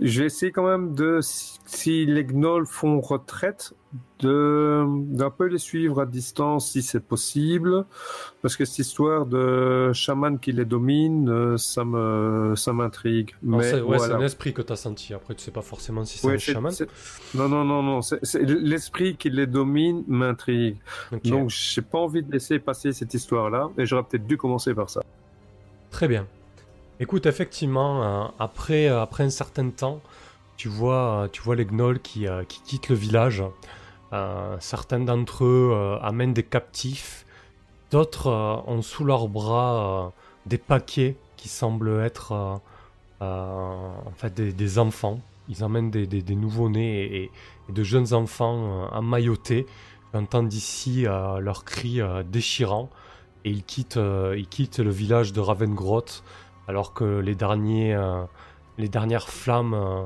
je 0.00 0.20
vais 0.20 0.26
essayer 0.26 0.52
quand 0.52 0.66
même 0.66 0.94
de, 0.94 1.20
si, 1.22 2.06
les 2.06 2.24
gnolls 2.24 2.66
font 2.66 3.00
retraite, 3.00 3.74
de 4.20 4.84
d'un 5.14 5.30
peu 5.30 5.46
les 5.46 5.58
suivre 5.58 6.00
à 6.00 6.06
distance 6.06 6.72
si 6.72 6.82
c'est 6.82 7.00
possible, 7.00 7.84
parce 8.42 8.56
que 8.56 8.64
cette 8.64 8.80
histoire 8.80 9.26
de 9.26 9.92
chaman 9.92 10.38
qui 10.38 10.52
les 10.52 10.64
domine, 10.64 11.28
euh, 11.28 11.56
ça 11.56 11.84
me 11.84 12.54
ça 12.56 12.72
m'intrigue. 12.72 13.34
Mais 13.42 13.62
c'est 13.62 13.80
ouais, 13.80 13.96
voilà. 13.96 14.16
un 14.16 14.20
esprit 14.20 14.52
que 14.52 14.62
t'as 14.62 14.76
senti. 14.76 15.14
Après, 15.14 15.34
tu 15.34 15.44
sais 15.44 15.50
pas 15.50 15.62
forcément 15.62 16.04
si 16.04 16.18
c'est 16.18 16.26
Ouais, 16.26 16.34
un 16.34 16.38
chaman. 16.38 16.72
Non 17.34 17.48
non 17.48 17.64
non 17.64 17.82
non, 17.82 18.02
c'est 18.02 18.42
l'esprit 18.42 19.16
qui 19.16 19.30
les 19.30 19.46
domine 19.46 20.04
m'intrigue. 20.08 20.78
Ok. 21.12 21.22
Donc 21.24 21.50
j'ai 21.50 21.82
pas 21.82 21.98
envie 21.98 22.22
de 22.22 22.32
laisser 22.32 22.58
passer 22.58 22.92
cette 22.92 23.14
histoire-là, 23.14 23.70
et 23.78 23.86
j'aurais 23.86 24.04
peut-être 24.04 24.26
dû 24.26 24.36
commencer 24.36 24.74
par 24.74 24.90
ça. 24.90 25.02
Très 25.90 26.08
bien. 26.08 26.26
Écoute, 27.00 27.26
effectivement, 27.26 28.04
euh, 28.04 28.28
après, 28.38 28.86
euh, 28.86 29.02
après 29.02 29.24
un 29.24 29.30
certain 29.30 29.68
temps, 29.70 30.00
tu 30.56 30.68
vois, 30.68 31.24
euh, 31.24 31.28
tu 31.30 31.42
vois 31.42 31.56
les 31.56 31.66
gnolls 31.66 32.00
qui, 32.00 32.26
qui 32.48 32.60
quittent 32.62 32.88
le 32.88 32.94
village. 32.96 33.42
Certains 34.60 35.00
d'entre 35.00 35.44
eux 35.44 35.98
amènent 36.00 36.34
des 36.34 36.44
captifs. 36.44 37.26
D'autres 37.90 38.30
ont 38.64 38.80
sous 38.80 39.02
leurs 39.02 39.26
bras 39.26 40.12
des 40.46 40.56
paquets 40.56 41.16
qui 41.36 41.48
semblent 41.48 41.98
être 42.00 42.60
en 43.20 44.12
fait 44.14 44.32
des, 44.32 44.52
des 44.52 44.78
enfants. 44.78 45.18
Ils 45.48 45.64
amènent 45.64 45.90
des, 45.90 46.06
des, 46.06 46.34
nouveau-nés 46.36 47.24
et, 47.24 47.30
de 47.72 47.82
jeunes 47.82 48.14
enfants 48.14 48.88
emmaillotés. 48.92 49.66
Tu 50.12 50.16
entends 50.16 50.44
d'ici 50.44 51.02
leurs 51.02 51.64
cris 51.64 51.98
déchirants 52.30 52.90
et 53.44 53.50
ils 53.50 53.64
quittent, 53.64 53.98
ils 54.36 54.46
quittent 54.46 54.78
le 54.78 54.90
village 54.90 55.32
de 55.32 55.40
Ravengroth 55.40 56.22
alors 56.68 56.94
que 56.94 57.04
les, 57.04 57.34
derniers, 57.34 57.94
euh, 57.94 58.24
les 58.78 58.88
dernières 58.88 59.28
flammes 59.28 59.74
euh, 59.74 60.02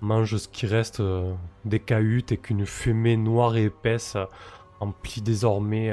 mangent 0.00 0.36
ce 0.36 0.48
qui 0.48 0.66
reste 0.66 1.00
euh, 1.00 1.32
des 1.64 1.80
cahutes 1.80 2.32
et 2.32 2.36
qu'une 2.36 2.66
fumée 2.66 3.16
noire 3.16 3.56
et 3.56 3.64
épaisse 3.64 4.16
emplit 4.80 5.22
désormais 5.22 5.92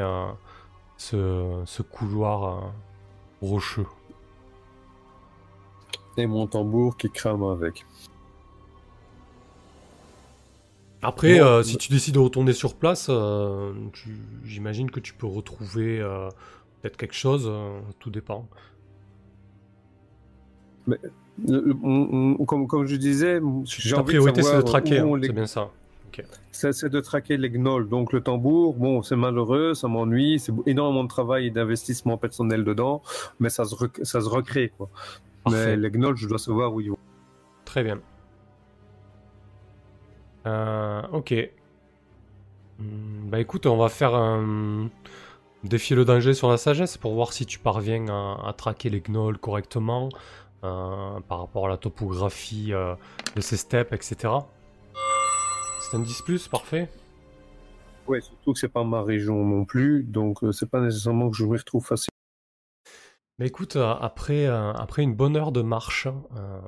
ce, 0.97 1.63
ce 1.65 1.81
couloir 1.81 2.71
rocheux. 3.41 3.87
Et 6.17 6.27
mon 6.27 6.45
tambour 6.47 6.95
qui 6.95 7.09
crame 7.09 7.43
avec. 7.43 7.83
Après, 11.05 11.37
Bon, 11.37 11.45
euh, 11.45 11.63
si 11.63 11.77
tu 11.77 11.91
décides 11.91 12.15
de 12.15 12.19
retourner 12.19 12.53
sur 12.53 12.73
place, 12.73 13.07
euh, 13.09 13.73
j'imagine 14.43 14.89
que 14.89 14.99
tu 14.99 15.13
peux 15.13 15.27
retrouver 15.27 15.99
euh, 15.99 16.29
peut-être 16.81 16.97
quelque 16.97 17.13
chose, 17.13 17.51
tout 17.99 18.09
dépend. 18.09 18.47
Le- 20.87 20.99
le- 21.47 21.75
on- 21.83 22.37
on- 22.39 22.45
comme, 22.45 22.67
comme 22.67 22.85
je 22.85 22.95
disais, 22.95 23.39
j'ai 23.65 23.95
envie 23.95 24.01
de 24.03 24.07
priorité, 24.07 24.41
c'est 24.43 24.57
de 24.57 24.61
traquer, 24.61 24.99
hein, 24.99 25.17
les- 25.17 25.27
c'est 25.27 25.33
bien 25.33 25.47
ça. 25.47 25.69
C'est 26.51 26.71
c'est 26.71 26.87
de 26.87 27.01
traquer 27.01 27.35
les 27.35 27.49
gnolls. 27.49 27.89
Donc 27.89 28.13
le 28.13 28.21
tambour, 28.21 28.75
bon, 28.75 29.03
c'est 29.03 29.17
malheureux, 29.17 29.73
ça 29.73 29.89
m'ennuie, 29.89 30.39
c'est 30.39 30.53
énormément 30.65 31.03
de 31.03 31.09
travail 31.09 31.47
et 31.47 31.49
d'investissement 31.49 32.17
personnel 32.17 32.63
dedans, 32.63 33.01
mais 33.41 33.49
ça 33.49 33.65
se, 33.65 33.75
rec- 33.75 33.99
ça 34.03 34.21
se 34.21 34.29
recrée. 34.29 34.71
Quoi. 34.77 34.89
Parfait. 35.43 35.75
Mais 35.75 35.75
les 35.75 35.91
gnolls, 35.91 36.15
je 36.15 36.27
dois 36.29 36.37
savoir 36.37 36.73
où 36.73 36.79
ils 36.79 36.91
vont. 36.91 36.97
Très 37.65 37.83
bien. 37.83 37.99
Euh, 40.45 41.01
ok. 41.11 41.33
Hmm, 42.79 43.29
Bah 43.29 43.39
écoute, 43.39 43.65
on 43.65 43.77
va 43.77 43.89
faire 43.89 44.15
un 44.15 44.89
défier 45.63 45.95
le 45.95 46.05
danger 46.05 46.33
sur 46.33 46.49
la 46.49 46.57
sagesse 46.57 46.97
pour 46.97 47.13
voir 47.15 47.33
si 47.33 47.45
tu 47.45 47.57
parviens 47.59 48.05
à, 48.07 48.47
à 48.49 48.53
traquer 48.53 48.89
les 48.89 49.01
gnolls 49.01 49.37
correctement 49.39 50.09
par 51.27 51.39
rapport 51.39 51.65
à 51.65 51.69
la 51.69 51.77
topographie 51.77 52.73
euh, 52.73 52.95
de 53.35 53.41
ces 53.41 53.57
steppes, 53.57 53.93
etc. 53.93 54.33
C'est 55.81 55.97
un 55.97 55.99
10 55.99 56.21
plus, 56.23 56.47
parfait. 56.47 56.89
Ouais, 58.07 58.21
surtout 58.21 58.53
que 58.53 58.59
c'est 58.59 58.69
pas 58.69 58.83
ma 58.83 59.01
région 59.01 59.43
non 59.43 59.65
plus, 59.65 60.03
donc 60.03 60.43
euh, 60.43 60.51
c'est 60.51 60.69
pas 60.69 60.79
nécessairement 60.81 61.29
que 61.29 61.37
je 61.37 61.45
m'y 61.45 61.57
retrouve 61.57 61.85
facilement. 61.85 62.11
Mais 63.39 63.47
écoute, 63.47 63.75
euh, 63.75 63.93
après, 63.99 64.45
euh, 64.45 64.71
après 64.73 65.03
une 65.03 65.15
bonne 65.15 65.35
heure 65.35 65.51
de 65.51 65.61
marche, 65.61 66.07
euh, 66.07 66.59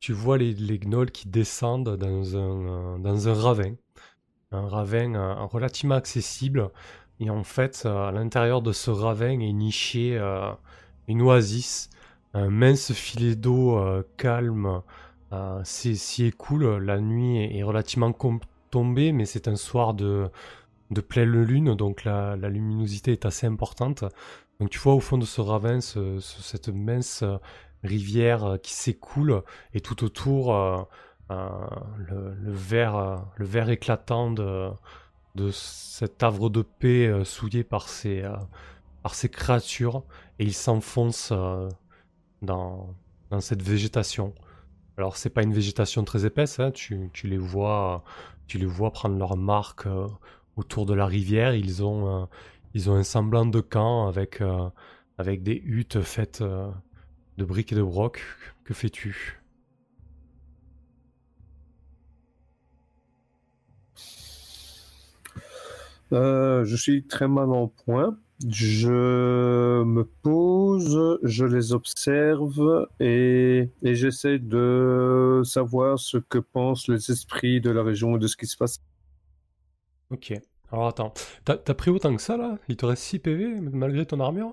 tu 0.00 0.12
vois 0.12 0.38
les, 0.38 0.52
les 0.52 0.78
gnolls 0.78 1.10
qui 1.10 1.28
descendent 1.28 1.96
dans 1.96 2.36
un, 2.36 2.96
euh, 2.96 2.98
dans 2.98 3.28
un 3.28 3.34
ravin. 3.34 3.74
Un 4.52 4.68
ravin 4.68 5.14
euh, 5.14 5.34
relativement 5.46 5.94
accessible. 5.94 6.70
Et 7.20 7.30
en 7.30 7.44
fait, 7.44 7.84
euh, 7.86 8.08
à 8.08 8.12
l'intérieur 8.12 8.62
de 8.62 8.72
ce 8.72 8.90
ravin 8.90 9.40
est 9.40 9.52
niché 9.52 10.16
euh, 10.18 10.52
une 11.08 11.22
oasis. 11.22 11.90
Un 12.36 12.50
mince 12.50 12.92
filet 12.92 13.34
d'eau 13.34 13.78
euh, 13.78 14.02
calme 14.18 14.82
euh, 15.32 15.60
s'y 15.64 16.26
écoule. 16.26 16.66
La 16.84 17.00
nuit 17.00 17.38
est, 17.38 17.62
relativement 17.62 18.12
tombée, 18.70 19.12
mais 19.12 19.24
c'est 19.24 19.48
un 19.48 19.56
soir 19.56 19.94
de, 19.94 20.30
pleine 21.00 21.30
lune, 21.42 21.74
donc 21.74 22.04
la, 22.04 22.36
luminosité 22.36 23.12
est 23.12 23.24
assez 23.24 23.46
importante. 23.46 24.04
Donc 24.60 24.68
tu 24.68 24.78
vois 24.78 24.92
au 24.92 25.00
fond 25.00 25.16
de 25.16 25.24
ce 25.24 25.40
ravin 25.40 25.80
ce- 25.80 26.20
ce- 26.20 26.42
cette 26.42 26.68
mince 26.68 27.22
euh, 27.22 27.38
rivière 27.82 28.44
euh, 28.44 28.56
qui 28.58 28.74
s'écoule 28.74 29.42
et 29.72 29.80
tout 29.80 30.04
autour 30.04 30.54
euh, 30.54 30.76
euh, 31.30 31.48
le, 31.96 32.34
vert, 32.52 32.96
euh, 32.96 33.16
éclatant 33.70 34.30
de, 34.30 34.70
cet 35.52 36.22
havre 36.22 36.50
de 36.50 36.60
paix 36.60 37.06
euh, 37.06 37.24
souillé 37.24 37.64
par 37.64 37.88
ces, 37.88 38.22
euh, 38.22 38.36
créatures 39.30 40.04
et 40.38 40.44
il 40.44 40.52
s'enfonce 40.54 41.30
euh, 41.32 41.68
dans, 42.42 42.94
cette 43.40 43.62
végétation. 43.62 44.34
Alors 44.96 45.16
c'est 45.16 45.30
pas 45.30 45.42
une 45.42 45.52
végétation 45.52 46.04
très 46.04 46.24
épaisse, 46.24 46.58
hein, 46.58 46.70
tu, 46.70 47.10
les 47.24 47.38
vois, 47.38 48.04
tu 48.46 48.58
les 48.58 48.66
vois 48.66 48.92
prendre 48.92 49.18
leur 49.18 49.36
marque 49.36 49.86
euh, 49.86 50.06
autour 50.56 50.86
de 50.86 50.94
la 50.94 51.06
rivière. 51.06 51.54
Ils 51.54 51.84
ont, 51.84 52.28
ils 52.74 52.90
ont 52.90 52.94
un 52.94 53.02
semblant 53.02 53.46
de 53.46 53.60
camp 53.60 54.08
avec, 54.08 54.40
euh, 54.40 54.68
avec 55.18 55.42
des 55.42 55.60
huttes 55.64 56.00
faites 56.00 56.40
euh, 56.40 56.70
de 57.38 57.44
briques 57.44 57.72
et 57.72 57.76
de 57.76 57.82
broc. 57.82 58.22
Que 58.64 58.74
fais-tu? 58.74 59.40
Je 66.12 66.76
suis 66.76 67.06
très 67.06 67.28
mal 67.28 67.50
en 67.50 67.68
point. 67.68 68.16
Je 68.46 69.82
me 69.82 70.04
pose, 70.04 71.18
je 71.22 71.46
les 71.46 71.72
observe 71.72 72.86
et, 73.00 73.70
et 73.82 73.94
j'essaie 73.94 74.38
de 74.38 75.40
savoir 75.42 75.98
ce 75.98 76.18
que 76.18 76.36
pensent 76.38 76.88
les 76.88 77.10
esprits 77.10 77.62
de 77.62 77.70
la 77.70 77.82
région 77.82 78.16
et 78.16 78.18
de 78.18 78.26
ce 78.26 78.36
qui 78.36 78.46
se 78.46 78.58
passe. 78.58 78.82
Ok. 80.10 80.34
Alors 80.70 80.88
attends, 80.88 81.14
t'as 81.44 81.56
pris 81.74 81.90
autant 81.90 82.14
que 82.14 82.20
ça 82.20 82.36
là? 82.36 82.58
Il 82.68 82.76
te 82.76 82.84
reste 82.84 83.04
6 83.04 83.20
PV 83.20 83.60
malgré 83.72 84.04
ton 84.04 84.20
armure? 84.20 84.52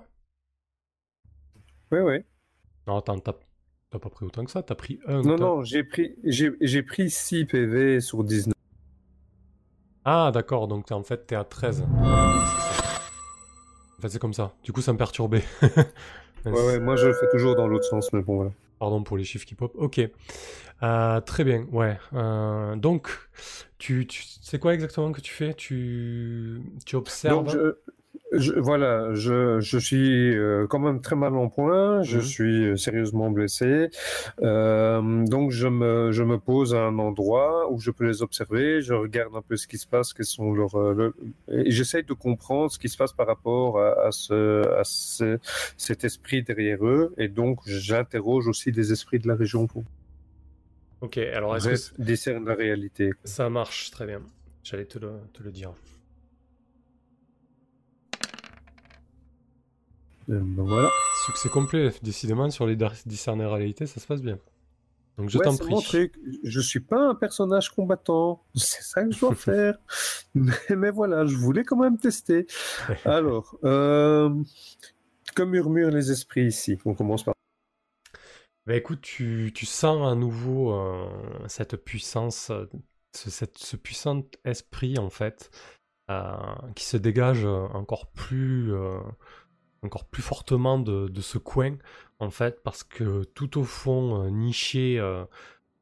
Oui, 1.92 2.00
oui. 2.00 2.20
Non, 2.88 2.98
attends, 3.00 3.20
t'as 3.20 3.34
pas 3.92 4.10
pris 4.10 4.26
autant 4.26 4.46
que 4.46 4.52
ça, 4.52 4.64
t'as 4.64 4.76
pris 4.76 5.00
1. 5.08 5.24
Non, 5.24 5.38
non, 5.38 5.64
j'ai 5.64 5.84
pris, 5.84 6.16
pris 6.88 7.10
6 7.10 7.46
PV 7.46 8.00
sur 8.00 8.24
19. 8.24 8.54
Ah, 10.06 10.32
d'accord, 10.34 10.70
donc 10.70 10.90
en 10.92 11.04
fait 11.04 11.28
t'es 11.28 11.36
à 11.36 11.44
13. 11.44 11.86
C'est 14.10 14.20
comme 14.20 14.34
ça. 14.34 14.54
Du 14.64 14.72
coup, 14.74 14.82
ça 14.82 14.94
me 14.94 14.98
perturbait. 14.98 15.44
Ouais, 16.46 16.52
ouais, 16.52 16.80
moi 16.80 16.98
je 16.98 17.08
le 17.08 17.14
fais 17.14 17.30
toujours 17.32 17.56
dans 17.56 17.68
l'autre 17.68 17.86
sens, 17.86 18.12
mais 18.12 18.22
bon, 18.22 18.36
voilà. 18.36 18.52
Pardon 18.80 19.02
pour 19.02 19.16
les 19.16 19.24
chiffres 19.24 19.46
qui 19.46 19.56
pop. 19.56 19.72
Ok. 19.76 20.02
Euh, 20.82 21.22
très 21.22 21.46
bien, 21.46 21.66
ouais. 21.72 21.98
Euh, 22.14 22.76
donc, 22.76 23.08
tu, 23.78 24.06
tu 24.08 24.24
c'est 24.42 24.60
quoi 24.60 24.74
exactement 24.74 25.14
que 25.14 25.22
tu 25.22 25.34
fais? 25.34 25.54
Tu, 25.54 26.62
tu 26.86 26.98
observes? 26.98 27.46
Donc, 27.46 27.50
je, 27.54 27.76
je- 28.34 28.54
voilà, 28.54 29.14
je, 29.14 29.60
je 29.60 29.78
suis 29.78 30.36
euh, 30.36 30.68
quand 30.68 30.80
même 30.80 31.02
très 31.02 31.16
mal 31.16 31.36
en 31.36 31.50
point, 31.50 32.04
je 32.04 32.18
Mhm. 32.18 32.24
suis 32.24 32.66
euh, 32.68 32.76
sérieusement 32.76 33.30
blessé. 33.32 33.90
Euh, 34.42 35.02
donc, 35.26 35.52
je 35.52 35.68
me, 35.68 36.12
je 36.12 36.24
me 36.24 36.38
pose 36.38 36.74
à 36.76 36.80
un 36.86 37.00
endroit 37.00 37.72
où 37.72 37.80
je 37.80 37.92
peux 37.92 38.06
les 38.06 38.22
observer, 38.22 38.82
je 38.82 38.94
regarde 38.94 39.36
un 39.36 39.42
peu 39.42 39.56
ce 39.58 39.68
qui 39.68 39.78
se 39.78 39.88
passe, 39.88 40.14
quels 40.14 40.26
sont 40.26 40.54
leurs, 40.54 40.78
le- 40.94 41.14
et 41.52 41.72
j'essaye 41.72 42.04
de 42.04 42.14
comprendre 42.14 42.72
ce 42.72 42.80
qui 42.80 42.90
se 42.90 42.98
passe 42.98 43.14
par 43.14 43.28
rapport 43.28 43.80
à, 43.80 44.08
à 44.08 44.12
ce, 44.12 44.68
à 44.78 44.84
ce- 44.84 45.38
cet 45.78 46.04
esprit 46.04 46.44
derrière 46.44 46.86
eux. 46.86 47.14
Et 47.18 47.28
donc, 47.28 47.60
j'interroge 47.66 48.48
aussi 48.48 48.72
les 48.72 48.92
esprits 48.92 49.20
de 49.20 49.28
la 49.28 49.36
région 49.36 49.68
pour 49.68 49.84
Ok, 51.02 51.18
alors 51.18 51.58
est-ce 51.58 51.92
que 51.92 52.32
la 52.46 52.56
réalité. 52.56 53.12
ça 53.26 53.50
marche 53.50 53.92
Très 53.92 54.06
bien. 54.06 54.22
J'allais 54.64 54.86
te 54.86 54.98
le, 55.00 55.12
te 55.34 55.44
le 55.44 55.52
dire. 55.52 55.74
Euh, 60.30 60.40
ben 60.42 60.64
voilà. 60.64 60.90
Succès 61.26 61.50
complet, 61.50 61.92
décidément, 62.02 62.50
sur 62.50 62.66
les 62.66 62.78
discerner 63.06 63.46
réalité, 63.46 63.86
ça 63.86 64.00
se 64.00 64.08
passe 64.08 64.22
bien. 64.22 64.40
Donc 65.18 65.30
je 65.30 65.38
Ouais, 65.38 65.44
t'en 65.46 65.52
mon 65.52 65.58
prie. 65.58 65.84
truc. 65.84 66.20
Je 66.44 66.60
suis 66.60 66.80
pas 66.80 67.10
un 67.10 67.16
personnage 67.16 67.70
combattant. 67.70 68.44
C'est 68.56 68.82
ça 68.84 69.04
que 69.04 69.12
je 69.12 69.20
dois 69.20 69.36
faire. 69.36 69.78
Mais, 70.34 70.54
mais 70.76 70.92
voilà, 70.92 71.26
je 71.26 71.36
voulais 71.36 71.64
quand 71.64 71.78
même 71.78 71.98
tester. 71.98 72.48
Alors, 73.06 73.58
euh, 73.64 74.30
que 75.36 75.44
murmurent 75.44 75.92
les 75.92 76.12
esprits 76.12 76.46
ici? 76.48 76.80
On 76.86 76.94
commence 76.96 77.24
par. 77.24 77.34
Bah 78.66 78.76
écoute, 78.76 79.02
tu, 79.02 79.52
tu 79.54 79.66
sens 79.66 80.08
à 80.10 80.16
nouveau 80.16 80.74
euh, 80.74 81.10
cette 81.50 81.76
puissance, 81.76 82.50
ce, 83.14 83.30
cette- 83.30 83.58
ce 83.58 83.76
puissant 83.76 84.24
esprit 84.46 84.98
en 84.98 85.10
fait, 85.10 85.52
euh, 86.10 86.32
qui 86.76 86.86
se 86.86 86.96
dégage 86.98 87.44
encore 87.46 88.08
plus, 88.12 88.74
encore 89.84 90.06
plus 90.06 90.24
fortement 90.24 90.80
de, 90.80 91.22
ce 91.22 91.38
coin 91.38 91.78
en 92.20 92.30
fait, 92.30 92.64
parce 92.64 92.84
que 92.84 93.24
tout 93.36 93.60
au 93.60 93.64
fond, 93.64 94.24
euh, 94.24 94.30
niché 94.30 95.00
euh, 95.00 95.26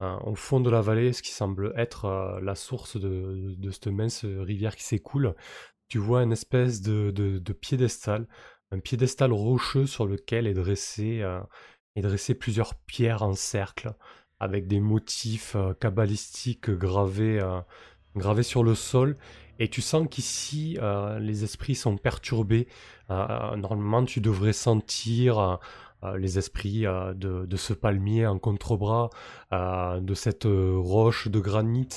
euh, 0.01 0.17
au 0.23 0.35
fond 0.35 0.59
de 0.59 0.69
la 0.69 0.81
vallée, 0.81 1.13
ce 1.13 1.21
qui 1.21 1.31
semble 1.31 1.73
être 1.77 2.39
la 2.41 2.55
source 2.55 2.97
de, 2.99 3.53
de 3.55 3.71
cette 3.71 3.87
mince 3.87 4.25
rivière 4.25 4.75
qui 4.75 4.83
s'écoule, 4.83 5.35
tu 5.87 5.99
vois 5.99 6.23
une 6.23 6.31
espèce 6.31 6.81
de, 6.81 7.11
de, 7.11 7.37
de 7.37 7.53
piédestal, 7.53 8.27
un 8.71 8.79
piédestal 8.79 9.31
rocheux 9.31 9.85
sur 9.85 10.07
lequel 10.07 10.47
est 10.47 10.53
dressé 10.53 11.23
et 11.95 12.01
dresser 12.01 12.33
plusieurs 12.33 12.75
pierres 12.75 13.21
en 13.21 13.33
cercle 13.33 13.93
avec 14.39 14.67
des 14.67 14.79
motifs 14.79 15.55
kabbalistiques 15.79 16.71
gravés, 16.71 17.39
gravés 18.15 18.43
sur 18.43 18.63
le 18.63 18.73
sol. 18.73 19.17
Et 19.59 19.67
tu 19.67 19.81
sens 19.81 20.07
qu'ici, 20.09 20.77
les 21.19 21.43
esprits 21.43 21.75
sont 21.75 21.97
perturbés. 21.97 22.67
Euh, 23.11 23.55
normalement, 23.57 24.05
tu 24.05 24.21
devrais 24.21 24.53
sentir 24.53 25.59
euh, 26.03 26.17
les 26.17 26.37
esprits 26.37 26.85
euh, 26.85 27.13
de, 27.13 27.55
ce 27.57 27.73
palmier 27.73 28.25
en 28.25 28.39
contrebras, 28.39 29.09
de 29.51 30.13
cette 30.13 30.47
roche 30.47 31.27
de 31.27 31.39
granit, 31.39 31.89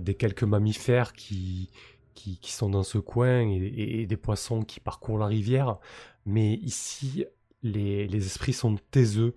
des 0.00 0.14
quelques 0.14 0.44
mammifères 0.44 1.12
qui, 1.12 1.70
qui, 2.14 2.38
sont 2.50 2.70
dans 2.70 2.82
ce 2.82 2.96
coin 2.98 3.40
et, 3.40 4.06
des 4.06 4.16
poissons 4.16 4.62
qui 4.62 4.80
parcourent 4.80 5.18
la 5.18 5.26
rivière. 5.26 5.78
Mais 6.24 6.54
ici, 6.54 7.26
les, 7.62 8.14
esprits 8.14 8.54
sont 8.54 8.76
taiseux 8.90 9.34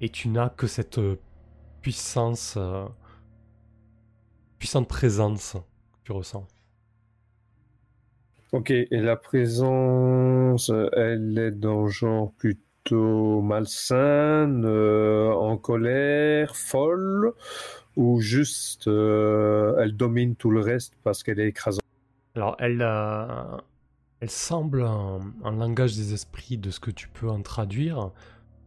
et 0.00 0.08
tu 0.10 0.28
n'as 0.28 0.48
que 0.48 0.66
cette 0.66 1.00
puissance, 1.80 2.56
puissante 4.58 4.88
présence 4.88 5.54
que 5.54 5.98
tu 6.04 6.12
ressens. 6.12 6.46
Ok, 8.52 8.70
et 8.72 8.88
la 8.90 9.16
présence, 9.16 10.72
elle 10.92 11.38
est 11.38 11.52
dans 11.52 11.86
genre 11.86 12.32
plutôt 12.32 13.40
malsaine, 13.42 14.64
euh, 14.64 15.32
en 15.32 15.56
colère, 15.56 16.56
folle, 16.56 17.32
ou 17.94 18.20
juste 18.20 18.88
euh, 18.88 19.76
elle 19.78 19.96
domine 19.96 20.34
tout 20.34 20.50
le 20.50 20.60
reste 20.60 20.94
parce 21.04 21.22
qu'elle 21.22 21.38
est 21.38 21.46
écrasante? 21.46 21.84
Alors, 22.34 22.56
elle, 22.58 22.82
euh, 22.82 23.56
elle 24.18 24.30
semble, 24.30 24.82
en, 24.82 25.20
en 25.44 25.50
langage 25.52 25.94
des 25.94 26.12
esprits, 26.12 26.58
de 26.58 26.72
ce 26.72 26.80
que 26.80 26.90
tu 26.90 27.08
peux 27.08 27.28
en 27.28 27.42
traduire, 27.42 28.10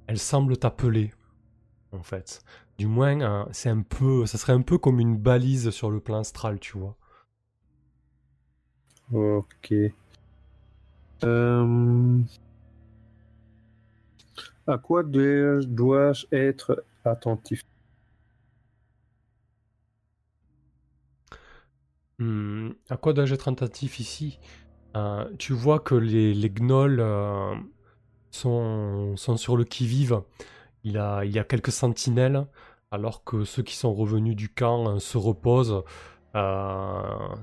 elle 0.08 0.20
semble 0.20 0.56
t'appeler, 0.56 1.12
en 1.92 2.04
fait. 2.04 2.42
Du 2.78 2.88
moins, 2.88 3.48
c'est 3.52 3.70
un 3.70 3.82
peu, 3.82 4.26
ça 4.28 4.38
serait 4.38 4.54
un 4.54 4.62
peu 4.62 4.78
comme 4.78 5.02
une 5.02 5.18
balise 5.18 5.72
sur 5.72 5.92
le 5.92 6.00
plan 6.00 6.20
astral, 6.20 6.60
tu 6.62 6.78
vois. 6.78 6.96
Ok. 9.12 9.72
Euh, 11.24 12.22
À 14.68 14.78
quoi 14.78 15.04
dois-je 15.04 16.26
être 16.34 16.84
attentif? 17.06 17.62
Hmm, 22.20 22.72
à 22.90 22.98
quoi 22.98 23.14
dois-je 23.14 23.34
être 23.34 23.48
attentif 23.50 24.00
ici? 24.00 24.40
Euh, 24.96 25.30
Tu 25.40 25.54
vois 25.54 25.80
que 25.80 25.96
les, 25.96 26.34
gnolls 26.50 27.00
euh, 27.00 27.56
sont, 28.32 29.16
sur 29.18 29.58
le 29.58 29.64
qui-vive. 29.66 30.22
Il, 30.84 31.02
il 31.26 31.32
y 31.32 31.40
a 31.40 31.44
quelques 31.46 31.72
sentinelles, 31.72 32.48
alors 32.92 33.24
que 33.24 33.46
ceux 33.46 33.64
qui 33.64 33.76
sont 33.76 33.94
revenus 33.94 34.36
du 34.36 34.50
camp 34.50 35.00
se 35.00 35.18
reposent. 35.18 35.84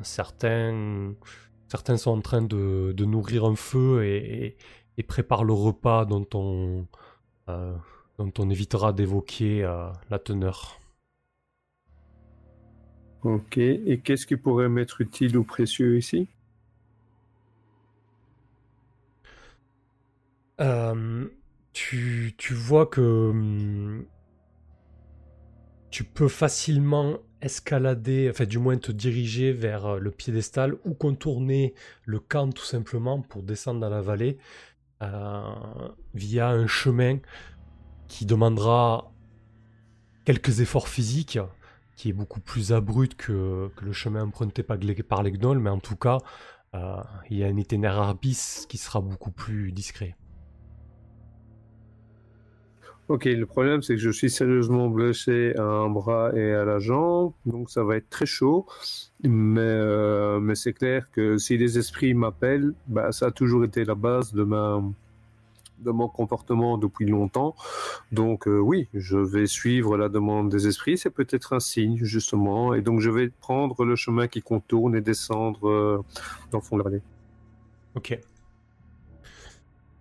Certains, 0.02 1.14
certains 1.70 1.96
sont 1.96 2.12
en 2.12 2.20
train 2.22 2.42
de, 2.42 2.92
de 2.96 3.04
nourrir 3.04 3.44
un 3.46 3.56
feu 3.56 4.04
et, 4.04 4.46
et- 4.46 4.56
et 4.98 5.02
préparent 5.04 5.44
le 5.44 5.54
repas 5.54 6.04
dont 6.04 6.26
on, 6.34 6.86
euh, 7.50 7.76
dont 8.18 8.32
on 8.38 8.50
évitera 8.50 8.92
d'évoquer 8.94 9.64
euh, 9.64 9.90
la 10.10 10.18
teneur. 10.20 10.80
Ok. 13.22 13.56
Et 13.56 14.00
qu'est-ce 14.04 14.26
qui 14.26 14.36
pourrait 14.36 14.68
m'être 14.68 15.00
utile 15.00 15.38
ou 15.38 15.44
précieux 15.44 15.96
ici? 15.96 16.28
Euh, 20.60 21.26
tu, 21.72 22.34
tu 22.38 22.54
vois 22.54 22.86
que 22.86 23.00
hum, 23.00 24.04
tu 25.90 26.04
peux 26.04 26.28
facilement 26.28 27.18
escalader, 27.42 28.28
enfin 28.30 28.44
du 28.44 28.58
moins 28.58 28.76
te 28.76 28.92
diriger 28.92 29.52
vers 29.52 29.86
euh, 29.86 29.98
le 29.98 30.10
piédestal 30.10 30.76
ou 30.84 30.94
contourner 30.94 31.74
le 32.04 32.20
camp 32.20 32.52
tout 32.52 32.64
simplement 32.64 33.20
pour 33.22 33.42
descendre 33.42 33.80
dans 33.80 33.88
la 33.88 34.02
vallée 34.02 34.38
euh, 35.02 35.42
via 36.14 36.50
un 36.50 36.66
chemin 36.66 37.18
qui 38.08 38.26
demandera 38.26 39.12
quelques 40.24 40.60
efforts 40.60 40.88
physiques, 40.88 41.38
qui 41.96 42.10
est 42.10 42.12
beaucoup 42.12 42.40
plus 42.40 42.72
abrupt 42.72 43.14
que, 43.14 43.70
le 43.80 43.92
chemin 43.92 44.24
emprunté 44.24 44.62
par 44.62 44.76
les, 44.76 44.94
par 45.02 45.22
les 45.22 45.32
gnolls, 45.32 45.58
mais 45.58 45.70
en 45.70 45.78
tout 45.78 45.96
cas, 45.96 46.18
euh, 46.74 47.02
il 47.30 47.38
y 47.38 47.44
a 47.44 47.46
un 47.46 47.56
itinéraire 47.56 48.14
bis 48.14 48.66
qui 48.68 48.78
sera 48.78 49.00
beaucoup 49.00 49.30
plus 49.30 49.72
discret. 49.72 50.14
Ok, 53.10 53.24
le 53.24 53.44
problème 53.44 53.82
c'est 53.82 53.94
que 53.94 54.00
je 54.00 54.10
suis 54.10 54.30
sérieusement 54.30 54.88
blessé 54.88 55.52
à 55.58 55.64
un 55.64 55.90
bras 55.90 56.30
et 56.32 56.52
à 56.52 56.64
la 56.64 56.78
jambe, 56.78 57.32
donc 57.44 57.68
ça 57.68 57.82
va 57.82 57.96
être 57.96 58.08
très 58.08 58.24
chaud. 58.24 58.66
Mais, 59.24 59.60
euh, 59.60 60.54
c'est 60.54 60.72
clair 60.72 61.10
que 61.10 61.36
si 61.36 61.58
les 61.58 61.76
esprits 61.76 62.14
m'appellent, 62.14 62.72
bah, 62.86 63.10
ça 63.10 63.26
a 63.26 63.30
toujours 63.32 63.64
été 63.64 63.84
la 63.84 63.96
base 63.96 64.32
de 64.32 64.44
mon 64.44 66.08
comportement 66.08 66.78
depuis 66.78 67.06
longtemps. 67.06 67.56
Donc 68.12 68.46
euh, 68.46 68.60
oui, 68.60 68.86
je 68.94 69.18
vais 69.18 69.48
suivre 69.48 69.96
la 69.96 70.08
demande 70.08 70.48
des 70.48 70.68
esprits. 70.68 70.96
C'est 70.96 71.10
peut-être 71.10 71.52
un 71.52 71.60
signe 71.60 71.96
justement, 72.04 72.74
et 72.74 72.80
donc 72.80 73.00
je 73.00 73.10
vais 73.10 73.30
prendre 73.40 73.84
le 73.84 73.96
chemin 73.96 74.28
qui 74.28 74.40
contourne 74.40 74.94
et 74.94 75.00
descendre 75.00 75.68
euh, 75.68 76.04
dans 76.52 76.58
le 76.58 76.62
fond 76.62 76.76
de 76.76 76.84
la 76.84 76.90
vallée. 76.90 77.02
Ok. 77.96 78.20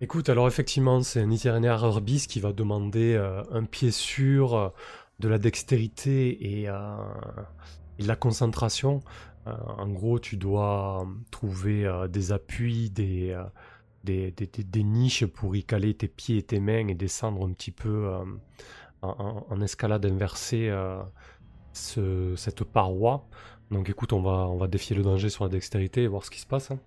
Écoute, 0.02 0.30
alors 0.30 0.48
effectivement, 0.48 1.02
c'est 1.02 1.20
un 1.20 1.30
itinéraire 1.30 1.84
Herbis 1.84 2.26
qui 2.26 2.40
va 2.40 2.52
demander 2.54 3.14
euh, 3.14 3.42
un 3.52 3.64
pied 3.64 3.90
sûr, 3.90 4.54
euh, 4.54 4.68
de 5.18 5.28
la 5.28 5.38
dextérité 5.38 6.60
et, 6.60 6.68
euh, 6.70 6.74
de 7.98 8.06
la 8.06 8.16
concentration. 8.16 9.02
En 9.46 9.88
gros, 9.88 10.18
tu 10.18 10.36
dois 10.36 11.06
trouver 11.30 11.90
des 12.10 12.30
appuis, 12.30 12.90
des, 12.90 13.34
niches 14.76 15.26
pour 15.26 15.56
y 15.56 15.64
caler 15.64 15.94
tes 15.94 16.08
pieds 16.08 16.36
et 16.38 16.42
tes 16.42 16.60
mains 16.60 16.86
et 16.88 16.94
descendre 16.94 17.44
un 17.46 17.52
petit 17.52 17.72
peu 17.72 18.12
en, 19.02 19.60
escalade 19.60 20.04
inversée 20.06 20.72
ce- 21.72 22.34
cette 22.36 22.64
paroi. 22.64 23.26
Donc 23.70 23.88
écoute, 23.90 24.12
on 24.12 24.22
va, 24.22 24.46
on 24.48 24.56
va 24.56 24.68
défier 24.68 24.94
le 24.94 25.02
danger 25.02 25.30
sur 25.30 25.44
la 25.44 25.50
dextérité 25.50 26.02
et 26.04 26.06
voir 26.08 26.24
ce 26.24 26.30
qui 26.30 26.40
se 26.40 26.46
passe. 26.46 26.70
hein. 26.70 26.78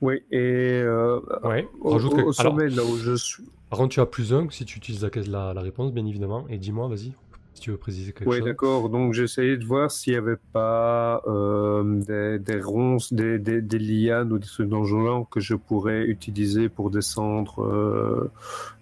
Oui, 0.00 0.22
et 0.30 0.38
euh, 0.82 1.20
Ouais, 1.42 1.68
au, 1.80 1.90
rajoute 1.92 2.12
au- 2.12 2.16
quelque- 2.16 2.28
au 2.28 2.32
Alors, 2.38 2.52
sommet, 2.52 2.68
là 2.70 2.84
où 2.84 2.96
je 2.96 3.14
suis. 3.16 3.44
par 3.70 3.78
contre, 3.78 3.94
tu 3.94 4.00
as 4.00 4.06
plus 4.06 4.32
un 4.34 4.48
si 4.50 4.64
tu 4.64 4.78
utilises 4.78 5.02
la, 5.02 5.10
la, 5.26 5.54
la 5.54 5.60
réponse, 5.62 5.92
bien 5.92 6.04
évidemment. 6.06 6.46
Et 6.48 6.58
dis-moi, 6.58 6.88
vas-y, 6.88 7.12
si 7.54 7.60
tu 7.62 7.70
veux 7.70 7.76
préciser 7.78 8.12
quelque 8.12 8.26
Oui, 8.26 8.38
chose. 8.38 8.46
d'accord. 8.46 8.88
Donc, 8.90 9.12
j'ai 9.14 9.24
essayé 9.24 9.56
de 9.56 9.64
voir 9.64 9.90
s'il 9.90 10.12
n'y 10.14 10.18
avait 10.18 10.36
pas 10.52 11.22
euh, 11.26 12.00
des, 12.00 12.38
des 12.38 12.60
ronces, 12.60 13.12
des, 13.12 13.38
des, 13.38 13.60
des 13.62 13.78
lianes 13.78 14.32
ou 14.32 14.38
des 14.38 14.46
trucs 14.46 14.68
dans 14.68 14.84
genre 14.84 15.28
que 15.30 15.40
je 15.40 15.54
pourrais 15.54 16.04
utiliser 16.06 16.68
pour 16.68 16.90
descendre 16.90 17.62
euh, 17.62 18.30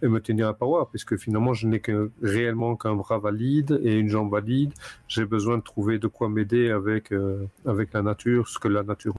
et 0.02 0.08
me 0.08 0.20
tenir 0.20 0.48
à 0.48 0.54
paroi, 0.54 0.88
puisque 0.90 1.16
finalement, 1.16 1.54
je 1.54 1.66
n'ai 1.68 1.80
que, 1.80 2.10
réellement 2.22 2.76
qu'un 2.76 2.94
bras 2.94 3.18
valide 3.18 3.80
et 3.84 3.94
une 3.98 4.08
jambe 4.08 4.30
valide. 4.30 4.72
J'ai 5.08 5.24
besoin 5.24 5.58
de 5.58 5.62
trouver 5.62 5.98
de 5.98 6.06
quoi 6.08 6.28
m'aider 6.28 6.70
avec, 6.70 7.12
euh, 7.12 7.46
avec 7.66 7.92
la 7.92 8.02
nature, 8.02 8.48
ce 8.48 8.58
que 8.58 8.68
la 8.68 8.82
nature. 8.84 9.14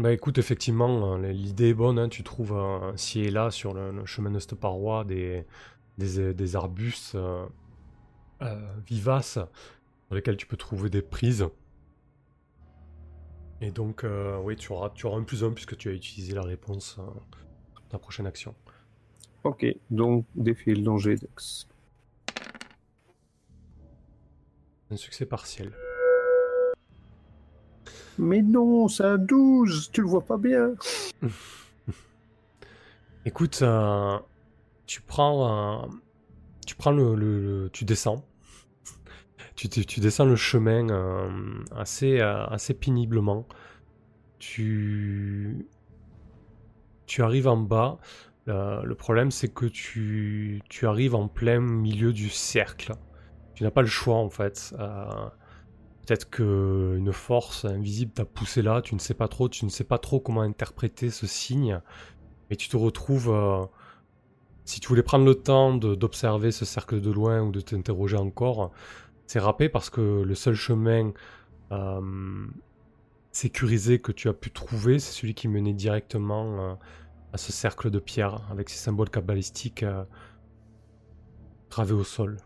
Bah 0.00 0.14
écoute, 0.14 0.38
effectivement, 0.38 1.16
euh, 1.16 1.30
l'idée 1.30 1.68
est 1.68 1.74
bonne, 1.74 1.98
hein, 1.98 2.08
tu 2.08 2.22
trouves 2.22 2.54
euh, 2.54 2.96
ci 2.96 3.20
et 3.20 3.30
là 3.30 3.50
sur 3.50 3.74
le, 3.74 3.92
le 3.92 4.06
chemin 4.06 4.30
de 4.30 4.38
cette 4.38 4.54
paroi 4.54 5.04
des, 5.04 5.44
des, 5.98 6.32
des 6.32 6.56
arbustes 6.56 7.16
euh, 7.16 7.44
euh, 8.40 8.74
vivaces 8.88 9.34
sur 9.34 10.14
lesquels 10.14 10.38
tu 10.38 10.46
peux 10.46 10.56
trouver 10.56 10.88
des 10.88 11.02
prises. 11.02 11.46
Et 13.60 13.70
donc, 13.70 14.04
euh, 14.04 14.38
oui, 14.38 14.56
tu 14.56 14.72
auras, 14.72 14.88
tu 14.88 15.04
auras 15.04 15.18
un 15.18 15.22
plus 15.22 15.44
un 15.44 15.50
puisque 15.50 15.76
tu 15.76 15.90
as 15.90 15.92
utilisé 15.92 16.32
la 16.32 16.44
réponse 16.44 16.96
euh, 16.98 17.02
dans 17.02 17.88
ta 17.90 17.98
prochaine 17.98 18.26
action. 18.26 18.54
Ok, 19.44 19.66
donc 19.90 20.24
défier 20.34 20.76
le 20.76 20.82
danger 20.82 21.16
d'ex. 21.16 21.68
Un 24.90 24.96
succès 24.96 25.26
partiel. 25.26 25.74
Mais 28.20 28.42
non, 28.42 28.86
c'est 28.88 29.04
un 29.04 29.16
12, 29.16 29.90
tu 29.92 30.02
le 30.02 30.06
vois 30.06 30.20
pas 30.20 30.36
bien. 30.36 30.74
Écoute, 33.24 33.60
euh, 33.62 34.18
tu 34.84 35.00
prends, 35.00 35.86
euh, 35.86 35.88
tu 36.66 36.76
le, 36.86 37.70
tu 37.72 37.86
descends, 37.86 38.22
tu, 39.54 39.68
descends 40.00 40.26
le 40.26 40.36
chemin 40.36 40.90
euh, 40.90 41.30
assez, 41.74 42.20
assez 42.20 42.74
péniblement. 42.74 43.46
Tu, 44.38 45.66
tu 47.06 47.22
arrives 47.22 47.48
en 47.48 47.56
bas. 47.56 47.98
Le 48.46 48.94
problème, 48.94 49.30
c'est 49.30 49.48
que 49.48 49.64
tu, 49.64 50.60
tu 50.68 50.86
arrives 50.86 51.14
en 51.14 51.26
plein 51.26 51.60
milieu 51.60 52.12
du 52.12 52.28
cercle. 52.28 52.92
Tu 53.54 53.64
n'as 53.64 53.70
pas 53.70 53.82
le 53.82 53.88
choix 53.88 54.16
en 54.16 54.28
fait. 54.28 54.74
Peut-être 56.10 56.28
que 56.28 56.96
une 56.98 57.12
force 57.12 57.64
invisible 57.64 58.10
t'a 58.10 58.24
poussé 58.24 58.62
là. 58.62 58.82
Tu 58.82 58.96
ne 58.96 58.98
sais 58.98 59.14
pas 59.14 59.28
trop. 59.28 59.48
Tu 59.48 59.64
ne 59.64 59.70
sais 59.70 59.84
pas 59.84 59.96
trop 59.96 60.18
comment 60.18 60.40
interpréter 60.40 61.08
ce 61.08 61.28
signe. 61.28 61.80
Et 62.50 62.56
tu 62.56 62.68
te 62.68 62.76
retrouves, 62.76 63.30
euh, 63.30 63.64
si 64.64 64.80
tu 64.80 64.88
voulais 64.88 65.04
prendre 65.04 65.24
le 65.24 65.36
temps 65.36 65.72
d'observer 65.72 66.50
ce 66.50 66.64
cercle 66.64 67.00
de 67.00 67.12
loin 67.12 67.42
ou 67.42 67.52
de 67.52 67.60
t'interroger 67.60 68.16
encore, 68.16 68.72
c'est 69.28 69.38
râpé 69.38 69.68
parce 69.68 69.88
que 69.88 70.22
le 70.22 70.34
seul 70.34 70.56
chemin 70.56 71.12
euh, 71.70 72.46
sécurisé 73.30 74.00
que 74.00 74.10
tu 74.10 74.28
as 74.28 74.34
pu 74.34 74.50
trouver, 74.50 74.98
c'est 74.98 75.12
celui 75.12 75.34
qui 75.34 75.46
menait 75.46 75.74
directement 75.74 76.70
euh, 76.70 76.74
à 77.32 77.38
ce 77.38 77.52
cercle 77.52 77.88
de 77.88 78.00
pierre 78.00 78.40
avec 78.50 78.68
ses 78.68 78.78
symboles 78.78 79.10
kabbalistiques 79.10 79.84
euh, 79.84 80.02
gravés 81.70 81.94
au 81.94 82.02
sol. 82.02 82.38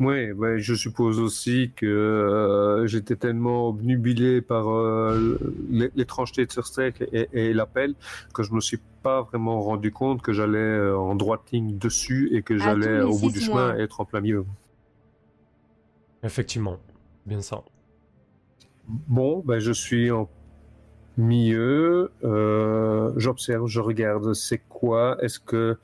Oui, 0.00 0.32
ouais, 0.32 0.58
je 0.58 0.74
suppose 0.74 1.20
aussi 1.20 1.70
que 1.76 1.86
euh, 1.86 2.86
j'étais 2.86 3.14
tellement 3.16 3.68
obnubilé 3.68 4.40
par 4.42 4.68
euh, 4.70 5.38
l'é- 5.70 5.90
l'étrangeté 5.94 6.44
de 6.46 6.50
ce 6.52 6.62
cercle 6.62 7.08
et, 7.12 7.28
et 7.32 7.52
l'appel 7.54 7.94
que 8.34 8.42
je 8.42 8.52
me 8.52 8.60
suis 8.60 8.80
pas 9.02 9.22
vraiment 9.22 9.60
rendu 9.62 9.92
compte 9.92 10.20
que 10.20 10.32
j'allais 10.32 10.58
euh, 10.58 10.96
en 10.98 11.14
droite 11.14 11.42
ligne 11.52 11.78
dessus 11.78 12.28
et 12.32 12.42
que 12.42 12.58
À 12.58 12.58
j'allais 12.58 12.96
les 12.96 13.02
au 13.02 13.18
bout 13.18 13.30
du 13.30 13.38
mois. 13.48 13.72
chemin 13.72 13.78
être 13.78 14.00
en 14.00 14.04
plein 14.04 14.20
milieu. 14.20 14.44
Effectivement, 16.22 16.78
bien 17.26 17.40
ça. 17.40 17.62
Bon, 18.86 19.42
ben 19.44 19.58
je 19.60 19.72
suis 19.72 20.10
en 20.10 20.28
milieu, 21.16 22.10
euh, 22.24 23.12
j'observe, 23.16 23.66
je 23.68 23.80
regarde, 23.80 24.34
c'est 24.34 24.62
quoi? 24.68 25.16
Est-ce 25.22 25.38
que 25.40 25.78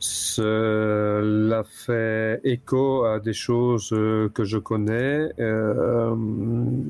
cela 0.00 1.62
fait 1.64 2.40
écho 2.44 3.04
à 3.04 3.20
des 3.20 3.32
choses 3.32 3.90
euh, 3.92 4.28
que 4.30 4.44
je 4.44 4.58
connais? 4.58 5.30
Euh, 5.40 6.14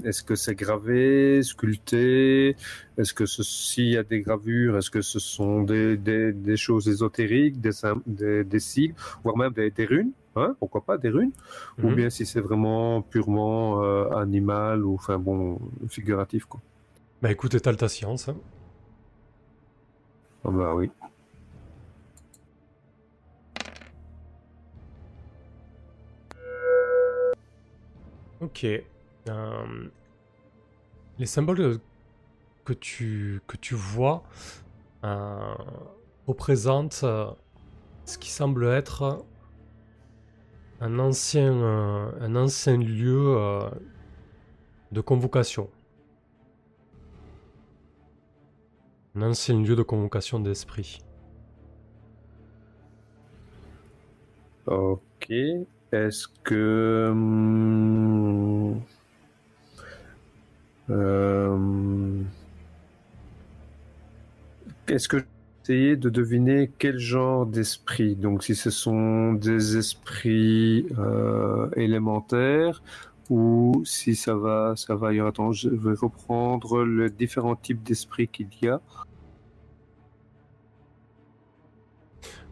Est-ce 0.05 0.23
que 0.23 0.35
c'est 0.35 0.55
gravé, 0.55 1.43
sculpté? 1.43 2.57
Est-ce 2.99 3.15
que 3.15 3.27
ce- 3.27 3.43
s'il 3.43 3.89
y 3.91 3.97
a 3.97 4.03
des 4.03 4.21
gravures, 4.21 4.77
est-ce 4.79 4.91
que 4.91 5.03
ce 5.03 5.19
sont 5.19 5.63
des, 5.63 5.97
des, 5.97 6.33
des 6.33 6.57
choses 6.57 6.89
ésotériques, 6.89 7.61
des, 7.61 7.71
des, 8.07 8.45
des 8.45 8.61
sigles, 8.61 8.95
voire 9.23 9.37
même 9.37 9.53
des, 9.53 9.71
des 9.71 9.85
runes 9.87 10.13
Hein, 10.37 10.57
pourquoi 10.59 10.85
pas 10.85 10.99
des 10.99 11.11
runes? 11.11 11.31
Ou 11.83 11.91
Mhm. 11.91 11.95
bien 11.95 12.11
si 12.11 12.27
c'est 12.27 12.41
vraiment 12.41 13.03
purement 13.03 13.85
euh, 13.85 14.11
animal 14.17 14.85
ou 14.85 14.95
enfin 14.95 15.17
bon 15.19 15.61
figuratif 15.89 16.45
quoi. 16.47 16.61
Bah 17.25 17.33
écoute, 17.33 17.55
étale 17.55 17.79
ta 17.79 17.89
science. 17.89 18.29
hein. 18.29 18.37
Ah 20.45 20.51
bah 20.51 20.75
oui. 20.75 20.91
Ok. 28.43 28.67
Euh, 28.67 29.89
les 31.19 31.25
symboles 31.25 31.79
que 32.67 32.75
tu, 32.75 33.41
que 33.47 33.57
tu 33.57 33.75
vois 33.75 34.23
euh, 35.05 35.55
représentent 36.27 37.05
euh, 37.05 37.31
ce 38.05 38.19
qui 38.19 38.29
semble 38.29 38.67
être 38.67 39.25
un 40.83 40.99
ancien, 40.99 41.55
un 41.55 42.37
ancien 42.37 42.77
lieu 42.77 43.39
de 44.93 45.01
convocation. 45.01 45.71
Un 49.17 49.23
ancien 49.23 49.61
lieu 49.61 49.77
de 49.77 49.83
convocation 49.83 50.39
d'esprit. 50.41 51.01
Ok. 54.67 55.31
Est-ce 55.93 56.27
que 56.43 57.09
hum, 57.11 58.81
euh, 60.91 62.23
est-ce 64.89 65.09
que 65.09 65.25
essayer 65.63 65.97
de 65.97 66.11
deviner 66.11 66.71
quel 66.79 66.99
genre 66.99 67.47
d'esprit? 67.47 68.17
Donc 68.17 68.45
si 68.45 68.55
ce 68.55 68.71
sont 68.71 69.33
des 69.33 69.77
esprits 69.79 70.87
euh, 70.99 71.71
élémentaires 71.77 72.83
ou 73.31 73.83
si 73.85 74.17
ça 74.17 74.35
va 74.37 74.75
ça 74.77 74.95
va 74.97 75.09
ailleurs. 75.09 75.27
Attends, 75.29 75.53
je 75.53 75.69
vais 75.71 75.95
reprendre 75.95 76.85
les 76.85 77.11
différents 77.11 77.57
types 77.57 77.83
d'esprits 77.83 78.29
qu'il 78.29 78.49
y 78.63 78.69
a. 78.69 78.81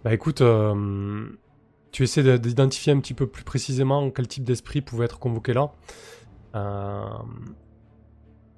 Bah 0.04 0.12
écoute, 0.12 0.40
euh, 0.40 1.26
tu 1.92 2.02
essaies 2.04 2.22
de- 2.22 2.36
d'identifier 2.36 2.92
un 2.92 3.00
petit 3.00 3.14
peu 3.14 3.26
plus 3.26 3.44
précisément 3.44 4.10
quel 4.10 4.28
type 4.28 4.44
d'esprit 4.44 4.80
pouvait 4.82 5.04
être 5.06 5.18
convoqué 5.18 5.52
là. 5.54 5.72
Euh, 6.56 7.06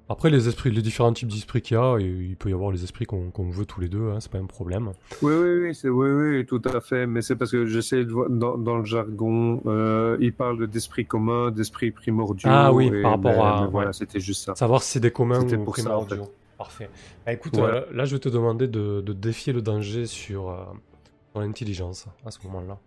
Après, 0.07 0.29
les 0.29 0.47
esprits, 0.47 0.69
les 0.69 0.83
différents 0.83 1.13
types 1.13 1.27
d'esprits 1.29 1.61
qu'il 1.63 1.75
y 1.75 1.79
a, 1.79 1.97
et 1.97 2.03
il 2.05 2.35
peut 2.37 2.49
y 2.51 2.53
avoir 2.53 2.71
les 2.71 2.83
esprits 2.83 3.05
qu'on 3.05 3.31
veut 3.49 3.65
tous 3.65 3.81
les 3.81 3.89
deux, 3.89 4.09
hein, 4.11 4.19
c'est 4.19 4.31
pas 4.31 4.37
un 4.37 4.45
problème. 4.45 4.91
Oui, 5.23 5.33
oui, 5.33 5.71
oui, 5.83 5.89
oui, 5.89 6.09
oui, 6.37 6.45
tout 6.45 6.61
à 6.65 6.79
fait. 6.79 7.07
Mais 7.07 7.23
c'est 7.23 7.35
parce 7.35 7.51
que 7.51 7.65
j'essaie 7.65 8.05
de 8.05 8.11
voir 8.11 8.29
dans, 8.29 8.55
dans 8.57 8.77
le 8.77 8.85
jargon, 8.85 9.63
euh, 9.65 10.15
il 10.19 10.31
parle 10.33 10.67
d'esprit 10.67 11.07
commun, 11.07 11.49
d'esprit 11.49 11.89
primordiaux. 11.89 12.49
Ah 12.51 12.71
oui, 12.71 12.87
et 12.93 13.01
par 13.01 13.11
rapport 13.11 13.43
à- 13.45 13.61
mais 13.65 13.67
Voilà, 13.71 13.87
ouais. 13.87 13.93
c'était 13.93 14.19
juste 14.19 14.45
ça. 14.45 14.53
Savoir 14.55 14.83
si 14.83 14.91
c'est 14.91 14.99
des 14.99 15.11
communs 15.11 15.39
ou 15.41 15.63
pour 15.63 15.75
ça, 15.75 15.97
en 15.97 16.05
primordiaux. 16.05 16.31
Parfait. 16.57 16.89
Bah 17.25 17.33
écoute, 17.33 17.55
Voilà. 17.57 17.77
euh, 17.77 17.85
là 17.91 18.05
je 18.05 18.15
vais 18.15 18.19
te 18.19 18.29
demander 18.29 18.67
de, 18.67 19.01
de 19.01 19.11
défier 19.13 19.51
le 19.53 19.61
danger 19.61 20.05
sur 20.05 20.49
euh, 20.51 20.63
ton 21.33 21.41
intelligence 21.41 22.05
à 22.25 22.31
ce 22.31 22.39
moment-là. 22.45 22.77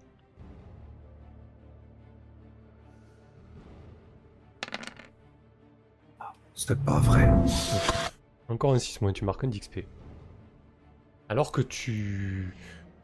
C'était 6.59 6.75
pas 6.75 6.99
vrai. 6.99 7.31
Encore 8.49 8.73
un 8.73 8.81
6 8.81 9.01
moins, 9.01 9.13
tu 9.13 9.25
marques 9.25 9.45
un 9.45 9.47
d'XP. 9.47 9.87
Alors 11.29 11.53
que 11.53 11.61
tu 11.61 12.53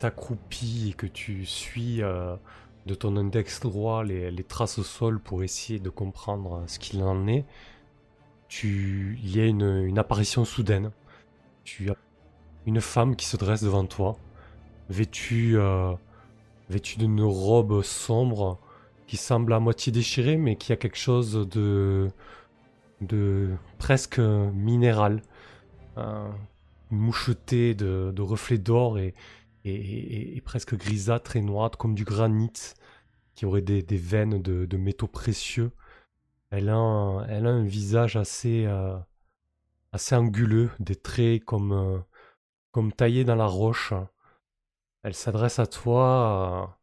t'accroupis 0.01 0.89
et 0.91 0.93
que 0.95 1.07
tu 1.07 1.47
suis 1.47 2.03
euh, 2.03 2.35
de 2.87 2.95
ton 2.97 3.17
index 3.17 3.61
droit 3.61 4.03
les, 4.03 4.43
traces 4.43 4.81
au 4.81 4.83
sol 4.83 5.21
pour 5.21 5.45
essayer 5.45 5.79
de 5.79 5.89
comprendre 5.89 6.65
ce 6.67 6.81
qu'il 6.81 7.01
en 7.05 7.29
est, 7.29 7.45
tu... 8.49 9.21
il 9.23 9.37
y 9.37 9.41
a 9.41 9.47
une, 9.47 9.85
une 9.85 10.01
apparition 10.01 10.45
soudaine. 10.45 10.91
Tu 11.63 11.91
as 11.91 11.97
une 12.67 12.81
femme 12.81 13.15
qui 13.15 13.27
se 13.27 13.37
dresse 13.37 13.63
devant 13.63 13.87
toi, 13.87 14.17
vêtue, 14.89 15.59
euh, 15.59 15.93
vêtue 16.71 16.99
d'une 16.99 17.23
robe 17.23 17.83
sombre 17.83 18.59
qui 19.07 19.17
semble 19.17 19.53
à 19.53 19.61
moitié 19.61 19.93
déchirée, 19.93 20.39
mais 20.39 20.57
qui 20.57 20.73
a 20.73 20.77
quelque 20.77 20.99
chose 20.99 21.49
de, 21.49 22.11
de 23.07 23.57
presque 23.79 24.19
minéral, 24.19 25.23
euh, 25.99 26.31
moucheté 26.91 27.75
de, 27.75 28.21
reflets 28.21 28.59
d'or 28.59 28.99
et, 28.99 29.15
presque 30.45 30.77
grisâtre 30.77 31.37
et 31.37 31.43
noire, 31.43 31.71
comme 31.73 31.95
du 31.95 32.05
granit, 32.05 32.75
qui 33.35 33.47
aurait 33.47 33.63
des, 33.63 33.83
veines 33.97 34.41
de, 34.43 34.77
métaux 34.77 35.07
précieux. 35.07 35.73
Elle 36.51 36.69
a 36.69 36.77
un, 36.77 37.65
visage 37.65 38.17
assez, 38.17 38.65
euh, 38.67 38.97
assez 39.93 40.15
anguleux, 40.15 40.71
des 40.81 40.97
traits 40.97 41.45
comme, 41.45 41.73
euh, 41.73 41.99
comme 42.71 42.93
taillés 42.93 43.25
dans 43.25 43.37
la 43.37 43.47
roche. 43.47 43.93
Elle 45.03 45.15
s'adresse 45.15 45.59
à 45.59 45.67
toi 45.67 46.79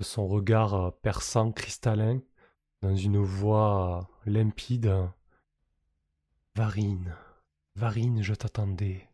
de 0.00 0.04
son 0.04 0.26
regard 0.26 0.94
perçant, 1.02 1.52
cristallin, 1.52 2.20
dans 2.82 2.96
une 2.96 3.18
voix 3.18 4.08
limpide. 4.26 4.92
Varine, 6.56 7.14
Varine, 7.76 8.22
je 8.22 8.34
t'attendais. 8.34 9.08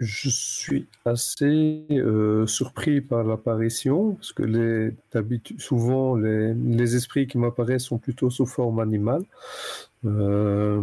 Je 0.00 0.28
suis 0.30 0.86
assez 1.04 1.84
euh, 1.90 2.46
surpris 2.46 3.00
par 3.00 3.24
l'apparition, 3.24 4.14
parce 4.14 4.32
que 4.32 4.44
les, 4.44 4.94
souvent 5.58 6.14
les, 6.14 6.94
esprits 6.94 7.26
qui 7.26 7.36
m'apparaissent 7.36 7.86
sont 7.86 7.98
plutôt 7.98 8.30
sous 8.30 8.46
forme 8.46 8.78
animale. 8.78 9.24
Euh, 10.04 10.82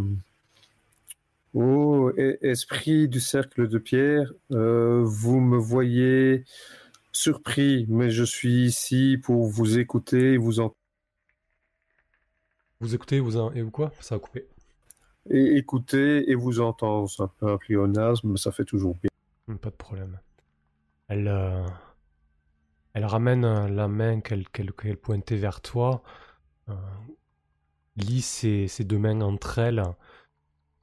oh, 1.53 2.11
esprit 2.41 3.07
du 3.07 3.21
cercle 3.21 3.69
de 3.69 3.77
pierre, 3.77 4.33
euh, 4.51 5.01
vous 5.05 5.39
me 5.39 5.57
voyez 5.57 6.43
surpris, 7.15 7.85
mais 7.87 8.09
je 8.09 8.23
suis 8.23 8.65
ici 8.65 9.17
pour 9.21 9.45
vous 9.45 9.79
écouter 9.79 10.33
et 10.33 10.37
vous 10.37 10.59
entendre. 10.59 10.75
Vous 12.81 12.93
écoutez 12.93 13.19
vous 13.19 13.37
en... 13.37 13.53
et 13.53 13.63
quoi? 13.71 13.91
Ça 14.01 14.15
a 14.15 14.19
coupé. 14.19 14.47
Et 15.29 15.55
écouter 15.55 16.29
et 16.29 16.35
vous 16.35 16.59
entendre. 16.59 17.09
C'est 17.09 17.23
un 17.23 17.27
peu 17.27 17.51
un 17.51 17.57
pléonasme, 17.57 18.31
mais 18.31 18.37
ça 18.37 18.51
fait 18.51 18.65
toujours 18.65 18.95
bien. 18.95 19.09
Hmm, 19.47 19.55
pas 19.55 19.69
de 19.69 19.75
problème. 19.75 20.19
Elle, 21.07 21.27
euh, 21.27 21.65
elle 22.93 23.05
ramène 23.05 23.45
euh, 23.45 23.69
la 23.69 23.87
main 23.87 24.19
qu'elle 24.19 24.97
pointait 24.97 25.37
vers 25.37 25.61
toi, 25.61 26.03
euh, 26.69 26.73
lit 27.95 28.21
ses, 28.21 28.67
deux 28.81 28.99
mains 28.99 29.21
entre 29.21 29.59
elles 29.59 29.83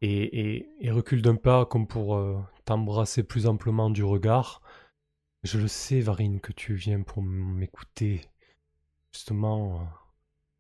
et, 0.01 0.67
et 0.81 0.91
recule 0.91 1.23
d'un 1.23 1.37
pas 1.37 1.67
comme 1.67 1.87
pour 1.87 2.21
t'embrasser 2.65 3.23
plus 3.23 3.47
amplement 3.47 3.91
du 3.91 4.03
regard. 4.03 4.62
Je 5.43 5.59
le 5.59 5.69
sais, 5.69 6.01
Varine, 6.01 6.41
que 6.41 6.53
tu 6.53 6.75
viens 6.75 7.03
pour 7.03 7.23
m'écouter. 7.23 8.21
Justement, 9.13 9.89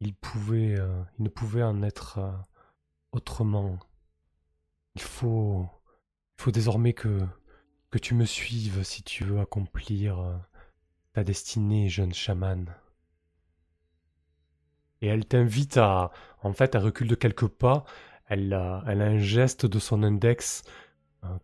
il 0.00 0.14
pouvait, 0.14 0.76
il 1.18 1.22
ne 1.22 1.28
pouvait 1.28 1.62
en 1.62 1.82
être 1.82 2.18
autrement. 3.12 3.78
Il 4.94 5.02
faut, 5.02 5.68
il 6.38 6.42
faut 6.42 6.50
désormais 6.50 6.94
que, 6.94 7.20
que 7.90 7.98
tu 7.98 8.14
me 8.14 8.24
suives 8.24 8.82
si 8.82 9.02
tu 9.02 9.24
veux 9.24 9.38
accomplir 9.40 10.18
euh, 10.18 10.36
ta 11.12 11.22
destinée, 11.22 11.88
jeune 11.88 12.12
chaman. 12.12 12.74
Et 15.00 15.06
elle 15.06 15.26
t'invite 15.26 15.76
à, 15.76 16.10
en 16.42 16.52
fait, 16.52 16.74
elle 16.74 16.82
recule 16.82 17.08
de 17.08 17.14
quelques 17.14 17.48
pas. 17.48 17.84
Elle 18.26 18.52
a, 18.52 18.82
elle 18.86 19.02
a 19.02 19.06
un 19.06 19.18
geste 19.18 19.66
de 19.66 19.78
son 19.78 20.02
index 20.02 20.64
euh, 21.24 21.38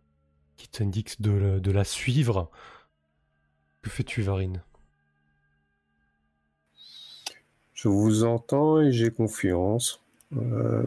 qui 0.57 0.67
t'indique 0.67 1.21
de 1.21 1.71
la 1.71 1.83
suivre. 1.83 2.51
Que 3.81 3.89
fais-tu, 3.89 4.21
Varine? 4.21 4.61
Je 7.73 7.87
vous 7.87 8.25
entends 8.25 8.81
et 8.81 8.91
j'ai 8.91 9.09
confiance. 9.09 10.01
Euh, 10.35 10.83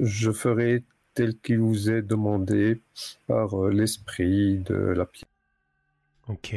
je 0.00 0.32
ferai 0.32 0.82
tel 1.14 1.38
qu'il 1.38 1.60
vous 1.60 1.88
est 1.88 2.02
demandé 2.02 2.80
par 3.28 3.54
euh, 3.54 3.70
l'esprit 3.70 4.58
de 4.58 4.74
la 4.74 5.06
pierre. 5.06 5.28
Ok. 6.26 6.56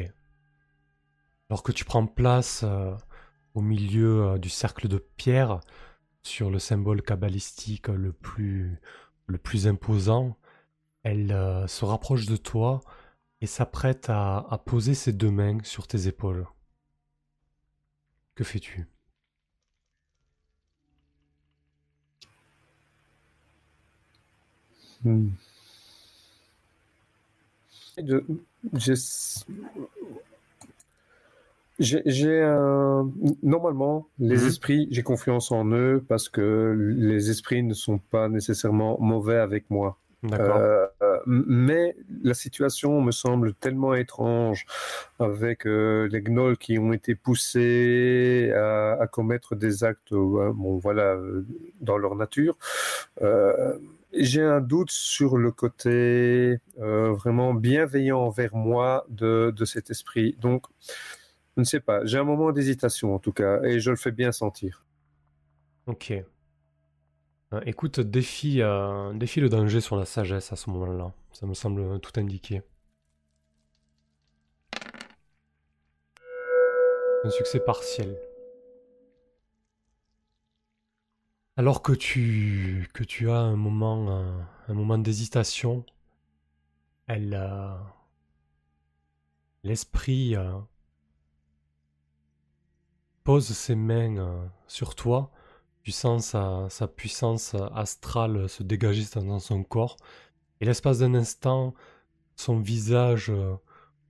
Alors 1.50 1.62
que 1.62 1.72
tu 1.72 1.86
prends 1.86 2.08
place 2.08 2.64
euh, 2.64 2.96
au 3.54 3.62
milieu 3.62 4.40
du 4.40 4.50
cercle 4.50 4.88
de 4.88 4.98
pierre, 5.18 5.60
sur 6.24 6.50
le 6.50 6.58
symbole 6.58 7.04
kabbalistique 7.04 7.88
le 7.90 8.12
plus, 8.12 8.82
le 9.28 9.38
plus 9.38 9.68
imposant, 9.68 10.36
elle 11.04 11.30
se 11.68 11.86
rapproche 11.86 12.26
de 12.26 12.36
toi 12.36 12.82
et 13.42 13.48
s'apprête 13.48 14.10
à, 14.10 14.46
à 14.50 14.58
poser 14.58 14.94
ses 14.94 15.14
deux 15.14 15.32
mains 15.32 15.60
sur 15.64 15.88
tes 15.88 16.08
épaules. 16.08 16.46
Que 18.36 18.44
fais-tu? 18.44 18.88
Hmm. 25.04 25.30
J'ai 31.80 32.42
un... 32.42 33.12
Normalement, 33.44 34.08
les 34.20 34.38
mhm. 34.38 34.48
esprits, 34.48 34.88
j'ai 34.92 35.04
confiance 35.04 35.52
en 35.52 35.66
eux 35.72 36.04
parce 36.08 36.30
que 36.30 36.94
les 36.98 37.30
esprits 37.30 37.64
ne 37.64 37.74
sont 37.74 37.98
pas 37.98 38.30
nécessairement 38.30 38.98
mauvais 39.00 39.38
avec 39.38 39.70
moi. 39.70 40.00
Euh, 40.34 40.88
mais 41.26 41.96
la 42.24 42.34
situation 42.34 43.02
me 43.02 43.12
semble 43.12 43.54
tellement 43.54 43.94
étrange 43.94 44.66
avec 45.20 45.66
euh, 45.66 46.08
les 46.12 46.22
gnolls 46.22 46.58
qui 46.58 46.80
ont 46.80 46.94
été 46.94 47.16
poussés 47.16 48.52
à, 48.56 49.08
commettre 49.12 49.56
des 49.56 49.84
actes, 49.84 50.12
euh, 50.12 50.52
bon 50.54 50.78
voilà, 50.78 51.18
dans 51.82 51.98
leur 51.98 52.16
nature. 52.16 52.58
J'ai 54.18 54.44
un 54.44 54.62
doute 54.62 54.92
sur 54.92 55.38
le 55.38 55.52
côté 55.52 56.58
vraiment 56.78 57.54
bienveillant 57.54 58.20
envers 58.20 58.56
moi 58.56 59.06
de, 59.10 59.54
de 59.56 59.66
cet 59.66 59.90
esprit. 59.90 60.38
Donc, 60.40 60.66
je 61.58 61.62
ne 61.62 61.66
sais 61.66 61.82
pas. 61.82 62.06
J'ai 62.06 62.18
un 62.18 62.24
moment 62.24 62.52
d'hésitation 62.52 63.14
en 63.14 63.20
tout 63.20 63.34
cas, 63.34 63.62
et 63.64 63.80
je 63.80 63.90
le 63.90 63.98
fais 63.98 64.12
bien 64.12 64.32
sentir. 64.32 64.86
Ok. 65.88 66.14
Euh, 67.54 67.62
écoute, 67.66 68.00
défie, 68.00 68.62
euh, 68.62 69.14
défie 69.14 69.40
le 69.40 69.50
danger 69.50 69.82
sur 69.82 69.96
la 69.96 70.06
sagesse 70.06 70.52
à 70.52 70.56
ce 70.56 70.70
moment-là. 70.72 71.14
Ça 71.32 71.46
me 71.46 71.54
semble 71.54 72.00
tout 72.00 72.20
indiqué. 72.20 72.64
Un 77.24 77.30
succès 77.30 77.60
partiel. 77.60 78.18
Alors 81.58 81.82
que 81.82 81.94
tu, 81.94 82.90
as 83.30 83.38
un 83.38 83.56
moment, 83.56 84.48
un, 84.68 84.74
moment 84.74 84.98
d'hésitation, 84.98 85.86
elle, 87.08 87.34
euh, 87.34 87.76
l'esprit 89.64 90.36
pose 93.24 93.48
ses 93.48 93.76
mains 93.76 94.50
sur 94.68 94.96
toi 94.96 95.32
tu 95.86 95.92
sens 95.92 96.36
sa, 96.70 96.88
puissance 96.88 97.56
astrale 97.76 98.50
se 98.50 98.64
dégager 98.64 99.04
dans 99.16 99.38
son 99.38 99.64
corps. 99.64 99.98
Et 100.60 100.66
l'espace 100.66 101.00
d'un 101.00 101.14
instant, 101.14 101.76
son 102.36 102.60
visage 102.60 103.30
euh, 103.30 103.56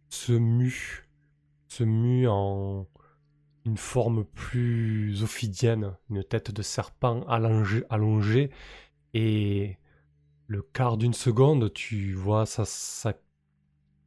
se 0.08 0.32
mue, 0.32 1.10
se 1.68 1.84
mue 1.84 2.30
en 2.30 2.88
une 3.66 3.78
forme 3.78 4.24
plus 4.24 5.22
ophidienne, 5.22 5.98
une 6.10 6.24
tête 6.24 6.50
de 6.50 6.62
serpent 6.62 7.26
allongée, 7.28 8.52
et 9.14 9.78
le 10.48 10.62
quart 10.62 10.96
d'une 10.96 11.14
seconde, 11.14 11.74
tu 11.74 12.14
vois 12.14 12.46
sa, 12.46 12.64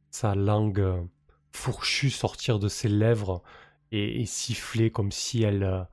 sa, 0.09 0.33
langue 0.33 1.07
fourchue 1.51 2.09
sortir 2.09 2.57
de 2.57 2.67
ses 2.67 2.89
lèvres 2.89 3.43
et, 3.91 4.25
siffler 4.25 4.89
comme 4.89 5.11
si 5.11 5.43
elle, 5.43 5.63
euh, 5.63 5.83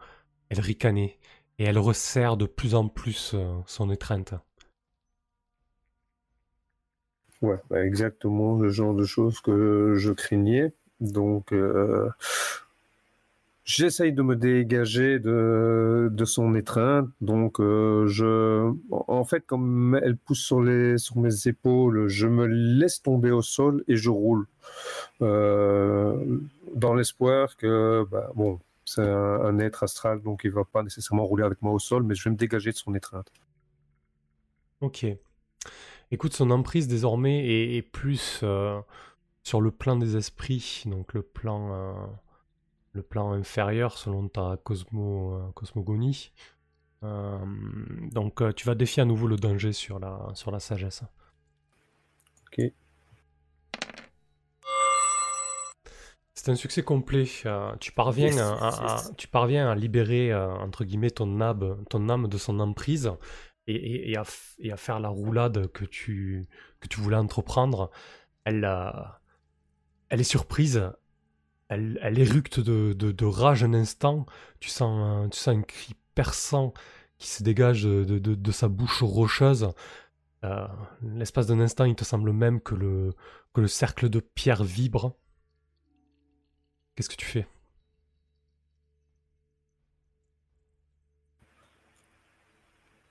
elle 0.49 0.61
ricanait 0.61 1.19
et 1.59 1.65
elle 1.65 1.79
resserre 1.79 2.37
de 2.37 2.47
plus 2.47 2.75
en 2.75 2.89
plus 2.89 3.33
euh, 3.35 3.59
son 3.67 3.91
étreinte. 3.91 4.35
Ouais, 7.43 7.59
bah, 7.71 7.85
exactement 7.85 8.59
le 8.59 8.69
genre 8.71 8.95
de 8.95 9.05
choses 9.05 9.41
que 9.41 9.95
je 9.97 10.13
craignais. 10.13 10.73
Donc, 11.01 11.53
euh, 11.53 12.09
J'essaye 13.65 14.13
de 14.13 14.23
me 14.23 14.37
dégager 14.37 15.19
de, 15.19 16.25
son 16.25 16.55
étreinte, 16.55 17.09
donc 17.21 17.59
euh, 17.59 18.07
je, 18.07 18.73
en 18.93 19.25
fait, 19.25 19.45
comme 19.45 19.99
elle 20.05 20.17
pousse 20.17 20.39
sur 20.39 20.63
les 20.63 20.99
sur 20.99 21.17
mes 21.19 21.49
épaules, 21.49 22.07
je 22.07 22.29
me 22.29 22.47
laisse 22.47 23.03
tomber 23.03 23.33
au 23.33 23.43
sol 23.43 23.83
et 23.89 23.97
je 23.97 24.09
roule, 24.09 24.47
dans 25.19 26.95
l'espoir 26.95 27.57
que, 27.57 28.07
bah, 28.09 28.31
bon, 28.37 28.61
c'est 28.87 29.03
un, 29.03 29.59
être 29.59 29.83
astral, 29.83 30.23
donc 30.23 30.43
il 30.45 30.51
va 30.51 30.65
pas 30.65 30.83
nécessairement 30.83 31.25
rouler 31.25 31.45
avec 31.45 31.61
moi 31.61 31.73
au 31.73 31.79
sol, 31.79 32.03
mais 32.03 32.15
je 32.15 32.25
vais 32.25 32.31
me 32.31 32.37
dégager 32.37 32.71
de 32.71 32.77
son 32.77 32.95
étreinte. 32.95 33.31
Ok. 34.81 35.07
Écoute, 36.11 36.33
son 36.33 36.51
emprise 36.51 36.89
désormais 36.89 37.77
est, 37.77 37.83
plus 37.83 38.41
euh, 38.43 38.81
sur 39.43 39.61
le 39.61 39.71
plan 39.71 39.97
des 39.97 40.17
esprits, 40.17 40.85
donc 40.87 41.13
le 41.13 41.23
plan 41.23 42.09
le 42.97 43.03
plan 43.03 43.33
inférieur 43.33 43.97
selon 43.99 44.29
ta 44.29 44.59
cosmo, 44.65 45.35
euh, 45.35 45.53
cosmogonie. 45.55 46.33
Euh, 47.05 47.39
donc 48.11 48.41
euh, 48.41 48.53
tu 48.53 48.67
vas 48.67 48.75
défier 48.75 49.03
à 49.03 49.07
nouveau 49.07 49.29
le 49.29 49.37
danger 49.37 49.73
sur 49.73 50.01
la, 50.01 50.31
sur 50.35 50.51
la 50.51 50.59
sagesse. 50.59 51.05
Ok. 52.47 52.73
C'est 56.37 56.51
un 56.51 56.55
succès 56.55 56.83
complet. 56.83 57.25
tu, 57.81 57.93
parviens 57.93 58.37
à, 58.39 59.03
tu 59.17 59.27
parviens 59.27 59.71
à 59.71 59.75
libérer 59.75 60.33
entre 60.35 60.85
guillemets 60.85 61.11
ton 61.11 61.41
âme, 61.41 61.83
ton 61.91 62.09
âme 62.09 62.29
de 62.29 62.39
son 62.39 62.61
emprise 62.61 63.11
et, 63.67 64.13
et, 64.13 64.17
à, 64.17 64.23
et, 64.59 64.71
à, 64.71 64.77
faire 64.77 65.01
la 65.01 65.09
roulade 65.09 65.67
que 65.73 65.85
tu, 65.85 66.45
que 66.81 66.89
tu 66.89 67.01
voulais 67.01 67.17
entreprendre. 67.17 67.91
Elle, 68.45 68.71
elle 70.11 70.21
est 70.21 70.25
surprise 70.25 70.89
elle, 71.69 71.99
elle 72.03 72.19
éructe 72.19 72.61
de, 72.61 72.93
de, 72.93 73.25
rage 73.25 73.65
un 73.65 73.75
instant. 73.75 74.27
Tu 74.61 74.69
sens, 74.69 75.29
tu 75.31 75.39
sens 75.39 75.57
un 75.57 75.63
cri 75.63 75.95
perçant 76.15 76.73
qui 77.19 77.29
se 77.29 77.43
dégage 77.43 77.85
de, 77.85 78.19
de 78.19 78.53
sa 78.53 78.69
bouche 78.69 79.03
rocheuse. 79.03 79.69
Euh, 80.45 80.67
l'espace 81.03 81.47
d'un 81.47 81.61
instant, 81.61 81.85
il 81.85 81.95
te 81.95 82.05
semble 82.05 82.33
même 82.33 82.61
que 82.61 82.75
le, 82.75 83.15
que 83.55 83.61
le 83.61 83.69
cercle 83.69 84.09
de 84.09 84.21
pierre 84.21 84.63
vibre. 84.63 85.17
Qu'est-ce 86.97 87.11
que 87.11 87.17
tu 87.17 87.27
fais? 87.27 87.47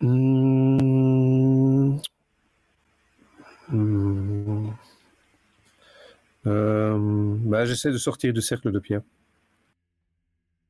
Mmh. 0.02 1.98
Mmh. 3.70 4.70
Euh, 6.48 7.36
bah, 7.40 7.66
J'essaie 7.66 7.92
de 7.92 7.98
sortir 7.98 8.34
du 8.34 8.42
cercle 8.42 8.72
de 8.72 8.80
pierre. 8.80 9.02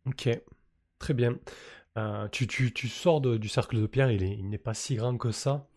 Ok, 0.06 0.30
très 1.00 1.14
bien. 1.14 1.38
Euh, 1.98 2.28
tu, 2.30 2.48
tu, 2.48 2.74
tu, 2.74 2.88
sors 2.90 3.22
du 3.22 3.48
cercle 3.50 3.82
de 3.82 3.88
pierre, 3.88 4.12
il 4.12 4.50
n'est 4.50 4.58
pas 4.58 4.74
si 4.74 4.96
grand 4.96 5.18
que 5.18 5.32
ça. 5.32 5.68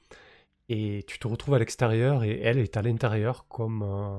Et 0.68 1.04
tu 1.06 1.18
te 1.18 1.28
retrouves 1.28 1.54
à 1.54 1.58
l'extérieur 1.60 2.24
et 2.24 2.40
elle 2.42 2.58
est 2.58 2.76
à 2.76 2.82
l'intérieur 2.82 3.46
comme... 3.48 3.82
Euh, 3.82 4.18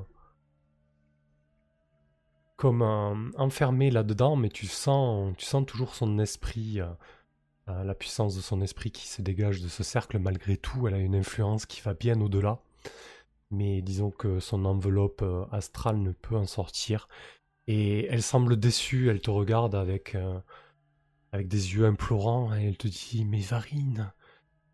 comme 2.59 3.31
enfermée 3.37 3.89
là-dedans, 3.89 4.35
mais 4.35 4.49
tu 4.49 4.67
sens, 4.67 5.33
tu 5.37 5.45
sens 5.45 5.65
toujours 5.65 5.95
son 5.95 6.19
esprit, 6.19 6.79
la 7.67 7.95
puissance 7.95 8.35
de 8.35 8.41
son 8.41 8.61
esprit 8.61 8.91
qui 8.91 9.07
se 9.07 9.21
dégage 9.21 9.61
de 9.61 9.69
ce 9.69 9.81
cercle 9.81 10.19
malgré 10.19 10.57
tout. 10.57 10.87
Elle 10.87 10.95
a 10.95 10.99
une 10.99 11.15
influence 11.15 11.65
qui 11.65 11.79
va 11.79 11.93
bien 11.93 12.19
au-delà 12.19 12.59
mais 13.51 13.81
disons 13.81 14.11
que 14.11 14.39
son 14.39 14.65
enveloppe 14.65 15.21
euh, 15.21 15.45
astrale 15.51 15.97
ne 15.97 16.11
peut 16.11 16.35
en 16.35 16.45
sortir. 16.45 17.07
Et 17.67 18.05
elle 18.07 18.23
semble 18.23 18.57
déçue, 18.59 19.09
elle 19.09 19.21
te 19.21 19.29
regarde 19.29 19.75
avec, 19.75 20.15
euh, 20.15 20.39
avec 21.31 21.47
des 21.47 21.73
yeux 21.73 21.85
implorants 21.85 22.55
et 22.55 22.63
elle 22.65 22.77
te 22.77 22.87
dit 22.87 23.25
Mais 23.25 23.39
Varine, 23.39 24.11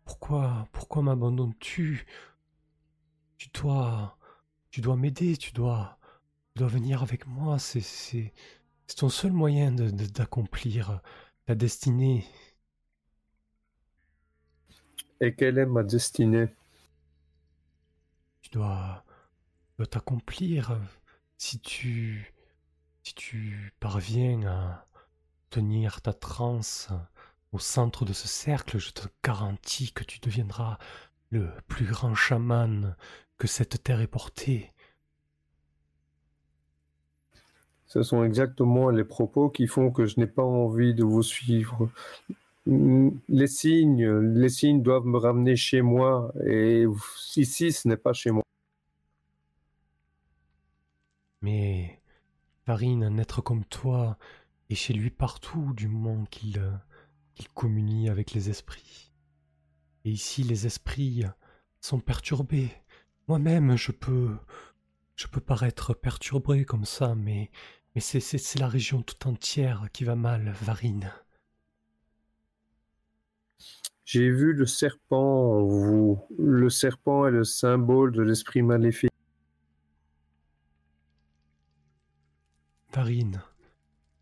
pourquoi, 0.04 0.68
pourquoi 0.72 1.02
m'abandonnes-tu? 1.02 2.06
Tu 3.38 3.48
dois, 3.54 4.18
tu 4.70 4.80
dois 4.80 4.96
m'aider, 4.96 5.36
tu 5.36 5.52
dois, 5.52 5.98
dois 6.56 6.68
venir 6.68 7.02
avec 7.02 7.26
moi, 7.26 7.58
c'est, 7.58 8.32
ton 8.96 9.08
seul 9.10 9.32
moyen 9.32 9.72
de, 9.72 9.90
d'accomplir 9.90 11.02
ta 11.44 11.54
destinée. 11.54 12.24
Et 15.20 15.34
quelle 15.34 15.58
est 15.58 15.66
ma 15.66 15.82
destinée? 15.82 16.48
Tu 18.40 18.50
dois, 18.50 19.04
t'accomplir. 19.90 20.80
Si 21.36 21.60
tu, 21.60 22.32
si 23.02 23.14
tu 23.14 23.72
parviens 23.78 24.46
à 24.46 24.86
tenir 25.50 26.00
ta 26.00 26.14
transe 26.14 26.88
au 27.52 27.58
centre 27.58 28.06
de 28.06 28.14
ce 28.14 28.28
cercle, 28.28 28.78
je 28.78 28.90
te 28.92 29.06
garantis 29.22 29.92
que 29.92 30.04
tu 30.04 30.20
deviendras 30.20 30.78
le 31.30 31.50
plus 31.68 31.84
grand 31.84 32.14
chaman 32.14 32.96
que 33.36 33.46
cette 33.46 33.82
terre 33.82 34.00
ait 34.00 34.06
porté. 34.06 34.72
Ce 37.86 38.02
sont 38.02 38.24
exactement 38.24 38.90
les 38.90 39.04
propos 39.04 39.48
qui 39.48 39.66
font 39.66 39.90
que 39.90 40.06
je 40.06 40.18
n'ai 40.18 40.26
pas 40.26 40.42
envie 40.42 40.94
de 40.94 41.04
vous 41.04 41.22
suivre. 41.22 41.88
Les 42.66 43.46
signes, 43.46 44.08
les 44.34 44.48
signes 44.48 44.82
doivent 44.82 45.06
me 45.06 45.18
ramener 45.18 45.54
chez 45.54 45.82
moi 45.82 46.32
et 46.44 46.84
ici 47.36 47.72
ce 47.72 47.86
n'est 47.86 47.96
pas 47.96 48.12
chez 48.12 48.32
moi. 48.32 48.42
Mais 51.42 52.00
Farine, 52.64 53.04
un 53.04 53.18
être 53.18 53.40
comme 53.40 53.64
toi, 53.64 54.18
est 54.68 54.74
chez 54.74 54.94
lui 54.94 55.10
partout 55.10 55.72
du 55.74 55.86
moment 55.86 56.24
qu'il 56.24 56.60
qu'il 57.34 57.48
communie 57.50 58.08
avec 58.08 58.32
les 58.32 58.50
esprits. 58.50 59.12
Et 60.04 60.10
ici 60.10 60.42
les 60.42 60.66
esprits 60.66 61.24
sont 61.80 62.00
perturbés. 62.00 62.70
Moi-même 63.28 63.76
je 63.76 63.92
peux 63.92 64.36
je 65.16 65.26
peux 65.26 65.40
paraître 65.40 65.94
perturbé 65.94 66.64
comme 66.64 66.84
ça, 66.84 67.14
mais 67.14 67.50
mais 67.94 68.02
c'est 68.02 68.58
la 68.58 68.68
région 68.68 69.02
tout 69.02 69.26
entière 69.26 69.86
qui 69.90 70.04
va 70.04 70.16
mal, 70.16 70.52
Varine. 70.60 71.10
J'ai 74.04 74.30
vu 74.30 74.52
le 74.52 74.66
serpent 74.66 75.62
vous. 75.62 76.22
Le 76.38 76.68
serpent 76.68 77.26
est 77.26 77.30
le 77.30 77.42
symbole 77.42 78.12
de 78.12 78.20
l'esprit 78.20 78.60
maléfique. 78.60 79.10
Varine, 82.92 83.42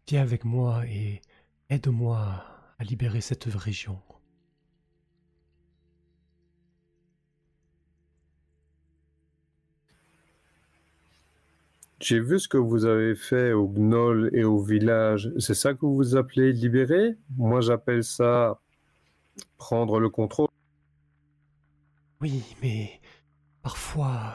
viens 0.08 0.22
avec 0.22 0.44
moi 0.44 0.86
et 0.86 1.20
aide-moi 1.68 2.44
à 2.78 2.84
libérer 2.84 3.20
cette 3.20 3.44
région. 3.44 4.00
J'ai 12.00 12.20
vu 12.20 12.38
ce 12.38 12.48
que 12.48 12.58
vous 12.58 12.84
avez 12.84 13.14
fait 13.14 13.52
au 13.52 13.68
Gnoll 13.68 14.30
et 14.32 14.44
au 14.44 14.58
village. 14.58 15.30
C'est 15.38 15.54
ça 15.54 15.74
que 15.74 15.86
vous 15.86 16.16
appelez 16.16 16.52
libérer? 16.52 17.16
Moi, 17.36 17.60
j'appelle 17.60 18.04
ça 18.04 18.60
prendre 19.56 20.00
le 20.00 20.10
contrôle. 20.10 20.48
Oui, 22.20 22.42
mais 22.62 23.00
parfois 23.62 24.34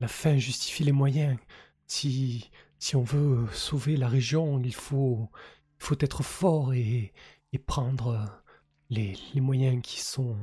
la, 0.00 0.08
fin 0.08 0.36
justifie 0.36 0.84
les 0.84 0.92
moyens. 0.92 1.38
Si, 1.86 2.50
si 2.78 2.96
on 2.96 3.02
veut 3.02 3.46
sauver 3.52 3.96
la 3.96 4.08
région, 4.08 4.60
il 4.60 4.74
faut, 4.74 5.30
faut 5.78 5.96
être 6.00 6.22
fort 6.22 6.74
et, 6.74 7.12
et 7.52 7.58
prendre 7.58 8.42
les, 8.90 9.16
les 9.34 9.40
moyens 9.40 9.80
qui 9.82 10.00
sont 10.00 10.36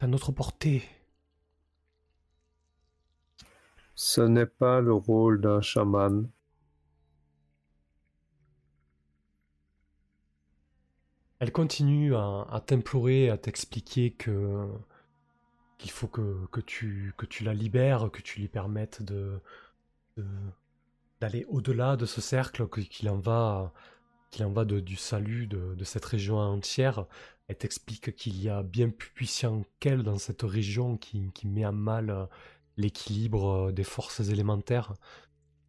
à 0.00 0.06
notre 0.06 0.32
portée. 0.32 0.82
Ce 4.02 4.22
n'est 4.22 4.46
pas 4.46 4.80
le 4.80 4.94
rôle 4.94 5.42
d'un 5.42 5.60
chaman. 5.60 6.26
Elle 11.38 11.52
continue 11.52 12.14
à, 12.16 12.62
t'implorer, 12.64 13.28
à 13.28 13.36
t'expliquer 13.36 14.12
que 14.12 14.66
qu'il 15.76 15.90
faut 15.90 16.08
que, 16.08 16.60
tu, 16.62 17.12
la 17.42 17.52
libères, 17.52 18.10
que 18.10 18.22
tu 18.22 18.40
lui 18.40 18.48
permettes 18.48 19.02
de, 19.02 19.38
d'aller 21.20 21.44
au-delà 21.50 21.96
de 21.96 22.06
ce 22.06 22.22
cercle, 22.22 22.68
qu'il 22.70 23.10
en 23.10 23.18
va, 23.18 23.70
qu'il 24.30 24.46
en 24.46 24.50
va 24.50 24.64
du 24.64 24.96
salut 24.96 25.46
de, 25.46 25.84
cette 25.84 26.06
région 26.06 26.38
entière. 26.38 27.04
Elle 27.48 27.58
t'explique 27.58 28.16
qu'il 28.16 28.42
y 28.42 28.48
a 28.48 28.62
bien 28.62 28.88
plus 28.88 29.10
puissant 29.10 29.62
qu'elle 29.78 30.02
dans 30.04 30.16
cette 30.16 30.42
région 30.42 30.96
qui 30.96 31.30
met 31.44 31.64
à 31.64 31.72
mal 31.72 32.30
l'équilibre 32.80 33.72
des 33.72 33.84
forces 33.84 34.20
élémentaires. 34.20 34.94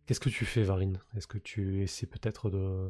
Qu'est-ce 0.05 0.19
que 0.19 0.29
tu 0.29 0.45
fais, 0.45 0.63
Varine? 0.63 0.99
Est-ce 1.15 1.27
que 1.27 1.37
tu 1.37 1.83
essaies 1.83 2.07
peut-être 2.07 2.49
de, 2.49 2.89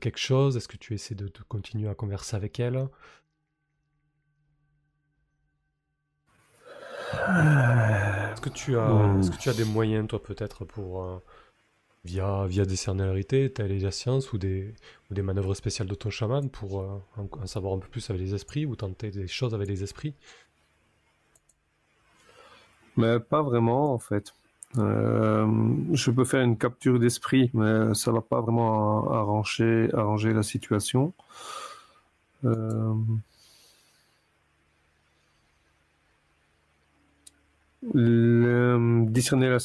quelque 0.00 0.18
chose? 0.18 0.56
Est-ce 0.56 0.68
que 0.68 0.76
tu 0.76 0.94
essaies 0.94 1.14
de, 1.14 1.30
continuer 1.48 1.88
à 1.88 1.94
converser 1.94 2.36
avec 2.36 2.60
elle? 2.60 2.88
Est-ce 7.12 8.40
que 8.40 8.50
tu 8.50 8.78
as, 8.78 9.16
est-ce 9.18 9.30
que 9.30 9.38
tu 9.38 9.48
as 9.48 9.54
des 9.54 9.64
moyens, 9.64 10.06
toi, 10.08 10.22
peut-être, 10.22 10.64
pour, 10.64 11.04
euh, 11.04 11.18
via, 12.04 12.46
via 12.46 12.64
des 12.64 12.76
cernérités, 12.76 13.52
telles 13.52 13.80
la 13.80 13.90
science 13.90 14.32
ou 14.32 14.38
des, 14.38 14.74
ou 15.10 15.14
des 15.14 15.22
manœuvres 15.22 15.54
spéciales 15.54 15.88
de 15.88 15.94
ton 15.94 16.10
chaman 16.10 16.48
pour 16.50 16.80
euh, 16.80 17.02
en, 17.16 17.46
savoir 17.46 17.74
un 17.74 17.78
peu 17.78 17.88
plus 17.88 18.08
avec 18.10 18.20
les 18.22 18.34
esprits 18.34 18.66
ou 18.66 18.76
tenter 18.76 19.10
des 19.10 19.26
choses 19.26 19.54
avec 19.54 19.68
les 19.68 19.82
esprits? 19.82 20.14
Mais 22.98 23.20
pas 23.20 23.42
vraiment 23.42 23.94
en 23.94 23.98
fait. 23.98 24.34
Euh, 24.76 25.46
je 25.92 26.10
peux 26.10 26.24
faire 26.24 26.42
une 26.42 26.58
capture 26.58 26.98
d'esprit, 26.98 27.50
mais 27.54 27.94
ça 27.94 28.12
va 28.12 28.20
pas 28.20 28.40
vraiment 28.40 29.10
arranger, 29.10 29.88
arranger 29.94 30.34
la 30.34 30.42
situation. 30.42 31.14
Euh, 32.44 32.94
Le, 37.94 39.06
discerner 39.08 39.56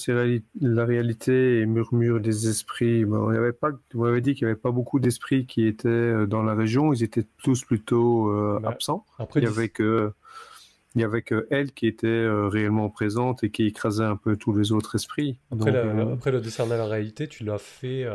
la, 0.62 0.86
réalité 0.86 1.60
et 1.60 1.66
murmure 1.66 2.20
des 2.20 2.48
esprits. 2.48 3.06
Bon, 3.06 3.32
il 3.32 3.36
y 3.36 3.38
avait 3.38 3.54
pas, 3.54 3.72
vous 3.94 4.04
m'avez 4.04 4.22
dit 4.22 4.36
qu'il 4.36 4.46
n'y 4.46 4.52
avait 4.52 4.60
pas 4.60 4.70
beaucoup 4.72 5.00
d'esprits 5.00 5.48
qui 5.48 5.66
étaient 5.66 5.88
euh, 5.90 6.28
dans 6.28 6.44
la 6.44 6.54
région. 6.54 6.94
Ils 6.94 7.04
étaient 7.04 7.26
tous 7.44 7.66
plutôt 7.66 8.30
euh, 8.30 8.60
bah, 8.62 8.70
absents. 8.70 9.04
Après, 9.18 9.40
il 9.40 9.44
y 9.44 9.48
avait 9.48 9.70
que, 9.70 10.14
il 10.96 11.02
y 11.02 11.04
avait 11.04 11.22
que 11.22 11.48
elle 11.50 11.72
qui 11.72 11.88
était 11.88 12.08
euh, 12.08 12.48
réellement 12.48 12.90
présente 12.90 13.44
et 13.44 13.50
qui 13.50 13.66
écrasait 13.66 14.04
un 14.04 14.16
peu 14.16 14.38
tous 14.38 14.54
les 14.54 14.72
autres 14.72 14.96
esprits. 14.96 15.40
Après, 15.52 15.76
après 15.76 16.32
le 16.32 16.42
discerner 16.42 16.78
la 16.78 16.86
réalité, 16.86 17.28
tu 17.28 17.44
l'as 17.44 17.58
fait, 17.58 18.08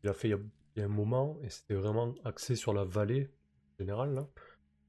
tu 0.00 0.06
l'as 0.06 0.14
fait 0.14 0.28
il 0.28 0.38
y, 0.76 0.80
a, 0.80 0.84
un 0.84 0.88
moment 0.88 1.38
et 1.44 1.50
c'était 1.50 1.74
vraiment 1.74 2.14
axé 2.24 2.54
sur 2.56 2.72
la 2.72 2.84
vallée 2.84 3.28
générale 3.78 4.14
là. 4.14 4.26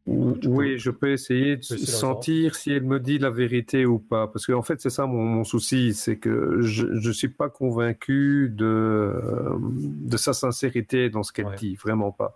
Oui, 0.05 0.79
je 0.79 0.89
peux 0.89 1.11
essayer 1.11 1.57
de 1.57 1.61
sentir 1.61 2.55
si 2.55 2.71
elle 2.71 2.83
me 2.83 2.99
dit 2.99 3.19
la 3.19 3.29
vérité 3.29 3.85
ou 3.85 3.99
pas. 3.99 4.27
Parce 4.27 4.47
qu'en 4.47 4.63
fait, 4.63 4.81
c'est 4.81 4.89
ça 4.89 5.05
mon, 5.05 5.43
souci, 5.43 5.93
c'est 5.93 6.17
que 6.17 6.61
je 6.61 6.85
ne 6.85 7.11
suis 7.11 7.29
pas 7.29 7.49
convaincu 7.49 8.51
de, 8.51 9.13
de 9.59 10.17
sa 10.17 10.33
sincérité 10.33 11.09
dans 11.09 11.21
ce 11.21 11.31
qu'elle 11.31 11.53
dit, 11.57 11.75
vraiment 11.75 12.11
pas. 12.11 12.35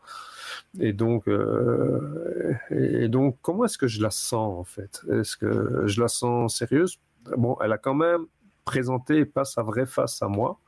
Et 0.79 0.93
donc, 0.93 1.27
euh, 1.27 2.55
et 2.71 3.07
donc 3.07 3.37
comment 3.41 3.65
est-ce 3.65 3.77
que 3.77 3.87
je 3.87 4.01
la 4.01 4.11
sens 4.11 4.59
en 4.59 4.63
fait? 4.63 5.01
Est-ce 5.11 5.37
que 5.37 5.87
je 5.87 6.01
la 6.01 6.07
sens 6.07 6.57
sérieuse? 6.57 6.99
Bon, 7.37 7.57
elle 7.61 7.71
a 7.71 7.77
quand 7.77 7.95
même 7.95 8.25
présenté 8.65 9.25
pas 9.25 9.45
sa 9.45 9.63
vraie 9.63 9.85
face 9.85 10.21
à 10.21 10.27
moi. 10.27 10.59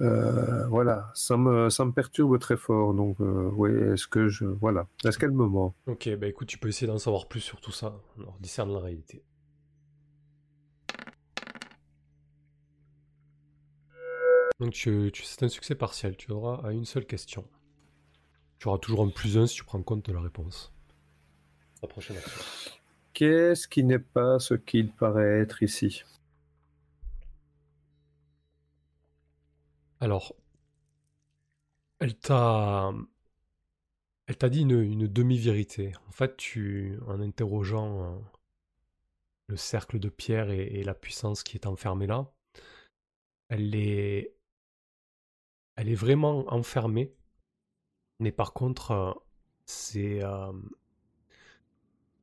Euh, 0.00 0.66
voilà, 0.68 1.10
ça 1.14 1.36
me, 1.36 1.70
ça 1.70 1.84
me 1.84 1.92
perturbe 1.92 2.38
très 2.38 2.56
fort. 2.56 2.94
Donc, 2.94 3.20
euh, 3.20 3.50
oui, 3.54 3.70
est-ce 3.70 4.06
que 4.06 4.28
je. 4.28 4.44
Voilà. 4.44 4.86
Est-ce 5.04 5.18
qu'elle 5.18 5.32
me 5.32 5.46
ment? 5.46 5.74
Ok, 5.86 6.08
bah 6.16 6.28
écoute, 6.28 6.46
tu 6.46 6.58
peux 6.58 6.68
essayer 6.68 6.86
d'en 6.86 6.98
savoir 6.98 7.26
plus 7.26 7.40
sur 7.40 7.60
tout 7.60 7.72
ça. 7.72 8.00
Alors, 8.16 8.36
discerne 8.40 8.72
la 8.72 8.78
réalité. 8.78 9.24
Donc, 14.60 14.72
tu, 14.72 15.12
c'est 15.14 15.42
un 15.44 15.48
succès 15.48 15.74
partiel. 15.74 16.16
Tu 16.16 16.30
auras 16.32 16.66
à 16.66 16.72
une 16.72 16.84
seule 16.84 17.06
question. 17.06 17.44
Tu 18.58 18.68
auras 18.68 18.78
toujours 18.78 19.02
un 19.02 19.08
plus 19.08 19.38
un 19.38 19.46
si 19.46 19.56
tu 19.56 19.64
prends 19.64 19.82
compte 19.82 20.04
de 20.04 20.12
la 20.12 20.20
réponse. 20.20 20.72
La 21.82 21.88
prochaine 21.88 22.16
action. 22.16 22.42
Qu'est-ce 23.12 23.68
qui 23.68 23.84
n'est 23.84 23.98
pas 23.98 24.38
ce 24.38 24.54
qu'il 24.54 24.92
paraît 24.92 25.40
être 25.40 25.62
ici? 25.62 26.02
Alors, 30.00 30.34
elle 31.98 32.16
t'a, 32.16 32.92
elle 34.26 34.36
t'a 34.36 34.48
dit 34.48 34.60
une, 34.62 35.06
demi-vérité. 35.06 35.92
En 36.08 36.12
fait, 36.12 36.36
tu, 36.36 36.98
en 37.06 37.20
interrogeant 37.20 38.02
euh, 38.04 38.18
le 39.48 39.56
cercle 39.56 39.98
de 39.98 40.08
pierre 40.08 40.50
et, 40.50 40.82
la 40.84 40.94
puissance 40.94 41.42
qui 41.42 41.56
est 41.56 41.66
enfermée 41.66 42.06
là, 42.06 42.30
elle 43.48 43.74
est, 43.74 44.34
elle 45.76 45.88
est 45.88 45.94
vraiment 45.94 46.46
enfermée. 46.52 47.12
Mais 48.20 48.32
par 48.32 48.52
contre, 48.52 48.90
euh, 48.90 49.12
c'est, 49.64 50.22
euh, 50.24 50.52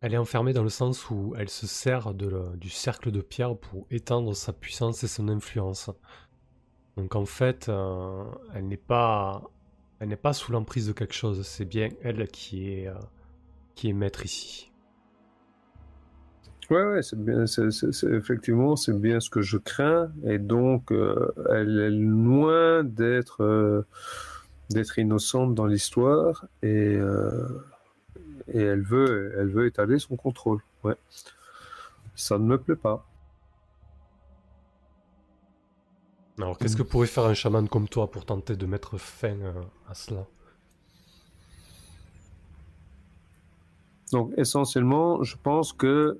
elle 0.01 0.13
est 0.13 0.17
enfermée 0.17 0.51
dans 0.51 0.63
le 0.63 0.69
sens 0.69 1.09
où 1.09 1.33
elle 1.37 1.49
se 1.49 1.67
sert 1.67 2.13
du 2.13 2.69
cercle 2.69 3.11
de 3.11 3.21
pierre 3.21 3.55
pour 3.57 3.87
étendre 3.91 4.35
sa 4.35 4.51
puissance 4.51 5.03
et 5.03 5.07
son 5.07 5.29
influence. 5.29 5.89
Donc 6.97 7.15
en 7.15 7.25
fait, 7.25 7.69
euh, 7.69 8.25
elle 8.53 8.67
n'est 8.67 8.77
pas, 8.77 9.43
elle 9.99 10.09
n'est 10.09 10.17
pas 10.17 10.33
sous 10.33 10.51
l'emprise 10.51 10.87
de 10.87 10.91
quelque 10.91 11.13
chose. 11.13 11.41
C'est 11.47 11.65
bien 11.65 11.89
elle 12.01 12.27
qui 12.27 12.69
est, 12.69 12.89
qui 13.75 13.89
est 13.89 13.93
maître 13.93 14.25
ici. 14.25 14.71
Ouais, 16.69 16.83
ouais, 16.83 17.03
c'est 17.03 17.23
bien, 17.23 17.45
c'est, 17.45 17.69
effectivement, 18.11 18.75
c'est 18.75 18.99
bien 18.99 19.19
ce 19.19 19.29
que 19.29 19.41
je 19.41 19.57
crains, 19.57 20.11
et 20.25 20.39
donc 20.39 20.91
elle 20.91 21.79
est 21.79 21.91
loin 21.91 22.83
d'être 22.83 23.85
d'être 24.69 24.97
innocente 24.99 25.55
dans 25.55 25.65
l'histoire, 25.65 26.45
et 26.63 26.99
et 28.47 28.61
elle 28.61 28.81
veut, 28.81 29.33
elle 29.37 29.49
veut 29.49 29.65
étaler 29.65 29.99
son 29.99 30.15
contrôle. 30.15 30.61
Ouais, 30.83 30.95
ça 32.15 32.37
ne 32.37 32.43
me 32.45 32.57
plaît 32.57 32.75
pas. 32.75 33.05
Alors, 36.37 36.57
qu'est-ce 36.57 36.75
que 36.75 36.83
pourrait 36.83 37.07
faire 37.07 37.25
un 37.25 37.33
chaman 37.33 37.67
comme 37.67 37.87
toi 37.87 38.11
pour 38.11 38.25
tenter 38.25 38.55
de 38.55 38.65
mettre 38.65 38.97
fin 38.97 39.39
euh, 39.39 39.53
à 39.89 39.93
cela? 39.93 40.25
Donc, 44.11 44.33
essentiellement, 44.37 45.23
je 45.23 45.37
pense 45.37 45.71
que 45.73 46.19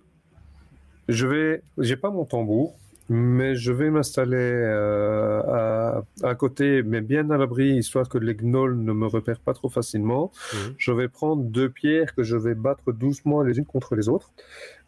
je 1.09 1.27
vais. 1.27 1.63
J'ai 1.77 1.97
pas 1.97 2.09
mon 2.09 2.25
tambour, 2.25 2.77
mais 3.09 3.55
je 3.55 3.71
vais 3.71 3.91
m'installer 3.91 4.35
euh, 4.37 6.01
à, 6.23 6.35
côté, 6.35 6.81
mais 6.81 7.01
bien 7.01 7.29
à 7.29 7.37
l'abri, 7.37 7.77
histoire 7.77 8.09
que 8.09 8.17
les 8.17 8.35
gnolls 8.35 8.77
ne 8.77 8.93
me 8.93 9.05
repèrent 9.05 9.39
pas 9.39 9.53
trop 9.53 9.69
facilement. 9.69 10.31
Mhm. 10.53 10.75
Je 10.77 10.91
vais 10.91 11.07
prendre 11.07 11.43
deux 11.43 11.69
pierres 11.69 12.15
que 12.15 12.23
je 12.23 12.35
vais 12.35 12.55
battre 12.55 12.91
doucement 12.91 13.43
les 13.43 13.59
unes 13.59 13.65
contre 13.65 13.95
les 13.95 14.09
autres, 14.09 14.31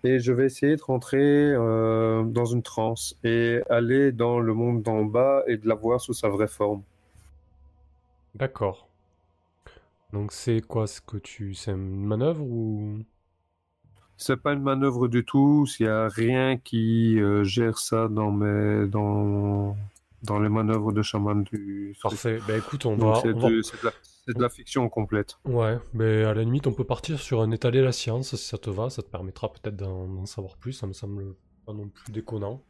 et 0.03 0.19
je 0.19 0.31
vais 0.31 0.45
essayer 0.45 0.75
de 0.75 0.81
rentrer 0.81 1.19
euh, 1.21 2.23
dans 2.23 2.45
une 2.45 2.63
transe 2.63 3.15
et 3.23 3.61
aller 3.69 4.11
dans 4.11 4.39
le 4.39 4.53
monde 4.53 4.81
d'en 4.81 5.03
bas 5.03 5.43
et 5.47 5.57
de 5.57 5.67
la 5.67 5.75
voir 5.75 6.01
sous 6.01 6.13
sa 6.13 6.29
vraie 6.29 6.47
forme. 6.47 6.81
D'accord. 8.33 8.87
Donc 10.13 10.31
c'est 10.31 10.61
quoi 10.61 10.87
ce 10.87 11.01
que 11.01 11.17
tu... 11.17 11.53
C'est 11.53 11.71
une 11.71 12.05
manœuvre 12.05 12.43
ou... 12.43 12.99
C'est 14.17 14.37
pas 14.37 14.53
une 14.53 14.63
manœuvre 14.63 15.07
du 15.07 15.23
tout. 15.23 15.67
Il 15.79 15.85
n'y 15.85 15.89
a 15.89 16.07
rien 16.07 16.57
qui 16.57 17.19
euh, 17.19 17.43
gère 17.43 17.77
ça 17.77 18.07
dans 18.07 18.31
mes 18.31 18.87
dans 18.87 19.75
dans 20.23 20.39
les 20.39 20.49
manœuvres 20.49 20.91
de 20.91 21.01
chaman 21.01 21.43
du. 21.43 21.95
Parfait. 22.01 22.39
Ben 22.47 22.57
écoute, 22.57 22.85
on 22.85 22.95
va. 22.95 23.21
C'est 23.21 24.33
de, 24.35 24.41
la 24.41 24.49
fiction 24.49 24.89
complète. 24.89 25.37
Ouais, 25.45 25.77
mais 25.93 26.23
à 26.23 26.33
la 26.33 26.43
limite, 26.43 26.67
on 26.67 26.73
peut 26.73 26.83
partir 26.83 27.17
sur 27.17 27.41
un 27.41 27.51
étaler 27.51 27.81
la 27.81 27.93
science 27.93 28.35
si 28.35 28.45
ça 28.45 28.57
te 28.57 28.69
va. 28.69 28.89
Ça 28.89 29.01
te 29.01 29.07
permettra 29.07 29.49
peut-être 29.53 29.77
d'en 29.77 30.25
savoir 30.25 30.57
plus. 30.57 30.73
Ça 30.73 30.87
me 30.87 30.93
semble 30.93 31.35
pas 31.65 31.73
non 31.73 31.87
plus 31.87 32.11
déconnant. 32.11 32.61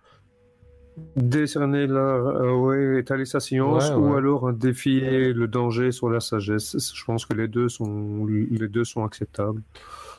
Décerner 1.16 1.86
la, 1.86 2.00
euh, 2.00 2.54
ouais, 2.54 3.00
étaler 3.00 3.26
sa 3.26 3.40
science 3.40 3.92
ou 3.92 4.14
alors 4.14 4.52
défier 4.52 5.32
le 5.34 5.48
danger 5.48 5.92
sur 5.92 6.10
la 6.10 6.20
sagesse. 6.20 6.76
Je 6.94 7.06
pense 7.06 7.26
que 7.26 7.34
les 7.34 7.48
deux 7.48 7.70
sont 7.70 8.26
les 8.26 8.68
deux 8.68 8.84
sont 8.84 9.04
acceptables. 9.04 9.62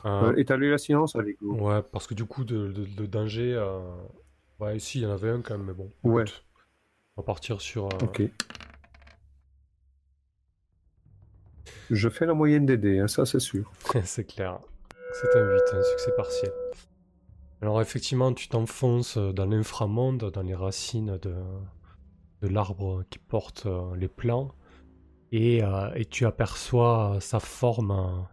Euh, 0.05 0.33
étaler 0.35 0.69
la 0.69 0.77
science, 0.77 1.15
allez 1.15 1.37
go. 1.41 1.53
Ouais, 1.55 1.81
parce 1.81 2.07
que 2.07 2.13
du 2.13 2.25
coup, 2.25 2.43
de, 2.43 2.71
danger, 3.05 3.53
euh... 3.55 3.79
ouais, 4.59 4.77
ici 4.77 4.99
il 4.99 5.03
y 5.03 5.05
en 5.05 5.11
avait 5.11 5.29
un 5.29 5.41
quand 5.41 5.57
même, 5.57 5.67
mais 5.67 5.73
bon. 5.73 5.89
Ouais. 6.03 6.23
on 7.17 7.21
va 7.21 7.25
partir 7.25 7.59
sur. 7.59 7.85
Euh, 7.85 8.03
ok. 8.03 8.21
Je 11.89 12.09
fais 12.09 12.25
la 12.25 12.33
moyenne 12.33 12.65
des 12.65 12.77
dés, 12.77 12.99
hein, 12.99 13.07
ça 13.07 13.25
c'est 13.25 13.39
sûr. 13.39 13.71
c'est 14.03 14.25
clair. 14.25 14.59
C'est 15.13 15.37
un 15.37 15.51
8, 15.51 15.61
un 15.73 15.83
succès 15.83 16.11
partiel. 16.15 16.51
Alors 17.61 17.81
effectivement, 17.81 18.33
tu 18.33 18.47
t'enfonces 18.47 19.17
dans 19.17 19.45
l'inframonde, 19.45 20.31
dans 20.31 20.41
les 20.41 20.55
racines 20.55 21.17
de, 21.17 21.35
de 22.41 22.47
l'arbre 22.47 23.03
qui 23.09 23.19
porte 23.19 23.65
euh, 23.65 23.95
les 23.95 24.07
plants, 24.07 24.53
et, 25.31 25.61
et, 25.95 26.05
tu 26.05 26.25
aperçois 26.25 27.17
sa 27.21 27.39
forme 27.39 28.25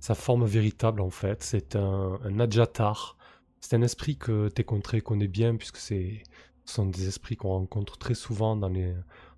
sa 0.00 0.14
forme 0.14 0.46
véritable 0.46 1.00
en 1.00 1.10
fait. 1.10 1.42
C'est 1.42 1.76
un, 1.76 2.18
un 2.24 2.40
Adjatar. 2.40 3.16
C'est 3.60 3.76
un 3.76 3.82
esprit 3.82 4.16
que 4.16 4.48
tes 4.48 4.64
contrées 4.64 5.02
connaissent 5.02 5.28
bien 5.28 5.54
puisque 5.56 5.76
ce 5.76 5.94
sont 6.64 6.86
des 6.86 7.06
esprits 7.08 7.36
qu'on 7.36 7.50
rencontre 7.50 7.98
très 7.98 8.14
souvent 8.14 8.56
dans 8.56 8.70
les, 8.70 8.94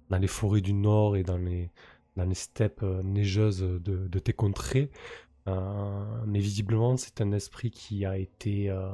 dans 0.09 0.19
les 0.19 0.28
forêts 0.28 0.60
du 0.60 0.73
nord 0.73 1.16
et 1.16 1.24
dans 1.24 1.39
les, 1.39 1.70
dans 2.16 2.24
les 2.24 2.35
steppes 2.35 2.82
euh, 2.82 3.02
neigeuses 3.02 3.60
de, 3.60 4.09
de 4.09 4.19
tes 4.19 4.32
contrées. 4.32 4.90
Euh, 5.48 6.23
mais 6.27 6.39
visiblement, 6.39 6.97
c'est 6.97 7.20
un 7.20 7.32
esprit 7.32 7.70
qui 7.73 8.06
a 8.06 8.16
été 8.16 8.70
euh, 8.70 8.93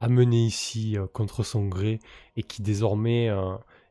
amené 0.00 0.46
ici 0.46 0.96
contre 1.12 1.42
son 1.42 1.66
gré 1.66 1.98
et 2.36 2.42
qui 2.42 2.62
désormais 2.62 3.28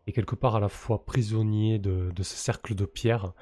est 0.07 0.11
quelque 0.13 0.35
part 0.35 0.55
à 0.55 0.59
la 0.59 0.69
fois 0.69 1.05
prisonnier 1.05 1.79
de, 1.79 2.11
de 2.15 2.23
ce 2.23 2.35
cercle 2.35 2.75
de 2.75 2.85
pierre 2.85 3.33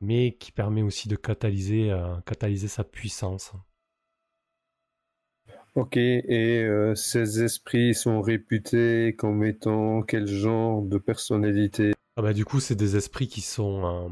mais 0.00 0.32
qui 0.32 0.52
permet 0.52 0.82
aussi 0.82 1.08
de 1.08 1.16
catalyser, 1.16 1.90
euh, 1.90 2.16
catalyser 2.26 2.68
sa 2.68 2.84
puissance. 2.84 3.52
Ok, 5.74 5.96
et 5.96 6.62
euh, 6.62 6.94
ces 6.94 7.42
esprits 7.42 7.94
sont 7.94 8.20
réputés 8.20 9.14
comme 9.18 9.44
étant 9.44 10.02
quel 10.02 10.26
genre 10.26 10.82
de 10.82 10.98
personnalité? 10.98 11.92
Ah 12.16 12.22
bah 12.22 12.32
du 12.32 12.44
coup, 12.44 12.60
c'est 12.60 12.76
des 12.76 12.96
esprits 12.96 13.26
qui 13.26 13.40
sont 13.40 13.84
euh, 13.84 14.08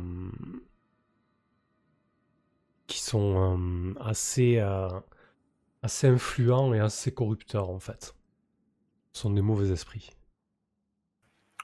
qui 2.87 3.01
sont 3.01 3.57
euh, 3.59 3.95
assez 4.01 4.59
euh, 4.59 4.89
assez 5.83 6.09
influents 6.09 6.75
et 6.75 6.81
assez 6.81 7.13
corrupteurs 7.13 7.71
en 7.71 7.79
fait. 7.79 8.15
Ce 9.13 9.23
sont 9.23 9.31
des 9.33 9.43
mauvais 9.43 9.71
esprits. 9.71 10.11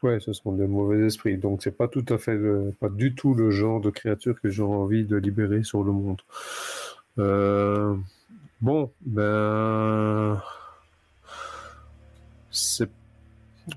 Ouais, 0.03 0.21
ce 0.21 0.33
sont 0.33 0.53
des 0.53 0.67
mauvais 0.69 1.07
esprits. 1.07 1.39
Donc 1.39 1.63
c'est 1.63 1.77
pas 1.77 1.89
tout 1.89 2.05
à 2.09 2.19
fait, 2.19 2.37
le- 2.37 2.73
pas 2.81 2.89
du 2.89 3.15
tout 3.15 3.35
le 3.35 3.51
genre 3.51 3.81
de 3.81 3.91
créature 3.91 4.41
que 4.41 4.49
j'ai 4.49 4.63
envie 4.63 5.05
de 5.05 5.17
libérer 5.17 5.65
sur 5.65 5.83
le 5.83 5.91
monde. 5.93 6.23
Euh, 7.19 7.97
bon, 8.61 8.93
ben, 9.03 10.43
c'est, 12.51 12.91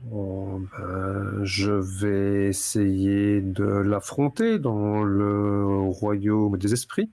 bon, 0.05 0.61
ben, 0.77 1.43
je 1.45 1.71
vais 1.71 2.47
essayer 2.49 3.41
de 3.41 3.65
l'affronter 3.65 4.59
dans 4.59 5.03
le 5.03 5.65
royaume 5.91 6.57
des 6.57 6.73
esprits. 6.73 7.11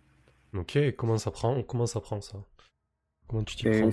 Ok, 0.53 0.79
comment 0.97 1.17
ça 1.17 1.31
prend 1.31 1.63
Comment 1.63 1.87
ça 1.87 2.01
prend 2.03 2.21
ça? 2.21 2.37
Comment 3.29 3.45
tu 3.45 3.57
t'y 3.57 3.65
prends 3.65 3.91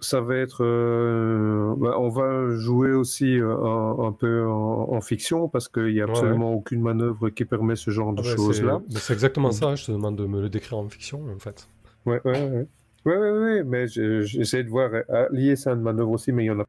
ça 0.00 0.20
va 0.20 0.36
être. 0.36 0.62
euh, 0.64 1.74
bah, 1.78 1.94
on 1.98 2.08
va 2.10 2.54
jouer 2.56 2.92
aussi 2.92 3.38
euh, 3.38 3.56
un, 3.56 3.98
un 4.08 4.12
peu 4.12 4.46
en, 4.46 4.92
en 4.92 5.00
fiction 5.00 5.48
parce 5.48 5.68
qu'il 5.68 5.94
n'y 5.94 6.00
a 6.00 6.04
Ouais, 6.04 6.10
absolument 6.10 6.52
aucune 6.52 6.80
manœuvre 6.82 7.30
qui 7.30 7.44
permet 7.44 7.76
ce 7.76 7.90
genre 7.90 8.12
de 8.12 8.20
Ah 8.20 8.22
bah, 8.22 8.36
choses-là. 8.36 8.80
c'est- 9.00 9.12
exactement 9.12 9.50
ça, 9.52 9.74
je 9.76 9.86
te 9.86 9.92
demande 9.92 10.16
de 10.16 10.26
me 10.26 10.40
le 10.42 10.48
décrire 10.50 10.78
en 10.78 10.88
fiction 10.88 11.24
en 11.34 11.38
fait. 11.38 11.68
Ouais, 12.06 12.20
ouais, 12.24 12.34
ouais. 12.50 12.66
Ouais, 13.06 13.64
mais 13.64 13.86
je- 13.88 14.22
j'essaie 14.22 14.64
de 14.64 14.70
voir 14.70 14.90
euh, 14.94 15.28
lier 15.30 15.56
ça 15.56 15.70
à 15.70 15.74
une 15.74 15.80
manœuvre 15.82 16.10
aussi, 16.12 16.32
mais 16.32 16.44
il 16.44 16.46
y 16.46 16.50
en 16.50 16.60
a. 16.60 16.64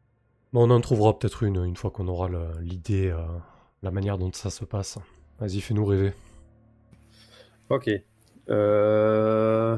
On 0.53 0.72
en 0.72 0.82
trouvera 0.82 1.19
peut-être 1.19 1.44
une 1.44 1.64
une 1.64 1.76
fois 1.76 1.91
qu'on 1.91 2.07
aura 2.07 2.30
l'idée, 2.60 3.10
euh, 3.11 3.19
la 3.84 3.91
manière 3.91 4.18
dont 4.18 4.32
ça 4.34 4.49
se 4.49 4.65
passe. 4.65 4.98
Vas-y, 5.40 5.61
fais-nous 5.61 5.86
rêver. 5.86 6.14
Ok. 7.69 7.88
Euh, 8.49 9.77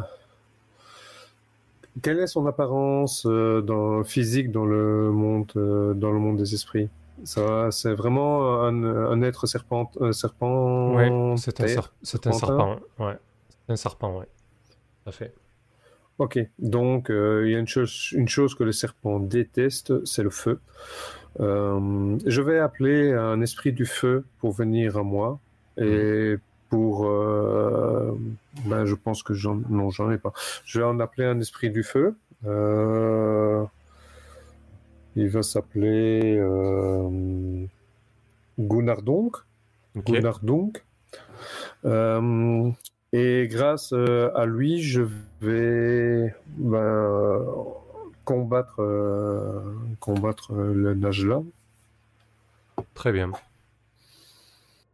Quelle 2.02 2.20
est 2.20 2.28
son 2.28 2.46
apparence 2.46 3.26
euh, 3.26 3.62
dans, 3.62 4.04
physique 4.04 4.52
dans 4.52 4.66
le 4.66 5.12
monde, 5.12 5.52
euh, 5.56 5.94
dans 5.94 6.12
le 6.12 6.20
monde 6.20 6.38
des 6.38 6.54
esprits? 6.54 6.90
Ça, 7.24 7.72
c'est 7.72 7.94
vraiment 7.96 8.64
un, 8.64 8.84
un 8.84 9.22
être 9.24 9.48
serpent, 9.48 9.92
un 10.00 10.12
serpent. 10.12 10.94
Ouais, 10.96 11.38
c'est 11.38 11.60
un, 11.62 11.68
ser- 11.68 11.92
c'est 12.04 12.28
un 12.28 12.32
serpent. 12.34 12.78
Ouais, 13.00 13.18
c'est 13.66 13.74
un 13.74 13.76
serpent, 13.76 14.20
ouais. 14.20 14.28
Tout 15.04 15.10
à 15.10 15.12
fait. 15.12 15.34
Ok, 16.20 16.40
donc 16.60 17.10
euh, 17.10 17.44
il 17.46 17.52
y 17.52 17.56
a 17.56 17.60
une 17.60 17.68
chose, 17.68 18.10
une 18.12 18.28
chose 18.28 18.56
que 18.56 18.64
le 18.64 18.72
serpent 18.72 19.20
déteste, 19.20 20.06
c'est 20.06 20.24
le 20.24 20.30
feu. 20.30 20.60
Euh, 21.40 22.18
je 22.26 22.42
vais 22.42 22.60
appeler 22.60 23.14
un 23.14 23.42
esprit 23.42 23.72
du 23.72 23.86
feu 23.86 24.26
pour 24.40 24.52
venir 24.52 24.98
à 24.98 25.04
moi 25.04 25.40
et 25.78 26.38
pour, 26.70 27.08
euh, 27.08 28.12
ben, 28.66 28.86
je 28.86 28.96
pense 28.96 29.24
que 29.24 29.34
j'en, 29.34 29.56
non, 29.70 29.90
j'en 29.90 30.12
ai 30.12 30.18
pas. 30.18 30.34
Je 30.66 30.80
vais 30.80 30.86
en 30.86 31.00
appeler 31.00 31.26
un 31.26 31.40
esprit 31.40 31.70
du 31.70 31.84
feu. 31.84 32.16
Euh, 32.46 33.64
il 35.16 35.30
va 35.30 35.44
s'appeler 35.44 36.38
euh, 36.38 37.66
Gunnardonk. 38.60 39.38
Ok. 39.96 40.06
Gunnardonk. 40.06 40.84
Euh, 41.86 42.70
et 43.14 43.48
grâce 43.50 43.94
à 43.94 44.46
lui, 44.46 44.82
je 44.82 45.04
vais 45.42 46.36
ben, 46.48 47.46
combattre, 48.26 48.84
combattre 50.00 50.54
le 50.54 50.94
Najla. 50.94 51.42
Très 52.94 53.12
bien. 53.12 53.32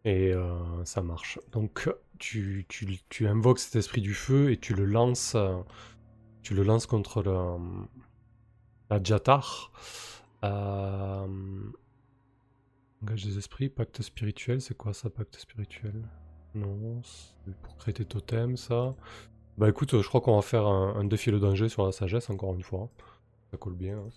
Et 0.05 0.34
euh, 0.34 0.84
ça 0.85 1.01
marche. 1.01 1.39
Donc 1.51 1.89
tu, 2.19 2.65
tu, 2.67 2.99
tu 3.09 3.27
invoques 3.27 3.59
cet 3.59 3.75
esprit 3.77 4.01
du 4.01 4.13
feu 4.13 4.51
et 4.51 4.57
tu 4.57 4.73
le 4.73 4.85
lances, 4.85 5.34
euh, 5.35 5.57
tu 6.41 6.53
le 6.53 6.63
lances 6.63 6.85
contre 6.85 7.23
le, 7.23 7.57
la 8.89 9.01
Jatar. 9.01 9.71
Euh, 10.43 11.25
engage 13.01 13.23
des 13.25 13.38
esprits, 13.38 13.69
pacte 13.69 14.01
spirituel, 14.01 14.59
c'est 14.61 14.75
quoi 14.75 14.93
ça, 14.93 15.09
pacte 15.09 15.38
spirituel? 15.39 15.93
Non, 16.53 17.01
c'est 17.03 17.55
pour 17.61 17.77
créer 17.77 17.93
tes 17.93 18.05
totems, 18.05 18.57
ça. 18.57 18.95
Bah 19.57 19.69
écoute, 19.69 20.01
je 20.01 20.07
crois 20.07 20.19
qu'on 20.21 20.35
va 20.35 20.41
faire 20.41 20.65
un, 20.67 20.95
un 20.95 21.03
défi 21.05 21.31
le 21.31 21.39
danger 21.39 21.69
sur 21.69 21.85
la 21.85 21.91
sagesse, 21.91 22.30
encore 22.30 22.53
une 22.53 22.63
fois. 22.63 22.89
Ça 23.51 23.57
colle 23.57 23.75
bien. 23.75 23.97
hein. 23.97 24.09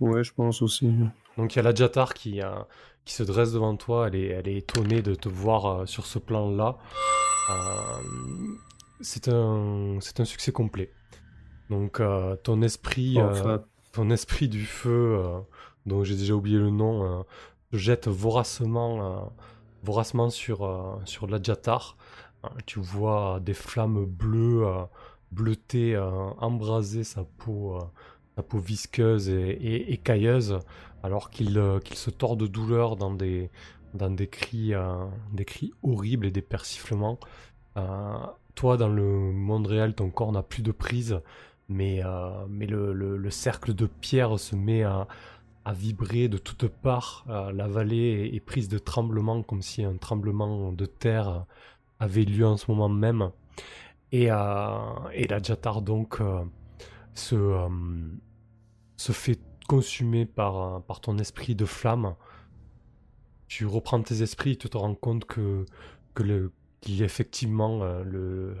Ouais, 0.00 0.24
je 0.24 0.32
pense 0.32 0.62
aussi. 0.62 0.92
Donc 1.36 1.54
il 1.54 1.56
y 1.56 1.58
a 1.60 1.62
la 1.62 1.74
Jatar 1.74 2.14
qui, 2.14 2.40
euh, 2.42 2.50
qui 3.04 3.14
se 3.14 3.22
dresse 3.22 3.52
devant 3.52 3.76
toi, 3.76 4.08
elle 4.08 4.16
est, 4.16 4.28
elle 4.28 4.48
est 4.48 4.56
étonnée 4.58 5.02
de 5.02 5.14
te 5.14 5.28
voir 5.28 5.66
euh, 5.66 5.86
sur 5.86 6.06
ce 6.06 6.18
plan-là. 6.18 6.78
Euh, 7.50 8.02
c'est 9.00 9.28
un, 9.28 9.98
un 10.18 10.24
succès 10.24 10.52
complet. 10.52 10.90
Donc 11.70 12.00
euh, 12.00 12.36
ton 12.36 12.62
esprit, 12.62 13.20
Enfin, 13.20 13.62
ton 13.92 14.10
esprit 14.10 14.48
du 14.48 14.64
feu, 14.64 15.22
dont 15.86 16.02
j'ai 16.04 16.16
déjà 16.16 16.34
oublié 16.34 16.58
le 16.58 16.70
nom, 16.70 17.24
se 17.72 17.76
jette 17.78 18.08
voracement, 18.08 19.32
voracement 19.82 20.30
sur, 20.30 21.00
sur 21.04 21.26
la 21.26 21.40
Jatar. 21.42 21.96
Euh, 22.44 22.48
tu 22.66 22.80
vois 22.80 23.40
des 23.40 23.54
flammes 23.54 24.04
bleues, 24.04 24.66
bleutées, 25.30 25.98
embraser 26.38 27.04
sa 27.04 27.24
peau, 27.24 27.78
sa 28.36 28.42
peau 28.42 28.58
visqueuse 28.58 29.28
et, 29.28 29.50
et- 29.50 29.92
écailleuse, 29.92 30.58
alors 31.02 31.30
qu'il 31.30 31.58
euh, 31.58 31.78
qu'il 31.80 31.96
se 31.96 32.10
tord 32.10 32.36
de 32.36 32.46
douleur 32.46 32.96
dans 32.96 33.12
des, 33.14 33.50
euh, 34.74 35.06
cris 35.44 35.72
horribles 35.82 36.26
et 36.26 36.30
des 36.30 36.42
persiflements. 36.42 37.18
Euh, 37.76 38.16
toi, 38.54 38.76
dans 38.76 38.88
le 38.88 39.04
monde 39.32 39.66
réel, 39.66 39.94
ton 39.94 40.10
corps 40.10 40.32
n'a 40.32 40.42
plus 40.42 40.62
de 40.62 40.72
prise, 40.72 41.20
mais, 41.68 42.02
le, 42.66 42.92
le- 42.92 43.16
le 43.16 43.30
cercle 43.30 43.74
de 43.74 43.86
pierre 43.86 44.38
se 44.38 44.54
met 44.56 44.82
à, 44.84 45.08
vibrer 45.72 46.28
de 46.28 46.38
toutes 46.38 46.68
parts. 46.68 47.24
La 47.28 47.66
vallée 47.68 48.30
est, 48.34 48.40
prise 48.40 48.68
de 48.68 48.78
tremblements, 48.78 49.42
comme 49.42 49.62
si 49.62 49.82
un 49.84 49.96
tremblement 49.96 50.72
de 50.72 50.86
terre 50.86 51.46
avait 52.00 52.24
lieu 52.24 52.46
en 52.46 52.56
ce 52.56 52.70
moment 52.70 52.88
même. 52.88 53.30
Et, 54.12 54.26
la 55.28 55.42
Jatar, 55.42 55.82
donc, 55.82 56.20
se, 57.14 57.34
euh, 57.36 57.68
se 58.96 59.12
fait 59.12 59.40
consumer 59.68 60.26
par, 60.26 60.56
euh, 60.76 60.80
par 60.80 61.00
ton 61.00 61.18
esprit 61.18 61.54
de 61.54 61.64
flamme. 61.64 62.14
Tu 63.48 63.66
reprends 63.66 64.02
tes 64.02 64.22
esprits 64.22 64.52
et 64.52 64.56
tu 64.56 64.68
te 64.68 64.76
rends 64.76 64.94
compte 64.94 65.24
que, 65.26 65.64
que 66.14 66.22
le, 66.22 66.52
qu'il 66.80 66.96
y 66.96 67.02
a 67.02 67.04
effectivement 67.04 67.82
euh, 67.82 68.02
le, 68.04 68.56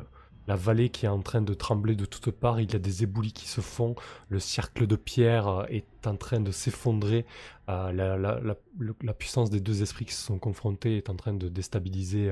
la 0.46 0.56
vallée 0.56 0.90
qui 0.90 1.06
est 1.06 1.08
en 1.08 1.22
train 1.22 1.40
de 1.42 1.54
trembler 1.54 1.96
de 1.96 2.04
toutes 2.04 2.30
parts. 2.30 2.60
Il 2.60 2.70
y 2.72 2.76
a 2.76 2.78
des 2.78 3.02
éboulis 3.02 3.32
qui 3.32 3.48
se 3.48 3.60
font. 3.60 3.94
Le 4.28 4.38
cercle 4.38 4.86
de 4.86 4.96
pierre 4.96 5.66
est 5.70 6.06
en 6.06 6.16
train 6.16 6.40
de 6.40 6.50
s'effondrer. 6.52 7.24
La, 7.66 7.92
la- 7.92 8.16
la- 8.18 8.56
la 9.02 9.14
puissance 9.14 9.48
des 9.50 9.60
deux 9.60 9.82
esprits 9.82 10.04
qui 10.04 10.12
se 10.12 10.22
sont 10.24 10.38
confrontés 10.38 10.98
est 10.98 11.08
en 11.08 11.16
train 11.16 11.32
de 11.32 11.48
déstabiliser 11.48 12.30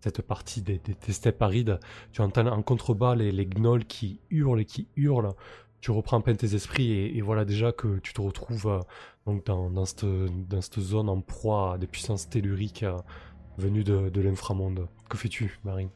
cette 0.00 0.22
partie 0.22 0.62
des, 0.62 0.80
steppes 1.10 1.42
arides. 1.42 1.78
Tu 2.12 2.20
entends 2.20 2.46
en 2.46 2.62
contrebas 2.62 3.14
les, 3.14 3.46
gnolls 3.46 3.84
qui 3.84 4.20
hurlent 4.30 4.60
et 4.60 4.64
qui 4.64 4.88
hurlent. 4.96 5.34
Tu 5.80 5.90
reprends 5.90 6.20
peine 6.20 6.36
tes 6.36 6.54
esprits 6.54 6.92
et, 6.92 7.20
voilà 7.20 7.44
déjà 7.44 7.72
que 7.72 7.98
tu 7.98 8.12
te 8.12 8.20
retrouves 8.20 8.66
euh, 8.66 8.80
donc 9.26 9.44
dans, 9.46 9.84
cette, 9.84 10.80
zone 10.80 11.08
en 11.08 11.20
proie 11.20 11.74
à 11.74 11.78
des 11.78 11.86
puissances 11.86 12.28
telluriques 12.28 12.82
euh, 12.82 12.96
venues 13.58 13.84
de 13.84 14.20
l'inframonde. 14.20 14.88
Que 15.08 15.16
fais-tu, 15.16 15.58
Marine? 15.64 15.90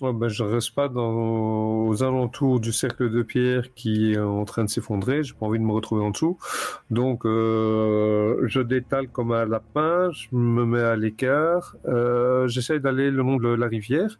Ouais, 0.00 0.12
ben, 0.12 0.28
je 0.28 0.42
reste 0.42 0.74
pas 0.74 0.88
dans, 0.88 1.86
aux 1.86 2.02
alentours 2.02 2.60
du 2.60 2.72
cercle 2.72 3.10
de 3.10 3.22
pierre 3.22 3.72
qui 3.74 4.12
est 4.12 4.18
en 4.18 4.44
train 4.44 4.64
de 4.64 4.68
s'effondrer. 4.70 5.22
J'ai 5.22 5.34
pas 5.34 5.46
envie 5.46 5.58
de 5.58 5.64
me 5.64 5.72
retrouver 5.72 6.02
en 6.02 6.10
dessous. 6.10 6.38
Donc, 6.90 7.24
euh, 7.26 8.46
je 8.46 8.60
détale 8.60 9.08
comme 9.08 9.32
un 9.32 9.46
lapin. 9.46 10.10
Je 10.12 10.28
me 10.32 10.64
mets 10.64 10.80
à 10.82 10.96
l'écart. 10.96 11.76
Euh, 11.86 12.48
J'essaie 12.48 12.80
d'aller 12.80 13.10
le 13.10 13.22
long 13.22 13.36
de 13.36 13.48
la 13.48 13.66
rivière. 13.66 14.18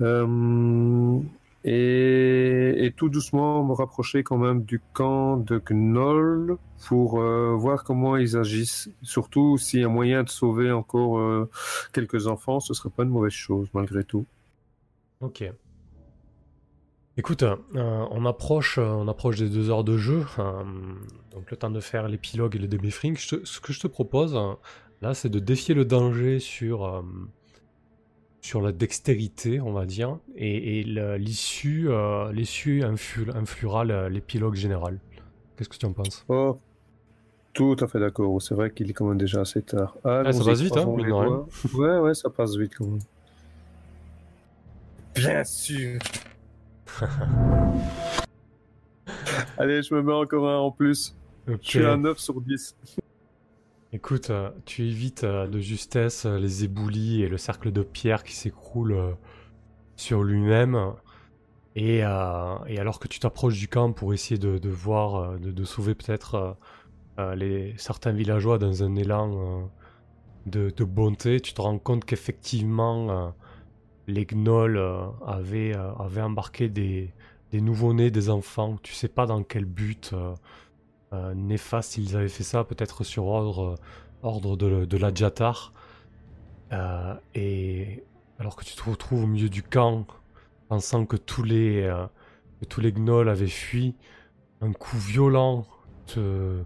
Euh, 0.00 1.18
et, 1.64 2.86
et 2.86 2.92
tout 2.92 3.08
doucement 3.08 3.64
me 3.64 3.72
rapprocher 3.72 4.22
quand 4.22 4.38
même 4.38 4.62
du 4.62 4.80
camp 4.92 5.36
de 5.36 5.58
Gnoll 5.58 6.56
pour 6.86 7.20
euh, 7.20 7.54
voir 7.56 7.84
comment 7.84 8.16
ils 8.16 8.36
agissent. 8.36 8.90
Surtout 9.02 9.58
s'il 9.58 9.80
y 9.80 9.84
a 9.84 9.88
moyen 9.88 10.22
de 10.22 10.28
sauver 10.28 10.70
encore 10.70 11.18
euh, 11.18 11.50
quelques 11.92 12.26
enfants, 12.28 12.60
ce 12.60 12.74
serait 12.74 12.90
pas 12.90 13.02
une 13.02 13.10
mauvaise 13.10 13.32
chose 13.32 13.68
malgré 13.74 14.04
tout. 14.04 14.24
Ok. 15.20 15.44
Écoute, 17.16 17.42
euh, 17.42 17.56
on, 17.74 18.24
approche, 18.26 18.78
euh, 18.78 18.84
on 18.84 19.08
approche 19.08 19.38
des 19.38 19.48
deux 19.48 19.70
heures 19.70 19.82
de 19.82 19.96
jeu, 19.96 20.24
euh, 20.38 20.62
donc 21.32 21.50
le 21.50 21.56
temps 21.56 21.70
de 21.70 21.80
faire 21.80 22.06
l'épilogue 22.06 22.54
et 22.54 22.60
le 22.60 22.68
débriefing. 22.68 23.16
Ce 23.16 23.60
que 23.60 23.72
je 23.72 23.80
te 23.80 23.88
propose, 23.88 24.36
euh, 24.36 24.52
là, 25.02 25.14
c'est 25.14 25.28
de 25.28 25.40
défier 25.40 25.74
le 25.74 25.84
danger 25.84 26.38
sur, 26.38 26.84
euh, 26.84 27.02
sur 28.40 28.60
la 28.60 28.70
dextérité, 28.70 29.60
on 29.60 29.72
va 29.72 29.84
dire, 29.84 30.16
et, 30.36 30.78
et 30.78 30.84
l'issue 31.18 31.90
euh, 31.90 32.30
l'issue 32.32 32.82
influ- 32.82 33.36
influera 33.36 33.84
l'épilogue 34.08 34.54
général. 34.54 35.00
Qu'est-ce 35.56 35.68
que 35.68 35.76
tu 35.76 35.86
en 35.86 35.92
penses? 35.92 36.24
Oh, 36.28 36.60
tout 37.52 37.74
à 37.80 37.88
fait 37.88 37.98
d'accord. 37.98 38.40
C'est 38.40 38.54
vrai 38.54 38.70
qu'il 38.70 38.88
est 38.90 38.92
quand 38.92 39.08
même 39.08 39.18
déjà 39.18 39.40
assez 39.40 39.60
tard. 39.62 39.96
Ah, 40.04 40.22
ça 40.22 40.28
allons-y, 40.30 40.44
passe 40.44 40.60
vite, 40.60 40.76
hein. 40.76 41.44
Ouais, 41.74 41.98
ouais, 41.98 42.14
ça 42.14 42.30
passe 42.30 42.56
vite 42.56 42.74
quand 42.78 42.86
même. 42.86 43.00
Bien 45.18 45.44
sûr. 45.44 45.98
Allez, 49.58 49.82
je 49.82 49.94
me 49.94 50.02
mets 50.02 50.12
encore 50.12 50.48
un 50.48 50.58
en 50.58 50.70
plus. 50.70 51.16
Ok. 51.48 51.58
Je 51.62 51.68
suis 51.68 51.84
à 51.84 51.96
9 51.96 52.18
sur 52.18 52.40
10. 52.40 52.76
Écoute, 53.92 54.30
euh, 54.30 54.50
tu 54.64 54.84
évites 54.86 55.24
euh, 55.24 55.46
de 55.46 55.58
justesse 55.60 56.26
euh, 56.26 56.38
les 56.38 56.64
éboulis 56.64 57.22
et 57.22 57.28
le 57.28 57.38
cercle 57.38 57.72
de 57.72 57.82
pierre 57.82 58.22
qui 58.22 58.34
s'écroule 58.34 59.16
sur 59.96 60.22
lui-même. 60.22 60.92
Et, 61.74 62.04
euh, 62.04 62.56
et 62.66 62.78
alors 62.78 62.98
que 62.98 63.08
tu 63.08 63.18
t'approches 63.18 63.58
du 63.58 63.68
camp 63.68 63.92
pour 63.92 64.12
essayer 64.12 64.38
de, 64.38 64.58
de 64.58 64.68
voir, 64.68 65.38
de, 65.38 65.50
de 65.50 65.64
sauver 65.64 65.94
peut-être 65.94 66.56
euh, 67.18 67.34
les, 67.34 67.74
certains 67.78 68.12
villageois 68.12 68.58
dans 68.58 68.84
un 68.84 68.94
élan 68.94 69.32
euh, 69.32 69.64
de, 70.46 70.70
de 70.70 70.84
bonté, 70.84 71.40
tu 71.40 71.52
te 71.52 71.60
rends 71.60 71.78
compte 71.78 72.04
qu'effectivement 72.04 73.10
euh, 73.10 73.30
les 74.08 74.24
gnolls 74.24 74.78
euh, 74.78 75.06
avaient, 75.24 75.76
euh, 75.76 75.92
avaient 75.94 76.22
embarqué 76.22 76.68
des, 76.68 77.12
nouveau-nés, 77.52 78.10
des 78.10 78.30
enfants. 78.30 78.78
Tu 78.82 78.94
sais 78.94 79.08
pas 79.08 79.26
dans 79.26 79.42
quel 79.42 79.66
but 79.66 80.12
euh, 81.12 81.34
néfaste 81.34 81.98
ils 81.98 82.16
avaient 82.16 82.28
fait 82.28 82.42
ça, 82.42 82.64
peut-être 82.64 83.04
sur 83.04 83.26
ordre, 83.26 83.76
de, 84.22 84.96
la 84.96 85.14
Jatar. 85.14 85.72
Et 87.34 88.04
alors 88.38 88.56
que 88.56 88.64
tu 88.64 88.74
te 88.74 88.90
retrouves 88.90 89.24
au 89.24 89.26
milieu 89.26 89.48
du 89.48 89.62
camp, 89.62 90.06
pensant 90.68 91.06
que 91.06 91.16
tous 91.16 91.42
les, 91.42 91.90
que 92.68 92.90
gnolls 92.90 93.28
avaient 93.28 93.46
fui, 93.46 93.94
un 94.60 94.72
coup 94.72 94.98
violent 94.98 95.66
te 96.06 96.62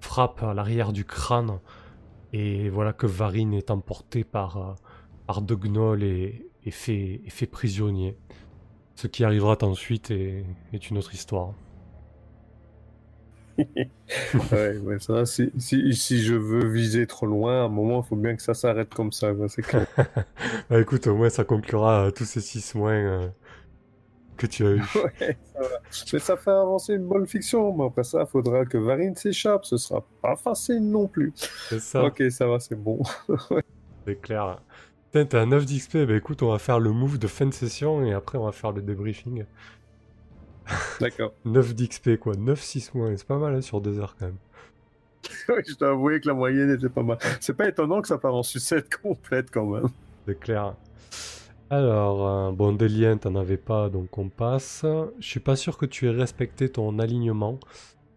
frappe 0.00 0.42
à 0.42 0.54
l'arrière 0.54 0.92
du 0.92 1.04
crâne. 1.04 1.58
Et 2.32 2.70
voilà 2.70 2.92
que 2.92 3.06
Varine 3.06 3.52
est 3.52 3.70
emporté 3.70 4.24
par, 4.24 4.76
par 5.26 5.42
deux 5.42 5.56
gnolls 5.56 6.02
et, 6.02 6.51
et 6.64 6.70
fait, 6.70 7.46
prisonnier. 7.50 8.16
Ce 8.96 9.06
qui 9.08 9.24
arrivera 9.24 9.56
ensuite 9.62 10.10
est, 10.10 10.44
est 10.72 10.90
une 10.90 10.98
autre 10.98 11.14
histoire. 11.14 11.54
ouais, 14.52 14.98
ça, 14.98 15.26
si, 15.26 15.50
si, 15.58 15.94
si 15.94 16.22
je 16.22 16.34
veux 16.34 16.66
viser 16.66 17.06
trop 17.06 17.26
loin, 17.26 17.62
à 17.62 17.64
un 17.64 17.68
moment, 17.68 18.02
il 18.02 18.08
faut 18.08 18.16
bien 18.16 18.34
que 18.36 18.42
ça 18.42 18.54
s'arrête 18.54 18.92
comme 18.94 19.12
ça. 19.12 19.32
quoi, 19.34 19.48
C'est 19.48 19.62
clair. 19.62 19.86
Bah 20.70 20.80
écoute, 20.80 21.06
au 21.06 21.16
moins 21.16 21.28
ça 21.30 21.44
conclura 21.44 22.06
euh, 22.06 22.10
tous 22.10 22.24
ces 22.24 22.40
six 22.40 22.74
mois 22.74 22.90
euh, 22.92 23.28
que 24.36 24.46
tu 24.46 24.66
as 24.66 24.70
eu. 24.72 24.80
ouais, 24.94 25.38
ça 25.52 25.60
va. 25.60 25.80
Mais 26.12 26.18
ça 26.18 26.36
fait 26.36 26.50
avancer 26.50 26.94
une 26.94 27.06
bonne 27.06 27.26
fiction. 27.26 27.74
Mais 27.76 27.84
après 27.86 28.04
ça, 28.04 28.22
il 28.22 28.26
faudra 28.30 28.64
que 28.64 28.78
Varine 28.78 29.16
s'échappe. 29.16 29.64
Ce 29.64 29.76
sera 29.76 30.04
pas 30.22 30.36
facile 30.36 30.80
non 30.90 31.06
plus. 31.08 31.32
C'est 31.68 31.80
ça, 31.80 32.04
Ok, 32.04 32.22
ça 32.30 32.46
va, 32.46 32.58
c'est 32.58 32.76
bon. 32.76 33.02
c'est 34.06 34.20
clair. 34.20 34.60
T'es 35.12 35.34
à 35.36 35.44
9 35.44 35.66
d'XP, 35.66 35.98
bah 36.08 36.16
écoute, 36.16 36.42
on 36.42 36.50
va 36.50 36.58
faire 36.58 36.80
le 36.80 36.90
move 36.90 37.18
de 37.18 37.26
fin 37.26 37.44
de 37.44 37.52
session 37.52 38.02
et 38.02 38.14
après 38.14 38.38
on 38.38 38.46
va 38.46 38.52
faire 38.52 38.72
le 38.72 38.80
débriefing. 38.80 39.44
D'accord. 41.00 41.34
9 41.44 41.74
d'XP 41.74 42.16
quoi, 42.18 42.32
9-6 42.32 42.96
mois, 42.96 43.10
c'est 43.14 43.26
pas 43.26 43.36
mal 43.36 43.54
hein, 43.54 43.60
sur 43.60 43.82
2 43.82 43.98
heures 43.98 44.16
quand 44.18 44.26
même. 44.26 44.38
Je 45.68 45.76
dois 45.76 45.90
avouer 45.90 46.18
que 46.18 46.28
la 46.28 46.34
moyenne 46.34 46.70
était 46.70 46.88
pas 46.88 47.02
mal. 47.02 47.18
C'est 47.40 47.54
pas 47.54 47.68
étonnant 47.68 48.00
que 48.00 48.08
ça 48.08 48.16
part 48.16 48.34
en 48.34 48.42
sucette 48.42 48.88
complète 49.02 49.50
quand 49.50 49.66
même. 49.66 49.88
C'est 50.26 50.40
clair. 50.40 50.76
Alors, 51.68 52.26
euh, 52.26 52.52
bon, 52.52 52.72
des 52.72 52.88
liens, 52.88 53.18
t'en 53.18 53.34
avais 53.34 53.58
pas, 53.58 53.90
donc 53.90 54.16
on 54.16 54.30
passe. 54.30 54.86
Je 55.18 55.26
suis 55.26 55.40
pas 55.40 55.56
sûr 55.56 55.76
que 55.76 55.84
tu 55.84 56.06
aies 56.06 56.10
respecté 56.10 56.70
ton 56.70 56.98
alignement. 56.98 57.60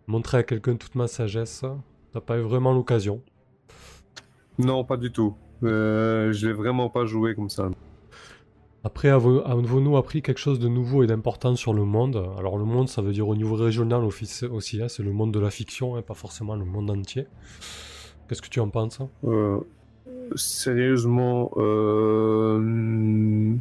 Montrer 0.08 0.38
à 0.38 0.44
quelqu'un 0.44 0.78
toute 0.78 0.96
ma 0.96 1.08
sagesse, 1.08 1.66
t'as 2.14 2.22
pas 2.22 2.38
eu 2.38 2.42
vraiment 2.42 2.74
l'occasion. 2.74 3.22
Non, 4.58 4.86
pas 4.86 4.96
du 4.98 5.12
tout. 5.12 5.36
Euh, 5.64 6.32
je 6.34 6.48
l'ai 6.48 6.54
vraiment 6.54 6.90
pas 6.90 7.06
joué 7.06 7.36
comme 7.36 7.50
ça. 7.50 7.70
Après, 8.84 9.10
avo- 9.10 9.42
avons-nous 9.46 9.98
appris 9.98 10.22
quelque 10.22 10.38
chose 10.40 10.60
de 10.60 10.68
nouveau 10.68 11.02
et 11.04 11.08
d'important 11.08 11.56
sur 11.56 11.74
le 11.74 11.84
monde 11.86 12.24
Alors, 12.38 12.58
le 12.58 12.66
monde, 12.66 12.88
ça 12.88 13.02
veut 13.02 13.14
dire 13.14 13.28
au 13.28 13.36
niveau 13.36 13.56
régional 13.56 14.04
aussi, 14.04 14.82
hein, 14.82 14.88
c'est 14.88 15.02
le 15.04 15.12
monde 15.12 15.32
de 15.34 15.40
la 15.40 15.50
fiction, 15.50 15.96
hein, 15.96 16.02
pas 16.04 16.14
forcément 16.14 16.56
le 16.56 16.66
monde 16.66 16.92
entier. 16.92 17.26
Qu'est-ce 18.28 18.42
que 18.44 18.50
tu 18.50 18.60
en 18.60 18.70
penses 18.70 19.02
hein? 19.02 19.10
Euh, 19.24 19.60
sérieusement, 20.36 21.52
euh, 21.58 23.56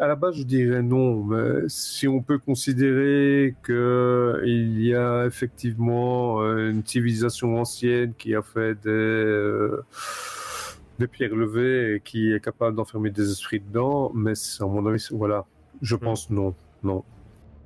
à 0.00 0.06
la 0.06 0.16
base, 0.16 0.36
je 0.36 0.42
dirais 0.42 0.82
non, 0.82 1.24
mais 1.24 1.68
si 1.68 2.08
on 2.08 2.22
peut 2.22 2.38
considérer 2.38 3.54
que 3.62 4.42
il 4.44 4.80
y 4.82 4.94
a 4.94 5.26
effectivement 5.26 6.42
euh, 6.42 6.70
une 6.70 6.84
civilisation 6.84 7.60
ancienne 7.60 8.14
qui 8.14 8.34
a 8.34 8.42
fait 8.42 8.74
des, 8.74 8.88
euh, 8.90 9.84
des 10.98 11.06
pierres 11.06 11.34
levées 11.34 11.96
et 11.96 12.00
qui 12.00 12.32
est 12.32 12.42
capable 12.42 12.76
d'enfermer 12.76 13.10
des 13.10 13.30
esprits 13.30 13.60
dedans, 13.60 14.10
mais 14.14 14.32
à 14.60 14.64
mon 14.66 14.86
avis, 14.86 15.06
voilà, 15.10 15.44
je 15.82 15.96
pense 15.96 16.30
non, 16.30 16.54
non. 16.82 17.04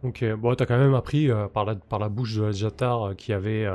Ok, 0.04 0.22
bon, 0.34 0.54
t'as 0.54 0.66
quand 0.66 0.78
même 0.78 0.94
appris 0.94 1.30
euh, 1.30 1.46
par, 1.48 1.64
la, 1.64 1.76
par 1.76 1.98
la 1.98 2.10
bouche 2.10 2.36
de 2.36 2.42
la 2.42 2.52
Jatar 2.52 3.02
euh, 3.02 3.14
qu'il 3.14 3.32
y 3.32 3.34
avait 3.34 3.66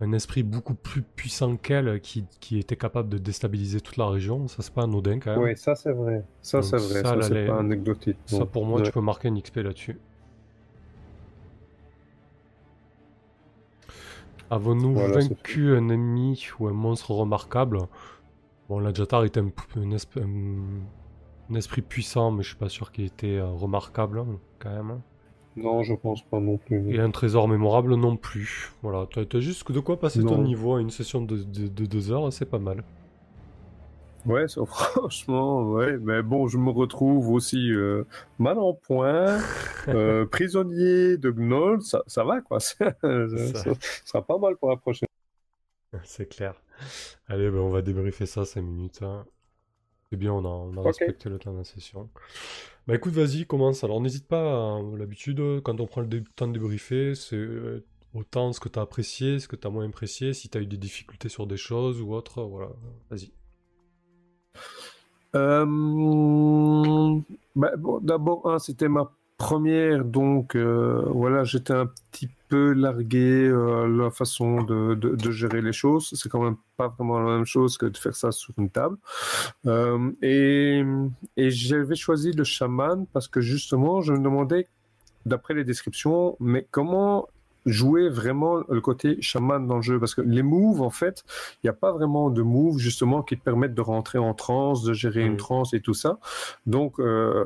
un 0.00 0.12
esprit 0.12 0.42
beaucoup 0.42 0.74
plus 0.74 1.02
puissant 1.02 1.56
qu'elle 1.56 2.00
qui, 2.00 2.26
qui 2.40 2.58
était 2.58 2.76
capable 2.76 3.08
de 3.10 3.18
déstabiliser 3.18 3.80
toute 3.80 3.96
la 3.96 4.08
région. 4.08 4.48
Ça, 4.48 4.62
c'est 4.62 4.72
pas 4.74 4.84
anodin 4.84 5.18
quand 5.20 5.32
même. 5.32 5.40
Oui, 5.42 5.56
ça 5.56 5.74
c'est 5.74 5.92
vrai, 5.92 6.26
ça 6.42 6.60
c'est 6.62 6.78
vrai, 6.78 7.04
ça, 7.04 7.16
ça, 7.16 7.22
c'est 7.22 7.36
pas 7.36 7.58
anecdotique. 7.60 8.18
Ça, 8.26 8.46
pour 8.46 8.64
moi, 8.64 8.80
Ouais. 8.80 8.82
tu 8.82 8.92
peux 8.92 9.00
marquer 9.00 9.28
un 9.28 9.34
XP 9.36 9.62
là-dessus. 9.64 9.98
Avons-nous 14.50 14.94
Voilà, 14.94 15.18
vaincu 15.18 15.74
un 15.76 15.88
ennemi 15.88 16.46
ou 16.58 16.68
un 16.68 16.72
monstre 16.72 17.12
remarquable? 17.12 17.80
Bon, 18.68 18.78
la 18.80 18.94
Jatar 18.94 19.24
était 19.24 19.40
un, 19.40 19.52
un 19.76 19.90
esp- 19.90 20.22
un- 20.22 20.86
un 21.50 21.56
esprit 21.56 21.82
puissant, 21.82 22.30
mais 22.32 22.42
je 22.44 22.48
suis 22.50 22.58
pas 22.58 22.68
sûr 22.70 22.92
qu'il 22.92 23.04
était 23.06 23.36
euh, 23.38 23.48
remarquable, 23.48 24.24
quand 24.60 24.70
même. 24.70 25.00
Non, 25.62 25.82
je 25.82 25.94
pense 25.94 26.22
pas 26.22 26.40
non 26.40 26.56
plus. 26.56 26.94
Et 26.94 27.00
un 27.00 27.10
trésor 27.10 27.48
mémorable 27.48 27.94
non 27.94 28.16
plus. 28.16 28.72
Voilà, 28.82 29.06
t'as 29.12 29.24
t'as 29.24 29.40
juste 29.40 29.70
de 29.70 29.80
quoi 29.80 29.98
passer 29.98 30.24
ton 30.24 30.42
niveau 30.42 30.74
à 30.76 30.80
une 30.80 30.90
session 30.90 31.22
de, 31.22 31.36
de, 31.36 31.68
de 31.68 31.86
deux 31.86 32.10
heures, 32.12 32.32
c'est 32.32 32.46
pas 32.48 32.58
mal. 32.58 32.84
Ouais, 34.26 34.46
ça, 34.48 34.64
franchement, 34.66 35.62
ouais. 35.72 35.96
Mais 35.98 36.22
bon, 36.22 36.48
je 36.48 36.58
me 36.58 36.70
retrouve 36.70 37.30
aussi 37.30 37.70
euh, 37.72 38.04
mal 38.38 38.58
en 38.58 38.74
point, 38.74 39.38
euh, 39.88 40.26
prisonnier 40.26 41.16
de 41.16 41.30
Gnoll, 41.30 41.82
ça, 41.82 42.02
ça 42.06 42.24
va 42.24 42.40
quoi. 42.40 42.60
ça, 42.60 42.92
ça 43.00 43.64
sera 44.04 44.22
pas 44.22 44.38
mal 44.38 44.56
pour 44.56 44.70
la 44.70 44.76
prochaine. 44.76 45.08
C'est 46.04 46.28
clair. 46.28 46.54
Allez, 47.28 47.50
ben, 47.50 47.58
on 47.58 47.70
va 47.70 47.82
débriefer 47.82 48.26
ça 48.26 48.44
5 48.44 48.62
minutes. 48.62 49.02
hein. 49.02 49.24
C'est 50.10 50.16
bien, 50.16 50.32
on 50.32 50.44
a, 50.44 50.48
on 50.48 50.76
a 50.76 50.80
Ok. 50.80 50.86
respecté 50.86 51.28
le 51.28 51.38
temps 51.38 51.52
de 51.52 51.58
la 51.58 51.64
session. 51.64 52.08
Bah 52.88 52.94
écoute, 52.94 53.12
vas-y, 53.12 53.44
commence. 53.44 53.84
Alors 53.84 54.00
n'hésite 54.00 54.26
pas, 54.26 54.50
hein, 54.50 54.96
l'habitude, 54.96 55.60
quand 55.62 55.78
on 55.78 55.86
prend 55.86 56.00
le 56.00 56.24
temps 56.36 56.48
de 56.48 56.54
débriefer, 56.54 57.14
c'est 57.14 57.36
euh, 57.36 57.84
autant 58.14 58.54
ce 58.54 58.60
que 58.60 58.70
tu 58.70 58.78
as 58.78 58.82
apprécié, 58.82 59.40
ce 59.40 59.46
que 59.46 59.56
tu 59.56 59.66
as 59.66 59.70
moins 59.70 59.86
apprécié, 59.86 60.32
si 60.32 60.48
tu 60.48 60.56
as 60.56 60.62
eu 60.62 60.66
des 60.66 60.78
difficultés 60.78 61.28
sur 61.28 61.46
des 61.46 61.58
choses 61.58 62.00
ou 62.00 62.14
autre, 62.14 62.42
voilà, 62.44 62.70
vas-y. 63.10 63.30
Euh, 65.34 67.20
bah, 67.54 67.76
bon, 67.76 68.00
D'abord, 68.00 68.50
un, 68.50 68.58
c'était 68.58 68.88
ma 68.88 69.12
première, 69.36 70.06
donc 70.06 70.56
euh, 70.56 71.02
voilà, 71.10 71.44
j'étais 71.44 71.74
un 71.74 71.90
petit 72.10 72.30
peu 72.48 72.74
euh, 72.74 73.88
la 73.88 74.10
façon 74.10 74.62
de, 74.62 74.94
de, 74.94 75.16
de 75.16 75.30
gérer 75.30 75.62
les 75.62 75.72
choses. 75.72 76.10
C'est 76.14 76.28
quand 76.28 76.42
même 76.42 76.56
pas 76.76 76.88
vraiment 76.88 77.18
la 77.20 77.36
même 77.36 77.44
chose 77.44 77.78
que 77.78 77.86
de 77.86 77.96
faire 77.96 78.14
ça 78.14 78.32
sur 78.32 78.54
une 78.58 78.70
table. 78.70 78.96
Euh, 79.66 80.10
et 80.22 80.82
et 81.36 81.50
j'avais 81.50 81.96
choisi 81.96 82.32
le 82.32 82.44
chaman 82.44 83.06
parce 83.12 83.28
que 83.28 83.40
justement, 83.40 84.00
je 84.00 84.12
me 84.12 84.18
demandais, 84.18 84.66
d'après 85.26 85.54
les 85.54 85.64
descriptions, 85.64 86.36
mais 86.40 86.66
comment 86.70 87.28
jouer 87.68 88.08
vraiment 88.08 88.62
le 88.68 88.80
côté 88.80 89.16
chaman 89.20 89.66
dans 89.66 89.76
le 89.76 89.82
jeu. 89.82 89.98
Parce 89.98 90.14
que 90.14 90.20
les 90.22 90.42
moves 90.42 90.80
en 90.82 90.90
fait 90.90 91.24
il 91.62 91.66
n'y 91.66 91.70
a 91.70 91.74
pas 91.74 91.92
vraiment 91.92 92.30
de 92.30 92.42
moves 92.42 92.78
justement 92.78 93.22
qui 93.22 93.36
te 93.36 93.42
permettent 93.42 93.74
de 93.74 93.80
rentrer 93.80 94.18
en 94.18 94.34
transe 94.34 94.82
de 94.82 94.92
gérer 94.92 95.22
une 95.24 95.36
transe 95.36 95.74
et 95.74 95.80
tout 95.80 95.94
ça. 95.94 96.18
Donc 96.66 96.98
euh, 96.98 97.44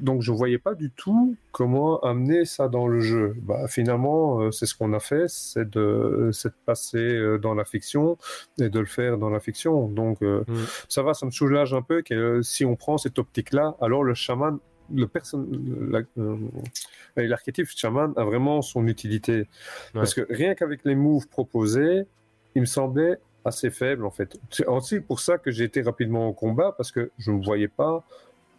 donc 0.00 0.22
je 0.22 0.32
voyais 0.32 0.58
pas 0.58 0.74
du 0.74 0.90
tout 0.90 1.36
comment 1.52 1.98
amener 2.00 2.44
ça 2.44 2.68
dans 2.68 2.86
le 2.86 3.00
jeu. 3.00 3.34
Bah 3.42 3.66
finalement 3.68 4.40
euh, 4.40 4.50
c'est 4.50 4.66
ce 4.66 4.74
qu'on 4.74 4.92
a 4.92 5.00
fait 5.00 5.24
c'est 5.28 5.68
de 5.68 6.30
c'est 6.32 6.48
de 6.50 6.54
passer 6.66 6.98
euh, 6.98 7.38
dans 7.38 7.54
la 7.54 7.64
fiction 7.64 8.16
et 8.60 8.68
de 8.68 8.80
le 8.80 8.86
faire 8.86 9.18
dans 9.18 9.30
la 9.30 9.40
fiction. 9.40 9.88
Donc 9.88 10.22
euh, 10.22 10.44
Mhm. 10.48 10.66
ça 10.88 11.02
va 11.02 11.14
ça 11.14 11.26
me 11.26 11.30
soulage 11.30 11.74
un 11.74 11.82
peu 11.82 12.02
que 12.02 12.40
si 12.42 12.64
on 12.64 12.76
prend 12.76 12.96
cette 12.98 13.18
optique 13.18 13.52
là 13.52 13.76
alors 13.80 14.04
le 14.04 14.14
chaman 14.14 14.58
le 14.94 15.06
person... 15.06 15.46
la- 15.90 16.00
euh, 16.18 16.36
l'archétype 17.16 17.68
chaman 17.68 18.12
a 18.16 18.24
vraiment 18.24 18.62
son 18.62 18.86
utilité. 18.86 19.46
Parce 19.92 20.14
que 20.14 20.26
rien 20.30 20.54
qu'avec 20.54 20.80
les 20.84 20.94
moves 20.94 21.26
proposés, 21.28 22.04
il 22.54 22.62
me 22.62 22.66
semblait 22.66 23.18
assez 23.44 23.70
faible 23.70 24.04
en 24.04 24.10
fait. 24.10 24.36
C'est 24.50 24.66
aussi 24.66 25.00
pour 25.00 25.20
ça 25.20 25.38
que 25.38 25.50
j'ai 25.50 25.64
été 25.64 25.82
rapidement 25.82 26.28
au 26.28 26.32
combat 26.32 26.72
parce 26.76 26.90
que 26.92 27.10
je 27.18 27.30
ne 27.30 27.42
voyais 27.44 27.68
pas. 27.68 28.04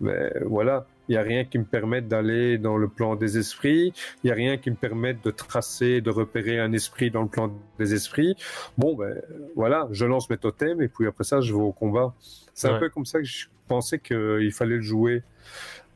Mais 0.01 0.31
voilà, 0.45 0.85
Il 1.09 1.13
n'y 1.13 1.17
a 1.17 1.23
rien 1.23 1.43
qui 1.43 1.57
me 1.57 1.63
permette 1.65 2.07
d'aller 2.07 2.59
dans 2.59 2.77
le 2.77 2.87
plan 2.87 3.15
des 3.15 3.39
esprits. 3.39 3.91
Il 4.23 4.27
n'y 4.27 4.31
a 4.31 4.35
rien 4.35 4.57
qui 4.57 4.69
me 4.69 4.75
permette 4.75 5.23
de 5.25 5.31
tracer, 5.31 6.01
de 6.01 6.11
repérer 6.11 6.59
un 6.59 6.71
esprit 6.71 7.09
dans 7.09 7.23
le 7.23 7.27
plan 7.27 7.51
des 7.79 7.95
esprits. 7.95 8.35
Bon, 8.77 8.95
ben 8.95 9.19
voilà, 9.55 9.87
je 9.91 10.05
lance 10.05 10.29
mes 10.29 10.37
totems 10.37 10.81
et 10.83 10.87
puis 10.87 11.07
après 11.07 11.23
ça, 11.23 11.41
je 11.41 11.51
vais 11.51 11.59
au 11.59 11.71
combat. 11.71 12.13
C'est 12.53 12.67
un 12.67 12.77
peu 12.79 12.89
comme 12.89 13.05
ça 13.05 13.17
que 13.19 13.25
je 13.25 13.47
pensais 13.67 13.97
qu'il 13.97 14.51
fallait 14.53 14.75
le 14.75 14.81
jouer, 14.83 15.23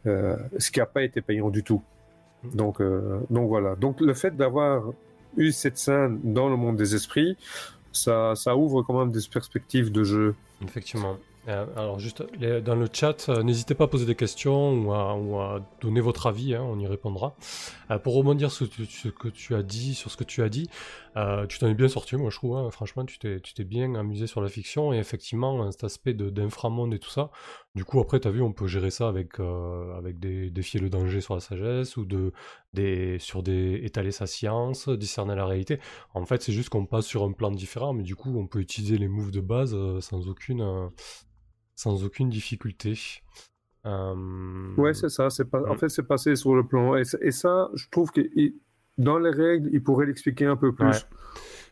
ce 0.05 0.71
qui 0.71 0.79
n'a 0.79 0.85
pas 0.85 1.03
été 1.03 1.21
payant 1.21 1.49
du 1.49 1.63
tout. 1.63 1.81
Mm. 2.43 2.55
Donc, 2.55 2.81
euh, 2.81 3.19
donc 3.29 3.47
voilà. 3.47 3.75
Donc 3.75 4.01
le 4.01 4.13
fait 4.13 4.35
d'avoir 4.35 4.83
eu 5.37 5.51
cette 5.51 5.77
scène 5.77 6.19
dans 6.23 6.49
le 6.49 6.55
monde 6.55 6.75
des 6.75 6.95
esprits, 6.95 7.37
ça, 7.91 8.33
ça 8.35 8.55
ouvre 8.55 8.83
quand 8.83 8.97
même 8.97 9.11
des 9.11 9.21
perspectives 9.31 9.91
de 9.91 10.03
jeu. 10.03 10.35
Effectivement. 10.63 11.17
Euh, 11.49 11.65
alors 11.75 11.99
juste 11.99 12.23
dans 12.39 12.75
le 12.75 12.87
chat, 12.91 13.27
euh, 13.27 13.43
n'hésitez 13.43 13.75
pas 13.75 13.83
à 13.85 13.87
poser 13.87 14.05
des 14.05 14.15
questions 14.15 14.73
ou 14.73 14.93
à, 15.39 15.59
donner 15.81 15.99
votre 15.99 16.27
avis, 16.27 16.55
hein, 16.55 16.63
on 16.63 16.79
y 16.79 16.87
répondra. 16.87 17.35
Euh, 17.91 17.99
pour 17.99 18.15
rebondir 18.15 18.51
sur 18.51 18.65
ce, 18.67 19.09
que 19.09 19.27
tu 19.27 19.53
as 19.53 19.63
dit, 19.63 19.93
sur 19.93 20.09
ce 20.09 20.17
que 20.17 20.23
tu 20.23 20.41
as 20.41 20.49
dit, 20.49 20.69
tu 21.49 21.59
t'en 21.59 21.67
es 21.67 21.73
bien 21.73 21.89
sorti, 21.89 22.15
moi 22.15 22.29
je 22.29 22.37
trouve. 22.37 22.57
Hein. 22.57 22.71
franchement, 22.71 23.05
tu 23.05 23.19
t'es 23.19 23.63
bien 23.63 23.95
amusé 23.95 24.27
sur 24.27 24.41
la 24.41 24.49
fiction 24.49 24.93
et 24.93 24.97
effectivement 24.97 25.69
cet 25.71 25.83
aspect 25.83 26.13
d'inframonde 26.13 26.93
et 26.93 26.99
tout 26.99 27.09
ça. 27.09 27.29
Du 27.75 27.85
coup, 27.85 27.99
après, 27.99 28.19
tu 28.19 28.27
as 28.27 28.31
vu, 28.31 28.41
on 28.41 28.53
peut 28.53 28.67
gérer 28.67 28.91
ça 28.91 29.07
avec 29.07 29.39
avec 29.39 30.19
des 30.19 30.51
défier 30.51 30.79
le 30.79 30.89
danger 30.89 31.21
sur 31.21 31.33
la 31.33 31.39
sagesse 31.39 31.97
ou 31.97 32.05
de 32.05 32.31
des 32.73 33.17
sur 33.19 33.41
des 33.41 33.81
étaler 33.83 34.11
sa 34.11 34.27
science, 34.27 34.89
discerner 34.89 35.35
la 35.35 35.45
réalité. 35.45 35.79
En 36.13 36.25
fait, 36.25 36.41
c'est 36.43 36.53
juste 36.53 36.69
qu'on 36.69 36.85
passe 36.85 37.05
sur 37.05 37.23
un 37.23 37.31
plan 37.31 37.49
différent, 37.49 37.93
mais 37.93 38.03
du 38.03 38.15
coup, 38.15 38.37
on 38.37 38.45
peut 38.45 38.59
utiliser 38.59 38.97
les 38.97 39.07
moves 39.07 39.31
de 39.31 39.41
base 39.41 39.75
sans 40.01 40.27
aucune 40.27 40.91
sans 41.75 42.03
aucune 42.03 42.29
difficulté. 42.29 42.93
Euh... 43.85 44.75
Ouais, 44.77 44.93
c'est 44.93 45.09
ça. 45.09 45.29
C'est 45.29 45.45
pas... 45.45 45.61
En 45.69 45.75
fait, 45.75 45.89
c'est 45.89 46.03
passé 46.03 46.35
sur 46.35 46.55
le 46.55 46.65
plan. 46.65 46.95
Et, 46.95 47.31
ça, 47.31 47.69
je 47.73 47.87
trouve 47.89 48.11
que 48.11 48.21
dans 48.97 49.17
les 49.17 49.31
règles, 49.31 49.69
il 49.73 49.83
pourrait 49.83 50.05
l'expliquer 50.05 50.45
un 50.45 50.55
peu 50.55 50.73
plus. 50.73 51.07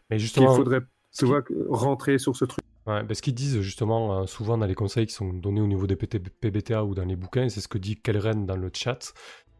Mais 0.09 0.19
justement, 0.19 0.53
il 0.53 0.57
faudrait 0.57 0.81
tu 1.17 1.25
vois, 1.25 1.43
rentrer 1.69 2.17
sur 2.17 2.35
ce 2.35 2.45
truc. 2.45 2.63
Ouais, 2.87 3.03
parce 3.05 3.21
qu'ils 3.21 3.35
disent 3.35 3.61
justement 3.61 4.21
euh, 4.21 4.25
souvent 4.25 4.57
dans 4.57 4.65
les 4.65 4.73
conseils 4.73 5.05
qui 5.05 5.13
sont 5.13 5.33
donnés 5.33 5.61
au 5.61 5.67
niveau 5.67 5.85
des 5.85 5.95
PBTA 5.95 6.83
ou 6.83 6.95
dans 6.95 7.05
les 7.05 7.15
bouquins, 7.15 7.47
c'est 7.47 7.61
ce 7.61 7.67
que 7.67 7.77
dit 7.77 7.95
Kelren 7.95 8.47
dans 8.47 8.55
le 8.55 8.71
chat, 8.73 9.13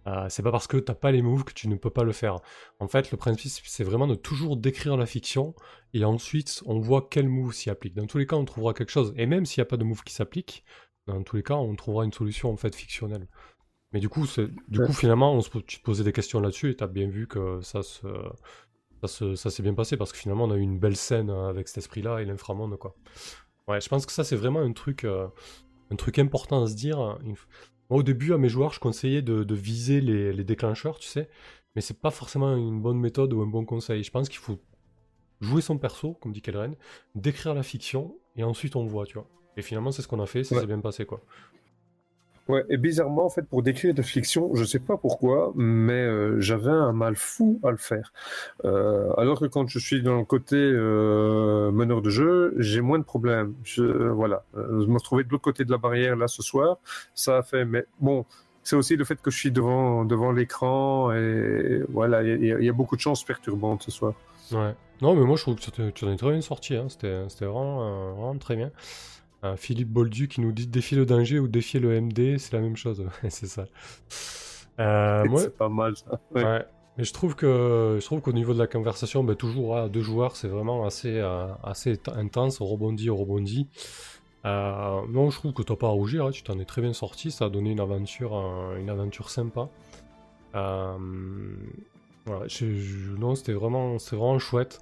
euh, 0.08 0.26
c'est 0.30 0.42
pas 0.42 0.52
parce 0.52 0.68
que 0.68 0.78
t'as 0.78 0.96
pas 0.96 1.12
les 1.12 1.22
moves 1.22 1.44
que 1.44 1.54
tu 1.54 1.68
ne 1.68 1.76
peux 1.76 1.90
pas 1.90 2.04
le 2.04 2.12
faire. 2.12 2.40
En 2.80 2.88
fait, 2.88 3.12
le 3.12 3.18
principe, 3.18 3.64
c'est 3.66 3.84
vraiment 3.84 4.08
de 4.08 4.16
toujours 4.16 4.58
décrire 4.58 4.98
la 4.98 5.06
fiction, 5.06 5.54
et 5.94 6.04
ensuite, 6.04 6.64
on 6.66 6.80
voit 6.80 7.08
quel 7.10 7.30
move 7.30 7.54
s'y 7.54 7.70
applique. 7.70 7.94
Dans 7.94 8.08
tous 8.08 8.18
les 8.18 8.26
cas, 8.26 8.36
on 8.36 8.46
trouvera 8.46 8.74
quelque 8.74 8.92
chose. 8.92 9.14
Et 9.16 9.28
même 9.28 9.46
s'il 9.46 9.62
n'y 9.62 9.68
a 9.68 9.70
pas 9.70 9.78
de 9.78 9.84
move 9.84 10.04
qui 10.04 10.14
s'applique, 10.14 10.64
dans 11.08 11.22
tous 11.22 11.36
les 11.36 11.44
cas, 11.44 11.56
on 11.56 11.76
trouvera 11.76 12.06
une 12.06 12.14
solution 12.14 12.52
en 12.52 12.58
fait 12.58 12.76
fictionnelle. 12.76 13.28
Mais 13.92 14.00
du 14.00 14.10
coup, 14.10 14.26
du 14.70 14.80
coup 14.80 14.94
finalement, 14.94 15.34
on 15.34 15.42
se, 15.42 15.50
tu 15.60 15.80
te 15.80 15.84
posais 15.84 16.04
des 16.04 16.14
questions 16.14 16.40
là-dessus, 16.40 16.72
et 16.72 16.76
t'as 16.76 16.88
bien 16.88 17.08
vu 17.08 17.28
que 17.28 17.62
ça 17.62 17.84
se... 17.84 18.08
Ça, 19.08 19.50
s'est 19.50 19.64
bien 19.64 19.74
passé 19.74 19.98
parce 19.98 20.12
que 20.12 20.18
finalement 20.18 20.46
on 20.46 20.52
a 20.52 20.56
eu 20.56 20.62
une 20.62 20.80
belle 20.80 20.96
scène 20.96 21.30
avec 21.30 21.68
cet 21.68 21.80
esprit-là 21.80 22.22
et 22.22 22.26
l'inframonde 22.26 22.78
quoi. 22.78 22.96
Ouais, 23.68 23.82
je 23.82 23.90
pense 23.90 24.06
que 24.06 24.12
ça 24.12 24.24
c'est 24.24 24.36
vraiment 24.36 24.60
un 24.60 24.74
truc, 24.74 25.04
euh, 25.04 25.28
un 25.92 25.96
truc 25.96 26.20
important 26.20 26.64
à 26.64 26.68
se 26.68 26.76
dire 26.76 27.18
au 27.92 28.04
début, 28.04 28.34
à 28.34 28.38
mes 28.38 28.48
joueurs, 28.48 28.72
je 28.72 28.80
conseillais 28.80 29.22
de, 29.22 29.54
viser 29.54 30.00
les, 30.00 30.44
déclencheurs, 30.44 30.98
tu 30.98 31.10
sais, 31.10 31.30
mais 31.76 31.82
c'est 31.82 32.00
pas 32.00 32.10
forcément 32.10 32.56
une 32.56 32.82
bonne 32.82 32.98
méthode 32.98 33.34
ou 33.34 33.42
un 33.42 33.48
bon 33.48 33.66
conseil. 33.66 34.02
Je 34.04 34.12
pense 34.12 34.30
qu'il 34.30 34.40
faut 34.40 34.60
jouer 35.42 35.62
son 35.62 35.78
perso, 35.78 36.14
comme 36.22 36.32
dit 36.32 36.42
Kelren, 36.42 36.76
décrire 37.16 37.54
la 37.54 37.64
fiction, 37.64 38.16
et 38.38 38.44
ensuite 38.44 38.78
on 38.78 38.86
voit, 38.86 39.06
tu 39.06 39.16
vois. 39.16 39.28
Et 39.58 39.62
finalement, 39.62 39.92
c'est 39.92 40.02
ce 40.02 40.08
qu'on 40.08 40.22
a 40.22 40.26
fait, 40.26 40.46
ça 40.46 40.58
s'est 40.58 40.68
bien 40.68 40.80
passé, 40.80 41.06
quoi. 41.06 41.22
Ouais, 42.48 42.66
et 42.70 42.78
bizarrement, 42.78 43.26
en 43.26 43.30
fait, 43.30 43.44
pour 43.44 43.62
décrire 43.62 43.94
de 43.94 44.02
fiction, 44.02 44.54
je 44.56 44.64
sais 44.64 44.80
pas 44.80 44.98
pourquoi, 44.98 45.54
mais 45.56 45.94
euh, 45.94 46.40
j'avais 46.40 46.72
un 46.72 46.92
mal 46.92 47.16
fou 47.16 47.60
à 47.64 47.72
le 47.72 47.78
faire. 47.78 48.12
Euh, 48.66 49.14
alors 49.18 49.40
que 49.40 49.46
quand 49.46 49.68
je 49.68 49.80
suis 49.80 50.02
dans 50.02 50.18
le 50.18 50.26
côté 50.26 50.56
euh, 50.56 51.72
meneur 51.72 52.02
de 52.02 52.10
jeu, 52.10 52.54
j'ai 52.58 52.82
moins 52.82 53.00
de 53.00 53.04
problèmes. 53.04 53.54
Je, 53.64 53.84
voilà, 53.84 54.44
je 54.56 54.86
me 54.88 54.96
retrouvais 54.96 55.24
de 55.24 55.30
l'autre 55.30 55.44
côté 55.44 55.66
de 55.66 55.72
la 55.72 55.78
barrière 55.78 56.16
là 56.16 56.28
ce 56.28 56.42
soir, 56.42 56.78
ça 57.14 57.38
a 57.38 57.44
fait, 57.44 57.64
mais 57.64 57.86
bon, 58.00 58.26
c'est 58.64 58.76
aussi 58.76 58.96
le 58.96 59.06
fait 59.06 59.22
que 59.22 59.32
je 59.32 59.38
suis 59.38 59.52
devant 59.52 60.04
devant 60.06 60.32
l'écran 60.32 61.12
et 61.14 61.84
voilà, 61.90 62.24
il 62.24 62.44
y, 62.44 62.70
a 62.70 62.74
beaucoup 62.74 62.96
de 62.96 63.02
chances 63.02 63.24
perturbantes 63.24 63.84
ce 63.84 63.92
soir. 63.92 64.14
Ouais. 64.52 64.76
Non, 65.02 65.16
mais 65.16 65.26
moi 65.26 65.36
je 65.36 65.44
trouve 65.44 65.56
que 65.56 65.90
tu 65.92 66.06
en 66.06 66.12
es 66.12 66.18
très 66.18 66.32
bien 66.32 66.42
sorti. 66.42 66.76
Hein. 66.76 66.88
C'était 66.90 67.46
vraiment 67.46 68.36
très 68.40 68.56
bien. 68.56 68.72
Philippe 69.58 69.90
Boldu 69.90 70.28
qui 70.28 70.42
nous 70.42 70.52
dit 70.52 70.68
défier 70.68 70.98
le 70.98 71.06
danger 71.06 71.40
ou 71.40 71.48
défier 71.48 71.80
le 71.80 72.00
MD, 72.00 72.38
c'est 72.38 72.54
la 72.54 72.60
même 72.60 72.76
chose. 72.76 73.06
c'est 73.30 73.48
ça. 73.48 73.66
Euh, 74.80 75.26
c'est 75.38 75.58
pas 75.58 75.70
mal 75.70 75.96
ça. 75.96 76.20
Ouais. 76.32 76.66
Mais 76.98 77.06
je 77.06 77.14
trouve 77.14 77.36
que 77.36 77.98
je 78.02 78.06
trouve 78.06 78.20
qu'au 78.20 78.34
niveau 78.34 78.54
de 78.54 78.60
la 78.60 78.68
conversation, 78.68 79.24
ben, 79.24 79.36
toujours 79.36 79.78
à 79.78 79.88
deux 79.88 80.02
joueurs, 80.02 80.36
c'est 80.36 80.50
vraiment 80.50 80.86
assez 80.86 81.20
euh, 81.20 81.48
assez 81.64 81.98
intense, 82.14 82.60
rebondit, 82.60 83.10
rebondit. 83.10 83.68
Euh, 84.44 85.02
non, 85.10 85.30
je 85.30 85.38
trouve 85.38 85.54
que 85.54 85.62
t'as 85.62 85.78
pas 85.78 85.88
à 85.88 85.92
rougir, 85.92 86.26
hein, 86.26 86.32
tu 86.32 86.44
t'en 86.44 86.60
es 86.60 86.66
très 86.66 86.82
bien 86.82 86.94
sorti, 86.94 87.32
ça 87.32 87.46
a 87.46 87.50
donné 87.50 87.72
une 87.72 87.80
aventure, 87.80 88.34
une 88.78 88.90
aventure 88.90 89.30
sympa. 89.30 89.70
Voilà, 92.26 92.46
non, 93.20 93.36
c'était 93.36 93.54
vraiment, 93.54 93.98
c'est 93.98 94.16
vraiment 94.16 94.38
chouette. 94.38 94.80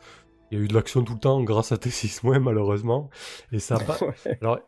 Il 0.51 0.57
y 0.57 0.61
a 0.61 0.63
eu 0.63 0.67
de 0.67 0.73
l'action 0.73 1.03
tout 1.03 1.13
le 1.13 1.19
temps 1.19 1.43
grâce 1.43 1.71
à 1.71 1.75
T6 1.75 2.39
malheureusement. 2.39 3.09
Et 3.51 3.59
ça 3.59 3.77
pas. 3.85 3.99
Alors, 4.41 4.59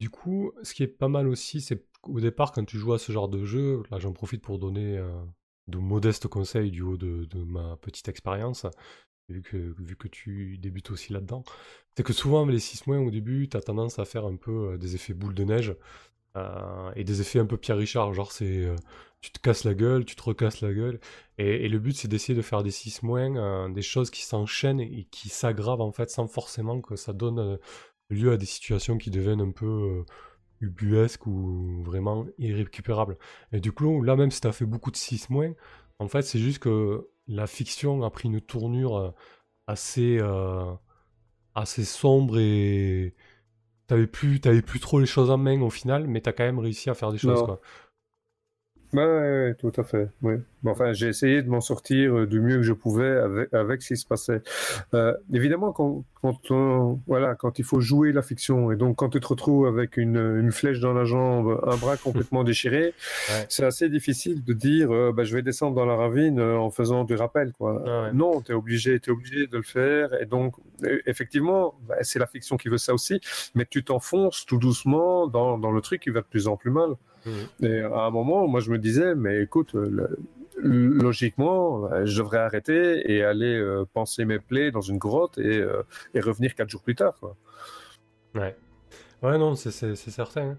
du 0.00 0.10
coup, 0.10 0.52
ce 0.62 0.74
qui 0.74 0.82
est 0.82 0.88
pas 0.88 1.08
mal 1.08 1.28
aussi, 1.28 1.60
c'est 1.60 1.84
qu'au 2.00 2.20
départ, 2.20 2.52
quand 2.52 2.64
tu 2.64 2.78
joues 2.78 2.94
à 2.94 2.98
ce 2.98 3.12
genre 3.12 3.28
de 3.28 3.44
jeu, 3.44 3.82
là 3.90 3.98
j'en 3.98 4.12
profite 4.12 4.42
pour 4.42 4.58
donner 4.58 4.96
euh, 4.96 5.10
de 5.68 5.78
modestes 5.78 6.26
conseils 6.26 6.70
du 6.70 6.82
haut 6.82 6.96
de, 6.96 7.26
ma 7.44 7.76
petite 7.76 8.08
expérience, 8.08 8.66
vu 9.28 9.42
que, 9.42 9.74
vu 9.78 9.96
que 9.96 10.08
tu 10.08 10.58
débutes 10.58 10.90
aussi 10.90 11.12
là-dedans. 11.12 11.44
C'est 11.96 12.02
que 12.02 12.12
souvent, 12.12 12.46
les 12.46 12.58
6 12.58 12.86
mois 12.86 12.98
au 12.98 13.10
début, 13.10 13.48
tu 13.48 13.56
as 13.56 13.60
tendance 13.60 13.98
à 13.98 14.04
faire 14.04 14.24
un 14.24 14.36
peu 14.36 14.72
euh, 14.72 14.78
des 14.78 14.94
effets 14.94 15.14
boule 15.14 15.34
de 15.34 15.44
neige. 15.44 15.76
Euh, 16.36 16.92
et 16.94 17.02
des 17.02 17.20
effets 17.20 17.40
un 17.40 17.46
peu 17.46 17.56
Pierre 17.56 17.76
Richard, 17.76 18.14
genre 18.14 18.30
c'est 18.30 18.72
tu 19.20 19.30
te 19.30 19.38
casses 19.38 19.64
la 19.64 19.74
gueule, 19.74 20.04
tu 20.04 20.16
te 20.16 20.22
recasses 20.22 20.60
la 20.60 20.72
gueule. 20.72 20.98
Et, 21.38 21.68
le 21.68 21.78
but, 21.78 21.96
c'est 21.96 22.08
d'essayer 22.08 22.34
de 22.34 22.42
faire 22.42 22.62
des 22.62 22.70
6 22.70 23.02
moins, 23.02 23.36
euh, 23.36 23.68
des 23.68 23.82
choses 23.82 24.10
qui 24.10 24.22
s'enchaînent 24.22 24.80
et 24.80 25.06
qui 25.10 25.28
s'aggravent 25.28 25.80
en 25.80 25.92
fait 25.92 26.10
sans 26.10 26.26
forcément 26.26 26.80
que 26.80 26.96
ça 26.96 27.12
donne 27.12 27.38
euh, 27.38 27.56
lieu 28.10 28.32
à 28.32 28.36
des 28.36 28.46
situations 28.46 28.98
qui 28.98 29.10
deviennent 29.10 29.40
un 29.40 29.50
peu 29.50 29.66
euh, 29.66 30.04
ubuesques 30.60 31.26
ou 31.26 31.82
vraiment 31.82 32.26
irrécupérables. 32.38 33.16
Et 33.52 33.60
du 33.60 33.72
coup, 33.72 34.02
là 34.02 34.16
même 34.16 34.30
si 34.30 34.40
tu 34.40 34.48
as 34.48 34.52
fait 34.52 34.66
beaucoup 34.66 34.90
de 34.90 34.96
6 34.96 35.30
moins, 35.30 35.52
en 35.98 36.08
fait, 36.08 36.22
c'est 36.22 36.38
juste 36.38 36.60
que 36.60 37.08
la 37.26 37.46
fiction 37.46 38.02
a 38.02 38.10
pris 38.10 38.28
une 38.28 38.40
tournure 38.40 39.14
assez, 39.66 40.18
assez 41.54 41.84
sombre 41.84 42.38
et 42.38 43.14
t'avais 43.86 44.06
plus, 44.06 44.40
plus 44.40 44.80
trop 44.80 44.98
les 44.98 45.06
choses 45.06 45.30
en 45.30 45.36
main 45.36 45.60
au 45.60 45.70
final, 45.70 46.06
mais 46.08 46.20
t'as 46.20 46.32
quand 46.32 46.44
même 46.44 46.58
réussi 46.58 46.90
à 46.90 46.94
faire 46.94 47.12
des 47.12 47.18
choses, 47.18 47.42
quoi. 47.42 47.60
Ouais, 48.92 49.04
ouais, 49.04 49.54
tout 49.54 49.72
à 49.76 49.84
fait. 49.84 50.08
Oui. 50.22 50.34
enfin, 50.66 50.92
j'ai 50.92 51.06
essayé 51.06 51.42
de 51.42 51.48
m'en 51.48 51.60
sortir 51.60 52.18
euh, 52.18 52.26
du 52.26 52.40
mieux 52.40 52.56
que 52.56 52.62
je 52.62 52.72
pouvais 52.72 53.08
avec, 53.18 53.54
avec 53.54 53.82
ce 53.82 53.88
qui 53.94 53.96
se 53.96 54.04
passait. 54.06 54.42
Euh, 54.94 55.14
évidemment, 55.32 55.72
quand, 55.72 56.04
quand, 56.22 56.50
on, 56.50 57.00
voilà, 57.06 57.36
quand 57.36 57.60
il 57.60 57.64
faut 57.64 57.80
jouer 57.80 58.10
la 58.10 58.22
fiction 58.22 58.72
et 58.72 58.76
donc 58.76 58.96
quand 58.96 59.10
tu 59.10 59.20
te 59.20 59.28
retrouves 59.28 59.68
avec 59.68 59.96
une, 59.96 60.16
une 60.16 60.50
flèche 60.50 60.80
dans 60.80 60.92
la 60.92 61.04
jambe, 61.04 61.60
un 61.68 61.76
bras 61.76 61.96
complètement 62.02 62.42
déchiré, 62.42 62.94
c'est 63.48 63.64
assez 63.64 63.88
difficile 63.88 64.42
de 64.42 64.52
dire 64.52 64.90
euh, 64.92 65.12
bah, 65.12 65.22
je 65.22 65.36
vais 65.36 65.42
descendre 65.42 65.76
dans 65.76 65.86
la 65.86 65.94
ravine 65.94 66.40
euh, 66.40 66.58
en 66.58 66.70
faisant 66.70 67.04
du 67.04 67.14
rappel. 67.14 67.52
Quoi. 67.52 67.84
Ah 67.86 68.10
non, 68.12 68.40
tu 68.40 68.50
es 68.50 68.54
obligé, 68.56 68.96
es 68.96 69.10
obligé 69.10 69.46
de 69.46 69.56
le 69.56 69.62
faire. 69.62 70.20
Et 70.20 70.26
donc, 70.26 70.54
effectivement, 71.06 71.74
bah, 71.86 71.94
c'est 72.02 72.18
la 72.18 72.26
fiction 72.26 72.56
qui 72.56 72.68
veut 72.68 72.78
ça 72.78 72.92
aussi, 72.92 73.20
mais 73.54 73.66
tu 73.66 73.84
t'enfonces 73.84 74.46
tout 74.46 74.58
doucement 74.58 75.28
dans, 75.28 75.58
dans 75.58 75.70
le 75.70 75.80
truc 75.80 76.02
qui 76.02 76.10
va 76.10 76.22
de 76.22 76.26
plus 76.26 76.48
en 76.48 76.56
plus 76.56 76.70
mal. 76.72 76.96
Et 77.62 77.80
à 77.80 78.00
un 78.00 78.10
moment, 78.10 78.46
moi, 78.48 78.60
je 78.60 78.70
me 78.70 78.78
disais, 78.78 79.14
mais 79.14 79.42
écoute, 79.42 79.74
logiquement, 80.62 81.88
je 82.04 82.18
devrais 82.18 82.38
arrêter 82.38 83.10
et 83.10 83.24
aller 83.24 83.54
euh, 83.54 83.84
penser 83.92 84.24
mes 84.24 84.38
plaies 84.38 84.70
dans 84.70 84.80
une 84.80 84.98
grotte 84.98 85.38
et, 85.38 85.58
euh, 85.58 85.82
revenir 86.14 86.54
quatre 86.54 86.68
jours 86.68 86.82
plus 86.82 86.94
tard. 86.94 87.18
Ouais. 88.34 88.56
Ouais, 89.22 89.38
non, 89.38 89.54
c'est 89.54 89.96
certain. 89.96 90.50
Hein. 90.50 90.56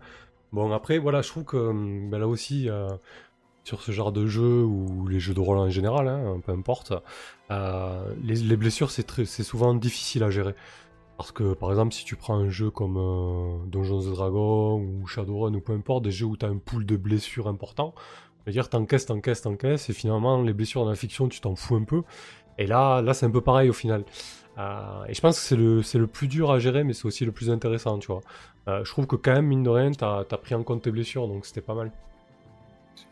Bon, 0.51 0.71
après, 0.71 0.97
voilà, 0.97 1.21
je 1.21 1.29
trouve 1.29 1.45
que 1.45 1.57
hum, 1.57 2.09
ben 2.09 2.19
là 2.19 2.27
aussi, 2.27 2.69
euh, 2.69 2.87
sur 3.63 3.81
ce 3.81 3.91
genre 3.91 4.11
de 4.11 4.25
jeu 4.25 4.63
ou 4.63 5.07
les 5.07 5.19
jeux 5.19 5.33
de 5.33 5.39
rôle 5.39 5.57
en 5.57 5.69
général, 5.69 6.07
hein, 6.07 6.41
peu 6.45 6.51
importe, 6.51 6.93
les, 7.49 8.57
blessures, 8.57 8.91
c'est 8.91 9.43
souvent 9.43 9.73
difficile 9.73 10.23
à 10.23 10.29
gérer. 10.31 10.55
Parce 11.21 11.33
que 11.33 11.53
par 11.53 11.69
exemple, 11.69 11.93
si 11.93 12.03
tu 12.03 12.15
prends 12.15 12.33
un 12.33 12.49
jeu 12.49 12.71
comme 12.71 12.97
euh, 12.97 13.63
Dungeons 13.67 14.09
Dragons 14.09 14.79
ou 14.81 15.05
Shadowrun 15.05 15.53
ou 15.53 15.61
peu 15.61 15.71
importe, 15.71 16.03
des 16.03 16.09
jeux 16.09 16.25
où 16.25 16.35
tu 16.35 16.47
as 16.47 16.49
un 16.49 16.57
pool 16.57 16.83
de 16.83 16.97
blessures 16.97 17.47
important, 17.47 17.93
c'est-à-dire 18.43 18.69
t'encaisses, 18.69 19.05
t'encaisses, 19.05 19.43
t'encaisses, 19.43 19.87
et 19.91 19.93
finalement 19.93 20.41
les 20.41 20.53
blessures 20.53 20.83
dans 20.83 20.89
la 20.89 20.95
fiction, 20.95 21.29
tu 21.29 21.39
t'en 21.39 21.55
fous 21.55 21.75
un 21.75 21.83
peu. 21.83 22.01
Et 22.57 22.65
là, 22.65 23.03
là 23.03 23.13
c'est 23.13 23.27
un 23.27 23.29
peu 23.29 23.41
pareil 23.41 23.69
au 23.69 23.73
final. 23.73 24.03
Euh, 24.57 25.05
et 25.07 25.13
je 25.13 25.21
pense 25.21 25.39
que 25.39 25.83
c'est 25.83 25.99
le, 25.99 26.07
plus 26.07 26.27
dur 26.27 26.49
à 26.49 26.57
gérer, 26.57 26.83
mais 26.83 26.93
c'est 26.93 27.05
aussi 27.05 27.23
le 27.23 27.31
plus 27.31 27.51
intéressant, 27.51 27.99
tu 27.99 28.07
vois. 28.07 28.21
Euh, 28.67 28.83
je 28.83 28.89
trouve 28.89 29.05
que 29.05 29.15
quand 29.15 29.33
même, 29.33 29.45
mine 29.45 29.61
de 29.61 29.69
rien, 29.69 29.91
t'as, 29.91 30.21
as 30.21 30.37
pris 30.37 30.55
en 30.55 30.63
compte 30.63 30.81
tes 30.81 30.91
blessures, 30.91 31.27
donc 31.27 31.45
c'était 31.45 31.61
pas 31.61 31.75
mal. 31.75 31.91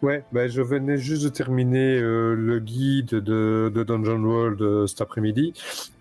Ouais, 0.01 0.23
bah, 0.31 0.47
je 0.47 0.61
venais 0.61 0.97
juste 0.97 1.23
de 1.23 1.29
terminer 1.29 1.99
euh, 1.99 2.35
le 2.35 2.59
guide 2.59 3.09
de, 3.09 3.71
de 3.73 3.83
Dungeon 3.83 4.23
World 4.23 4.61
euh, 4.61 4.87
cet 4.87 5.01
après-midi, 5.01 5.53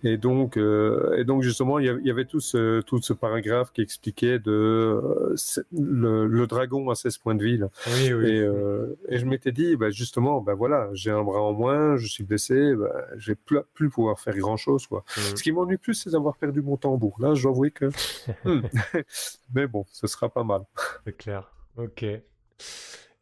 et 0.05 0.17
donc 0.17 0.57
euh, 0.57 1.17
et 1.17 1.25
donc 1.25 1.43
justement 1.43 1.79
il 1.79 1.87
y, 1.87 1.89
avait, 1.89 2.01
il 2.01 2.07
y 2.07 2.11
avait 2.11 2.25
tout 2.25 2.41
ce 2.41 2.81
tout 2.83 3.01
ce 3.03 3.13
paragraphe 3.13 3.73
qui 3.73 3.81
expliquait 3.83 4.39
de 4.39 5.35
le, 5.73 6.27
le 6.27 6.47
dragon 6.47 6.89
à 6.91 6.95
16 6.95 7.19
points 7.19 7.35
de 7.35 7.45
vie. 7.45 7.59
là. 7.59 7.69
Oui, 7.87 8.13
oui. 8.13 8.31
Et, 8.31 9.15
et 9.15 9.19
je 9.19 9.27
m'étais 9.27 9.53
dit, 9.53 9.77
bah, 9.77 9.91
justement, 9.91 10.41
bah 10.41 10.55
voilà, 10.55 10.89
j'ai 10.93 11.11
un 11.11 11.23
bras 11.23 11.41
en 11.41 11.53
moins, 11.53 11.97
je 11.97 12.07
suis 12.07 12.25
blessé, 12.25 12.75
bah, 12.75 13.07
je 13.17 13.33
vais 13.33 13.37
plus, 13.37 13.59
plus 13.75 13.91
pouvoir 13.91 14.21
faire 14.21 14.37
grand 14.37 14.57
chose, 14.57 14.87
quoi. 14.87 15.05
Ce 15.09 15.43
qui 15.43 15.53
m'ennuie 15.53 15.79
plus, 15.79 15.95
c'est 15.95 16.11
d'avoir 16.11 16.37
perdu 16.37 16.63
mon 16.63 16.77
tambour. 16.77 17.17
Là, 17.21 17.35
je 17.35 17.43
dois 17.43 17.53
avouer 17.53 17.71
que. 17.71 17.87
Hmm. 18.45 18.61
Mais 19.55 19.67
bon, 19.67 19.85
ce 19.91 20.07
sera 20.07 20.29
pas 20.29 20.45
mal. 20.45 20.63
C'est 21.05 21.17
clair. 21.17 21.51
Ok. 21.77 22.05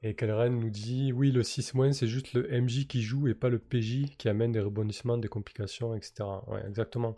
Et 0.07 0.15
Kalren 0.15 0.51
nous 0.61 0.71
dit 0.71 1.13
oui, 1.13 1.33
le 1.33 1.43
6- 1.43 1.93
c'est 1.93 2.07
juste 2.07 2.33
le 2.33 2.49
MJ 2.49 2.87
qui 2.87 3.03
joue 3.03 3.27
et 3.27 3.35
pas 3.35 3.49
le 3.49 3.59
PJ 3.59 4.17
qui 4.17 4.29
amène 4.29 4.53
des 4.53 4.61
rebondissements, 4.61 5.19
des 5.19 5.27
complications, 5.29 5.97
etc. 5.97 6.25
Ouais, 6.47 6.65
exactement. 6.69 7.17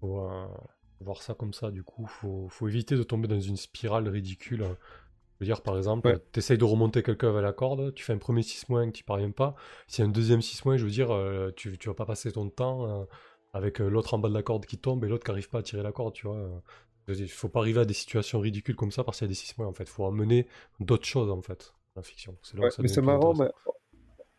Faut 0.00 0.20
euh, 0.20 0.46
voir 1.00 1.22
ça 1.22 1.32
comme 1.32 1.54
ça, 1.54 1.70
du 1.70 1.82
coup. 1.82 2.06
Faut, 2.06 2.46
faut 2.50 2.68
éviter 2.68 2.96
de 2.96 3.02
tomber 3.02 3.28
dans 3.28 3.40
une 3.40 3.56
spirale 3.56 4.06
ridicule. 4.08 4.60
Je 4.60 5.44
veux 5.44 5.46
dire, 5.46 5.62
par 5.62 5.78
exemple, 5.78 6.08
Ouais. 6.08 6.18
tu 6.32 6.40
essayes 6.40 6.58
de 6.58 6.64
remonter 6.64 7.02
quelqu'un 7.02 7.30
avec 7.30 7.42
la 7.42 7.52
corde, 7.54 7.94
tu 7.94 8.04
fais 8.04 8.12
un 8.12 8.18
premier 8.18 8.42
6 8.42 8.66
que 8.66 8.90
tu 8.90 9.04
parviens 9.04 9.30
pas. 9.30 9.54
Si 9.86 10.02
un 10.02 10.08
deuxième 10.08 10.42
6 10.42 10.76
je 10.76 10.84
veux 10.84 10.90
dire, 10.90 11.10
euh, 11.10 11.50
tu, 11.56 11.78
tu 11.78 11.88
vas 11.88 11.94
pas 11.94 12.04
passer 12.06 12.30
ton 12.32 12.50
temps 12.50 12.86
euh, 13.02 13.04
avec 13.54 13.78
l'autre 13.78 14.12
en 14.12 14.18
bas 14.18 14.28
de 14.28 14.34
la 14.34 14.42
corde 14.42 14.66
qui 14.66 14.76
tombe 14.76 15.02
et 15.04 15.08
l'autre 15.08 15.24
qui 15.24 15.30
arrive 15.30 15.48
pas 15.48 15.60
à 15.60 15.62
tirer 15.62 15.82
la 15.82 15.92
corde, 15.92 16.12
tu 16.12 16.26
vois. 16.26 16.62
Il 17.08 17.26
faut 17.28 17.48
pas 17.48 17.60
arriver 17.60 17.80
à 17.80 17.84
des 17.86 17.94
situations 17.94 18.38
ridicules 18.38 18.76
comme 18.76 18.90
ça 18.92 19.02
parce 19.02 19.16
qu'il 19.18 19.24
y 19.24 19.28
a 19.28 19.32
des 19.32 19.34
6 19.34 19.56
mois 19.56 19.66
en 19.66 19.72
fait. 19.72 19.88
faut 19.88 20.04
amener 20.04 20.46
d'autres 20.80 21.06
choses 21.06 21.30
en 21.30 21.40
fait, 21.40 21.72
la 21.98 22.02
fiction. 22.02 22.36
Là 22.54 22.64
Ouais, 22.64 22.70
mais 22.78 22.88
c'est 22.88 23.02
marrant, 23.02 23.34
mais 23.34 23.48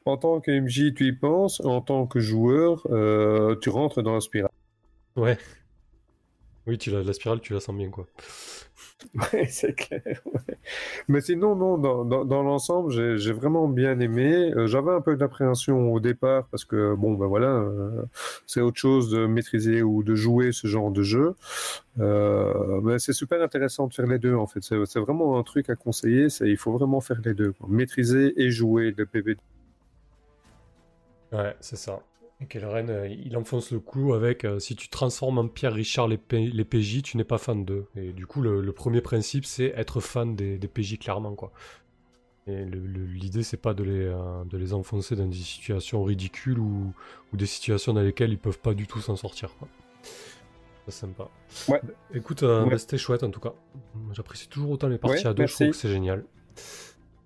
en 0.06 0.18
tant 0.18 0.40
que 0.42 0.52
MJ, 0.52 0.94
tu 0.94 1.08
y 1.08 1.12
penses, 1.14 1.60
en 1.62 1.82
tant 1.82 2.08
que 2.08 2.20
joueur, 2.20 2.88
euh, 2.90 3.56
tu 3.62 3.70
rentres 3.70 4.02
dans 4.02 4.14
la 4.14 4.22
spirale. 4.22 4.52
Ouais. 5.16 5.38
Oui, 6.70 6.78
tu 6.78 6.92
la, 6.92 7.04
la 7.04 7.14
spirale, 7.14 7.42
tu 7.42 7.54
la 7.54 7.60
sens 7.60 7.76
bien 7.76 7.90
quoi. 7.90 8.08
Ouais, 9.34 9.48
c'est 9.48 9.74
clair. 9.74 10.02
ouais. 10.26 10.58
Mais 11.08 11.22
sinon, 11.22 11.56
non, 11.56 11.78
dans, 11.78 12.06
dans, 12.06 12.26
dans 12.26 12.44
l'ensemble, 12.44 12.92
j'ai 12.92 13.18
j'ai 13.18 13.34
vraiment 13.34 13.68
bien 13.68 14.00
aimé. 14.00 14.52
Euh, 14.56 14.68
J'avais 14.68 14.92
un 14.92 15.02
peu 15.02 15.16
d'appréhension 15.18 15.92
au 15.94 16.00
départ 16.02 16.48
parce 16.52 16.66
que, 16.66 16.96
bon, 16.96 17.14
ben 17.16 17.28
voilà, 17.28 17.48
euh, 17.48 18.04
c'est 18.46 18.62
autre 18.62 18.78
chose 18.80 19.10
de 19.12 19.26
maîtriser 19.26 19.84
ou 19.84 20.04
de 20.04 20.16
jouer 20.16 20.52
ce 20.52 20.68
genre 20.68 20.92
de 20.92 21.02
jeu. 21.04 21.36
Euh, 22.00 22.82
mais 22.84 23.00
c'est 23.00 23.14
super 23.14 23.42
intéressant 23.42 23.88
de 23.88 23.94
faire 23.94 24.08
les 24.08 24.20
deux, 24.20 24.36
en 24.36 24.48
fait. 24.48 24.62
C'est 24.64 24.78
c'est 24.86 25.00
vraiment 25.00 25.40
un 25.40 25.44
truc 25.44 25.70
à 25.70 25.76
conseiller. 25.76 26.30
c'est 26.30 26.50
Il 26.50 26.58
faut 26.58 26.72
vraiment 26.74 27.02
faire 27.02 27.22
les 27.26 27.34
deux. 27.34 27.54
quoi. 27.54 27.68
Maîtriser 27.70 28.34
et 28.42 28.52
jouer 28.52 28.94
le 28.98 29.06
PvP. 29.06 29.42
Ouais, 31.32 31.56
c'est 31.60 31.76
ça. 31.78 32.00
Et 32.42 32.46
Kelleren, 32.46 32.90
euh, 32.90 33.08
il 33.08 33.36
enfonce 33.36 33.72
le 33.72 33.80
clou 33.82 34.14
avec 34.14 34.46
euh, 34.46 34.60
si 34.60 34.76
tu 34.76 34.88
transformes 34.88 35.38
en 35.40 35.48
Pierre 35.50 35.74
Richard 35.74 36.08
les, 36.08 36.18
P- 36.18 36.48
les 36.48 36.64
PJ, 36.66 37.02
tu 37.02 37.18
n'es 37.18 37.26
pas 37.26 37.38
fan 37.38 37.66
d'eux. 37.66 37.86
Et 37.98 38.14
du 38.14 38.26
coup, 38.28 38.42
le, 38.42 38.62
le 38.62 38.72
premier 38.72 39.02
principe, 39.02 39.46
c'est 39.46 39.74
être 39.76 40.00
fan 40.00 40.36
des, 40.36 40.58
des 40.58 40.68
PJ 40.70 40.98
clairement, 41.00 41.36
quoi. 41.36 41.52
Et 42.48 42.64
l'idée, 42.66 43.44
c'est 43.44 43.58
pas 43.58 43.74
de 43.74 43.84
les, 43.84 44.06
euh, 44.06 44.44
de 44.46 44.58
les 44.58 44.74
enfoncer 44.74 45.16
dans 45.18 45.28
des 45.28 45.36
situations 45.36 46.02
ridicules 46.04 46.58
ou, 46.60 46.94
ou 47.34 47.38
des 47.38 47.46
situations 47.46 47.94
dans 47.94 48.02
lesquelles 48.02 48.32
ils 48.32 48.40
peuvent 48.40 48.60
pas 48.60 48.74
du 48.74 48.88
tout 48.88 49.02
s'en 49.02 49.16
sortir, 49.18 49.54
quoi. 49.60 49.68
C'est 50.86 50.92
sympa. 51.02 51.30
Ouais. 51.68 51.82
Écoute, 52.14 52.42
euh, 52.44 52.64
Ouais. 52.64 52.72
bah, 52.72 52.78
c'était 52.80 52.98
chouette 52.98 53.22
en 53.24 53.30
tout 53.30 53.42
cas. 53.42 53.54
J'apprécie 54.14 54.48
toujours 54.48 54.72
autant 54.72 54.88
les 54.88 54.98
parties 54.98 55.24
Ouais, 55.24 55.28
à 55.28 55.34
deux, 55.34 55.46
je 55.46 55.54
trouve 55.54 55.68
merci. 55.68 55.78
que 55.82 55.88
c'est 55.88 55.94
génial. 55.94 56.24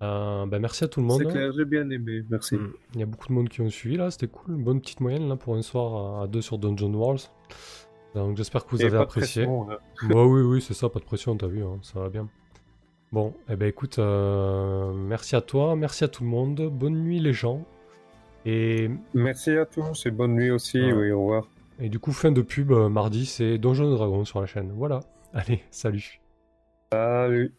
Euh, 0.02 0.44
bah, 0.46 0.58
merci 0.58 0.84
à 0.84 0.88
tout 0.88 1.00
le 1.00 1.06
monde. 1.06 1.22
C'est 1.24 1.30
clair, 1.32 1.52
j'ai 1.56 1.64
bien 1.64 1.88
aimé. 1.90 2.22
Merci. 2.28 2.56
Mm. 2.56 2.72
Il 2.94 3.00
y 3.00 3.02
a 3.02 3.06
beaucoup 3.06 3.28
de 3.28 3.32
monde 3.32 3.48
qui 3.48 3.60
ont 3.60 3.70
suivi 3.70 3.96
là, 3.96 4.10
c'était 4.10 4.26
cool. 4.28 4.56
Une 4.56 4.64
bonne 4.64 4.80
petite 4.80 5.00
moyenne 5.00 5.28
là 5.28 5.36
pour 5.36 5.54
un 5.54 5.62
soir 5.62 6.22
à- 6.22 6.26
deux 6.26 6.42
sur 6.42 6.58
Dungeon 6.58 6.92
Worlds. 6.92 7.30
Donc 8.14 8.36
j'espère 8.36 8.64
que 8.64 8.70
vous 8.70 8.82
Et 8.82 8.86
avez 8.86 8.96
pas 8.96 9.02
apprécié. 9.02 9.46
Bah 10.08 10.24
oui, 10.24 10.42
oui, 10.42 10.60
c'est 10.60 10.74
ça, 10.74 10.88
pas 10.88 11.00
de 11.00 11.04
pression, 11.04 11.36
t'as 11.36 11.46
vu, 11.46 11.62
hein, 11.64 11.78
ça 11.82 12.00
va 12.00 12.08
bien. 12.08 12.28
Bon, 13.12 13.32
eh 13.48 13.56
ben 13.56 13.66
écoute, 13.68 13.98
euh, 13.98 14.92
merci 14.92 15.36
à 15.36 15.40
toi, 15.40 15.76
merci 15.76 16.04
à 16.04 16.08
tout 16.08 16.24
le 16.24 16.28
monde, 16.30 16.68
bonne 16.72 16.94
nuit 17.02 17.20
les 17.20 17.32
gens. 17.32 17.64
Et, 18.44 18.90
Merci 19.14 19.56
à 19.56 19.64
tous 19.64 20.04
et 20.06 20.10
bonne 20.10 20.34
nuit 20.34 20.50
aussi. 20.50 20.78
Ouais. 20.80 20.92
Oui, 20.92 21.10
au 21.12 21.20
revoir. 21.22 21.48
et 21.80 21.88
du 21.88 21.98
coup, 21.98 22.12
fin 22.12 22.30
de 22.32 22.42
pub, 22.42 22.72
euh, 22.72 22.88
mardi, 22.88 23.24
c'est 23.26 23.56
Donjon 23.58 23.90
Dragon 23.94 24.24
sur 24.24 24.40
la 24.40 24.46
chaîne. 24.46 24.70
Voilà, 24.74 25.00
allez, 25.32 25.62
salut. 25.70 26.20
Salut. 26.92 27.52